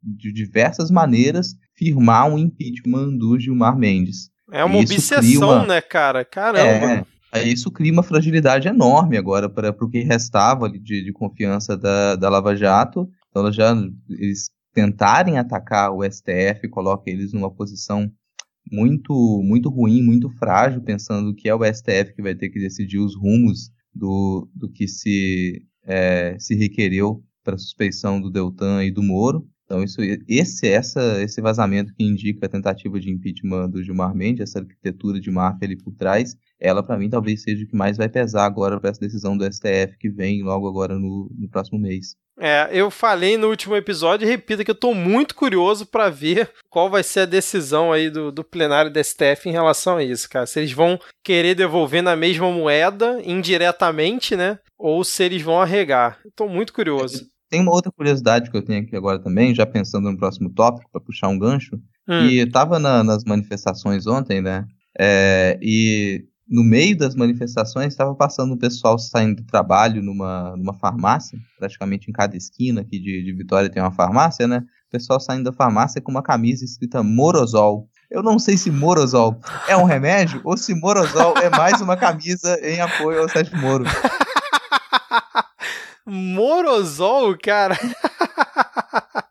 de 0.01 0.31
diversas 0.31 0.89
maneiras 0.89 1.53
firmar 1.77 2.27
um 2.27 2.37
impeachment 2.37 3.17
do 3.17 3.39
Gilmar 3.39 3.77
Mendes. 3.77 4.29
É 4.51 4.63
uma 4.63 4.79
obsessão, 4.79 5.49
uma... 5.49 5.65
né, 5.65 5.81
cara? 5.81 6.25
Caramba. 6.25 7.05
É, 7.33 7.43
isso 7.43 7.69
cria 7.69 7.91
uma 7.91 8.03
fragilidade 8.03 8.67
enorme 8.67 9.17
agora 9.17 9.49
para 9.49 9.69
o 9.69 9.89
que 9.89 9.99
restava 9.99 10.69
de, 10.69 11.03
de 11.03 11.11
confiança 11.11 11.77
da, 11.77 12.15
da 12.15 12.29
Lava 12.29 12.55
Jato. 12.55 13.09
Então, 13.29 13.43
ela 13.43 13.51
já, 13.51 13.75
eles 14.09 14.49
tentarem 14.73 15.37
atacar 15.37 15.91
o 15.91 16.03
STF 16.03 16.67
coloca 16.69 17.09
eles 17.09 17.33
numa 17.33 17.51
posição 17.51 18.09
muito 18.71 19.41
muito 19.43 19.69
ruim, 19.69 20.01
muito 20.03 20.29
frágil, 20.29 20.81
pensando 20.81 21.33
que 21.33 21.49
é 21.49 21.55
o 21.55 21.63
STF 21.63 22.13
que 22.15 22.21
vai 22.21 22.35
ter 22.35 22.49
que 22.49 22.59
decidir 22.59 22.99
os 22.99 23.15
rumos 23.15 23.71
do, 23.93 24.47
do 24.53 24.69
que 24.69 24.87
se, 24.87 25.65
é, 25.83 26.35
se 26.39 26.55
requereu 26.55 27.23
para 27.43 27.57
suspeição 27.57 28.21
do 28.21 28.29
Deltan 28.29 28.83
e 28.83 28.91
do 28.91 29.01
Moro. 29.01 29.47
Então, 29.67 29.83
isso, 29.83 29.99
esse, 30.29 30.65
essa, 30.65 31.21
esse 31.21 31.41
vazamento 31.41 31.93
que 31.93 32.01
indica 32.01 32.45
a 32.45 32.49
tentativa 32.49 32.97
de 33.01 33.11
impeachment 33.11 33.69
do 33.69 33.83
Gilmar 33.83 34.15
Mendes, 34.15 34.49
essa 34.49 34.59
arquitetura 34.59 35.19
de 35.19 35.29
máfia 35.29 35.67
ali 35.67 35.75
por 35.75 35.93
trás, 35.93 36.37
ela, 36.57 36.81
para 36.81 36.97
mim, 36.97 37.09
talvez 37.09 37.43
seja 37.43 37.65
o 37.65 37.67
que 37.67 37.75
mais 37.75 37.97
vai 37.97 38.07
pesar 38.07 38.45
agora 38.45 38.79
para 38.79 38.89
essa 38.89 39.01
decisão 39.01 39.37
do 39.37 39.43
STF 39.43 39.97
que 39.99 40.09
vem 40.09 40.41
logo 40.41 40.69
agora 40.69 40.97
no, 40.97 41.29
no 41.37 41.49
próximo 41.49 41.77
mês. 41.77 42.15
É, 42.39 42.69
eu 42.71 42.89
falei 42.89 43.35
no 43.35 43.49
último 43.49 43.75
episódio 43.75 44.25
e 44.25 44.29
repito 44.29 44.63
que 44.63 44.71
eu 44.71 44.75
tô 44.75 44.93
muito 44.93 45.35
curioso 45.35 45.85
para 45.85 46.07
ver 46.09 46.49
qual 46.69 46.89
vai 46.89 47.03
ser 47.03 47.21
a 47.21 47.25
decisão 47.25 47.91
aí 47.91 48.09
do, 48.09 48.31
do 48.31 48.45
plenário 48.45 48.89
da 48.91 49.03
STF 49.03 49.49
em 49.49 49.51
relação 49.51 49.97
a 49.97 50.03
isso, 50.03 50.29
cara. 50.29 50.45
Se 50.45 50.59
eles 50.59 50.71
vão 50.71 50.97
querer 51.23 51.55
devolver 51.55 52.01
na 52.01 52.15
mesma 52.15 52.49
moeda, 52.49 53.19
indiretamente, 53.25 54.35
né? 54.35 54.59
Ou 54.77 55.03
se 55.03 55.23
eles 55.23 55.41
vão 55.41 55.59
arregar. 55.59 56.19
Tô 56.35 56.47
muito 56.47 56.71
curioso. 56.71 57.27
Tem 57.49 57.61
uma 57.61 57.71
outra 57.71 57.91
curiosidade 57.91 58.51
que 58.51 58.57
eu 58.57 58.61
tenho 58.61 58.83
aqui 58.83 58.95
agora 58.95 59.19
também, 59.19 59.55
já 59.55 59.65
pensando 59.65 60.11
no 60.11 60.17
próximo 60.17 60.49
tópico, 60.49 60.89
para 60.91 61.01
puxar 61.01 61.29
um 61.29 61.39
gancho. 61.39 61.79
Hum. 62.07 62.25
E 62.25 62.45
tava 62.49 62.79
na, 62.79 63.03
nas 63.03 63.23
manifestações 63.23 64.05
ontem, 64.07 64.41
né? 64.41 64.65
É, 64.99 65.57
e 65.61 66.25
no 66.49 66.63
meio 66.63 66.97
das 66.97 67.15
manifestações 67.15 67.87
estava 67.87 68.15
passando 68.15 68.53
um 68.53 68.57
pessoal 68.57 68.97
saindo 68.97 69.41
do 69.41 69.45
trabalho 69.45 70.01
numa, 70.01 70.55
numa 70.55 70.73
farmácia, 70.73 71.37
praticamente 71.59 72.09
em 72.09 72.13
cada 72.13 72.37
esquina 72.37 72.81
aqui 72.81 72.99
de, 72.99 73.23
de 73.23 73.33
Vitória 73.33 73.69
tem 73.69 73.81
uma 73.81 73.91
farmácia, 73.91 74.47
né? 74.47 74.63
O 74.87 74.91
pessoal 74.91 75.19
saindo 75.19 75.43
da 75.43 75.51
farmácia 75.51 76.01
com 76.01 76.09
uma 76.09 76.23
camisa 76.23 76.63
escrita 76.63 77.03
Morozol. 77.03 77.89
Eu 78.09 78.23
não 78.23 78.39
sei 78.39 78.55
se 78.55 78.71
Morozol 78.71 79.37
é 79.67 79.75
um 79.75 79.83
remédio 79.83 80.39
ou 80.45 80.55
se 80.55 80.73
Morozol 80.73 81.37
é 81.37 81.49
mais 81.49 81.81
uma 81.81 81.97
camisa 81.97 82.57
em 82.63 82.79
apoio 82.79 83.21
ao 83.21 83.29
Sérgio 83.29 83.57
Moro. 83.57 83.83
Morozol, 86.09 87.37
cara. 87.37 87.75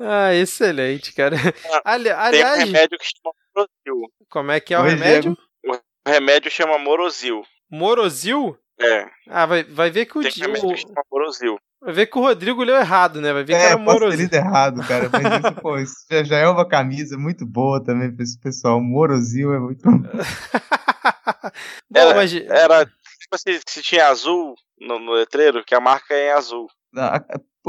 ah, 0.00 0.34
excelente, 0.34 1.14
cara. 1.14 1.36
Ah, 1.84 1.92
Ali, 1.92 2.10
aliás, 2.10 2.56
tem 2.58 2.64
um 2.64 2.66
remédio 2.66 2.98
que 2.98 3.04
chama 3.04 3.32
Morozil. 3.54 4.12
Como 4.28 4.50
é 4.50 4.58
que 4.58 4.74
é 4.74 4.80
o 4.80 4.82
Oi, 4.82 4.90
remédio? 4.90 5.38
O 5.64 6.10
remédio 6.10 6.50
chama 6.50 6.76
Morozil. 6.76 7.44
Morozil? 7.70 8.58
É. 8.80 9.06
Ah, 9.28 9.46
vai, 9.46 9.62
vai 9.62 9.90
ver 9.90 10.06
que 10.06 10.18
o 10.18 10.22
Tem 10.22 10.32
remédio 10.32 10.68
que 10.70 10.76
chama 10.78 11.02
Morozil. 11.08 11.56
Vai 11.80 11.94
ver 11.94 12.06
que 12.06 12.18
o 12.18 12.22
Rodrigo 12.22 12.64
leu 12.64 12.76
errado, 12.76 13.20
né? 13.20 13.32
Vai 13.32 13.44
ver 13.44 13.52
é, 13.52 13.58
que 13.60 13.66
era 13.66 13.78
moroso. 13.78 14.16
lido 14.16 14.34
errado, 14.34 14.84
cara. 14.88 15.08
Mas 15.12 15.22
isso, 15.22 15.54
pô, 15.62 15.78
isso 15.78 15.94
já, 16.10 16.24
já, 16.24 16.36
é 16.38 16.48
uma 16.48 16.66
camisa 16.66 17.16
muito 17.16 17.46
boa 17.46 17.82
também 17.82 18.12
pra 18.12 18.24
esse 18.24 18.36
pessoal. 18.40 18.80
Morozinho 18.80 19.52
é 19.52 19.60
muito. 19.60 19.82
Bom, 21.88 22.00
era, 22.00 22.14
mas... 22.14 22.34
era 22.34 22.86
tipo 23.28 23.34
assim, 23.34 23.60
se 23.68 23.82
tinha 23.82 24.08
azul 24.08 24.54
no, 24.80 24.98
no 24.98 25.12
letreiro, 25.12 25.64
que 25.64 25.74
a 25.74 25.80
marca 25.80 26.14
é 26.14 26.28
em 26.28 26.32
azul. 26.32 26.66
A, 26.96 27.22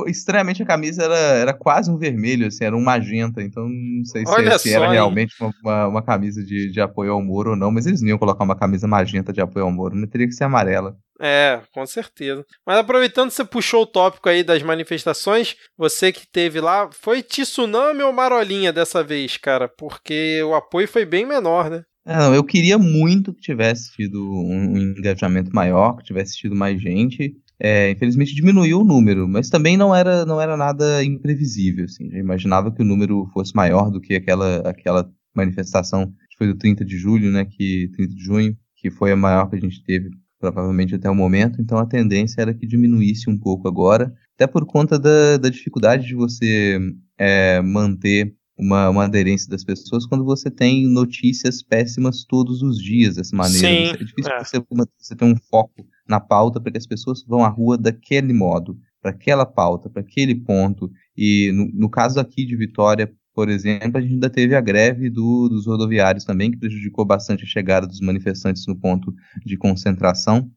estranhamente 0.08 0.64
a 0.64 0.66
camisa 0.66 1.04
era, 1.04 1.18
era 1.18 1.54
quase 1.54 1.92
um 1.92 1.98
vermelho, 1.98 2.48
assim, 2.48 2.64
era 2.64 2.76
um 2.76 2.82
magenta, 2.82 3.42
então 3.42 3.68
não 3.68 4.06
sei 4.06 4.26
se, 4.26 4.60
se 4.60 4.74
era 4.74 4.90
realmente 4.90 5.36
uma, 5.42 5.52
uma, 5.62 5.88
uma, 5.88 6.02
camisa 6.02 6.42
de, 6.42 6.72
de 6.72 6.80
apoio 6.80 7.12
ao 7.12 7.22
Moro 7.22 7.52
ou 7.52 7.56
não, 7.58 7.70
mas 7.70 7.86
eles 7.86 8.02
não 8.02 8.10
iam 8.10 8.18
colocar 8.18 8.46
uma 8.46 8.56
camisa 8.56 8.88
magenta 8.88 9.34
de 9.34 9.42
apoio 9.42 9.66
ao 9.66 9.72
Moro, 9.72 9.96
não 9.96 10.08
teria 10.08 10.28
que 10.28 10.34
ser 10.34 10.46
amarela. 10.46 10.96
É, 11.22 11.62
com 11.74 11.86
certeza. 11.86 12.46
Mas 12.66 12.78
aproveitando 12.78 13.28
que 13.28 13.36
você 13.36 13.44
puxou 13.44 13.82
o 13.82 13.88
tópico 13.88 14.30
aí 14.30 14.42
das 14.42 14.64
manifestações, 14.64 15.58
você 15.78 16.14
que 16.14 16.26
teve 16.26 16.62
lá, 16.62 16.90
foi 16.94 17.22
tsunami 17.22 18.02
ou 18.04 18.14
marolinha 18.14 18.72
dessa 18.72 19.04
vez, 19.04 19.36
cara? 19.36 19.68
Porque 19.68 20.42
o 20.44 20.56
apoio 20.56 20.88
foi 20.88 21.06
bem 21.06 21.26
menor, 21.26 21.70
né? 21.70 21.84
É, 22.10 22.18
não, 22.18 22.34
eu 22.34 22.44
queria 22.44 22.76
muito 22.76 23.32
que 23.32 23.40
tivesse 23.40 23.92
tido 23.92 24.20
um 24.20 24.76
engajamento 24.76 25.54
maior, 25.54 25.96
que 25.96 26.06
tivesse 26.06 26.36
tido 26.36 26.56
mais 26.56 26.82
gente. 26.82 27.36
É, 27.60 27.92
infelizmente 27.92 28.34
diminuiu 28.34 28.80
o 28.80 28.84
número, 28.84 29.28
mas 29.28 29.48
também 29.48 29.78
não 29.78 29.94
era, 29.94 30.26
não 30.26 30.42
era 30.42 30.58
nada 30.58 31.04
imprevisível. 31.04 31.86
Assim. 31.86 32.10
Eu 32.12 32.18
imaginava 32.18 32.72
que 32.72 32.82
o 32.82 32.86
número 32.86 33.30
fosse 33.32 33.56
maior 33.56 33.92
do 33.92 34.02
que 34.02 34.16
aquela, 34.16 34.58
aquela 34.68 35.08
manifestação 35.36 36.08
que 36.08 36.38
foi 36.40 36.48
do 36.48 36.56
30 36.56 36.84
de 36.84 36.98
julho, 36.98 37.32
né, 37.32 37.46
que 37.46 37.92
30 37.96 38.16
de 38.16 38.24
junho, 38.24 38.58
que 38.76 38.90
foi 38.90 39.12
a 39.12 39.16
maior 39.16 39.48
que 39.48 39.58
a 39.58 39.60
gente 39.60 39.84
teve 39.84 40.10
provavelmente 40.40 40.96
até 40.96 41.12
o 41.12 41.16
momento. 41.16 41.62
Então 41.62 41.78
a 41.78 41.86
tendência 41.86 42.42
era 42.42 42.56
que 42.56 42.66
diminuísse 42.66 43.30
um 43.30 43.38
pouco 43.38 43.68
agora, 43.68 44.12
até 44.34 44.48
por 44.48 44.66
conta 44.66 44.98
da, 44.98 45.38
da 45.38 45.50
dificuldade 45.50 46.08
de 46.08 46.16
você 46.16 46.80
é, 47.20 47.62
manter 47.62 48.34
uma, 48.60 48.90
uma 48.90 49.06
aderência 49.06 49.50
das 49.50 49.64
pessoas 49.64 50.06
quando 50.06 50.26
você 50.26 50.52
tem 50.52 50.86
notícias 50.86 51.64
péssimas 51.64 52.26
todos 52.26 52.62
os 52.62 52.78
dias 52.78 53.16
dessa 53.16 53.36
maneira. 53.36 53.68
Sim, 53.68 53.94
é 53.94 53.98
difícil 53.98 54.32
é. 54.32 54.44
Você, 54.44 54.66
você 54.98 55.16
ter 55.16 55.26
um 55.26 55.36
foco 55.50 55.88
na 56.08 56.20
pauta 56.20 56.60
para 56.60 56.72
que 56.74 56.78
as 56.78 56.86
pessoas 56.86 57.24
vão 57.26 57.44
à 57.44 57.48
rua 57.48 57.78
daquele 57.78 58.34
modo, 58.34 58.78
para 59.02 59.12
aquela 59.12 59.46
pauta, 59.46 59.90
para 59.90 60.02
aquele 60.02 60.36
ponto. 60.36 60.92
E 61.16 61.52
no, 61.54 61.72
no, 61.74 61.90
caso 61.90 62.20
aqui 62.20 62.46
de 62.46 62.58
Vitória, 62.58 63.10
por 63.34 63.48
exemplo, 63.48 63.98
a 63.98 64.02
gente 64.02 64.14
ainda 64.14 64.30
teve 64.30 64.54
a 64.54 64.62
greve 64.62 65.10
do, 65.10 65.48
dos 65.48 65.66
rodoviários 65.66 66.26
também, 66.26 66.52
que 66.52 66.58
prejudicou 66.58 67.06
bastante 67.06 67.46
a 67.46 67.48
chegada 67.48 67.88
dos 67.88 68.02
manifestantes 68.02 68.68
no 68.68 68.76
ponto 68.76 69.14
de 69.46 69.56
concentração. 69.56 70.52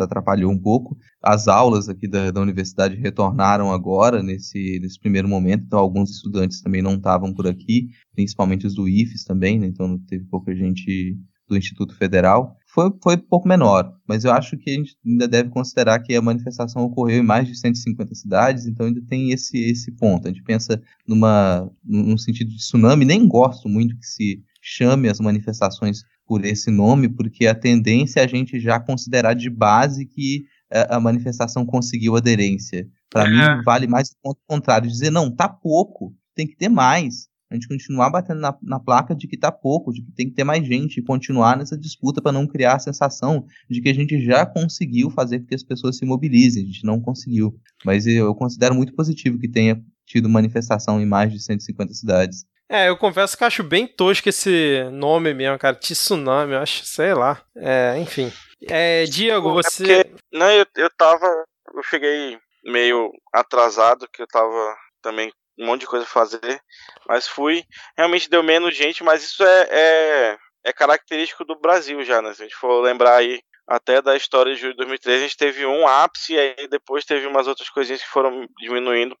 Isso 0.00 0.02
atrapalhou 0.02 0.50
um 0.50 0.58
pouco. 0.58 0.96
As 1.22 1.46
aulas 1.46 1.88
aqui 1.88 2.08
da, 2.08 2.30
da 2.30 2.40
universidade 2.40 2.96
retornaram 2.96 3.70
agora, 3.70 4.22
nesse, 4.22 4.78
nesse 4.80 4.98
primeiro 4.98 5.28
momento, 5.28 5.64
então 5.64 5.78
alguns 5.78 6.10
estudantes 6.10 6.62
também 6.62 6.82
não 6.82 6.94
estavam 6.94 7.34
por 7.34 7.46
aqui, 7.46 7.90
principalmente 8.14 8.66
os 8.66 8.74
do 8.74 8.88
IFES 8.88 9.24
também, 9.24 9.58
né? 9.58 9.66
então 9.66 9.98
teve 10.08 10.24
pouca 10.24 10.54
gente 10.54 11.18
do 11.48 11.56
Instituto 11.56 11.94
Federal 11.94 12.56
foi, 12.72 12.90
foi 13.02 13.16
um 13.16 13.18
pouco 13.28 13.48
menor, 13.48 13.92
mas 14.06 14.24
eu 14.24 14.32
acho 14.32 14.56
que 14.56 14.70
a 14.70 14.74
gente 14.74 14.96
ainda 15.04 15.26
deve 15.26 15.50
considerar 15.50 15.98
que 16.00 16.14
a 16.14 16.22
manifestação 16.22 16.82
ocorreu 16.84 17.18
em 17.18 17.26
mais 17.26 17.48
de 17.48 17.56
150 17.56 18.14
cidades, 18.14 18.66
então 18.66 18.86
ainda 18.86 19.02
tem 19.02 19.32
esse, 19.32 19.58
esse 19.58 19.90
ponto. 19.92 20.26
A 20.26 20.30
gente 20.30 20.42
pensa 20.44 20.80
numa, 21.06 21.68
num 21.84 22.16
sentido 22.16 22.50
de 22.50 22.58
tsunami, 22.58 23.04
nem 23.04 23.26
gosto 23.26 23.68
muito 23.68 23.96
que 23.98 24.06
se 24.06 24.42
chame 24.60 25.08
as 25.08 25.20
manifestações 25.20 26.02
por 26.26 26.44
esse 26.44 26.70
nome, 26.70 27.08
porque 27.08 27.46
a 27.46 27.54
tendência 27.54 28.20
é 28.20 28.24
a 28.24 28.28
gente 28.28 28.60
já 28.60 28.78
considerar 28.78 29.34
de 29.34 29.50
base 29.50 30.06
que 30.06 30.44
a, 30.70 30.96
a 30.96 31.00
manifestação 31.00 31.66
conseguiu 31.66 32.16
aderência. 32.16 32.86
Para 33.10 33.26
é. 33.26 33.30
mim, 33.30 33.62
vale 33.64 33.86
mais 33.86 34.10
o 34.10 34.16
ponto 34.22 34.40
contrário, 34.46 34.88
dizer, 34.88 35.10
não, 35.10 35.34
tá 35.34 35.48
pouco, 35.48 36.14
tem 36.34 36.46
que 36.46 36.56
ter 36.56 36.68
mais 36.68 37.30
a 37.50 37.54
gente 37.56 37.66
continuar 37.66 38.10
batendo 38.10 38.40
na, 38.40 38.56
na, 38.62 38.78
placa 38.78 39.12
de 39.12 39.26
que 39.26 39.36
tá 39.36 39.50
pouco, 39.50 39.92
de 39.92 40.02
que 40.02 40.12
tem 40.12 40.28
que 40.28 40.34
ter 40.34 40.44
mais 40.44 40.64
gente 40.64 40.98
e 40.98 41.02
continuar 41.02 41.56
nessa 41.56 41.76
disputa 41.76 42.22
para 42.22 42.30
não 42.30 42.46
criar 42.46 42.76
a 42.76 42.78
sensação 42.78 43.44
de 43.68 43.80
que 43.80 43.88
a 43.88 43.92
gente 43.92 44.24
já 44.24 44.46
conseguiu 44.46 45.10
fazer 45.10 45.40
com 45.40 45.46
que 45.46 45.54
as 45.56 45.64
pessoas 45.64 45.96
se 45.96 46.06
mobilizem. 46.06 46.62
A 46.62 46.66
gente 46.66 46.84
não 46.84 47.00
conseguiu. 47.00 47.58
Mas 47.84 48.06
eu 48.06 48.32
considero 48.36 48.72
muito 48.72 48.94
positivo 48.94 49.36
que 49.36 49.48
tenha 49.48 49.82
tido 50.06 50.28
manifestação 50.28 51.00
em 51.00 51.06
mais 51.06 51.32
de 51.32 51.40
150 51.40 51.92
cidades. 51.92 52.44
É, 52.72 52.88
eu 52.88 52.96
confesso 52.96 53.36
que 53.36 53.42
acho 53.42 53.64
bem 53.64 53.84
tosco 53.84 54.28
esse 54.28 54.84
nome 54.92 55.34
mesmo, 55.34 55.58
cara. 55.58 55.74
Tsunami, 55.74 56.52
eu 56.52 56.60
acho, 56.60 56.84
sei 56.84 57.12
lá. 57.12 57.42
É, 57.56 57.96
enfim. 57.98 58.32
É, 58.68 59.02
Diego, 59.06 59.50
é 59.50 59.52
você. 59.54 59.92
É 59.92 60.04
porque, 60.04 60.24
não, 60.32 60.48
eu, 60.52 60.64
eu 60.76 60.90
tava. 60.96 61.26
Eu 61.74 61.82
cheguei 61.82 62.38
meio 62.64 63.10
atrasado, 63.32 64.08
que 64.12 64.22
eu 64.22 64.26
tava 64.28 64.76
também 65.02 65.32
um 65.58 65.66
monte 65.66 65.80
de 65.80 65.88
coisa 65.88 66.04
pra 66.04 66.14
fazer, 66.14 66.62
mas 67.08 67.26
fui. 67.26 67.64
Realmente 67.98 68.30
deu 68.30 68.42
menos 68.42 68.76
gente, 68.76 69.02
mas 69.02 69.24
isso 69.24 69.42
é, 69.42 69.68
é, 69.70 70.38
é 70.66 70.72
característico 70.72 71.44
do 71.44 71.58
Brasil 71.58 72.04
já, 72.04 72.22
né? 72.22 72.32
Se 72.34 72.42
a 72.42 72.44
gente 72.44 72.56
for 72.56 72.80
lembrar 72.80 73.16
aí 73.16 73.40
até 73.66 74.00
da 74.00 74.16
história 74.16 74.54
de 74.54 74.72
2013, 74.74 75.18
a 75.18 75.26
gente 75.26 75.36
teve 75.36 75.66
um 75.66 75.88
ápice 75.88 76.34
e 76.34 76.38
aí 76.38 76.68
depois 76.68 77.04
teve 77.04 77.26
umas 77.26 77.48
outras 77.48 77.68
coisinhas 77.68 78.00
que 78.00 78.08
foram 78.08 78.46
diminuindo. 78.58 79.16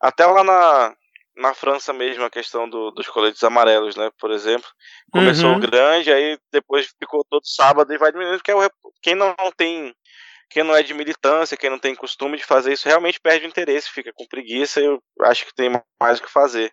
Até 0.00 0.24
lá 0.24 0.42
na, 0.42 0.94
na 1.36 1.54
França 1.54 1.92
mesmo, 1.92 2.24
a 2.24 2.30
questão 2.30 2.68
do, 2.68 2.90
dos 2.90 3.06
coletes 3.08 3.42
amarelos, 3.42 3.96
né? 3.96 4.10
Por 4.18 4.30
exemplo. 4.30 4.68
Começou 5.12 5.52
uhum. 5.52 5.60
grande, 5.60 6.12
aí 6.12 6.38
depois 6.50 6.88
ficou 6.98 7.24
todo 7.28 7.46
sábado 7.46 7.92
e 7.92 7.98
vai 7.98 8.10
diminuindo, 8.10 8.38
porque 8.38 8.52
é 8.52 8.70
quem 9.02 9.14
não 9.14 9.34
tem 9.56 9.94
quem 10.48 10.62
não 10.62 10.76
é 10.76 10.82
de 10.82 10.94
militância, 10.94 11.56
quem 11.56 11.68
não 11.68 11.78
tem 11.78 11.94
costume 11.94 12.36
de 12.36 12.44
fazer 12.44 12.72
isso, 12.72 12.88
realmente 12.88 13.20
perde 13.20 13.44
o 13.44 13.48
interesse, 13.48 13.90
fica 13.90 14.12
com 14.14 14.26
preguiça 14.26 14.80
e 14.80 14.84
eu 14.84 15.02
acho 15.22 15.44
que 15.44 15.54
tem 15.54 15.68
mais 16.00 16.18
o 16.18 16.22
que 16.22 16.30
fazer. 16.30 16.72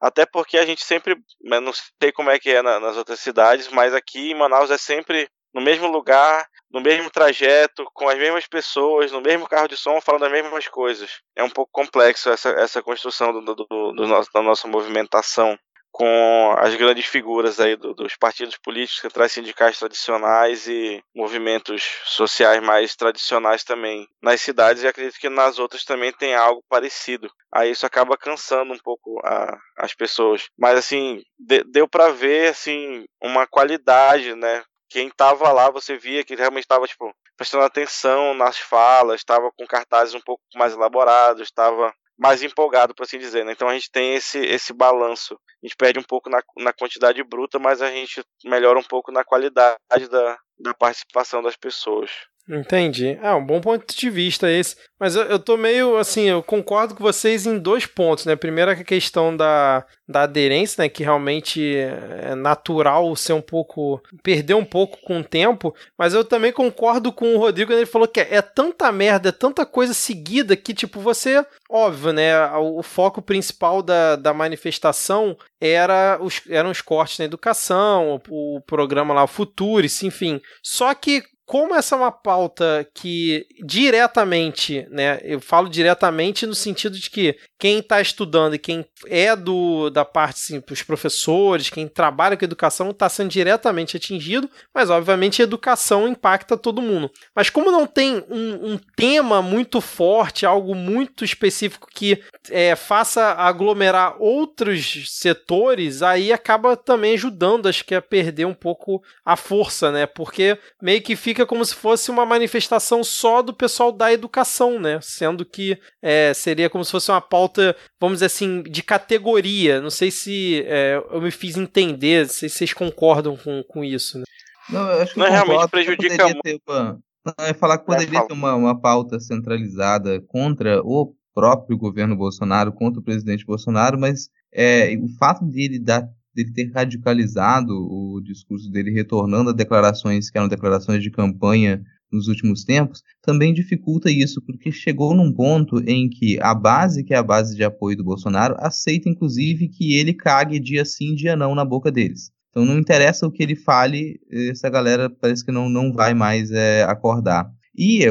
Até 0.00 0.26
porque 0.26 0.58
a 0.58 0.66
gente 0.66 0.84
sempre, 0.84 1.16
né, 1.42 1.60
não 1.60 1.72
sei 1.72 2.12
como 2.12 2.30
é 2.30 2.38
que 2.38 2.50
é 2.50 2.62
nas 2.62 2.96
outras 2.96 3.20
cidades, 3.20 3.68
mas 3.68 3.94
aqui 3.94 4.30
em 4.30 4.34
Manaus 4.34 4.70
é 4.70 4.78
sempre 4.78 5.28
no 5.54 5.60
mesmo 5.60 5.86
lugar, 5.86 6.46
no 6.70 6.80
mesmo 6.80 7.08
trajeto, 7.08 7.88
com 7.94 8.08
as 8.08 8.18
mesmas 8.18 8.46
pessoas, 8.46 9.12
no 9.12 9.20
mesmo 9.20 9.48
carro 9.48 9.68
de 9.68 9.76
som, 9.76 10.00
falando 10.00 10.24
as 10.24 10.32
mesmas 10.32 10.66
coisas. 10.66 11.20
É 11.36 11.44
um 11.44 11.50
pouco 11.50 11.70
complexo 11.72 12.28
essa, 12.28 12.50
essa 12.50 12.82
construção 12.82 13.32
do, 13.32 13.54
do, 13.54 13.64
do, 13.92 14.06
nosso, 14.06 14.28
da 14.34 14.42
nossa 14.42 14.66
movimentação 14.66 15.56
com 15.94 16.52
as 16.58 16.74
grandes 16.74 17.06
figuras 17.06 17.60
aí 17.60 17.76
do, 17.76 17.94
dos 17.94 18.16
partidos 18.16 18.56
políticos, 18.56 19.00
centrais 19.00 19.30
sindicais 19.30 19.78
tradicionais 19.78 20.66
e 20.66 21.00
movimentos 21.14 21.84
sociais 22.04 22.60
mais 22.60 22.96
tradicionais 22.96 23.62
também 23.62 24.08
nas 24.20 24.40
cidades 24.40 24.82
e 24.82 24.88
acredito 24.88 25.20
que 25.20 25.28
nas 25.28 25.56
outras 25.60 25.84
também 25.84 26.10
tem 26.10 26.34
algo 26.34 26.64
parecido. 26.68 27.30
Aí 27.54 27.70
isso 27.70 27.86
acaba 27.86 28.18
cansando 28.18 28.72
um 28.72 28.78
pouco 28.78 29.20
a, 29.24 29.56
as 29.78 29.94
pessoas. 29.94 30.48
Mas 30.58 30.76
assim, 30.76 31.22
de, 31.38 31.62
deu 31.62 31.86
para 31.86 32.08
ver 32.08 32.48
assim 32.48 33.04
uma 33.22 33.46
qualidade, 33.46 34.34
né? 34.34 34.64
Quem 34.88 35.10
tava 35.10 35.50
lá, 35.52 35.70
você 35.70 35.96
via 35.96 36.24
que 36.24 36.34
realmente 36.34 36.64
estava 36.64 36.86
tipo 36.86 37.14
prestando 37.36 37.64
atenção 37.64 38.34
nas 38.34 38.58
falas, 38.58 39.20
estava 39.20 39.50
com 39.56 39.66
cartazes 39.66 40.14
um 40.14 40.20
pouco 40.20 40.42
mais 40.54 40.72
elaborados, 40.72 41.42
estava 41.42 41.92
mais 42.16 42.42
empolgado, 42.42 42.94
por 42.94 43.02
assim 43.02 43.18
dizer. 43.18 43.44
Né? 43.44 43.52
Então 43.52 43.68
a 43.68 43.74
gente 43.74 43.90
tem 43.90 44.14
esse, 44.14 44.38
esse 44.38 44.72
balanço. 44.72 45.34
A 45.34 45.66
gente 45.66 45.76
perde 45.76 45.98
um 45.98 46.02
pouco 46.04 46.30
na, 46.30 46.40
na 46.58 46.72
quantidade 46.72 47.22
bruta, 47.24 47.58
mas 47.58 47.82
a 47.82 47.90
gente 47.90 48.22
melhora 48.44 48.78
um 48.78 48.84
pouco 48.84 49.10
na 49.10 49.24
qualidade 49.24 50.08
da, 50.08 50.38
da 50.58 50.74
participação 50.74 51.42
das 51.42 51.56
pessoas. 51.56 52.10
Entendi. 52.46 53.18
É 53.22 53.32
um 53.32 53.44
bom 53.44 53.58
ponto 53.58 53.96
de 53.96 54.10
vista 54.10 54.50
esse. 54.50 54.76
Mas 55.00 55.16
eu, 55.16 55.22
eu 55.24 55.38
tô 55.38 55.56
meio 55.56 55.96
assim, 55.96 56.28
eu 56.28 56.42
concordo 56.42 56.94
com 56.94 57.02
vocês 57.02 57.46
em 57.46 57.58
dois 57.58 57.86
pontos, 57.86 58.26
né? 58.26 58.36
Primeiro 58.36 58.70
a 58.70 58.76
questão 58.76 59.34
da, 59.34 59.84
da 60.06 60.22
aderência, 60.22 60.82
né? 60.82 60.88
Que 60.90 61.02
realmente 61.02 61.74
é 61.74 62.34
natural 62.34 63.16
ser 63.16 63.32
um 63.32 63.40
pouco. 63.40 64.02
perder 64.22 64.54
um 64.54 64.64
pouco 64.64 64.98
com 65.00 65.20
o 65.20 65.24
tempo. 65.24 65.74
Mas 65.98 66.12
eu 66.12 66.22
também 66.22 66.52
concordo 66.52 67.10
com 67.10 67.34
o 67.34 67.38
Rodrigo 67.38 67.70
quando 67.70 67.78
ele 67.78 67.86
falou 67.86 68.06
que 68.06 68.20
é, 68.20 68.34
é 68.36 68.42
tanta 68.42 68.92
merda, 68.92 69.30
é 69.30 69.32
tanta 69.32 69.64
coisa 69.64 69.94
seguida 69.94 70.54
que, 70.54 70.74
tipo, 70.74 71.00
você. 71.00 71.44
Óbvio, 71.70 72.12
né? 72.12 72.46
O, 72.56 72.80
o 72.80 72.82
foco 72.82 73.22
principal 73.22 73.82
da, 73.82 74.16
da 74.16 74.34
manifestação 74.34 75.34
era 75.58 76.18
os, 76.20 76.42
eram 76.50 76.70
os 76.70 76.82
cortes 76.82 77.18
na 77.18 77.24
educação, 77.24 78.20
o, 78.28 78.56
o 78.56 78.60
programa 78.60 79.14
lá, 79.14 79.24
o 79.24 79.28
Futuris, 79.28 80.02
enfim. 80.02 80.42
Só 80.62 80.92
que 80.94 81.22
como 81.46 81.74
essa 81.74 81.94
é 81.94 81.98
uma 81.98 82.12
pauta 82.12 82.88
que 82.94 83.46
diretamente, 83.64 84.86
né, 84.90 85.20
eu 85.22 85.40
falo 85.40 85.68
diretamente 85.68 86.46
no 86.46 86.54
sentido 86.54 86.98
de 86.98 87.10
que 87.10 87.36
quem 87.58 87.78
está 87.78 88.00
estudando 88.00 88.54
e 88.54 88.58
quem 88.58 88.84
é 89.06 89.34
do 89.36 89.90
da 89.90 90.04
parte, 90.04 90.36
assim, 90.36 90.62
os 90.70 90.82
professores, 90.82 91.70
quem 91.70 91.86
trabalha 91.86 92.36
com 92.36 92.44
educação 92.44 92.90
está 92.90 93.08
sendo 93.08 93.30
diretamente 93.30 93.96
atingido, 93.96 94.48
mas 94.74 94.90
obviamente 94.90 95.42
a 95.42 95.44
educação 95.44 96.08
impacta 96.08 96.56
todo 96.56 96.82
mundo. 96.82 97.10
Mas 97.34 97.50
como 97.50 97.70
não 97.70 97.86
tem 97.86 98.24
um, 98.30 98.72
um 98.72 98.80
tema 98.96 99.42
muito 99.42 99.80
forte, 99.80 100.46
algo 100.46 100.74
muito 100.74 101.24
específico 101.24 101.88
que 101.92 102.22
é, 102.50 102.74
faça 102.74 103.32
aglomerar 103.32 104.16
outros 104.18 105.10
setores, 105.10 106.02
aí 106.02 106.32
acaba 106.32 106.76
também 106.76 107.14
ajudando, 107.14 107.68
acho 107.68 107.84
que 107.84 107.94
a 107.94 108.02
perder 108.02 108.46
um 108.46 108.54
pouco 108.54 109.02
a 109.24 109.36
força, 109.36 109.90
né? 109.90 110.06
Porque 110.06 110.58
meio 110.80 111.02
que 111.02 111.16
fica 111.16 111.33
fica 111.34 111.44
como 111.44 111.64
se 111.64 111.74
fosse 111.74 112.12
uma 112.12 112.24
manifestação 112.24 113.02
só 113.02 113.42
do 113.42 113.52
pessoal 113.52 113.90
da 113.90 114.12
educação, 114.12 114.78
né? 114.78 115.00
Sendo 115.02 115.44
que 115.44 115.76
é, 116.00 116.32
seria 116.32 116.70
como 116.70 116.84
se 116.84 116.92
fosse 116.92 117.10
uma 117.10 117.20
pauta, 117.20 117.76
vamos 118.00 118.16
dizer 118.16 118.26
assim, 118.26 118.62
de 118.62 118.82
categoria. 118.82 119.80
Não 119.80 119.90
sei 119.90 120.12
se 120.12 120.62
é, 120.66 121.02
eu 121.10 121.20
me 121.20 121.32
fiz 121.32 121.56
entender, 121.56 122.22
não 122.22 122.32
sei 122.32 122.48
se 122.48 122.58
vocês 122.58 122.72
concordam 122.72 123.36
com, 123.36 123.64
com 123.64 123.82
isso, 123.82 124.18
né? 124.18 124.24
Não, 124.70 124.88
eu 124.92 125.02
acho 125.02 125.12
que 125.12 125.18
não 125.18 125.28
realmente 125.28 125.68
prejudica 125.68 126.24
muito. 126.28 126.62
Uma, 126.68 127.00
não, 127.26 127.46
é 127.46 127.52
falar 127.52 127.78
que 127.78 127.86
poderia 127.86 128.26
ter 128.26 128.32
uma, 128.32 128.54
uma 128.54 128.80
pauta 128.80 129.18
centralizada 129.18 130.20
contra 130.28 130.80
o 130.82 131.14
próprio 131.34 131.76
governo 131.76 132.14
Bolsonaro, 132.14 132.72
contra 132.72 133.00
o 133.00 133.04
presidente 133.04 133.44
Bolsonaro, 133.44 133.98
mas 133.98 134.28
é, 134.52 134.96
o 134.96 135.08
fato 135.18 135.44
dele 135.44 135.80
dar 135.80 136.08
dele 136.34 136.52
ter 136.52 136.70
radicalizado 136.72 137.72
o 137.72 138.20
discurso 138.20 138.70
dele, 138.70 138.90
retornando 138.90 139.50
a 139.50 139.52
declarações 139.54 140.30
que 140.30 140.36
eram 140.36 140.48
declarações 140.48 141.02
de 141.02 141.10
campanha 141.10 141.82
nos 142.10 142.28
últimos 142.28 142.64
tempos, 142.64 143.02
também 143.22 143.52
dificulta 143.52 144.10
isso, 144.10 144.40
porque 144.42 144.70
chegou 144.70 145.14
num 145.14 145.32
ponto 145.32 145.80
em 145.80 146.08
que 146.08 146.38
a 146.40 146.54
base, 146.54 147.02
que 147.02 147.12
é 147.12 147.16
a 147.16 147.22
base 147.22 147.56
de 147.56 147.64
apoio 147.64 147.96
do 147.96 148.04
Bolsonaro, 148.04 148.54
aceita 148.58 149.08
inclusive 149.08 149.68
que 149.68 149.94
ele 149.94 150.14
cague 150.14 150.60
dia 150.60 150.84
sim, 150.84 151.14
dia 151.14 151.36
não 151.36 151.54
na 151.54 151.64
boca 151.64 151.90
deles. 151.90 152.30
Então 152.50 152.64
não 152.64 152.78
interessa 152.78 153.26
o 153.26 153.32
que 153.32 153.42
ele 153.42 153.56
fale, 153.56 154.20
essa 154.30 154.70
galera 154.70 155.10
parece 155.10 155.44
que 155.44 155.50
não, 155.50 155.68
não 155.68 155.92
vai 155.92 156.14
mais 156.14 156.52
é, 156.52 156.84
acordar. 156.84 157.50
E 157.76 158.04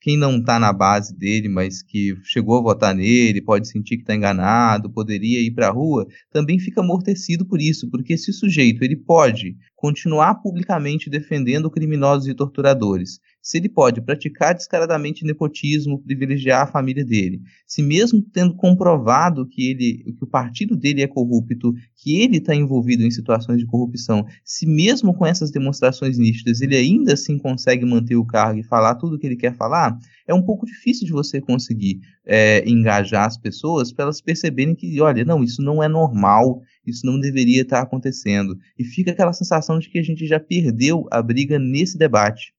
quem 0.00 0.16
não 0.16 0.38
está 0.38 0.58
na 0.58 0.72
base 0.72 1.16
dele, 1.16 1.48
mas 1.48 1.82
que 1.82 2.14
chegou 2.24 2.58
a 2.58 2.62
votar 2.62 2.94
nele, 2.94 3.42
pode 3.42 3.68
sentir 3.68 3.96
que 3.96 4.02
está 4.02 4.14
enganado, 4.14 4.90
poderia 4.90 5.40
ir 5.40 5.50
para 5.50 5.68
a 5.68 5.72
rua, 5.72 6.06
também 6.32 6.58
fica 6.58 6.80
amortecido 6.80 7.44
por 7.46 7.60
isso, 7.60 7.88
porque 7.90 8.14
esse 8.14 8.32
sujeito 8.32 8.82
ele 8.82 8.96
pode 8.96 9.56
continuar 9.76 10.36
publicamente 10.36 11.10
defendendo 11.10 11.70
criminosos 11.70 12.28
e 12.28 12.34
torturadores, 12.34 13.20
se 13.42 13.58
ele 13.58 13.68
pode 13.68 14.00
praticar 14.00 14.54
descaradamente 14.54 15.24
nepotismo, 15.24 16.02
privilegiar 16.02 16.62
a 16.62 16.66
família 16.66 17.04
dele, 17.04 17.40
se 17.66 17.82
mesmo 17.82 18.22
tendo 18.22 18.54
comprovado 18.54 19.46
que 19.46 19.70
ele, 19.70 20.14
que 20.16 20.24
o 20.24 20.26
partido 20.26 20.76
dele 20.76 21.02
é 21.02 21.06
corrupto, 21.06 21.72
que 21.96 22.20
ele 22.20 22.36
está 22.36 22.54
envolvido 22.54 23.02
em 23.02 23.10
situações 23.10 23.58
de 23.58 23.66
corrupção, 23.66 24.26
se 24.44 24.66
mesmo 24.66 25.14
com 25.14 25.26
essas 25.26 25.50
demonstrações 25.50 26.18
nítidas 26.18 26.60
ele 26.60 26.76
ainda 26.76 27.14
assim 27.14 27.38
consegue 27.38 27.84
manter 27.84 28.16
o 28.16 28.26
cargo 28.26 28.60
e 28.60 28.64
falar 28.64 28.94
tudo 28.96 29.16
o 29.16 29.18
que 29.18 29.26
ele 29.26 29.36
quer 29.36 29.54
falar, 29.54 29.98
é 30.26 30.34
um 30.34 30.42
pouco 30.42 30.66
difícil 30.66 31.06
de 31.06 31.12
você 31.12 31.40
conseguir 31.40 32.00
é, 32.24 32.62
engajar 32.68 33.26
as 33.26 33.36
pessoas 33.36 33.92
para 33.92 34.04
elas 34.04 34.20
perceberem 34.20 34.74
que, 34.74 35.00
olha, 35.00 35.24
não, 35.24 35.42
isso 35.42 35.60
não 35.62 35.82
é 35.82 35.88
normal, 35.88 36.60
isso 36.86 37.04
não 37.04 37.18
deveria 37.18 37.62
estar 37.62 37.80
acontecendo. 37.80 38.56
E 38.78 38.84
fica 38.84 39.10
aquela 39.10 39.32
sensação 39.32 39.78
de 39.78 39.88
que 39.88 39.98
a 39.98 40.02
gente 40.02 40.26
já 40.26 40.38
perdeu 40.38 41.06
a 41.10 41.20
briga 41.20 41.58
nesse 41.58 41.98
debate. 41.98 42.52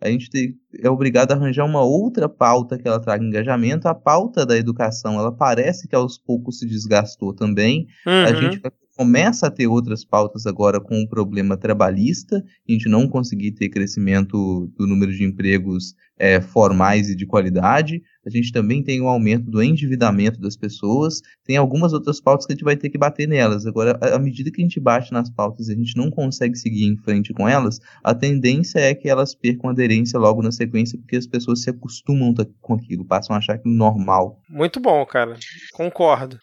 A 0.00 0.08
gente 0.08 0.56
é 0.80 0.88
obrigado 0.88 1.32
a 1.32 1.34
arranjar 1.34 1.64
uma 1.64 1.82
outra 1.82 2.28
pauta 2.28 2.78
que 2.78 2.86
ela 2.86 3.00
traga 3.00 3.24
engajamento. 3.24 3.88
A 3.88 3.94
pauta 3.94 4.46
da 4.46 4.56
educação, 4.56 5.18
ela 5.18 5.32
parece 5.32 5.88
que 5.88 5.94
aos 5.94 6.16
poucos 6.16 6.58
se 6.60 6.66
desgastou 6.66 7.34
também. 7.34 7.86
Uhum. 8.06 8.24
A 8.24 8.32
gente 8.32 8.60
começa 8.98 9.46
a 9.46 9.50
ter 9.50 9.68
outras 9.68 10.04
pautas 10.04 10.44
agora 10.44 10.80
com 10.80 11.00
o 11.00 11.08
problema 11.08 11.56
trabalhista, 11.56 12.44
a 12.68 12.72
gente 12.72 12.88
não 12.88 13.06
conseguir 13.06 13.52
ter 13.52 13.68
crescimento 13.68 14.66
do 14.76 14.88
número 14.88 15.12
de 15.12 15.22
empregos 15.22 15.94
é, 16.18 16.40
formais 16.40 17.08
e 17.08 17.14
de 17.14 17.24
qualidade. 17.24 18.02
A 18.26 18.28
gente 18.28 18.50
também 18.50 18.82
tem 18.82 19.00
o 19.00 19.04
um 19.04 19.08
aumento 19.08 19.48
do 19.48 19.62
endividamento 19.62 20.40
das 20.40 20.56
pessoas. 20.56 21.22
Tem 21.44 21.56
algumas 21.56 21.92
outras 21.92 22.20
pautas 22.20 22.44
que 22.44 22.52
a 22.52 22.56
gente 22.56 22.64
vai 22.64 22.76
ter 22.76 22.90
que 22.90 22.98
bater 22.98 23.28
nelas. 23.28 23.66
Agora, 23.66 23.96
à 24.02 24.18
medida 24.18 24.50
que 24.50 24.60
a 24.60 24.64
gente 24.64 24.80
bate 24.80 25.12
nas 25.12 25.30
pautas 25.30 25.68
e 25.68 25.74
a 25.74 25.76
gente 25.76 25.96
não 25.96 26.10
consegue 26.10 26.56
seguir 26.56 26.84
em 26.84 26.96
frente 26.96 27.32
com 27.32 27.48
elas, 27.48 27.78
a 28.02 28.12
tendência 28.12 28.80
é 28.80 28.96
que 28.96 29.08
elas 29.08 29.32
percam 29.32 29.70
aderência 29.70 30.18
logo 30.18 30.42
na 30.42 30.50
sequência, 30.50 30.98
porque 30.98 31.14
as 31.14 31.26
pessoas 31.26 31.62
se 31.62 31.70
acostumam 31.70 32.34
com 32.60 32.74
aquilo, 32.74 33.04
passam 33.04 33.36
a 33.36 33.38
achar 33.38 33.54
aquilo 33.54 33.74
normal. 33.74 34.42
Muito 34.48 34.80
bom, 34.80 35.06
cara. 35.06 35.36
Concordo. 35.72 36.36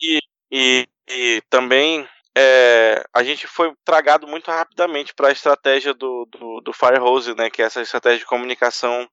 E, 0.00 0.20
e 0.50 0.86
e 1.10 1.42
também 1.50 2.08
é, 2.36 3.04
a 3.12 3.22
gente 3.24 3.46
foi 3.46 3.72
tragado 3.84 4.26
muito 4.28 4.50
rapidamente 4.50 5.12
para 5.12 5.28
a 5.28 5.32
estratégia 5.32 5.92
do, 5.92 6.24
do, 6.26 6.60
do 6.60 6.72
Firehose, 6.72 7.34
né? 7.34 7.50
Que 7.50 7.62
é 7.62 7.64
essa 7.64 7.82
estratégia 7.82 8.20
de 8.20 8.26
comunicação 8.26 9.08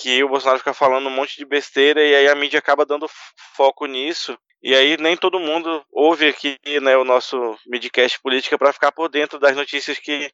que 0.00 0.22
o 0.22 0.28
Bolsonaro 0.28 0.58
fica 0.58 0.74
falando 0.74 1.06
um 1.06 1.14
monte 1.14 1.36
de 1.36 1.44
besteira 1.44 2.02
e 2.02 2.14
aí 2.14 2.28
a 2.28 2.34
mídia 2.34 2.58
acaba 2.58 2.84
dando 2.84 3.08
foco 3.54 3.86
nisso. 3.86 4.36
E 4.62 4.74
aí 4.74 4.96
nem 4.98 5.16
todo 5.16 5.40
mundo 5.40 5.82
ouve 5.90 6.28
aqui 6.28 6.58
né, 6.82 6.94
o 6.96 7.04
nosso 7.04 7.56
midcast 7.66 8.20
política 8.20 8.58
para 8.58 8.72
ficar 8.74 8.92
por 8.92 9.08
dentro 9.08 9.38
das 9.38 9.56
notícias 9.56 9.98
que 9.98 10.30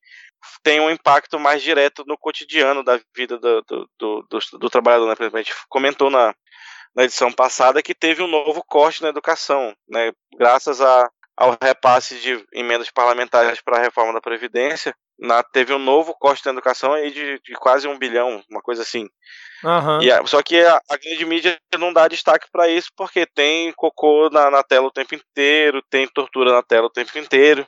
têm 0.65 0.81
um 0.81 0.91
impacto 0.91 1.39
mais 1.39 1.63
direto 1.63 2.05
no 2.07 2.19
cotidiano 2.19 2.83
da 2.83 2.99
vida 3.15 3.39
do, 3.39 3.63
do, 3.63 3.89
do, 3.97 4.27
do, 4.29 4.59
do 4.59 4.71
trabalhador. 4.71 5.07
Né? 5.07 5.31
A 5.33 5.39
gente 5.39 5.55
comentou 5.69 6.11
na, 6.11 6.35
na 6.97 7.05
edição 7.05 7.31
passada 7.31 7.83
que 7.83 7.95
teve 7.95 8.23
um 8.23 8.27
novo 8.27 8.65
corte 8.67 9.03
na 9.03 9.11
educação, 9.11 9.75
né, 9.87 10.11
graças 10.39 10.81
a, 10.81 11.11
ao 11.37 11.57
repasse 11.63 12.19
de 12.19 12.43
emendas 12.53 12.91
parlamentares 12.91 13.61
para 13.61 13.77
a 13.77 13.83
reforma 13.83 14.15
da 14.15 14.21
Previdência, 14.21 14.95
na, 15.19 15.43
teve 15.43 15.73
um 15.75 15.79
novo 15.79 16.15
corte 16.15 16.45
na 16.47 16.53
educação 16.53 16.93
aí 16.93 17.11
de, 17.11 17.39
de 17.41 17.55
quase 17.55 17.87
um 17.87 17.99
bilhão, 17.99 18.43
uma 18.51 18.63
coisa 18.63 18.83
assim. 18.83 19.07
Uhum. 19.65 20.03
E 20.03 20.27
só 20.27 20.43
que 20.43 20.59
a, 20.61 20.81
a, 20.91 20.97
grande 20.97 21.25
mídia 21.25 21.59
não 21.79 21.93
dá 21.93 22.09
destaque 22.09 22.47
para 22.53 22.69
isso 22.69 22.91
porque 22.95 23.27
tem 23.27 23.73
cocô 23.75 24.29
na, 24.31 24.51
na, 24.51 24.63
tela 24.63 24.87
o 24.87 24.93
tempo 24.93 25.15
inteiro, 25.15 25.83
tem 25.91 26.07
tortura 26.07 26.53
na 26.53 26.63
tela 26.63 26.87
o 26.87 26.91
tempo 26.91 27.19
inteiro. 27.19 27.67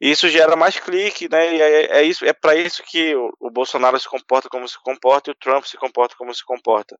Isso 0.00 0.28
gera 0.28 0.54
mais 0.56 0.78
clique, 0.78 1.28
né? 1.28 1.54
E 1.54 1.62
é, 1.62 1.98
é 1.98 2.02
isso, 2.02 2.24
é 2.24 2.32
para 2.32 2.54
isso 2.54 2.82
que 2.82 3.14
o, 3.14 3.32
o, 3.40 3.50
Bolsonaro 3.50 3.98
se 3.98 4.08
comporta 4.08 4.48
como 4.48 4.68
se 4.68 4.78
comporta 4.82 5.30
e 5.30 5.32
o 5.32 5.34
Trump 5.34 5.64
se 5.64 5.76
comporta 5.78 6.14
como 6.16 6.34
se 6.34 6.44
comporta, 6.44 6.98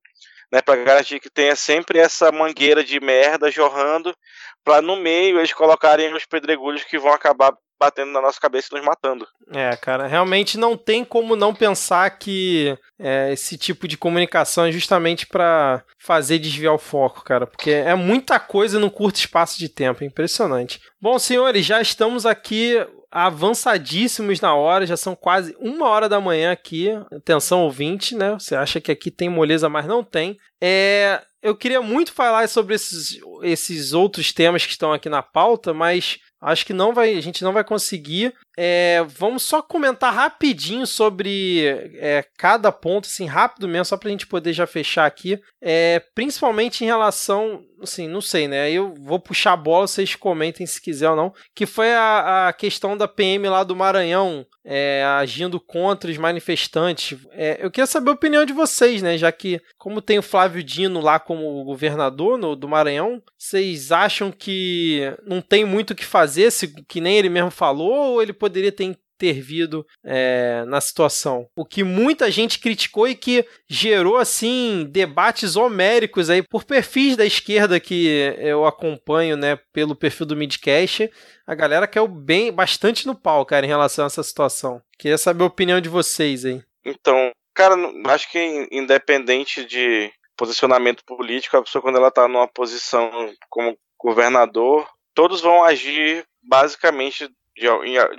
né? 0.51 0.63
Para 0.63 0.83
garantir 0.83 1.21
que 1.21 1.29
tenha 1.29 1.55
sempre 1.55 1.99
essa 1.99 2.33
mangueira 2.33 2.83
de 2.83 2.99
merda 2.99 3.51
jorrando, 3.51 4.17
para 4.65 4.81
no 4.81 4.97
meio 4.97 5.39
eles 5.39 5.53
colocarem 5.53 6.15
os 6.15 6.25
pedregulhos 6.25 6.85
que 6.85 6.99
vão 6.99 7.13
acabar 7.13 7.53
batendo 7.79 8.13
na 8.13 8.21
nossa 8.21 8.41
cabeça 8.41 8.69
e 8.71 8.77
nos 8.77 8.85
matando. 8.85 9.27
É, 9.53 9.77
cara, 9.77 10.07
realmente 10.07 10.59
não 10.59 10.77
tem 10.77 11.05
como 11.05 11.37
não 11.37 11.55
pensar 11.55 12.11
que 12.19 12.77
é, 12.99 13.33
esse 13.33 13.57
tipo 13.57 13.87
de 13.87 13.97
comunicação 13.97 14.67
é 14.67 14.73
justamente 14.73 15.27
para 15.27 15.83
fazer 15.99 16.39
desviar 16.39 16.75
o 16.75 16.79
foco, 16.79 17.23
cara, 17.25 17.47
porque 17.47 17.71
é 17.71 17.95
muita 17.95 18.41
coisa 18.41 18.79
num 18.79 18.91
curto 18.91 19.17
espaço 19.17 19.59
de 19.59 19.69
tempo, 19.69 20.03
é 20.03 20.07
impressionante. 20.07 20.81
Bom, 21.01 21.19
senhores, 21.19 21.65
já 21.65 21.81
estamos 21.81 22.25
aqui 22.25 22.85
avançadíssimos 23.11 24.41
na 24.41 24.55
hora, 24.55 24.87
já 24.87 24.97
são 24.97 25.15
quase 25.15 25.57
uma 25.59 25.89
hora 25.89 26.09
da 26.09 26.21
manhã 26.21 26.53
aqui. 26.53 26.91
Atenção, 27.11 27.63
ouvinte, 27.63 28.15
né? 28.15 28.33
Você 28.33 28.55
acha 28.55 28.81
que 28.81 28.93
aqui 28.93 29.11
tem 29.11 29.29
moleza, 29.29 29.69
mas 29.69 29.87
não 29.87 30.05
tem. 30.05 30.37
É, 30.61 31.23
eu 31.43 31.57
queria 31.57 31.81
muito 31.81 32.13
falar 32.13 32.49
sobre 32.49 32.75
esses, 32.75 33.19
esses 33.43 33.93
outros 33.93 34.33
temas 34.33 34.67
que 34.67 34.73
estão 34.73 34.93
aqui 34.93 35.09
na 35.09 35.23
pauta, 35.23 35.73
mas 35.73 36.19
Acho 36.41 36.67
que 36.67 36.73
não 36.73 36.93
vai, 36.93 37.15
a 37.15 37.21
gente 37.21 37.43
não 37.43 37.53
vai 37.53 37.65
conseguir. 37.65 38.35
É, 38.59 39.05
vamos 39.09 39.43
só 39.43 39.61
comentar 39.61 40.15
rapidinho 40.15 40.87
sobre 40.87 41.65
é, 41.99 42.25
cada 42.37 42.71
ponto, 42.73 43.07
assim, 43.07 43.27
rápido 43.27 43.69
mesmo, 43.69 43.85
só 43.85 43.97
para 43.97 44.09
a 44.09 44.11
gente 44.11 44.27
poder 44.27 44.53
já 44.53 44.67
fechar 44.67 45.07
aqui. 45.07 45.41
É, 45.61 46.01
principalmente 46.15 46.85
em 46.85 46.87
relação, 46.87 47.63
assim, 47.83 48.09
não 48.09 48.21
sei, 48.21 48.49
né? 48.49 48.71
Eu 48.71 48.95
vou 48.95 49.19
puxar 49.19 49.53
a 49.53 49.57
bola, 49.57 49.87
vocês 49.87 50.15
comentem 50.15 50.67
se 50.67 50.81
quiser 50.81 51.11
ou 51.11 51.17
não. 51.17 51.33
Que 51.55 51.67
foi 51.67 51.93
a, 51.93 52.49
a 52.49 52.53
questão 52.53 52.97
da 52.97 53.09
PM 53.09 53.49
lá 53.49 53.65
do 53.65 53.77
Maranhão 53.77 54.47
é, 54.65 55.05
agindo 55.05 55.61
contra 55.61 56.11
os 56.11 56.19
manifestantes. 56.19 57.19
É, 57.31 57.59
eu 57.61 57.71
queria 57.71 57.87
saber 57.87 58.11
a 58.11 58.15
opinião 58.15 58.45
de 58.45 58.53
vocês, 58.53 59.01
né? 59.01 59.17
Já 59.17 59.31
que, 59.31 59.61
como 59.79 60.03
tem 60.03 60.19
o 60.19 60.23
Flávio 60.23 60.63
Dino 60.63 61.01
lá 61.01 61.21
como 61.21 61.65
governador 61.65 62.37
no, 62.37 62.57
do 62.57 62.69
Maranhão, 62.69 63.23
vocês 63.39 63.93
acham 63.93 64.33
que 64.33 65.03
não 65.25 65.41
tem 65.41 65.65
muito 65.65 65.93
o 65.93 65.95
que 65.95 66.05
fazer, 66.05 66.26
se, 66.27 66.69
que 66.85 67.01
nem 67.01 67.17
ele 67.19 67.29
mesmo 67.29 67.51
falou, 67.51 68.13
ou 68.13 68.23
ele 68.23 68.33
poderia 68.33 68.73
ter 68.73 68.85
intervido 69.17 69.87
é, 70.05 70.65
na 70.67 70.81
situação. 70.81 71.49
O 71.57 71.65
que 71.65 71.83
muita 71.83 72.31
gente 72.31 72.59
criticou 72.59 73.09
e 73.09 73.15
que 73.15 73.47
gerou 73.69 74.17
assim 74.17 74.87
debates 74.91 75.57
homéricos 75.57 76.29
aí 76.29 76.43
por 76.43 76.65
perfis 76.65 77.17
da 77.17 77.25
esquerda 77.25 77.81
que 77.81 78.35
eu 78.39 78.67
acompanho, 78.67 79.37
né, 79.37 79.59
pelo 79.73 79.97
perfil 79.97 80.27
do 80.27 80.37
Midcast. 80.37 81.11
A 81.47 81.55
galera 81.55 81.87
caiu 81.87 82.07
bem 82.07 82.53
bastante 82.53 83.07
no 83.07 83.15
pau, 83.15 83.45
cara, 83.47 83.65
em 83.65 83.69
relação 83.69 84.05
a 84.05 84.07
essa 84.07 84.23
situação. 84.23 84.83
Queria 84.99 85.19
saber 85.19 85.45
a 85.45 85.47
opinião 85.47 85.81
de 85.81 85.89
vocês 85.89 86.45
aí. 86.45 86.63
Então, 86.85 87.31
cara, 87.55 87.75
acho 88.09 88.31
que 88.31 88.69
independente 88.71 89.65
de 89.65 90.13
posicionamento 90.37 91.03
político, 91.05 91.57
a 91.57 91.63
pessoa 91.63 91.81
quando 91.81 91.97
ela 91.97 92.11
tá 92.11 92.29
numa 92.29 92.47
posição 92.47 93.11
como 93.49 93.77
governador, 93.99 94.87
todos 95.17 95.41
vão 95.41 95.65
agir 95.65 96.25
basicamente 96.43 97.29
de, 97.57 97.67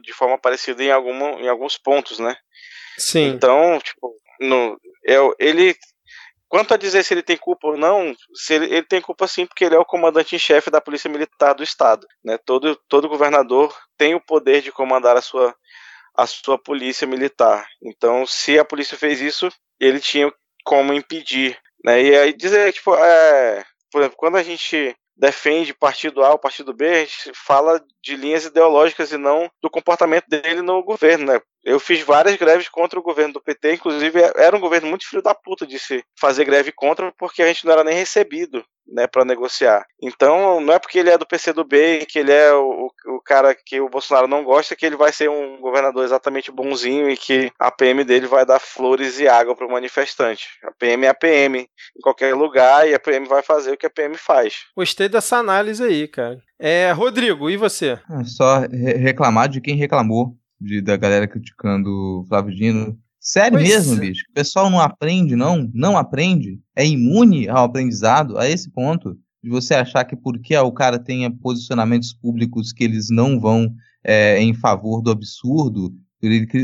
de 0.02 0.14
forma 0.14 0.38
parecida 0.38 0.84
em, 0.84 0.92
alguma, 0.92 1.30
em 1.40 1.48
alguns 1.48 1.78
pontos, 1.78 2.18
né? 2.18 2.36
Sim. 2.98 3.28
Então, 3.28 3.80
tipo, 3.80 4.14
no, 4.42 4.78
eu, 5.04 5.34
ele. 5.40 5.76
Quanto 6.50 6.74
a 6.74 6.78
dizer 6.78 7.04
se 7.04 7.14
ele 7.14 7.22
tem 7.22 7.36
culpa 7.36 7.68
ou 7.68 7.78
não, 7.78 8.16
se 8.34 8.54
ele, 8.54 8.66
ele 8.68 8.84
tem 8.84 9.02
culpa 9.02 9.28
sim, 9.28 9.46
porque 9.46 9.66
ele 9.66 9.76
é 9.76 9.80
o 9.80 9.86
comandante 9.86 10.34
em 10.34 10.40
chefe 10.40 10.72
da 10.72 10.80
Polícia 10.80 11.10
Militar 11.10 11.54
do 11.54 11.62
Estado. 11.62 12.08
Né? 12.24 12.38
Todo, 12.38 12.76
todo 12.88 13.10
governador 13.10 13.76
tem 13.98 14.16
o 14.16 14.22
poder 14.22 14.62
de 14.62 14.72
comandar 14.72 15.18
a 15.18 15.22
sua, 15.22 15.54
a 16.16 16.26
sua 16.26 16.58
polícia 16.58 17.06
militar. 17.06 17.68
Então, 17.84 18.26
se 18.26 18.58
a 18.58 18.64
polícia 18.64 18.98
fez 18.98 19.20
isso, 19.20 19.50
ele 19.78 20.00
tinha 20.00 20.34
como 20.64 20.94
impedir. 20.94 21.60
Né? 21.84 22.02
E 22.02 22.18
aí 22.18 22.34
dizer, 22.34 22.72
tipo, 22.72 22.96
é, 22.96 23.66
por 23.92 24.00
exemplo, 24.00 24.18
quando 24.18 24.38
a 24.38 24.44
gente 24.44 24.96
defende 25.18 25.74
partido 25.74 26.24
A 26.24 26.32
ou 26.32 26.40
partido 26.40 26.74
B, 26.74 26.88
a 26.88 27.00
gente 27.00 27.32
fala 27.34 27.84
de 28.04 28.16
linhas 28.16 28.46
ideológicas 28.46 29.12
e 29.12 29.18
não 29.18 29.50
do 29.62 29.70
comportamento 29.70 30.28
dele 30.28 30.62
no 30.62 30.84
governo, 30.84 31.26
né? 31.26 31.42
Eu 31.68 31.82
fiz 31.82 32.02
várias 32.02 32.38
greves 32.38 32.70
contra 32.70 32.98
o 32.98 33.04
governo 33.04 33.34
do 33.34 33.42
PT, 33.42 33.74
inclusive 33.74 34.22
era 34.38 34.56
um 34.56 34.60
governo 34.62 34.88
muito 34.88 35.06
filho 35.06 35.22
da 35.22 35.36
puta 35.36 35.68
de 35.68 35.78
se 35.78 36.02
fazer 36.18 36.46
greve 36.46 36.72
contra, 36.72 37.12
porque 37.20 37.44
a 37.44 37.48
gente 37.48 37.66
não 37.66 37.74
era 37.74 37.84
nem 37.84 37.94
recebido 37.94 38.64
né, 38.88 39.06
para 39.06 39.26
negociar. 39.26 39.86
Então, 40.02 40.62
não 40.62 40.74
é 40.74 40.80
porque 40.80 40.98
ele 40.98 41.10
é 41.10 41.18
do 41.18 41.28
PCdoB, 41.28 42.06
que 42.08 42.20
ele 42.20 42.32
é 42.32 42.54
o, 42.54 42.90
o 43.08 43.22
cara 43.22 43.54
que 43.54 43.82
o 43.82 43.90
Bolsonaro 43.90 44.30
não 44.30 44.46
gosta, 44.46 44.78
que 44.78 44.86
ele 44.86 44.96
vai 44.96 45.12
ser 45.12 45.30
um 45.30 45.60
governador 45.60 46.06
exatamente 46.06 46.50
bonzinho 46.54 47.10
e 47.10 47.18
que 47.18 47.52
a 47.60 47.70
PM 47.70 48.02
dele 48.06 48.28
vai 48.28 48.46
dar 48.46 48.60
flores 48.60 49.20
e 49.20 49.28
água 49.28 49.54
para 49.54 49.68
o 49.68 49.72
manifestante. 49.72 50.48
A 50.64 50.72
PM 50.72 51.06
é 51.06 51.10
a 51.10 51.14
PM 51.14 51.60
em 51.60 52.02
qualquer 52.02 52.34
lugar 52.34 52.88
e 52.88 52.94
a 52.94 53.00
PM 53.00 53.28
vai 53.28 53.44
fazer 53.44 53.74
o 53.74 53.78
que 53.78 53.86
a 53.86 53.90
PM 53.90 54.16
faz. 54.16 54.56
Gostei 54.74 55.10
dessa 55.10 55.36
análise 55.36 55.84
aí, 55.84 56.08
cara. 56.08 56.42
É, 56.58 56.94
Rodrigo, 56.94 57.50
e 57.50 57.58
você? 57.58 58.00
É 58.10 58.24
só 58.24 58.62
reclamar 59.02 59.50
de 59.50 59.60
quem 59.60 59.76
reclamou 59.76 60.34
de, 60.60 60.82
da 60.82 60.98
galera 60.98 61.28
criticando 61.28 61.90
o 61.90 62.26
Flávio 62.28 62.56
Dino 62.56 62.98
Sério 63.28 63.58
pois 63.58 63.68
mesmo, 63.68 63.96
é. 63.96 64.00
bicho? 64.08 64.24
O 64.30 64.34
pessoal 64.34 64.70
não 64.70 64.80
aprende, 64.80 65.36
não? 65.36 65.70
Não 65.74 65.98
aprende? 65.98 66.62
É 66.74 66.88
imune 66.88 67.50
ao 67.50 67.66
aprendizado 67.66 68.38
a 68.38 68.48
esse 68.48 68.70
ponto? 68.72 69.18
De 69.44 69.50
você 69.50 69.74
achar 69.74 70.06
que 70.06 70.16
porque 70.16 70.56
o 70.58 70.72
cara 70.72 70.98
tenha 70.98 71.30
posicionamentos 71.30 72.14
públicos 72.14 72.72
que 72.72 72.86
eles 72.86 73.10
não 73.10 73.38
vão 73.38 73.70
é, 74.02 74.42
em 74.42 74.54
favor 74.54 75.02
do 75.02 75.12
absurdo, 75.12 75.94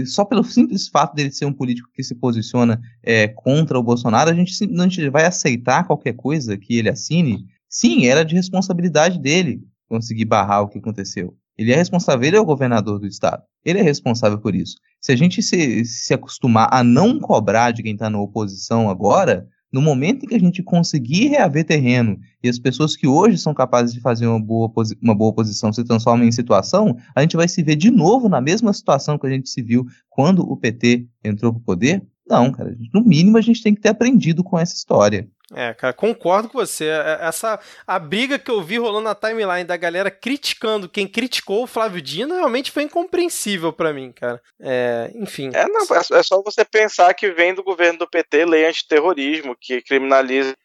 só 0.06 0.24
pelo 0.24 0.44
simples 0.44 0.88
fato 0.88 1.14
dele 1.16 1.32
ser 1.32 1.46
um 1.46 1.54
político 1.54 1.90
que 1.94 2.02
se 2.02 2.16
posiciona 2.16 2.80
é, 3.04 3.28
contra 3.28 3.78
o 3.78 3.84
Bolsonaro, 3.84 4.30
a 4.30 4.34
gente, 4.34 4.54
a 4.64 4.84
gente 4.84 5.10
vai 5.10 5.26
aceitar 5.26 5.86
qualquer 5.86 6.14
coisa 6.14 6.58
que 6.58 6.78
ele 6.78 6.90
assine? 6.90 7.46
Sim, 7.68 8.06
era 8.06 8.24
de 8.24 8.36
responsabilidade 8.36 9.20
dele 9.20 9.62
conseguir 9.90 10.26
barrar 10.26 10.62
o 10.62 10.70
que 10.70 10.78
aconteceu. 10.78 11.38
Ele 11.58 11.72
é 11.72 11.76
responsável, 11.76 12.28
ele 12.28 12.38
é 12.38 12.40
o 12.40 12.46
governador 12.46 13.00
do 13.00 13.08
estado. 13.08 13.44
Ele 13.64 13.80
é 13.80 13.82
responsável 13.82 14.40
por 14.40 14.56
isso. 14.56 14.76
Se 15.00 15.12
a 15.12 15.16
gente 15.16 15.42
se, 15.42 15.86
se 15.86 16.14
acostumar 16.14 16.68
a 16.72 16.84
não 16.84 17.20
cobrar 17.20 17.72
de 17.72 17.84
quem 17.84 17.94
está 17.94 18.10
na 18.10 18.20
oposição 18.20 18.90
agora, 18.90 19.48
no 19.74 19.82
momento 19.82 20.24
em 20.24 20.28
que 20.28 20.36
a 20.36 20.40
gente 20.40 20.62
conseguir 20.62 21.30
reaver 21.30 21.66
terreno 21.66 22.20
e 22.44 22.48
as 22.48 22.60
pessoas 22.60 22.96
que 22.96 23.08
hoje 23.08 23.40
são 23.40 23.56
capazes 23.56 23.92
de 23.92 24.00
fazer 24.00 24.28
uma 24.28 24.40
boa, 24.40 24.72
uma 25.02 25.16
boa 25.16 25.34
posição 25.34 25.74
se 25.74 25.84
transformam 25.84 26.28
em 26.28 26.32
situação, 26.32 26.96
a 27.16 27.22
gente 27.22 27.36
vai 27.36 27.48
se 27.48 27.64
ver 27.64 27.76
de 27.76 27.90
novo 27.90 28.30
na 28.30 28.40
mesma 28.40 28.72
situação 28.72 29.18
que 29.18 29.26
a 29.26 29.32
gente 29.32 29.50
se 29.50 29.64
viu 29.64 29.84
quando 30.12 30.42
o 30.44 30.56
PT 30.56 31.08
entrou 31.24 31.52
para 31.52 31.60
o 31.60 31.64
poder? 31.64 32.06
Não, 32.34 32.52
cara. 32.52 32.76
No 32.94 33.04
mínimo 33.04 33.38
a 33.38 33.42
gente 33.42 33.62
tem 33.62 33.74
que 33.74 33.82
ter 33.82 33.90
aprendido 33.90 34.44
com 34.44 34.60
essa 34.60 34.74
história. 34.74 35.28
É, 35.56 35.74
cara, 35.74 35.94
concordo 35.94 36.50
com 36.50 36.58
você. 36.58 36.86
É, 36.86 37.20
essa 37.22 37.60
a 37.86 38.00
briga 38.00 38.40
que 38.40 38.50
eu 38.50 38.62
vi 38.62 38.78
rolando 38.78 39.04
na 39.04 39.16
timeline 39.16 39.64
da 39.64 39.78
galera 39.78 40.10
criticando 40.10 40.90
quem 40.90 41.08
criticou 41.08 41.64
o 41.64 41.68
Flávio 41.68 42.02
Dino 42.02 42.34
realmente 42.34 42.72
foi 42.72 42.84
incompreensível 42.84 43.72
para 43.72 43.94
mim, 43.94 44.12
cara. 44.12 44.42
É, 44.60 45.12
enfim. 45.16 45.52
É, 45.54 45.68
não, 45.68 45.82
é, 45.82 46.20
é 46.20 46.24
só 46.24 46.42
você 46.42 46.66
pensar 46.66 47.14
que 47.14 47.32
vem 47.32 47.54
do 47.54 47.64
governo 47.64 48.00
do 48.00 48.10
PT 48.10 48.46
lei 48.46 48.66
antiterrorismo, 48.66 49.56
que 49.60 49.82
criminaliza 49.82 50.56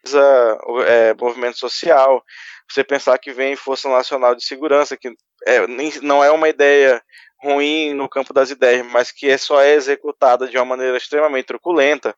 é, 0.87 1.15
movimento 1.15 1.59
social. 1.59 2.23
Você 2.71 2.83
pensar 2.83 3.19
que 3.19 3.33
vem 3.33 3.57
Força 3.57 3.89
Nacional 3.89 4.35
de 4.35 4.45
Segurança, 4.45 4.97
que 4.97 5.11
é, 5.47 5.67
não 6.03 6.23
é 6.23 6.31
uma 6.31 6.49
ideia 6.49 7.03
ruim 7.43 7.95
no 7.95 8.09
campo 8.09 8.33
das 8.33 8.51
ideias, 8.51 8.87
mas 8.87 9.11
que 9.13 9.29
é 9.29 9.39
só 9.39 9.61
é 9.61 9.75
executada 9.75 10.49
de 10.49 10.57
uma 10.57 10.65
maneira 10.65 10.97
extremamente 10.97 11.47
truculenta 11.47 12.15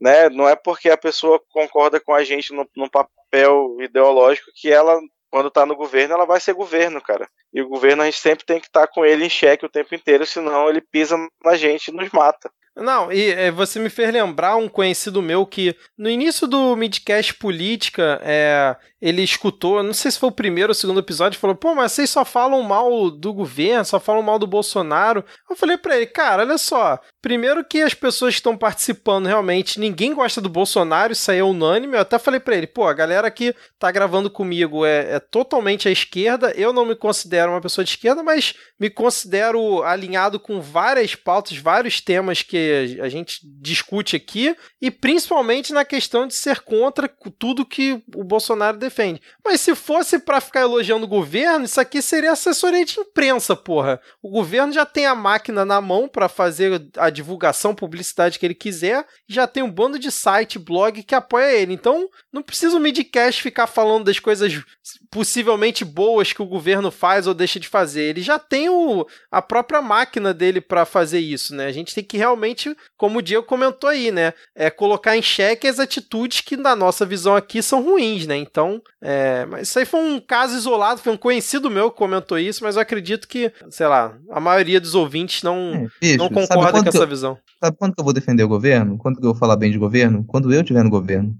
né? 0.00 0.30
Não 0.30 0.48
é 0.48 0.56
porque 0.56 0.88
a 0.88 0.96
pessoa 0.96 1.40
concorda 1.50 2.00
com 2.00 2.14
a 2.14 2.24
gente 2.24 2.54
no, 2.54 2.66
no 2.74 2.90
papel 2.90 3.76
ideológico 3.80 4.50
que 4.54 4.72
ela, 4.72 4.98
quando 5.30 5.48
está 5.48 5.66
no 5.66 5.76
governo, 5.76 6.14
ela 6.14 6.24
vai 6.24 6.40
ser 6.40 6.54
governo, 6.54 7.00
cara. 7.02 7.28
E 7.52 7.60
o 7.60 7.68
governo 7.68 8.02
a 8.02 8.06
gente 8.06 8.18
sempre 8.18 8.46
tem 8.46 8.58
que 8.58 8.66
estar 8.66 8.86
tá 8.86 8.92
com 8.92 9.04
ele 9.04 9.26
em 9.26 9.30
xeque 9.30 9.66
o 9.66 9.70
tempo 9.70 9.94
inteiro, 9.94 10.24
senão 10.24 10.70
ele 10.70 10.80
pisa 10.80 11.16
na 11.44 11.54
gente 11.54 11.88
e 11.88 11.92
nos 11.92 12.10
mata. 12.10 12.50
Não, 12.80 13.12
e 13.12 13.30
é, 13.30 13.50
você 13.50 13.78
me 13.78 13.90
fez 13.90 14.10
lembrar 14.10 14.56
um 14.56 14.68
conhecido 14.68 15.20
meu 15.20 15.44
que 15.44 15.76
no 15.98 16.08
início 16.08 16.46
do 16.46 16.74
Midcast 16.74 17.34
Política, 17.34 18.18
é, 18.24 18.74
ele 19.00 19.22
escutou, 19.22 19.82
não 19.82 19.94
sei 19.94 20.10
se 20.10 20.18
foi 20.18 20.28
o 20.28 20.32
primeiro 20.32 20.70
ou 20.70 20.72
o 20.72 20.74
segundo 20.74 21.00
episódio, 21.00 21.38
falou: 21.38 21.56
pô, 21.56 21.74
mas 21.74 21.92
vocês 21.92 22.10
só 22.10 22.24
falam 22.24 22.62
mal 22.62 23.10
do 23.10 23.32
governo, 23.32 23.84
só 23.84 23.98
falam 23.98 24.22
mal 24.22 24.38
do 24.38 24.46
Bolsonaro. 24.46 25.24
Eu 25.48 25.56
falei 25.56 25.78
pra 25.78 25.96
ele: 25.96 26.06
cara, 26.06 26.42
olha 26.42 26.58
só. 26.58 26.98
Primeiro 27.22 27.64
que 27.64 27.82
as 27.82 27.94
pessoas 27.94 28.34
que 28.34 28.40
estão 28.40 28.56
participando 28.56 29.26
realmente, 29.26 29.80
ninguém 29.80 30.14
gosta 30.14 30.40
do 30.40 30.48
Bolsonaro, 30.48 31.12
isso 31.12 31.30
aí 31.30 31.38
é 31.38 31.44
unânime. 31.44 31.96
Eu 31.96 32.00
até 32.00 32.18
falei 32.18 32.40
pra 32.40 32.56
ele: 32.56 32.66
pô, 32.66 32.86
a 32.86 32.92
galera 32.92 33.30
que 33.30 33.54
tá 33.78 33.90
gravando 33.90 34.30
comigo 34.30 34.84
é, 34.84 35.16
é 35.16 35.20
totalmente 35.20 35.88
à 35.88 35.90
esquerda. 35.90 36.52
Eu 36.54 36.72
não 36.72 36.84
me 36.84 36.94
considero 36.94 37.52
uma 37.52 37.60
pessoa 37.60 37.84
de 37.84 37.90
esquerda, 37.90 38.22
mas 38.22 38.54
me 38.78 38.90
considero 38.90 39.82
alinhado 39.82 40.38
com 40.38 40.60
várias 40.60 41.14
pautas, 41.14 41.56
vários 41.56 42.00
temas 42.02 42.42
que 42.42 42.69
a 43.00 43.08
gente 43.08 43.40
discute 43.42 44.16
aqui, 44.16 44.56
e 44.80 44.90
principalmente 44.90 45.72
na 45.72 45.84
questão 45.84 46.26
de 46.26 46.34
ser 46.34 46.60
contra 46.60 47.08
tudo 47.38 47.66
que 47.66 48.02
o 48.14 48.24
Bolsonaro 48.24 48.78
defende. 48.78 49.20
Mas 49.44 49.60
se 49.60 49.74
fosse 49.74 50.18
para 50.18 50.40
ficar 50.40 50.60
elogiando 50.60 51.04
o 51.04 51.08
governo, 51.08 51.64
isso 51.64 51.80
aqui 51.80 52.00
seria 52.00 52.32
assessoria 52.32 52.84
de 52.84 52.98
imprensa, 52.98 53.54
porra. 53.56 54.00
O 54.22 54.30
governo 54.30 54.72
já 54.72 54.86
tem 54.86 55.06
a 55.06 55.14
máquina 55.14 55.64
na 55.64 55.80
mão 55.80 56.08
para 56.08 56.28
fazer 56.28 56.82
a 56.96 57.10
divulgação, 57.10 57.74
publicidade 57.74 58.38
que 58.38 58.46
ele 58.46 58.54
quiser, 58.54 59.06
já 59.28 59.46
tem 59.46 59.62
um 59.62 59.70
bando 59.70 59.98
de 59.98 60.10
site, 60.10 60.58
blog 60.58 61.02
que 61.02 61.14
apoia 61.14 61.52
ele. 61.52 61.74
Então, 61.74 62.08
não 62.32 62.42
precisa 62.42 62.76
o 62.76 62.80
Midcast 62.80 63.42
ficar 63.42 63.66
falando 63.66 64.04
das 64.04 64.18
coisas 64.18 64.62
possivelmente 65.10 65.84
boas 65.84 66.32
que 66.32 66.42
o 66.42 66.46
governo 66.46 66.90
faz 66.90 67.26
ou 67.26 67.34
deixa 67.34 67.58
de 67.58 67.68
fazer. 67.68 68.02
Ele 68.02 68.22
já 68.22 68.38
tem 68.38 68.68
o, 68.68 69.06
a 69.30 69.42
própria 69.42 69.82
máquina 69.82 70.32
dele 70.32 70.60
para 70.60 70.84
fazer 70.84 71.18
isso, 71.18 71.54
né? 71.54 71.66
A 71.66 71.72
gente 71.72 71.94
tem 71.94 72.04
que 72.04 72.16
realmente, 72.16 72.49
como 72.96 73.18
o 73.18 73.22
Diego 73.22 73.46
comentou 73.46 73.88
aí, 73.88 74.10
né? 74.10 74.32
É 74.54 74.70
colocar 74.70 75.16
em 75.16 75.22
xeque 75.22 75.66
as 75.66 75.78
atitudes 75.78 76.40
que, 76.40 76.56
na 76.56 76.76
nossa 76.76 77.04
visão 77.06 77.36
aqui, 77.36 77.62
são 77.62 77.82
ruins, 77.82 78.26
né? 78.26 78.36
Então, 78.36 78.80
é, 79.02 79.46
mas 79.46 79.68
isso 79.68 79.78
aí 79.78 79.84
foi 79.84 80.00
um 80.00 80.20
caso 80.20 80.56
isolado, 80.56 81.00
foi 81.00 81.12
um 81.12 81.16
conhecido 81.16 81.70
meu 81.70 81.90
que 81.90 81.98
comentou 81.98 82.38
isso, 82.38 82.62
mas 82.64 82.76
eu 82.76 82.82
acredito 82.82 83.28
que, 83.28 83.52
sei 83.70 83.86
lá, 83.86 84.16
a 84.30 84.40
maioria 84.40 84.80
dos 84.80 84.94
ouvintes 84.94 85.42
não, 85.42 85.72
é, 85.74 85.86
bicho, 86.00 86.18
não 86.18 86.28
concorda 86.28 86.82
com 86.82 86.88
essa 86.88 86.98
eu, 86.98 87.08
visão. 87.08 87.38
Sabe 87.62 87.76
quando 87.76 87.94
que 87.94 88.00
eu 88.00 88.04
vou 88.04 88.12
defender 88.14 88.42
o 88.42 88.48
governo? 88.48 88.98
Quando 88.98 89.20
que 89.20 89.26
eu 89.26 89.30
vou 89.30 89.38
falar 89.38 89.56
bem 89.56 89.70
de 89.70 89.78
governo? 89.78 90.24
Quando 90.26 90.52
eu 90.52 90.60
estiver 90.60 90.82
no 90.82 90.90
governo. 90.90 91.34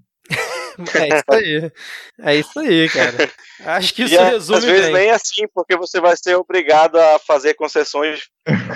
É 0.95 1.09
isso 1.09 1.25
aí. 1.33 1.73
É 2.23 2.35
isso 2.37 2.61
aí, 2.61 2.89
cara. 2.89 3.31
Acho 3.77 3.95
que 3.95 4.03
isso 4.05 4.15
e 4.15 4.19
resume. 4.19 4.59
Às 4.59 4.65
vezes 4.65 4.87
bem. 4.87 4.95
nem 4.95 5.11
assim, 5.11 5.47
porque 5.55 5.77
você 5.77 6.01
vai 6.01 6.17
ser 6.17 6.37
obrigado 6.37 6.97
a 6.97 7.19
fazer 7.19 7.55
concessões 7.55 8.29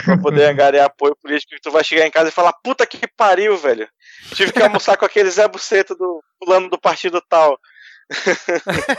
pra 0.05 0.19
poder 0.19 0.45
angariar 0.51 0.87
apoio 0.87 1.17
político. 1.21 1.55
E 1.55 1.61
tu 1.61 1.71
vai 1.71 1.85
chegar 1.85 2.07
em 2.07 2.11
casa 2.11 2.29
e 2.29 2.33
falar: 2.33 2.53
puta 2.63 2.87
que 2.87 3.07
pariu, 3.17 3.57
velho. 3.57 3.89
Tive 4.35 4.53
que 4.53 4.63
almoçar 4.63 4.97
com 4.97 5.05
aquele 5.05 5.31
Zé 5.31 5.47
Buceta 5.49 5.95
do 5.95 6.23
fulano 6.43 6.69
do 6.69 6.81
partido 6.81 7.23
tal. 7.29 7.59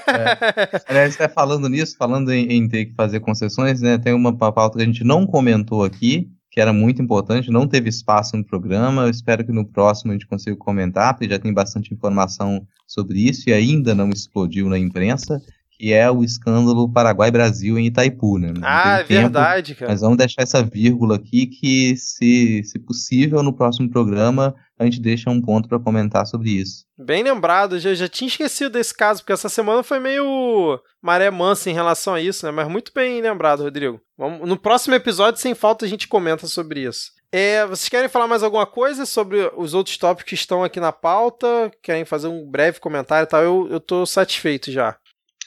é. 0.08 0.82
Aliás, 0.88 1.16
tá 1.16 1.30
falando 1.30 1.70
nisso, 1.70 1.96
falando 1.98 2.34
em, 2.34 2.52
em, 2.52 2.68
ter 2.68 2.86
que 2.86 2.96
fazer 2.96 3.20
concessões, 3.20 3.82
né? 3.82 3.98
Tem 3.98 4.14
uma 4.14 4.36
pauta 4.36 4.78
que 4.78 4.84
a 4.84 4.86
gente 4.86 5.04
não 5.04 5.28
comentou 5.28 5.84
aqui, 5.84 6.28
que 6.56 6.62
era 6.62 6.72
muito 6.72 7.02
importante, 7.02 7.52
não 7.52 7.68
teve 7.68 7.90
espaço 7.90 8.38
no 8.38 8.46
programa. 8.46 9.02
Eu 9.02 9.10
espero 9.10 9.46
que 9.46 9.52
no 9.52 9.66
próximo 9.66 10.12
a 10.12 10.14
gente 10.14 10.26
consiga 10.26 10.56
comentar, 10.56 11.14
porque 11.14 11.30
já 11.30 11.38
tem 11.38 11.54
bastante 11.54 11.94
informação 11.94 12.66
sobre 12.88 13.20
isso 13.20 13.50
e 13.50 13.54
ainda 13.54 13.94
não 13.94 14.10
explodiu 14.10 14.70
na 14.70 14.80
imprensa, 14.80 15.42
que 15.70 15.92
é 15.92 16.10
o 16.10 16.24
escândalo 16.24 16.88
Paraguai-Brasil 16.88 17.78
em 17.78 17.88
Itaipu, 17.88 18.38
né? 18.38 18.54
ah, 18.62 19.00
é 19.00 19.04
verdade, 19.04 19.76
cara. 19.76 19.92
Mas 19.92 20.00
vamos 20.00 20.18
deixar 20.18 20.44
essa 20.44 20.64
vírgula 20.64 21.18
aqui 21.18 21.46
que, 21.46 21.98
se, 21.98 22.64
se 22.64 22.80
possível, 22.80 23.44
no 23.44 23.52
próximo 23.52 23.90
programa 23.90 24.56
a 24.78 24.84
gente 24.84 25.00
deixa 25.00 25.30
um 25.30 25.42
ponto 25.42 25.70
para 25.70 25.80
comentar 25.80 26.26
sobre 26.26 26.50
isso. 26.50 26.86
Bem 26.98 27.24
lembrado, 27.24 27.80
já, 27.80 27.94
já 27.94 28.08
tinha 28.08 28.28
esquecido 28.28 28.72
desse 28.72 28.94
caso, 28.94 29.22
porque 29.22 29.34
essa 29.34 29.50
semana 29.50 29.84
foi 29.84 30.00
meio 30.00 30.80
maré 31.02 31.32
mansa 31.32 31.70
em 31.70 31.74
relação 31.74 32.14
a 32.14 32.22
isso, 32.22 32.46
né? 32.46 32.52
Mas 32.52 32.68
muito 32.68 32.92
bem 32.94 33.22
lembrado, 33.22 33.64
Rodrigo. 33.64 34.02
Vamos, 34.18 34.48
no 34.48 34.58
próximo 34.58 34.96
episódio, 34.96 35.40
sem 35.40 35.56
falta, 35.56 35.86
a 35.86 35.88
gente 35.88 36.08
comenta 36.08 36.46
sobre 36.48 36.82
isso. 36.82 37.12
É, 37.32 37.66
vocês 37.66 37.90
querem 37.90 38.10
falar 38.10 38.28
mais 38.28 38.44
alguma 38.44 38.66
coisa 38.66 39.06
sobre 39.06 39.52
os 39.58 39.74
outros 39.74 39.98
tópicos 39.98 40.30
que 40.30 40.36
estão 40.36 40.64
aqui 40.64 40.80
na 40.80 40.92
pauta? 40.92 41.72
Querem 41.82 42.06
fazer 42.06 42.28
um 42.28 42.50
breve 42.50 42.80
comentário 42.80 43.26
e 43.26 43.30
tal? 43.30 43.42
Eu, 43.44 43.68
eu 43.70 43.80
tô 43.80 44.06
satisfeito 44.06 44.72
já. 44.72 44.98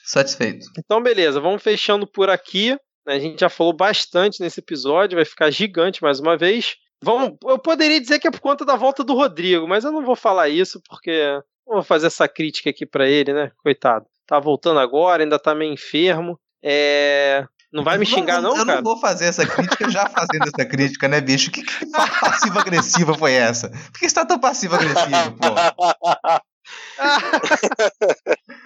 Satisfeito. 0.05 0.67
Então, 0.79 1.03
beleza, 1.03 1.41
vamos 1.41 1.63
fechando 1.63 2.07
por 2.07 2.31
aqui. 2.31 2.73
Né? 3.07 3.15
A 3.15 3.19
gente 3.19 3.41
já 3.41 3.49
falou 3.49 3.73
bastante 3.73 4.41
nesse 4.41 4.61
episódio, 4.61 5.17
vai 5.17 5.25
ficar 5.25 5.51
gigante 5.51 6.03
mais 6.03 6.21
uma 6.21 6.37
vez. 6.37 6.77
Vamos, 7.03 7.37
eu 7.45 7.59
poderia 7.59 8.01
dizer 8.01 8.19
que 8.19 8.27
é 8.27 8.31
por 8.31 8.41
conta 8.41 8.65
da 8.65 8.77
volta 8.77 9.05
do 9.05 9.15
Rodrigo, 9.15 9.69
mas 9.69 9.85
eu 9.85 9.93
não 9.93 10.05
vou 10.05 10.17
falar 10.17 10.49
isso 10.49 10.81
porque 10.89 11.41
não 11.67 11.77
vou 11.77 11.83
fazer 11.83 12.09
essa 12.09 12.27
crítica 12.27 12.71
aqui 12.71 12.85
para 12.85 13.09
ele, 13.09 13.33
né? 13.33 13.53
Coitado. 13.63 14.07
Tá 14.27 14.39
voltando 14.41 14.81
agora, 14.81 15.23
ainda 15.23 15.39
tá 15.39 15.55
meio 15.55 15.73
enfermo. 15.73 16.39
É... 16.63 17.47
Não 17.73 17.85
vai 17.85 17.99
me 17.99 18.07
xingar, 18.07 18.41
não, 18.41 18.51
eu 18.51 18.57
cara? 18.65 18.73
Eu 18.73 18.77
não 18.77 18.83
vou 18.83 18.99
fazer 18.99 19.27
essa 19.27 19.47
crítica 19.47 19.91
já 19.91 20.09
fazendo 20.09 20.49
essa 20.55 20.65
crítica, 20.67 21.07
né, 21.07 21.21
bicho? 21.21 21.51
Que, 21.51 21.63
que 21.63 21.87
passiva-agressiva 22.21 23.15
foi 23.15 23.35
essa? 23.35 23.69
Por 23.69 24.01
que 24.01 24.09
você 24.09 24.15
tá 24.15 24.25
tão 24.25 24.39
passiva-agressivo, 24.39 25.37
pô? 25.39 25.49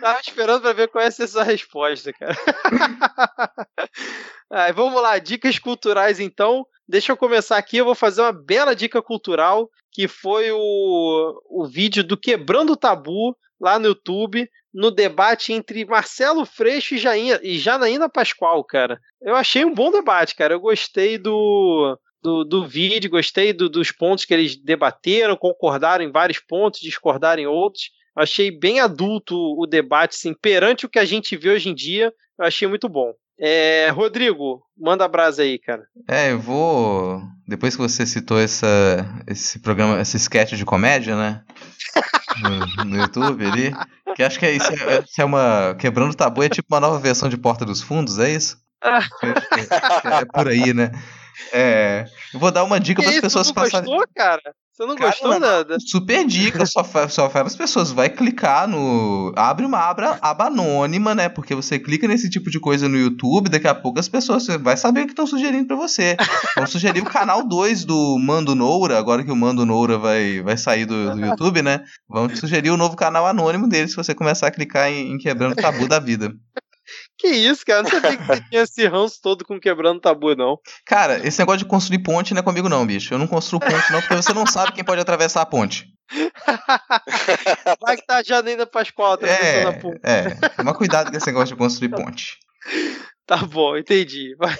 Tava 0.01 0.21
esperando 0.21 0.63
pra 0.63 0.73
ver 0.73 0.89
qual 0.89 1.05
ia 1.05 1.11
ser 1.11 1.25
essa 1.25 1.43
resposta, 1.43 2.13
cara. 2.13 2.37
ah, 4.51 4.73
vamos 4.73 5.01
lá, 5.01 5.19
dicas 5.19 5.59
culturais 5.59 6.21
então. 6.21 6.67
Deixa 6.93 7.11
eu 7.11 7.17
começar 7.17 7.57
aqui, 7.57 7.79
eu 7.79 7.87
vou 7.87 7.95
fazer 7.95 8.21
uma 8.21 8.35
bela 8.35 8.77
dica 8.77 9.01
cultural, 9.01 9.71
que 9.91 10.07
foi 10.07 10.53
o, 10.53 11.41
o 11.49 11.67
vídeo 11.67 12.05
do 12.05 12.19
Quebrando 12.19 12.75
o 12.75 12.77
Tabu, 12.77 13.35
lá 13.59 13.79
no 13.79 13.87
YouTube, 13.87 14.47
no 14.75 14.91
debate 14.91 15.55
entre 15.55 15.87
Marcelo 15.87 16.45
Freixo 16.45 16.95
e, 16.95 16.99
Jainha, 16.99 17.41
e 17.43 17.59
Janaína 17.59 18.11
Pascoal, 18.11 18.63
cara. 18.63 19.01
Eu 19.23 19.35
achei 19.35 19.65
um 19.65 19.73
bom 19.73 19.91
debate, 19.91 20.37
cara. 20.37 20.53
Eu 20.53 20.61
gostei 20.61 21.17
do, 21.17 21.99
do, 22.23 22.45
do 22.45 22.67
vídeo, 22.67 23.09
gostei 23.09 23.55
do, 23.55 23.71
dos 23.71 23.91
pontos 23.91 24.27
que 24.27 24.35
eles 24.35 24.55
debateram, 24.55 25.35
concordaram 25.35 26.05
em 26.05 26.13
vários 26.13 26.41
pontos, 26.41 26.81
discordaram 26.81 27.43
em 27.43 27.47
outros. 27.47 27.85
Achei 28.15 28.51
bem 28.51 28.81
adulto 28.81 29.35
o 29.35 29.67
debate, 29.67 30.15
assim, 30.15 30.35
perante 30.35 30.85
o 30.85 30.91
que 30.91 30.99
a 30.99 31.07
gente 31.07 31.39
vê 31.39 31.53
hoje 31.53 31.71
em 31.71 31.75
dia. 31.75 32.13
Eu 32.39 32.45
achei 32.45 32.69
muito 32.69 32.87
bom. 32.87 33.15
É, 33.45 33.91
Rodrigo, 33.91 34.63
manda 34.79 35.05
a 35.05 35.09
brasa 35.09 35.43
aí, 35.43 35.59
cara. 35.59 35.83
É, 36.09 36.31
eu 36.31 36.39
vou. 36.39 37.21
Depois 37.45 37.75
que 37.75 37.83
você 37.83 38.07
citou 38.07 38.39
essa, 38.39 39.05
esse 39.27 39.59
programa, 39.59 40.01
esse 40.01 40.17
sketch 40.17 40.53
de 40.53 40.65
comédia, 40.65 41.17
né? 41.17 41.43
No, 42.41 42.85
no 42.85 42.97
YouTube 42.99 43.45
ali. 43.45 43.75
Que 44.15 44.23
acho 44.23 44.39
que 44.39 44.47
é 44.47 44.53
isso. 44.53 44.73
É, 44.73 45.03
é 45.19 45.25
uma. 45.25 45.75
Quebrando 45.77 46.13
o 46.13 46.17
tabu 46.17 46.45
é 46.45 46.49
tipo 46.49 46.73
uma 46.73 46.79
nova 46.79 47.01
versão 47.01 47.29
de 47.29 47.37
Porta 47.37 47.65
dos 47.65 47.83
Fundos, 47.83 48.21
é 48.21 48.31
isso? 48.31 48.59
é, 48.85 50.21
é 50.21 50.25
por 50.25 50.47
aí, 50.47 50.73
né? 50.73 50.93
É, 51.53 52.07
eu 52.33 52.41
vou 52.41 52.51
dar 52.51 52.65
uma 52.65 52.81
dica 52.81 53.03
para 53.03 53.11
as 53.11 53.21
pessoas 53.21 53.47
não 53.49 53.55
passarem. 53.55 53.89
Gostou, 53.89 54.07
cara? 54.15 54.55
Você 54.73 54.87
não 54.87 54.97
cara, 54.97 55.11
gostou 55.11 55.39
nada? 55.39 55.77
Super 55.81 56.27
dica, 56.27 56.65
só, 56.65 56.83
só 57.09 57.29
fala 57.29 57.47
as 57.47 57.55
pessoas. 57.55 57.93
Vai 57.93 58.09
clicar 58.09 58.67
no. 58.67 59.31
Abre 59.37 59.67
uma 59.67 59.79
aba, 59.79 60.19
aba 60.23 60.47
anônima, 60.47 61.15
né? 61.15 61.29
Porque 61.29 61.55
você 61.55 61.79
clica 61.79 62.09
nesse 62.09 62.31
tipo 62.31 62.51
de 62.51 62.59
coisa 62.59 62.89
no 62.89 62.97
YouTube, 62.97 63.51
daqui 63.51 63.69
a 63.69 63.75
pouco 63.75 64.01
as 64.01 64.09
pessoas 64.09 64.47
vai 64.47 64.77
saber 64.77 65.03
o 65.03 65.05
que 65.05 65.13
estão 65.13 65.27
sugerindo 65.27 65.67
para 65.67 65.77
você. 65.77 66.17
Vão 66.57 66.67
sugerir 66.67 67.03
o 67.03 67.05
canal 67.05 67.47
2 67.47 67.85
do 67.85 68.19
Mando 68.19 68.55
Noura, 68.55 68.99
agora 68.99 69.23
que 69.23 69.31
o 69.31 69.37
Mando 69.37 69.67
Noura 69.67 69.99
vai, 69.99 70.41
vai 70.41 70.57
sair 70.57 70.87
do, 70.87 71.15
do 71.15 71.21
YouTube, 71.21 71.61
né? 71.61 71.83
Vão 72.09 72.35
sugerir 72.35 72.71
o 72.71 72.77
novo 72.79 72.97
canal 72.97 73.27
anônimo 73.27 73.69
dele 73.69 73.89
se 73.89 73.97
você 73.97 74.15
começar 74.15 74.47
a 74.47 74.51
clicar 74.51 74.91
em, 74.91 75.13
em 75.13 75.19
Quebrando 75.19 75.53
o 75.53 75.57
Tabu 75.57 75.87
da 75.87 76.01
Vida. 76.01 76.33
Que 77.23 77.29
isso, 77.29 77.65
cara? 77.65 77.85
Não 77.85 77.91
sabia 77.91 78.17
que 78.17 78.25
você 78.25 78.41
tinha 78.51 78.63
esse 78.63 78.85
ranço 78.89 79.21
todo 79.23 79.45
com 79.45 79.61
quebrando 79.61 80.01
tabu, 80.01 80.35
não. 80.35 80.59
Cara, 80.85 81.25
esse 81.25 81.39
negócio 81.39 81.61
de 81.61 81.67
construir 81.67 82.01
ponte 82.01 82.35
não 82.35 82.41
é 82.41 82.43
comigo, 82.43 82.69
não, 82.69 82.85
bicho. 82.85 83.15
Eu 83.15 83.19
não 83.19 83.29
construo 83.29 83.61
ponte, 83.61 83.93
não, 83.93 84.01
porque 84.01 84.17
você 84.17 84.33
não 84.33 84.45
sabe 84.45 84.73
quem 84.73 84.83
pode 84.83 85.01
atravessar 85.01 85.41
a 85.41 85.47
ponte. 85.47 85.87
Vai 87.81 87.97
que 87.97 88.05
tá 88.05 88.17
a 88.17 88.23
Janina 88.25 88.67
Pascoal 88.67 89.13
atravessando 89.13 89.47
é, 89.47 89.63
a 89.63 89.73
ponte. 89.73 90.01
É, 90.03 90.31
toma 90.57 90.75
cuidado 90.75 91.13
com 91.13 91.17
esse 91.17 91.27
negócio 91.29 91.55
de 91.55 91.59
construir 91.61 91.91
ponte. 91.91 92.39
Tá 93.25 93.37
bom, 93.37 93.77
entendi. 93.77 94.35
Vai. 94.37 94.59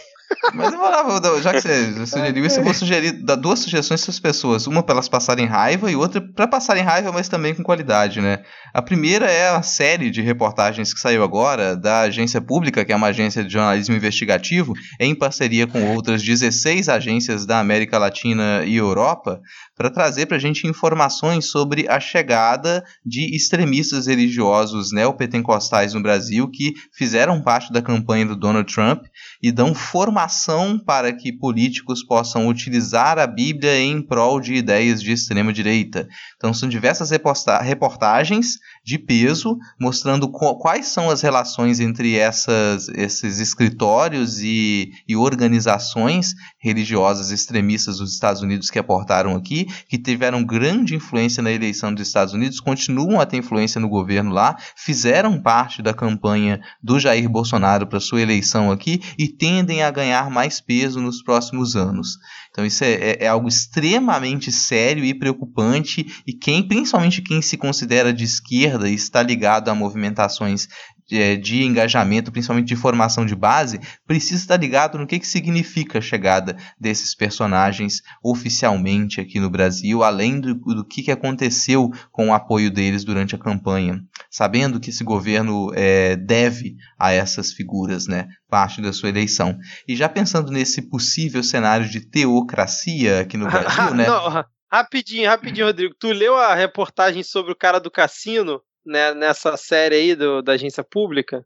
Mas 0.55 0.73
eu 0.73 0.79
vou 0.79 0.89
lá, 0.89 1.41
já 1.41 1.53
que 1.53 1.61
você 1.61 2.07
sugeriu 2.07 2.45
isso, 2.45 2.61
eu 2.61 2.65
vou 2.65 2.75
sugerir 2.75 3.13
dar 3.13 3.37
duas 3.37 3.61
sugestões 3.61 4.03
para 4.03 4.11
as 4.11 4.21
pessoas. 4.21 4.67
Uma 4.67 4.83
para 4.83 4.95
elas 4.95 5.09
passarem 5.09 5.47
raiva 5.47 5.91
e 5.91 5.97
outra 5.97 6.21
para 6.21 6.47
passarem 6.47 6.83
raiva, 6.83 7.13
mas 7.13 7.29
também 7.29 7.55
com 7.55 7.63
qualidade, 7.63 8.21
né? 8.21 8.43
A 8.75 8.83
primeira 8.83 9.27
é 9.27 9.49
a 9.49 9.63
série 9.63 10.11
de 10.11 10.23
reportagens 10.23 10.93
que 10.93 11.01
saiu 11.01 11.23
agora 11.23 11.77
da 11.77 12.01
Agência 12.01 12.41
Pública, 12.41 12.85
que 12.85 12.93
é 12.93 12.97
uma 12.97 13.09
agência 13.09 13.45
de 13.45 13.53
jornalismo 13.53 13.95
investigativo, 13.95 14.73
em 14.99 15.15
parceria 15.15 15.67
com 15.67 15.95
outras 15.95 16.23
16 16.23 16.89
agências 16.89 17.47
da 17.47 17.61
América 17.61 17.99
Latina 17.99 18.65
e 18.65 18.77
Europa, 18.77 19.41
para 19.77 19.91
trazer 19.91 20.27
para 20.27 20.37
a 20.37 20.41
gente 20.41 20.67
informações 20.67 21.47
sobre 21.47 21.87
a 21.89 21.99
chegada 21.99 22.85
de 23.05 23.35
extremistas 23.35 24.07
religiosos 24.07 24.93
neopentecostais 24.93 25.95
no 25.95 26.03
Brasil 26.03 26.49
que 26.49 26.73
fizeram 26.97 27.43
parte 27.43 27.73
da 27.73 27.83
campanha 27.83 28.27
do 28.27 28.37
Donald 28.37 28.73
Trump 28.73 29.03
e 29.43 29.51
dão 29.51 29.75
formação 29.75 30.79
para 30.79 31.13
que 31.13 31.33
políticos 31.33 32.05
possam 32.05 32.47
utilizar 32.47 33.19
a 33.19 33.27
Bíblia 33.27 33.77
em 33.81 34.01
prol 34.01 34.41
de 34.41 34.55
ideias 34.55 35.03
de 35.03 35.11
extrema 35.13 35.53
direita. 35.53 36.07
Então 36.37 36.55
são 36.55 36.69
diversas 36.69 37.11
reportagens 37.11 38.59
de 38.85 38.99
peso 38.99 39.57
mostrando 39.81 40.29
quais 40.29 40.87
são 40.89 41.09
as 41.09 41.23
relações 41.23 41.79
entre 41.79 42.17
essas, 42.17 42.89
esses 42.89 43.39
escritórios 43.39 44.41
e, 44.41 44.93
e 45.07 45.17
organizações 45.17 46.35
religiosas 46.59 47.31
extremistas 47.31 47.99
dos 47.99 48.13
Estados 48.13 48.43
Unidos 48.43 48.71
que 48.71 48.79
aportaram 48.79 49.37
aqui, 49.37 49.67
que 49.89 49.99
tiveram 49.99 50.45
grande 50.45 50.95
influência 50.97 51.43
na 51.43 51.53
eleição 51.53 51.95
dos 51.95 52.07
Estados 52.07 52.35
Unidos, 52.35 52.61
continuam 52.61 53.21
a 53.21 53.27
ter 53.27 53.37
influência 53.37 53.81
no 53.81 53.89
governo 53.89 54.33
lá, 54.33 54.57
fizeram 54.77 55.41
parte 55.41 55.83
da 55.83 55.95
campanha 55.95 56.61
do 56.83 56.99
Jair 56.99 57.29
Bolsonaro 57.29 57.87
para 57.87 58.01
sua 58.01 58.21
eleição 58.21 58.71
aqui 58.71 59.01
e 59.19 59.29
tendem 59.29 59.83
a 59.83 59.91
ganhar 59.91 60.31
mais 60.31 60.61
peso 60.61 61.01
nos 61.01 61.23
próximos 61.23 61.77
anos. 61.77 62.19
Então 62.51 62.67
isso 62.67 62.85
é, 62.85 62.93
é, 62.93 63.25
é, 63.25 63.29
algo 63.29 63.49
extremamente 63.49 64.53
sério 64.53 65.03
e 65.03 65.15
preocupante 65.15 66.07
e 66.27 66.35
quem, 66.35 66.63
principalmente 66.63 67.23
quem 67.23 67.41
se 67.41 67.57
considera 67.57 68.13
de 68.13 68.25
esquerda 68.25 68.72
e 68.87 68.95
está 68.95 69.23
ligado 69.23 69.69
a 69.69 69.75
movimentações 69.75 70.69
de, 71.07 71.37
de, 71.37 71.63
engajamento, 71.63 72.33
principalmente 72.33 72.69
de 72.69 72.77
formação 72.77 73.27
de 73.27 73.35
base, 73.35 73.81
precisa 74.07 74.41
estar 74.41 74.57
ligado 74.57 74.99
no 74.99 75.07
que, 75.07 75.19
que 75.19 75.27
significa 75.27 75.99
a 75.99 76.03
chegada 76.03 76.57
desses 76.81 77.15
personagens 77.15 78.01
oficialmente 78.23 79.21
aqui 79.21 79.39
no 79.39 79.51
Brasil, 79.51 80.03
além 80.03 80.41
do, 80.41 80.55
do 80.55 80.85
que, 80.85 81.03
que 81.03 81.11
aconteceu 81.11 81.91
com 82.11 82.29
o 82.29 82.35
apoio 82.35 82.71
deles 82.71 83.05
durante 83.05 83.35
a 83.35 83.39
campanha, 83.39 84.01
sabendo 84.31 84.81
que 84.81 84.91
esse 84.91 85.05
governo 85.05 85.71
é, 85.75 86.17
deve 86.17 86.77
a 86.99 87.13
essas 87.13 87.53
figuras, 87.53 88.07
né, 88.07 88.27
parte 88.49 88.81
da 88.81 88.93
sua 88.93 89.09
eleição. 89.09 89.59
E 89.87 89.95
já 89.95 90.09
pensando 90.09 90.51
nesse 90.51 90.83
possível 90.83 91.43
cenário 91.43 91.89
de 91.89 92.01
teocracia 92.01 93.21
aqui 93.21 93.37
no 93.37 93.47
Brasil, 93.51 93.95
né? 93.95 94.07
Não, 94.07 94.45
rapidinho, 94.73 95.29
rapidinho, 95.29 95.67
Rodrigo. 95.67 95.95
Tu 95.95 96.09
leu 96.13 96.37
a 96.37 96.53
reportagem 96.55 97.23
sobre 97.23 97.53
o 97.53 97.57
cara 97.57 97.79
do 97.79 97.91
cassino? 97.91 98.61
Né, 98.85 99.15
nessa 99.15 99.57
série 99.57 99.95
aí 99.95 100.15
do, 100.15 100.43
da 100.43 100.53
agência 100.53 100.83
pública? 100.83 101.45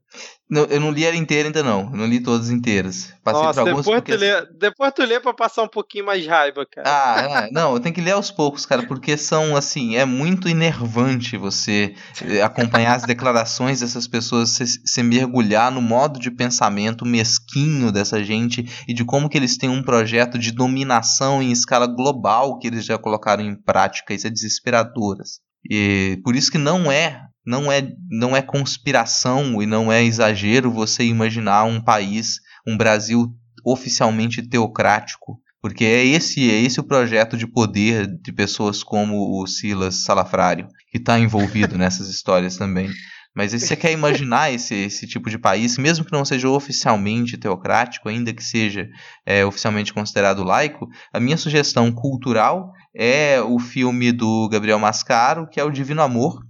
Não, 0.49 0.63
eu 0.63 0.79
não 0.79 0.91
li 0.91 1.03
ela 1.03 1.15
inteira 1.15 1.49
ainda 1.49 1.61
não. 1.61 1.81
Eu 1.91 1.97
não 1.97 2.05
li 2.07 2.21
todas 2.21 2.49
inteiras. 2.49 3.13
Passei 3.23 3.41
Nossa, 3.41 3.61
por 3.61 3.69
algumas 3.69 3.85
depois, 3.85 4.01
porque... 4.01 4.13
tu 4.13 4.19
lê, 4.19 4.45
depois 4.57 4.93
tu 4.93 5.03
lê 5.03 5.19
pra 5.19 5.33
passar 5.33 5.63
um 5.63 5.67
pouquinho 5.67 6.05
mais 6.05 6.25
raiva, 6.25 6.65
cara. 6.65 6.89
Ah, 6.89 7.49
não, 7.51 7.73
eu 7.73 7.79
tenho 7.79 7.93
que 7.93 8.01
ler 8.01 8.11
aos 8.11 8.31
poucos, 8.31 8.65
cara, 8.65 8.83
porque 8.87 9.17
são, 9.17 9.55
assim, 9.55 9.97
é 9.97 10.05
muito 10.05 10.47
enervante 10.47 11.35
você 11.35 11.93
eh, 12.23 12.41
acompanhar 12.41 12.95
as 12.95 13.03
declarações 13.03 13.81
dessas 13.81 14.07
pessoas, 14.07 14.51
se, 14.51 14.65
se 14.65 15.03
mergulhar 15.03 15.69
no 15.69 15.81
modo 15.81 16.17
de 16.19 16.31
pensamento 16.31 17.05
mesquinho 17.05 17.91
dessa 17.91 18.23
gente 18.23 18.65
e 18.87 18.93
de 18.93 19.03
como 19.03 19.29
que 19.29 19.37
eles 19.37 19.57
têm 19.57 19.69
um 19.69 19.83
projeto 19.83 20.39
de 20.39 20.51
dominação 20.51 21.43
em 21.43 21.51
escala 21.51 21.87
global 21.87 22.57
que 22.57 22.67
eles 22.67 22.85
já 22.85 22.97
colocaram 22.97 23.43
em 23.43 23.55
prática. 23.55 24.13
Isso 24.13 24.27
é 24.27 24.29
desesperador. 24.29 25.17
Assim. 25.19 25.39
E 25.69 26.19
por 26.23 26.35
isso 26.35 26.51
que 26.51 26.57
não 26.57 26.89
é 26.89 27.26
não 27.47 27.71
é 27.71 27.89
não 28.09 28.35
é 28.35 28.41
conspiração 28.41 29.61
e 29.61 29.65
não 29.65 29.89
é 29.89 30.03
exagero 30.03 30.69
você 30.69 31.05
imaginar 31.05 31.63
um 31.63 31.81
país, 31.81 32.41
um 32.67 32.75
Brasil 32.75 33.33
oficialmente 33.65 34.41
teocrático, 34.41 35.39
porque 35.61 35.85
é 35.85 36.05
esse 36.05 36.51
é 36.51 36.61
esse 36.61 36.81
o 36.81 36.83
projeto 36.83 37.37
de 37.37 37.47
poder 37.47 38.05
de 38.21 38.33
pessoas 38.33 38.83
como 38.83 39.41
o 39.41 39.47
Silas 39.47 40.03
Salafrário 40.03 40.67
que 40.91 40.97
está 40.97 41.17
envolvido 41.17 41.77
nessas 41.79 42.09
histórias 42.09 42.57
também. 42.57 42.89
Mas 43.37 43.51
se 43.51 43.59
você 43.59 43.75
quer 43.75 43.91
imaginar 43.91 44.51
esse, 44.51 44.73
esse 44.73 45.05
tipo 45.05 45.29
de 45.29 45.37
país, 45.37 45.77
mesmo 45.77 46.03
que 46.03 46.11
não 46.11 46.25
seja 46.25 46.49
oficialmente 46.49 47.37
teocrático, 47.37 48.09
ainda 48.09 48.33
que 48.33 48.43
seja 48.43 48.89
é, 49.23 49.45
oficialmente 49.45 49.93
considerado 49.93 50.43
laico, 50.43 50.87
a 51.13 51.19
minha 51.19 51.37
sugestão 51.37 51.91
cultural 51.91 52.73
é 52.95 53.39
o 53.39 53.59
filme 53.59 54.11
do 54.11 54.49
Gabriel 54.49 54.79
Mascaro, 54.79 55.47
que 55.47 55.59
é 55.59 55.63
o 55.63 55.69
Divino 55.69 56.01
Amor, 56.01 56.41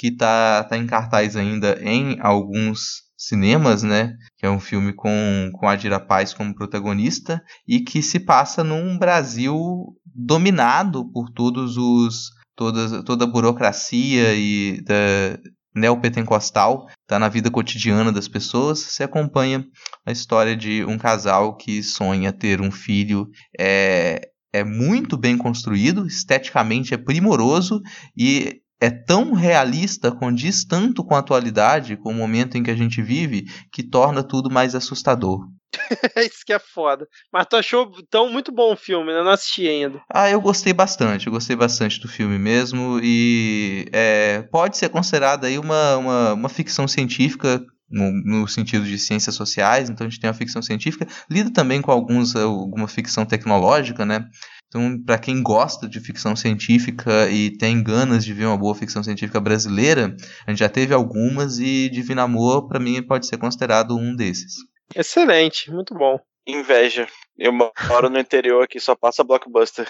que 0.00 0.06
está 0.06 0.64
tá 0.64 0.78
em 0.78 0.86
cartaz 0.86 1.36
ainda 1.36 1.78
em 1.82 2.16
alguns 2.20 3.02
cinemas, 3.18 3.82
né? 3.82 4.16
Que 4.38 4.46
é 4.46 4.50
um 4.50 4.58
filme 4.58 4.94
com, 4.94 5.50
com 5.52 5.68
a 5.68 6.00
Paz 6.00 6.32
como 6.32 6.54
protagonista 6.54 7.42
e 7.68 7.80
que 7.80 8.02
se 8.02 8.18
passa 8.18 8.64
num 8.64 8.96
Brasil 8.96 9.94
dominado 10.06 11.04
por 11.12 11.28
todos 11.28 11.76
os 11.76 12.30
toda, 12.56 13.04
toda 13.04 13.24
a 13.24 13.28
burocracia 13.28 14.34
e 14.34 14.80
da 14.80 15.38
neopentecostal 15.74 16.86
está 17.02 17.18
na 17.18 17.28
vida 17.28 17.50
cotidiana 17.50 18.10
das 18.10 18.26
pessoas. 18.26 18.78
Você 18.78 19.02
acompanha 19.02 19.66
a 20.06 20.10
história 20.10 20.56
de 20.56 20.82
um 20.86 20.96
casal 20.96 21.58
que 21.58 21.82
sonha 21.82 22.32
ter 22.32 22.62
um 22.62 22.70
filho 22.70 23.28
é, 23.58 24.30
é 24.50 24.64
muito 24.64 25.18
bem 25.18 25.36
construído, 25.36 26.06
esteticamente 26.06 26.94
é 26.94 26.96
primoroso 26.96 27.82
e 28.16 28.62
é 28.80 28.90
tão 28.90 29.32
realista, 29.32 30.10
condiz 30.10 30.64
tanto 30.64 31.04
com 31.04 31.14
a 31.14 31.18
atualidade, 31.18 31.96
com 31.96 32.10
o 32.10 32.14
momento 32.14 32.56
em 32.56 32.62
que 32.62 32.70
a 32.70 32.76
gente 32.76 33.02
vive, 33.02 33.44
que 33.70 33.82
torna 33.82 34.22
tudo 34.22 34.50
mais 34.50 34.74
assustador. 34.74 35.46
Isso 36.16 36.44
que 36.44 36.52
é 36.52 36.58
foda. 36.58 37.06
Mas 37.32 37.46
tu 37.48 37.56
achou 37.56 37.90
tão 38.10 38.30
muito 38.30 38.50
bom 38.50 38.72
o 38.72 38.76
filme, 38.76 39.12
né? 39.12 39.22
Não 39.22 39.30
assisti 39.30 39.68
ainda. 39.68 40.00
Ah, 40.12 40.30
eu 40.30 40.40
gostei 40.40 40.72
bastante, 40.72 41.26
eu 41.26 41.32
gostei 41.32 41.54
bastante 41.54 42.00
do 42.00 42.08
filme 42.08 42.38
mesmo. 42.38 42.98
E 43.02 43.86
é, 43.92 44.42
pode 44.50 44.76
ser 44.76 44.88
considerado 44.88 45.44
aí 45.44 45.58
uma, 45.58 45.96
uma, 45.96 46.32
uma 46.32 46.48
ficção 46.48 46.88
científica 46.88 47.62
no, 47.90 48.12
no, 48.12 48.48
sentido 48.48 48.84
de 48.84 48.98
ciências 48.98 49.34
sociais, 49.34 49.90
então 49.90 50.06
a 50.06 50.10
gente 50.10 50.20
tem 50.20 50.30
a 50.30 50.34
ficção 50.34 50.62
científica, 50.62 51.08
lida 51.28 51.52
também 51.52 51.82
com 51.82 51.90
alguns, 51.90 52.36
alguma 52.36 52.86
ficção 52.86 53.26
tecnológica, 53.26 54.06
né? 54.06 54.24
Então, 54.70 55.02
para 55.04 55.18
quem 55.18 55.42
gosta 55.42 55.88
de 55.88 55.98
ficção 55.98 56.36
científica 56.36 57.28
e 57.28 57.50
tem 57.58 57.82
ganas 57.82 58.24
de 58.24 58.32
ver 58.32 58.46
uma 58.46 58.56
boa 58.56 58.72
ficção 58.72 59.02
científica 59.02 59.40
brasileira, 59.40 60.16
a 60.46 60.50
gente 60.50 60.60
já 60.60 60.68
teve 60.68 60.94
algumas 60.94 61.58
e 61.58 61.88
Divino 61.88 62.20
Amor, 62.20 62.68
para 62.68 62.78
mim, 62.78 63.02
pode 63.02 63.26
ser 63.26 63.36
considerado 63.36 63.96
um 63.96 64.14
desses. 64.14 64.54
Excelente, 64.94 65.72
muito 65.72 65.92
bom. 65.92 66.20
Inveja. 66.46 67.08
Eu 67.36 67.52
moro 67.52 68.08
no 68.08 68.18
interior 68.20 68.62
aqui, 68.62 68.78
só 68.78 68.94
passa 68.94 69.24
blockbuster. 69.24 69.88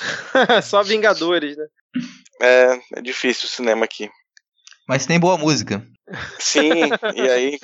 só 0.64 0.82
Vingadores, 0.82 1.56
né? 1.56 1.66
É, 2.42 2.80
é 2.96 3.02
difícil 3.02 3.46
o 3.46 3.50
cinema 3.50 3.84
aqui. 3.84 4.10
Mas 4.88 5.06
tem 5.06 5.20
boa 5.20 5.38
música. 5.38 5.86
Sim, 6.40 6.90
e 7.14 7.20
aí, 7.30 7.58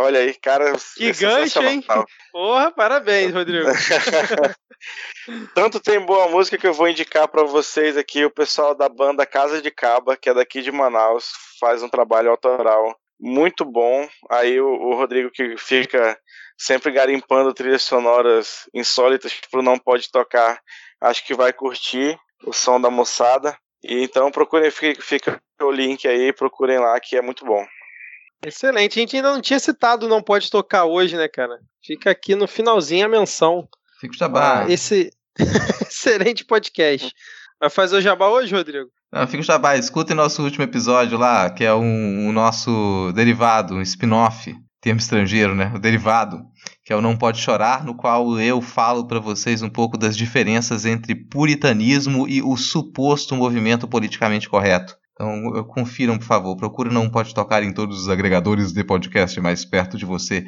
olha 0.00 0.20
aí, 0.20 0.34
cara. 0.34 0.72
Que 0.96 1.10
é 1.10 1.12
gancho, 1.12 1.62
hein? 1.62 1.84
Porra, 2.32 2.70
parabéns, 2.70 3.32
Rodrigo. 3.32 3.68
Tanto 5.54 5.78
tem 5.80 6.00
boa 6.00 6.28
música 6.28 6.56
que 6.56 6.66
eu 6.66 6.72
vou 6.72 6.88
indicar 6.88 7.28
para 7.28 7.44
vocês 7.44 7.96
aqui 7.96 8.24
o 8.24 8.30
pessoal 8.30 8.74
da 8.74 8.88
banda 8.88 9.26
Casa 9.26 9.60
de 9.60 9.70
Caba, 9.70 10.16
que 10.16 10.30
é 10.30 10.34
daqui 10.34 10.62
de 10.62 10.72
Manaus, 10.72 11.30
faz 11.58 11.82
um 11.82 11.88
trabalho 11.88 12.30
autoral 12.30 12.96
muito 13.20 13.64
bom. 13.64 14.08
Aí 14.30 14.60
o, 14.60 14.66
o 14.66 14.94
Rodrigo 14.94 15.30
que 15.30 15.56
fica 15.58 16.18
sempre 16.56 16.90
garimpando 16.90 17.54
trilhas 17.54 17.82
sonoras 17.82 18.68
insólitas 18.74 19.34
pro 19.50 19.62
Não 19.62 19.78
Pode 19.78 20.10
Tocar, 20.10 20.60
acho 21.00 21.24
que 21.26 21.34
vai 21.34 21.52
curtir 21.52 22.18
o 22.44 22.52
som 22.52 22.80
da 22.80 22.90
moçada. 22.90 23.56
E 23.82 24.02
então 24.02 24.30
procurem, 24.30 24.70
fica, 24.70 25.00
fica 25.00 25.42
o 25.62 25.70
link 25.70 26.06
aí, 26.06 26.32
procurem 26.32 26.78
lá 26.78 26.98
que 27.00 27.16
é 27.16 27.22
muito 27.22 27.44
bom. 27.44 27.66
Excelente. 28.44 28.98
A 28.98 29.00
gente 29.00 29.16
ainda 29.16 29.32
não 29.32 29.40
tinha 29.40 29.58
citado 29.58 30.08
Não 30.08 30.22
Pode 30.22 30.50
Tocar 30.50 30.84
hoje, 30.84 31.16
né, 31.16 31.28
cara? 31.28 31.58
Fica 31.84 32.10
aqui 32.10 32.34
no 32.34 32.48
finalzinho 32.48 33.06
a 33.06 33.08
menção. 33.08 33.68
Fica 34.00 34.14
o 34.14 34.18
jabá. 34.18 34.64
Ah, 34.64 34.70
esse 34.70 35.10
excelente 35.86 36.44
podcast. 36.44 37.12
Vai 37.60 37.68
fazer 37.68 37.96
o 37.96 38.00
jabá 38.00 38.28
hoje, 38.28 38.54
Rodrigo? 38.54 38.88
Não, 39.12 39.26
fica 39.26 39.42
o 39.42 39.44
jabá. 39.44 39.76
Escutem 39.76 40.16
nosso 40.16 40.42
último 40.42 40.64
episódio 40.64 41.18
lá, 41.18 41.50
que 41.50 41.64
é 41.64 41.74
um, 41.74 42.28
um 42.28 42.32
nosso 42.32 43.12
derivado, 43.14 43.74
um 43.74 43.82
spin-off, 43.82 44.54
termo 44.80 44.98
estrangeiro, 45.00 45.54
né? 45.54 45.70
O 45.74 45.78
derivado, 45.78 46.42
que 46.84 46.92
é 46.92 46.96
o 46.96 47.02
Não 47.02 47.16
Pode 47.16 47.38
Chorar, 47.38 47.84
no 47.84 47.94
qual 47.94 48.40
eu 48.40 48.62
falo 48.62 49.06
para 49.06 49.20
vocês 49.20 49.60
um 49.60 49.68
pouco 49.68 49.98
das 49.98 50.16
diferenças 50.16 50.86
entre 50.86 51.14
puritanismo 51.14 52.26
e 52.26 52.40
o 52.40 52.56
suposto 52.56 53.36
movimento 53.36 53.86
politicamente 53.86 54.48
correto. 54.48 54.96
Então, 55.20 55.64
confiram, 55.64 56.18
por 56.18 56.24
favor. 56.24 56.56
Procure 56.56 56.88
Não 56.90 57.10
Pode 57.10 57.34
Tocar 57.34 57.62
em 57.62 57.74
todos 57.74 58.00
os 58.00 58.08
agregadores 58.08 58.72
de 58.72 58.82
podcast 58.82 59.38
mais 59.38 59.66
perto 59.66 59.98
de 59.98 60.06
você. 60.06 60.46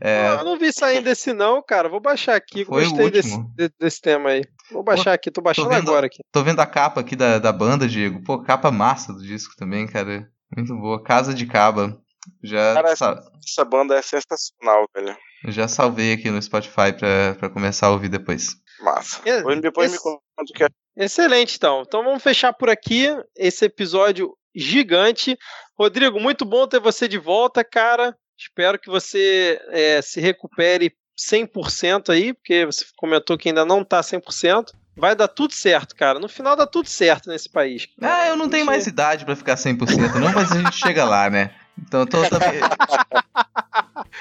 É... 0.00 0.30
eu 0.32 0.44
não 0.44 0.58
vi 0.58 0.72
sair 0.72 1.00
desse 1.00 1.32
não, 1.32 1.62
cara. 1.62 1.88
Vou 1.88 2.00
baixar 2.00 2.34
aqui. 2.34 2.64
Foi 2.64 2.84
Gostei 2.84 3.10
desse, 3.12 3.38
desse 3.78 4.00
tema 4.00 4.30
aí. 4.30 4.42
Vou 4.72 4.82
baixar 4.82 5.10
Pô, 5.10 5.14
aqui, 5.14 5.30
tô 5.30 5.40
baixando 5.40 5.68
tô 5.68 5.74
vendo, 5.74 5.88
agora 5.88 6.06
aqui. 6.06 6.18
Tô 6.32 6.42
vendo 6.42 6.58
a 6.58 6.66
capa 6.66 7.00
aqui 7.00 7.14
da, 7.14 7.38
da 7.38 7.52
banda, 7.52 7.86
Diego. 7.86 8.20
Pô, 8.24 8.42
capa 8.42 8.72
massa 8.72 9.12
do 9.12 9.22
disco 9.22 9.54
também, 9.56 9.86
cara. 9.86 10.28
Muito 10.54 10.74
boa. 10.74 11.02
Casa 11.02 11.32
de 11.32 11.46
Caba. 11.46 11.96
Já 12.42 12.74
cara, 12.74 12.90
essa, 12.90 13.22
essa 13.46 13.64
banda 13.64 13.94
é 13.94 14.02
sensacional, 14.02 14.88
velho. 14.94 15.16
Já 15.46 15.68
salvei 15.68 16.12
aqui 16.12 16.28
no 16.28 16.42
Spotify 16.42 16.92
pra, 16.98 17.36
pra 17.38 17.48
começar 17.48 17.86
a 17.86 17.90
ouvir 17.90 18.08
depois. 18.08 18.56
Massa. 18.80 19.20
Depois 19.60 19.92
Esse... 19.92 19.96
me 19.96 20.02
conta 20.02 20.22
o 20.40 20.44
que 20.54 20.64
é. 20.64 20.68
Excelente, 20.98 21.56
então. 21.56 21.84
Então 21.86 22.02
vamos 22.02 22.22
fechar 22.22 22.52
por 22.52 22.68
aqui 22.68 23.06
esse 23.36 23.64
episódio 23.64 24.36
gigante. 24.54 25.38
Rodrigo, 25.78 26.18
muito 26.18 26.44
bom 26.44 26.66
ter 26.66 26.80
você 26.80 27.06
de 27.06 27.18
volta, 27.18 27.62
cara. 27.62 28.16
Espero 28.36 28.78
que 28.78 28.90
você 28.90 29.60
é, 29.70 30.02
se 30.02 30.20
recupere 30.20 30.92
100% 31.16 32.10
aí, 32.10 32.34
porque 32.34 32.66
você 32.66 32.84
comentou 32.96 33.38
que 33.38 33.48
ainda 33.48 33.64
não 33.64 33.84
tá 33.84 34.00
100%. 34.00 34.72
Vai 34.96 35.14
dar 35.14 35.28
tudo 35.28 35.54
certo, 35.54 35.94
cara. 35.94 36.18
No 36.18 36.28
final 36.28 36.56
dá 36.56 36.66
tudo 36.66 36.88
certo 36.88 37.28
nesse 37.28 37.48
país. 37.48 37.86
Cara. 38.00 38.22
Ah, 38.22 38.28
eu 38.28 38.36
não 38.36 38.48
tenho 38.48 38.66
mais 38.66 38.88
idade 38.88 39.24
para 39.24 39.36
ficar 39.36 39.54
100%, 39.54 40.14
não, 40.16 40.32
mas 40.32 40.50
a 40.50 40.56
gente 40.56 40.74
chega 40.74 41.04
lá, 41.04 41.30
né? 41.30 41.52
Então, 41.80 42.04
tô, 42.04 42.28
também... 42.28 42.60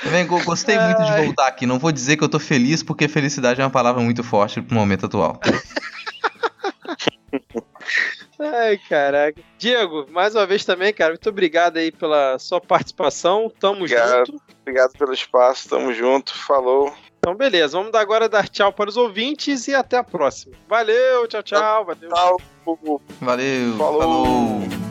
também 0.03 0.27
gostei 0.27 0.77
muito 0.77 1.03
de 1.03 1.25
voltar 1.25 1.47
aqui. 1.47 1.65
Não 1.65 1.79
vou 1.79 1.91
dizer 1.91 2.17
que 2.17 2.23
eu 2.23 2.29
tô 2.29 2.37
feliz, 2.37 2.83
porque 2.83 3.07
felicidade 3.07 3.59
é 3.59 3.63
uma 3.63 3.71
palavra 3.71 4.03
muito 4.03 4.23
forte 4.23 4.61
pro 4.61 4.75
momento 4.75 5.07
atual. 5.07 5.39
Ai, 8.39 8.77
caraca. 8.89 9.41
Diego, 9.57 10.05
mais 10.09 10.35
uma 10.35 10.45
vez 10.45 10.63
também, 10.63 10.93
cara, 10.93 11.11
muito 11.11 11.29
obrigado 11.29 11.77
aí 11.77 11.91
pela 11.91 12.37
sua 12.39 12.61
participação. 12.61 13.51
Tamo 13.59 13.81
obrigado, 13.81 14.27
junto. 14.27 14.41
Obrigado 14.61 14.91
pelo 14.97 15.13
espaço, 15.13 15.69
tamo 15.69 15.93
junto. 15.93 16.37
Falou. 16.45 16.93
Então, 17.19 17.35
beleza, 17.35 17.77
vamos 17.77 17.93
agora 17.93 18.29
dar 18.29 18.47
tchau 18.47 18.71
para 18.71 18.89
os 18.89 18.95
ouvintes 18.95 19.67
e 19.67 19.75
até 19.75 19.97
a 19.97 20.03
próxima. 20.03 20.55
Valeu, 20.67 21.27
tchau, 21.27 21.43
tchau. 21.43 21.85
Valeu. 21.85 22.09
Tchau. 22.09 22.37
Valeu. 23.21 23.77
Falou. 23.77 24.01
falou. 24.01 24.86